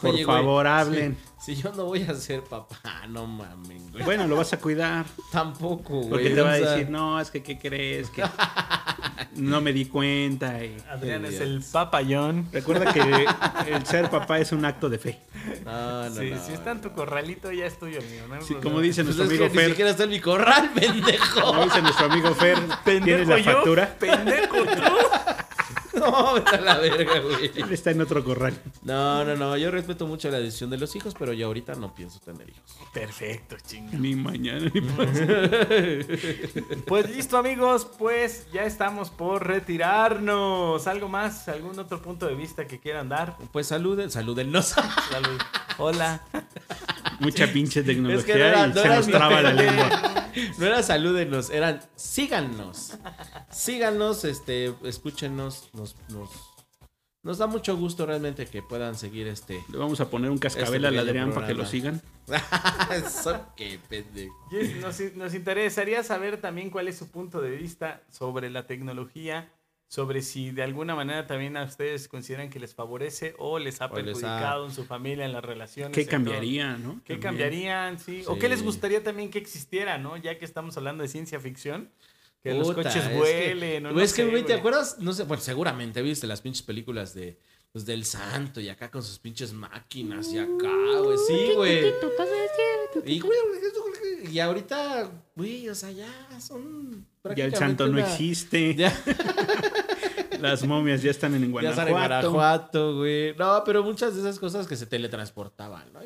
Por 0.00 0.14
Oye, 0.14 0.24
güey, 0.24 0.36
favor, 0.38 0.66
hablen. 0.66 1.16
Si 1.44 1.54
yo 1.54 1.72
no 1.72 1.84
voy 1.84 2.02
a 2.02 2.14
ser 2.14 2.42
papá, 2.42 3.02
no 3.08 3.26
mames, 3.26 3.92
güey. 3.92 4.04
Bueno, 4.04 4.26
lo 4.26 4.36
vas 4.36 4.52
a 4.52 4.58
cuidar. 4.58 5.04
Tampoco, 5.30 5.94
güey. 5.98 6.08
Porque 6.10 6.30
te 6.30 6.40
va 6.42 6.52
a 6.52 6.56
decir, 6.58 6.90
no, 6.90 7.20
es 7.20 7.30
que, 7.30 7.42
¿qué 7.42 7.58
crees? 7.58 8.08
Que 8.10 8.24
no 9.36 9.60
me 9.60 9.72
di 9.72 9.84
cuenta. 9.86 10.62
y- 10.64 10.76
Adrián 10.90 11.24
es 11.26 11.40
el 11.40 11.62
papayón. 11.72 12.48
Recuerda 12.52 12.92
que 12.92 13.00
el 13.72 13.86
ser 13.86 14.10
papá 14.10 14.38
es 14.38 14.52
un 14.52 14.64
acto 14.64 14.88
de 14.88 14.98
fe. 14.98 15.20
No, 15.64 16.08
no, 16.08 16.14
Sí, 16.14 16.30
no, 16.30 16.44
si 16.44 16.52
está 16.52 16.72
en 16.72 16.80
tu 16.80 16.90
corralito, 16.92 17.52
ya 17.52 17.66
es 17.66 17.78
tuyo, 17.78 18.00
mío. 18.10 18.22
No 18.28 18.40
Sí, 18.42 18.54
como 18.54 18.80
dice 18.80 19.04
Pues 19.04 19.16
nuestro 19.16 19.24
es 19.24 19.38
que 19.38 19.44
amigo 19.44 19.54
ni 19.54 19.60
Fer. 19.60 19.68
siquiera 19.70 19.90
está 19.90 20.04
en 20.04 20.10
mi 20.10 20.20
corral, 20.20 20.70
pendejo. 20.74 21.40
Como 21.42 21.64
dice 21.64 21.82
nuestro 21.82 22.06
amigo 22.06 22.34
Fer, 22.34 22.58
¿tienes 22.84 23.28
la 23.28 23.38
yo? 23.38 23.52
factura? 23.52 23.94
Pendejo 23.98 24.56
tú. 24.56 24.82
No, 26.00 26.34
vete 26.34 26.56
a 26.56 26.60
la 26.60 26.78
verga, 26.78 27.20
güey. 27.20 27.50
Él 27.54 27.72
está 27.72 27.90
en 27.90 28.00
otro 28.00 28.22
corral. 28.22 28.54
No, 28.82 29.24
no, 29.24 29.36
no. 29.36 29.56
Yo 29.56 29.70
respeto 29.70 30.06
mucho 30.06 30.30
la 30.30 30.38
decisión 30.38 30.70
de 30.70 30.76
los 30.78 30.94
hijos, 30.94 31.14
pero 31.18 31.32
yo 31.32 31.46
ahorita 31.46 31.74
no 31.74 31.94
pienso 31.94 32.20
tener 32.20 32.48
hijos. 32.48 32.76
Perfecto, 32.92 33.56
chinga. 33.66 33.98
Ni 33.98 34.14
mañana 34.14 34.70
ni 34.72 34.80
pasado. 34.80 35.26
Pues 36.86 37.14
listo, 37.14 37.36
amigos, 37.38 37.86
pues 37.98 38.46
ya 38.52 38.64
estamos 38.64 39.10
por 39.10 39.46
retirarnos. 39.46 40.86
¿Algo 40.86 41.08
más? 41.08 41.48
¿Algún 41.48 41.78
otro 41.78 42.00
punto 42.00 42.26
de 42.26 42.34
vista 42.34 42.66
que 42.66 42.78
quieran 42.78 43.08
dar? 43.08 43.36
Pues 43.52 43.68
saluden, 43.68 44.10
salúdennos. 44.10 44.66
Salud. 44.66 45.40
Hola. 45.78 46.22
Mucha 47.20 47.46
pinche 47.52 47.82
tecnología 47.82 48.18
Es 48.20 48.24
que 48.24 48.34
no 48.34 48.44
era- 48.44 48.66
y 48.66 48.68
no 48.68 48.74
se 48.74 48.86
era 48.86 48.96
nos 48.96 49.06
traba 49.08 49.42
la 49.42 49.52
lengua. 49.52 50.30
No 50.58 50.66
era 50.66 50.82
salúdenos, 50.82 51.50
eran 51.50 51.80
síganos. 51.96 52.92
Síganos, 53.50 54.24
este, 54.24 54.74
escúchenos, 54.84 55.70
nos, 55.72 55.96
nos, 56.10 56.30
nos 57.22 57.38
da 57.38 57.46
mucho 57.46 57.76
gusto 57.76 58.04
realmente 58.06 58.46
que 58.46 58.62
puedan 58.62 58.96
seguir 58.96 59.26
este. 59.28 59.62
Le 59.72 59.78
vamos 59.78 60.00
a 60.00 60.10
poner 60.10 60.30
un 60.30 60.38
cascabel 60.38 60.84
Este 60.84 60.86
al 60.86 60.92
pequeño 60.94 61.08
Adrián 61.22 61.32
para 61.32 61.46
que 61.46 61.54
lo 61.54 61.64
sigan. 61.66 62.02
Eso 62.92 63.46
qué 63.56 63.78
pendejo. 63.88 64.34
Yes, 64.50 64.76
Nos, 64.76 65.00
nos 65.16 65.34
interesaría 65.34 66.02
saber 66.02 66.40
también 66.40 66.70
cuál 66.70 66.88
es 66.88 66.98
su 66.98 67.10
punto 67.10 67.40
de 67.40 67.50
vista 67.50 68.02
sobre 68.10 68.50
la 68.50 68.66
tecnología, 68.66 69.50
sobre 69.88 70.20
si 70.22 70.50
de 70.50 70.62
alguna 70.64 70.94
manera 70.96 71.26
también 71.26 71.56
a 71.56 71.62
ustedes 71.64 72.08
consideran 72.08 72.50
que 72.50 72.58
les 72.58 72.74
favorece 72.74 73.34
o 73.38 73.58
les 73.58 73.80
ha 73.80 73.86
O 73.86 73.96
les 74.00 74.00
ha- 74.00 74.04
perjudicado 74.04 74.66
en 74.66 74.72
su 74.72 74.84
familia, 74.84 75.24
en 75.24 75.32
las 75.32 75.44
relaciones. 75.44 75.94
¿Qué 75.94 76.00
en 76.02 76.06
todo. 76.08 76.16
cambiaría, 76.16 76.76
no? 76.76 76.94
¿Qué 77.04 77.14
También. 77.14 77.20
cambiarían? 77.20 77.98
Sí. 77.98 78.22
¿O 78.26 78.38
qué 78.38 78.48
les 78.48 78.62
gustaría 78.62 79.02
también 79.02 79.30
que 79.30 79.38
existiera, 79.38 79.96
no? 79.98 80.16
Ya 80.16 80.38
que 80.38 80.44
estamos 80.44 80.76
hablando 80.76 81.02
de 81.02 81.08
ciencia 81.08 81.38
ficción. 81.40 81.90
Que 82.42 82.54
los 82.54 82.72
coches 82.72 83.12
güey, 83.12 83.80
no 83.80 83.90
es 84.00 84.12
que, 84.14 84.22
sé, 84.22 84.28
güey, 84.30 84.44
¿te 84.44 84.54
acuerdas? 84.54 84.98
No 85.00 85.12
sé, 85.12 85.24
bueno, 85.24 85.42
seguramente 85.42 86.00
viste 86.02 86.26
las 86.28 86.40
pinches 86.40 86.62
películas 86.62 87.12
de. 87.14 87.38
Pues 87.72 87.84
del 87.84 88.04
santo 88.06 88.60
y 88.60 88.68
acá 88.70 88.90
con 88.90 89.02
sus 89.02 89.18
pinches 89.18 89.52
máquinas 89.52 90.32
y 90.32 90.38
acá, 90.38 90.70
güey. 91.02 91.18
Sí, 91.26 91.50
güey. 91.54 91.92
Y, 93.04 93.20
güey, 93.20 93.38
y 94.30 94.40
ahorita, 94.40 95.10
güey, 95.34 95.68
o 95.68 95.74
sea, 95.74 95.90
ya 95.90 96.08
son. 96.40 96.90
Ya 96.92 97.44
el 97.44 97.52
prácticamente 97.52 97.58
santo 97.58 97.88
no 97.88 97.98
existe. 97.98 98.74
Ya, 98.74 98.92
Las 100.40 100.64
momias 100.64 101.02
ya 101.02 101.10
están 101.10 101.34
en 101.34 101.42
ya 101.42 101.48
Guanajuato. 101.48 101.80
están 101.80 101.88
en 101.88 101.94
Guanajuato, 101.94 102.96
güey. 102.96 103.34
No, 103.36 103.62
pero 103.64 103.82
muchas 103.82 104.14
de 104.14 104.20
esas 104.20 104.38
cosas 104.38 104.66
que 104.66 104.76
se 104.76 104.86
teletransportaban, 104.86 105.92
¿no? 105.92 106.00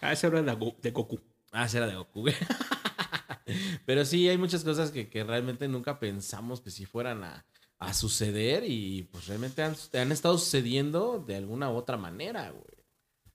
Ah, 0.00 0.12
esa 0.12 0.26
era 0.28 0.42
de 0.42 0.90
Goku. 0.90 1.20
Ah, 1.52 1.66
esa 1.66 1.78
era 1.78 1.86
de 1.86 1.94
Goku, 1.94 2.22
güey. 2.22 2.34
Pero 3.86 4.04
sí, 4.04 4.28
hay 4.28 4.38
muchas 4.38 4.64
cosas 4.64 4.90
que, 4.90 5.08
que 5.08 5.22
realmente 5.22 5.68
nunca 5.68 6.00
pensamos 6.00 6.60
que 6.60 6.70
si 6.70 6.86
fueran 6.86 7.24
a, 7.24 7.44
a 7.78 7.92
suceder 7.92 8.64
y 8.66 9.02
pues 9.12 9.26
realmente 9.26 9.62
han, 9.62 9.76
han 9.92 10.12
estado 10.12 10.38
sucediendo 10.38 11.22
de 11.26 11.36
alguna 11.36 11.70
u 11.70 11.76
otra 11.76 11.96
manera, 11.96 12.50
güey. 12.50 12.73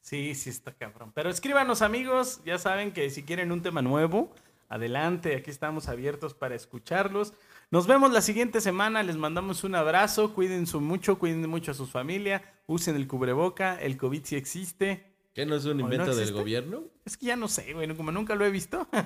Sí, 0.01 0.33
sí 0.35 0.49
está 0.49 0.73
cabrón. 0.73 1.11
Pero 1.13 1.29
escríbanos 1.29 1.81
amigos, 1.81 2.41
ya 2.45 2.57
saben 2.57 2.91
que 2.91 3.09
si 3.09 3.23
quieren 3.23 3.51
un 3.51 3.61
tema 3.61 3.81
nuevo, 3.81 4.33
adelante, 4.69 5.35
aquí 5.35 5.51
estamos 5.51 5.87
abiertos 5.87 6.33
para 6.33 6.55
escucharlos. 6.55 7.33
Nos 7.71 7.85
vemos 7.85 8.11
la 8.11 8.21
siguiente 8.21 8.61
semana, 8.61 9.03
les 9.03 9.17
mandamos 9.17 9.63
un 9.63 9.75
abrazo, 9.75 10.33
cuídense 10.33 10.77
mucho, 10.77 11.19
cuiden 11.19 11.47
mucho 11.49 11.71
a 11.71 11.75
sus 11.75 11.91
familias, 11.91 12.41
usen 12.65 12.95
el 12.95 13.07
cubreboca, 13.07 13.79
el 13.79 13.97
COVID 13.97 14.23
sí 14.23 14.35
existe. 14.35 15.08
¿Qué 15.33 15.45
no 15.45 15.55
es 15.55 15.63
un 15.65 15.77
no 15.77 15.83
invento 15.83 16.15
del 16.15 16.33
gobierno? 16.33 16.83
Es 17.05 17.15
que 17.15 17.27
ya 17.27 17.35
no 17.35 17.47
sé, 17.47 17.73
güey, 17.73 17.87
como 17.95 18.11
nunca 18.11 18.35
lo 18.35 18.45
he 18.45 18.51
visto. 18.51 18.87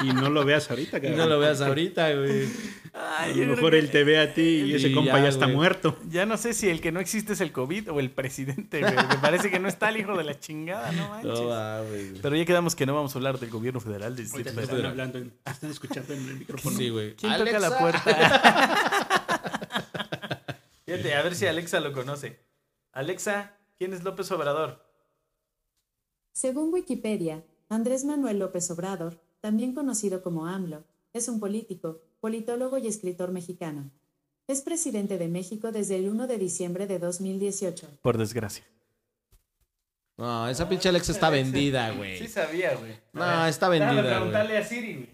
Y 0.00 0.12
no 0.12 0.30
lo 0.30 0.44
veas 0.44 0.70
ahorita, 0.70 0.98
Y 0.98 1.00
cabrón. 1.00 1.18
no 1.18 1.26
lo 1.26 1.40
veas 1.40 1.60
ahorita, 1.60 2.14
güey. 2.14 2.44
A 2.94 3.22
Ay, 3.22 3.34
lo 3.34 3.56
mejor 3.56 3.72
que- 3.72 3.78
él 3.80 3.90
te 3.90 4.04
ve 4.04 4.20
a 4.20 4.32
ti 4.32 4.62
y 4.66 4.74
ese 4.74 4.90
Y 4.90 4.94
compa 4.94 5.14
ya, 5.16 5.24
ya, 5.24 5.28
está 5.30 5.46
güey. 5.46 5.56
muerto. 5.56 5.98
Ya 6.08 6.24
no 6.24 6.36
sé 6.36 6.54
si 6.54 6.68
el 6.68 6.80
que 6.80 6.92
no 6.92 7.00
existe 7.00 7.32
es 7.32 7.40
el 7.40 7.50
COVID 7.50 7.90
o 7.90 7.98
el 7.98 8.12
presidente, 8.12 8.78
güey. 8.80 8.94
Me 8.94 9.18
parece 9.20 9.50
que 9.50 9.58
no 9.58 9.66
está 9.66 9.88
el 9.88 9.96
hijo 9.96 10.16
de 10.16 10.22
la 10.22 10.38
chingada, 10.38 10.92
no 10.92 11.08
manches. 11.08 11.32
No, 11.32 11.84
güey. 11.88 12.12
Pero 12.22 12.36
ya 12.36 12.44
quedamos 12.44 12.76
que 12.76 12.86
no 12.86 12.94
vamos 12.94 13.12
a 13.12 13.18
hablar 13.18 13.40
del 13.40 13.50
gobierno 13.50 13.80
federal. 13.80 14.14
del 14.14 14.30
te 14.30 14.38
Federal. 14.44 14.62
están 14.62 14.86
hablando, 14.86 15.18
en- 15.18 15.30
te 15.30 15.50
están 15.50 15.70
escuchando 15.72 16.12
en 16.14 16.28
el 16.28 16.36
micrófono. 16.36 16.78
Sí, 16.78 16.90
güey. 16.90 17.16
¿Quién 17.16 17.36
toca 17.36 17.58
la 17.58 17.76
puerta? 17.76 18.04
Fíjate, 20.86 21.14
a 21.14 21.22
ver 21.22 21.34
si 21.34 21.46
Alexa 21.46 21.80
lo 21.80 21.92
conoce. 21.92 22.40
Alexa, 22.92 23.56
¿quién 23.78 23.92
es 23.92 24.04
López 24.04 24.30
Obrador? 24.30 24.87
Según 26.38 26.72
Wikipedia, 26.72 27.42
Andrés 27.68 28.04
Manuel 28.04 28.38
López 28.38 28.70
Obrador, 28.70 29.20
también 29.40 29.74
conocido 29.74 30.22
como 30.22 30.46
AMLO, 30.46 30.84
es 31.12 31.26
un 31.26 31.40
político, 31.40 32.00
politólogo 32.20 32.78
y 32.78 32.86
escritor 32.86 33.32
mexicano. 33.32 33.90
Es 34.46 34.62
presidente 34.62 35.18
de 35.18 35.26
México 35.26 35.72
desde 35.72 35.96
el 35.96 36.08
1 36.08 36.28
de 36.28 36.38
diciembre 36.38 36.86
de 36.86 37.00
2018. 37.00 37.98
Por 38.02 38.18
desgracia. 38.18 38.64
No, 40.16 40.48
esa 40.48 40.68
pinche 40.68 40.88
Alexa 40.88 41.10
está 41.10 41.28
vendida, 41.28 41.90
güey. 41.90 42.20
Sí 42.20 42.28
sabía, 42.28 42.76
güey. 42.76 42.96
No, 43.12 43.46
está 43.46 43.68
déjame 43.68 43.94
vendida, 43.96 44.14
preguntarle 44.14 44.58
a 44.58 44.64
Siri, 44.64 44.94
güey. 44.94 45.10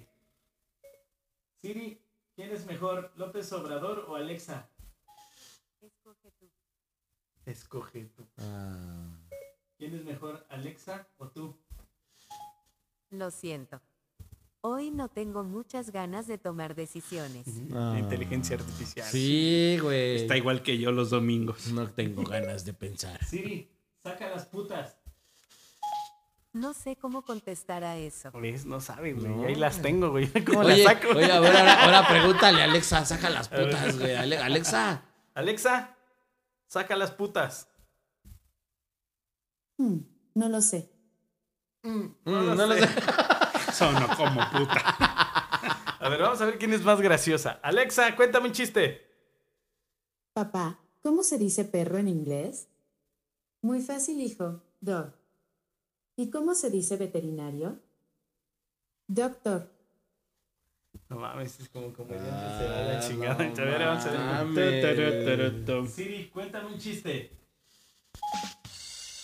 Siri, 1.63 2.03
¿quién 2.37 2.51
es 2.51 2.67
mejor, 2.67 3.13
López 3.17 3.51
Obrador 3.55 4.05
o 4.11 4.17
Alexa? 4.17 4.69
Escoge 5.81 6.31
tú. 6.39 6.51
Escoge 7.47 8.05
tú. 8.15 8.27
Ah. 8.37 9.14
¿Quién 9.79 9.95
es 9.95 10.05
mejor, 10.05 10.47
Alexa 10.51 11.07
o 11.19 11.29
tú? 11.29 11.57
Lo 13.11 13.31
siento. 13.31 13.81
Hoy 14.61 14.91
no 14.91 15.09
tengo 15.09 15.45
muchas 15.45 15.91
ganas 15.91 16.27
de 16.27 16.39
tomar 16.39 16.75
decisiones. 16.75 17.47
Ah. 17.75 17.97
Inteligencia 17.99 18.57
artificial. 18.57 19.07
Sí, 19.07 19.79
güey. 19.83 20.17
Está 20.23 20.37
igual 20.37 20.63
que 20.63 20.79
yo 20.79 20.91
los 20.91 21.11
domingos. 21.11 21.67
No 21.69 21.91
tengo 21.91 22.25
ganas 22.25 22.65
de 22.65 22.73
pensar. 22.73 23.23
Siri, 23.25 23.71
saca 24.03 24.31
las 24.31 24.47
putas. 24.47 24.97
No 26.55 26.73
sé 26.73 26.97
cómo 26.97 27.23
contestar 27.23 27.83
a 27.85 27.99
eso. 27.99 28.31
¿Ves? 28.33 28.65
No 28.65 28.81
sabe, 28.81 29.13
güey. 29.13 29.27
No, 29.29 29.45
Ahí 29.45 29.57
las 29.57 29.83
tengo, 29.83 30.11
güey. 30.11 30.29
¿Cómo 30.45 30.61
Oye, 30.61 30.83
las 30.85 30.95
saco? 30.95 31.09
oye, 31.09 31.31
a 31.31 31.41
ver, 31.41 31.57
ahora, 31.57 31.85
ahora 31.85 32.09
pregúntale 32.09 32.63
a 32.63 32.65
Alexa, 32.65 33.05
saca 33.05 33.29
las 33.29 33.49
putas, 33.49 33.99
güey. 33.99 34.15
Ale- 34.15 34.39
Alexa. 34.39 35.03
Alexa, 35.35 35.95
saca 36.69 36.97
las 36.97 37.11
putas. 37.11 37.69
Hmm, 39.77 39.99
no 40.35 40.49
lo 40.49 40.61
sé. 40.61 40.91
Mm, 41.83 42.07
no 42.25 42.55
lo 42.55 42.75
sé. 42.75 42.89
Sonó 43.73 44.09
como 44.17 44.41
puta. 44.51 44.81
A 46.01 46.09
ver, 46.09 46.21
vamos 46.21 46.41
a 46.41 46.47
ver 46.47 46.59
quién 46.59 46.73
es 46.73 46.85
más 46.85 47.01
graciosa. 47.01 47.61
Alexa, 47.63 48.15
cuéntame 48.15 48.49
un 48.49 48.53
chiste. 48.53 49.07
Papá, 50.33 50.79
¿cómo 51.03 51.23
se 51.23 51.39
dice 51.39 51.65
perro 51.65 51.99
en 51.99 52.09
inglés? 52.09 52.69
Muy 53.63 53.81
fácil, 53.81 54.21
hijo. 54.21 54.63
Dog. 54.81 55.13
¿Y 56.17 56.31
cómo 56.31 56.55
se 56.55 56.71
dice 56.71 56.97
veterinario? 56.97 57.79
Doctor. 59.07 59.71
No 61.09 61.17
mames, 61.17 61.61
es 61.61 61.69
como 61.69 61.93
comediante. 61.93 62.59
se 62.59 62.69
va 62.69 62.83
la 62.83 63.01
chingada. 63.01 63.45
no 63.45 63.63
a 63.63 63.65
ver, 63.65 63.79
vamos 63.85 64.07
a 64.07 64.45
ver. 64.45 65.89
Siri, 65.89 66.29
cuéntame 66.29 66.67
un 66.69 66.79
chiste. 66.79 67.31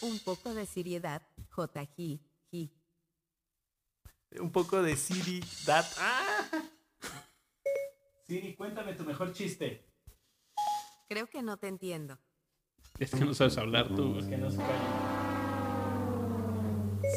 Un 0.03 0.19
poco 0.21 0.55
de 0.55 0.67
seriedad. 0.67 1.23
Ji. 1.97 2.21
Un 4.39 4.51
poco 4.51 4.83
de 4.83 4.97
Siri, 4.97 5.43
dat. 5.67 5.85
¡Ah! 5.99 6.49
Siri, 8.27 8.55
cuéntame 8.55 8.95
tu 8.95 9.05
mejor 9.05 9.33
chiste. 9.33 9.85
Creo 11.09 11.27
que 11.27 11.43
no 11.43 11.57
te 11.57 11.67
entiendo. 11.67 12.17
Es 12.99 13.11
que 13.11 13.25
no 13.25 13.35
sabes 13.35 13.59
hablar 13.59 13.89
tú. 13.89 14.19
Que 14.29 14.37
no 14.37 14.51
se 14.51 14.59
calle. 14.59 14.71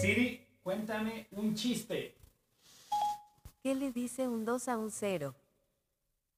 Siri, 0.02 0.46
cuéntame 0.64 1.28
un 1.32 1.54
chiste. 1.54 2.18
¿Qué 3.62 3.76
le 3.76 3.92
dice 3.92 4.28
un 4.28 4.44
2 4.44 4.68
a 4.68 4.78
un 4.78 4.90
0? 4.92 5.36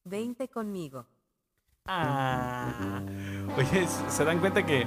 20 0.04 0.48
conmigo. 0.50 1.08
Ah. 1.86 3.02
Oye, 3.58 3.88
¿se 3.88 4.26
dan 4.26 4.40
cuenta 4.40 4.66
que 4.66 4.86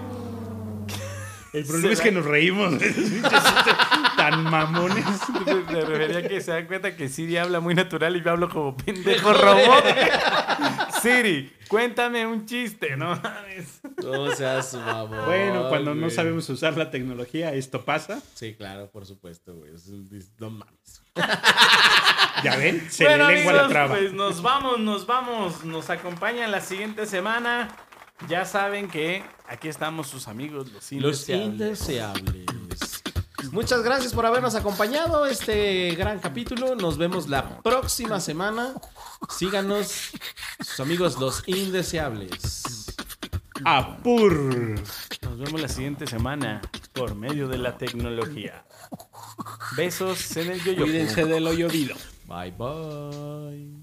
El 1.52 1.64
problema 1.64 1.92
es 1.92 2.00
que 2.00 2.12
nos 2.12 2.24
reímos. 2.26 2.74
Tan 4.16 4.44
mamones. 4.44 5.04
Me 5.70 5.80
refería 5.82 6.18
a 6.18 6.22
que 6.28 6.40
se 6.40 6.50
dan 6.50 6.66
cuenta 6.66 6.94
que 6.96 7.08
Siri 7.08 7.36
habla 7.38 7.60
muy 7.60 7.74
natural 7.74 8.16
y 8.16 8.22
yo 8.22 8.30
hablo 8.32 8.48
como 8.48 8.76
pendejo 8.76 9.32
robot. 9.32 9.84
Siri, 11.00 11.52
cuéntame 11.68 12.26
un 12.26 12.44
chiste, 12.46 12.96
no 12.96 13.16
mames. 13.16 13.80
No 14.02 14.30
seas 14.34 14.74
mamón. 14.74 15.24
Bueno, 15.26 15.68
cuando 15.68 15.94
no 15.94 16.10
sabemos 16.10 16.48
usar 16.50 16.76
la 16.76 16.90
tecnología, 16.90 17.54
esto 17.54 17.84
pasa. 17.84 18.20
Sí, 18.34 18.54
claro, 18.54 18.90
por 18.90 19.06
supuesto, 19.06 19.54
güey. 19.54 19.74
Es 19.74 19.86
un 19.88 20.08
dis- 20.08 20.30
No 20.38 20.50
mames. 20.50 21.02
Ya 22.44 22.56
ven, 22.56 22.86
se 22.90 23.04
bueno, 23.04 23.28
le 23.28 23.34
lengua 23.36 23.52
la 23.52 23.68
traba. 23.68 23.96
pues 23.96 24.12
nos 24.12 24.42
vamos, 24.42 24.78
nos 24.78 25.06
vamos. 25.06 25.64
Nos 25.64 25.90
acompañan 25.90 26.50
la 26.52 26.60
siguiente 26.60 27.06
semana. 27.06 27.68
Ya 28.26 28.44
saben 28.44 28.88
que 28.88 29.22
aquí 29.46 29.68
estamos 29.68 30.08
sus 30.08 30.26
amigos, 30.28 30.70
los 30.72 30.92
Los 30.92 31.28
indeseables. 31.28 31.44
indeseables. 31.46 32.46
Muchas 33.52 33.82
gracias 33.82 34.12
por 34.12 34.26
habernos 34.26 34.54
acompañado 34.54 35.24
este 35.26 35.94
gran 35.94 36.18
capítulo. 36.18 36.74
Nos 36.74 36.98
vemos 36.98 37.28
la 37.28 37.60
próxima 37.62 38.20
semana. 38.20 38.74
Síganos, 39.30 40.10
sus 40.60 40.80
amigos 40.80 41.18
los 41.18 41.42
indeseables. 41.46 42.94
¡Apur! 43.64 44.74
Nos 45.22 45.38
vemos 45.38 45.60
la 45.60 45.68
siguiente 45.68 46.06
semana 46.06 46.60
por 46.92 47.14
medio 47.14 47.48
de 47.48 47.58
la 47.58 47.78
tecnología. 47.78 48.64
Besos 49.76 50.36
en 50.36 50.50
el 50.50 50.62
yoyo. 50.62 50.82
Cuídense 50.82 51.24
de 51.24 51.40
lo 51.40 51.52
llovido. 51.52 51.96
Bye 52.26 52.50
bye. 52.52 53.77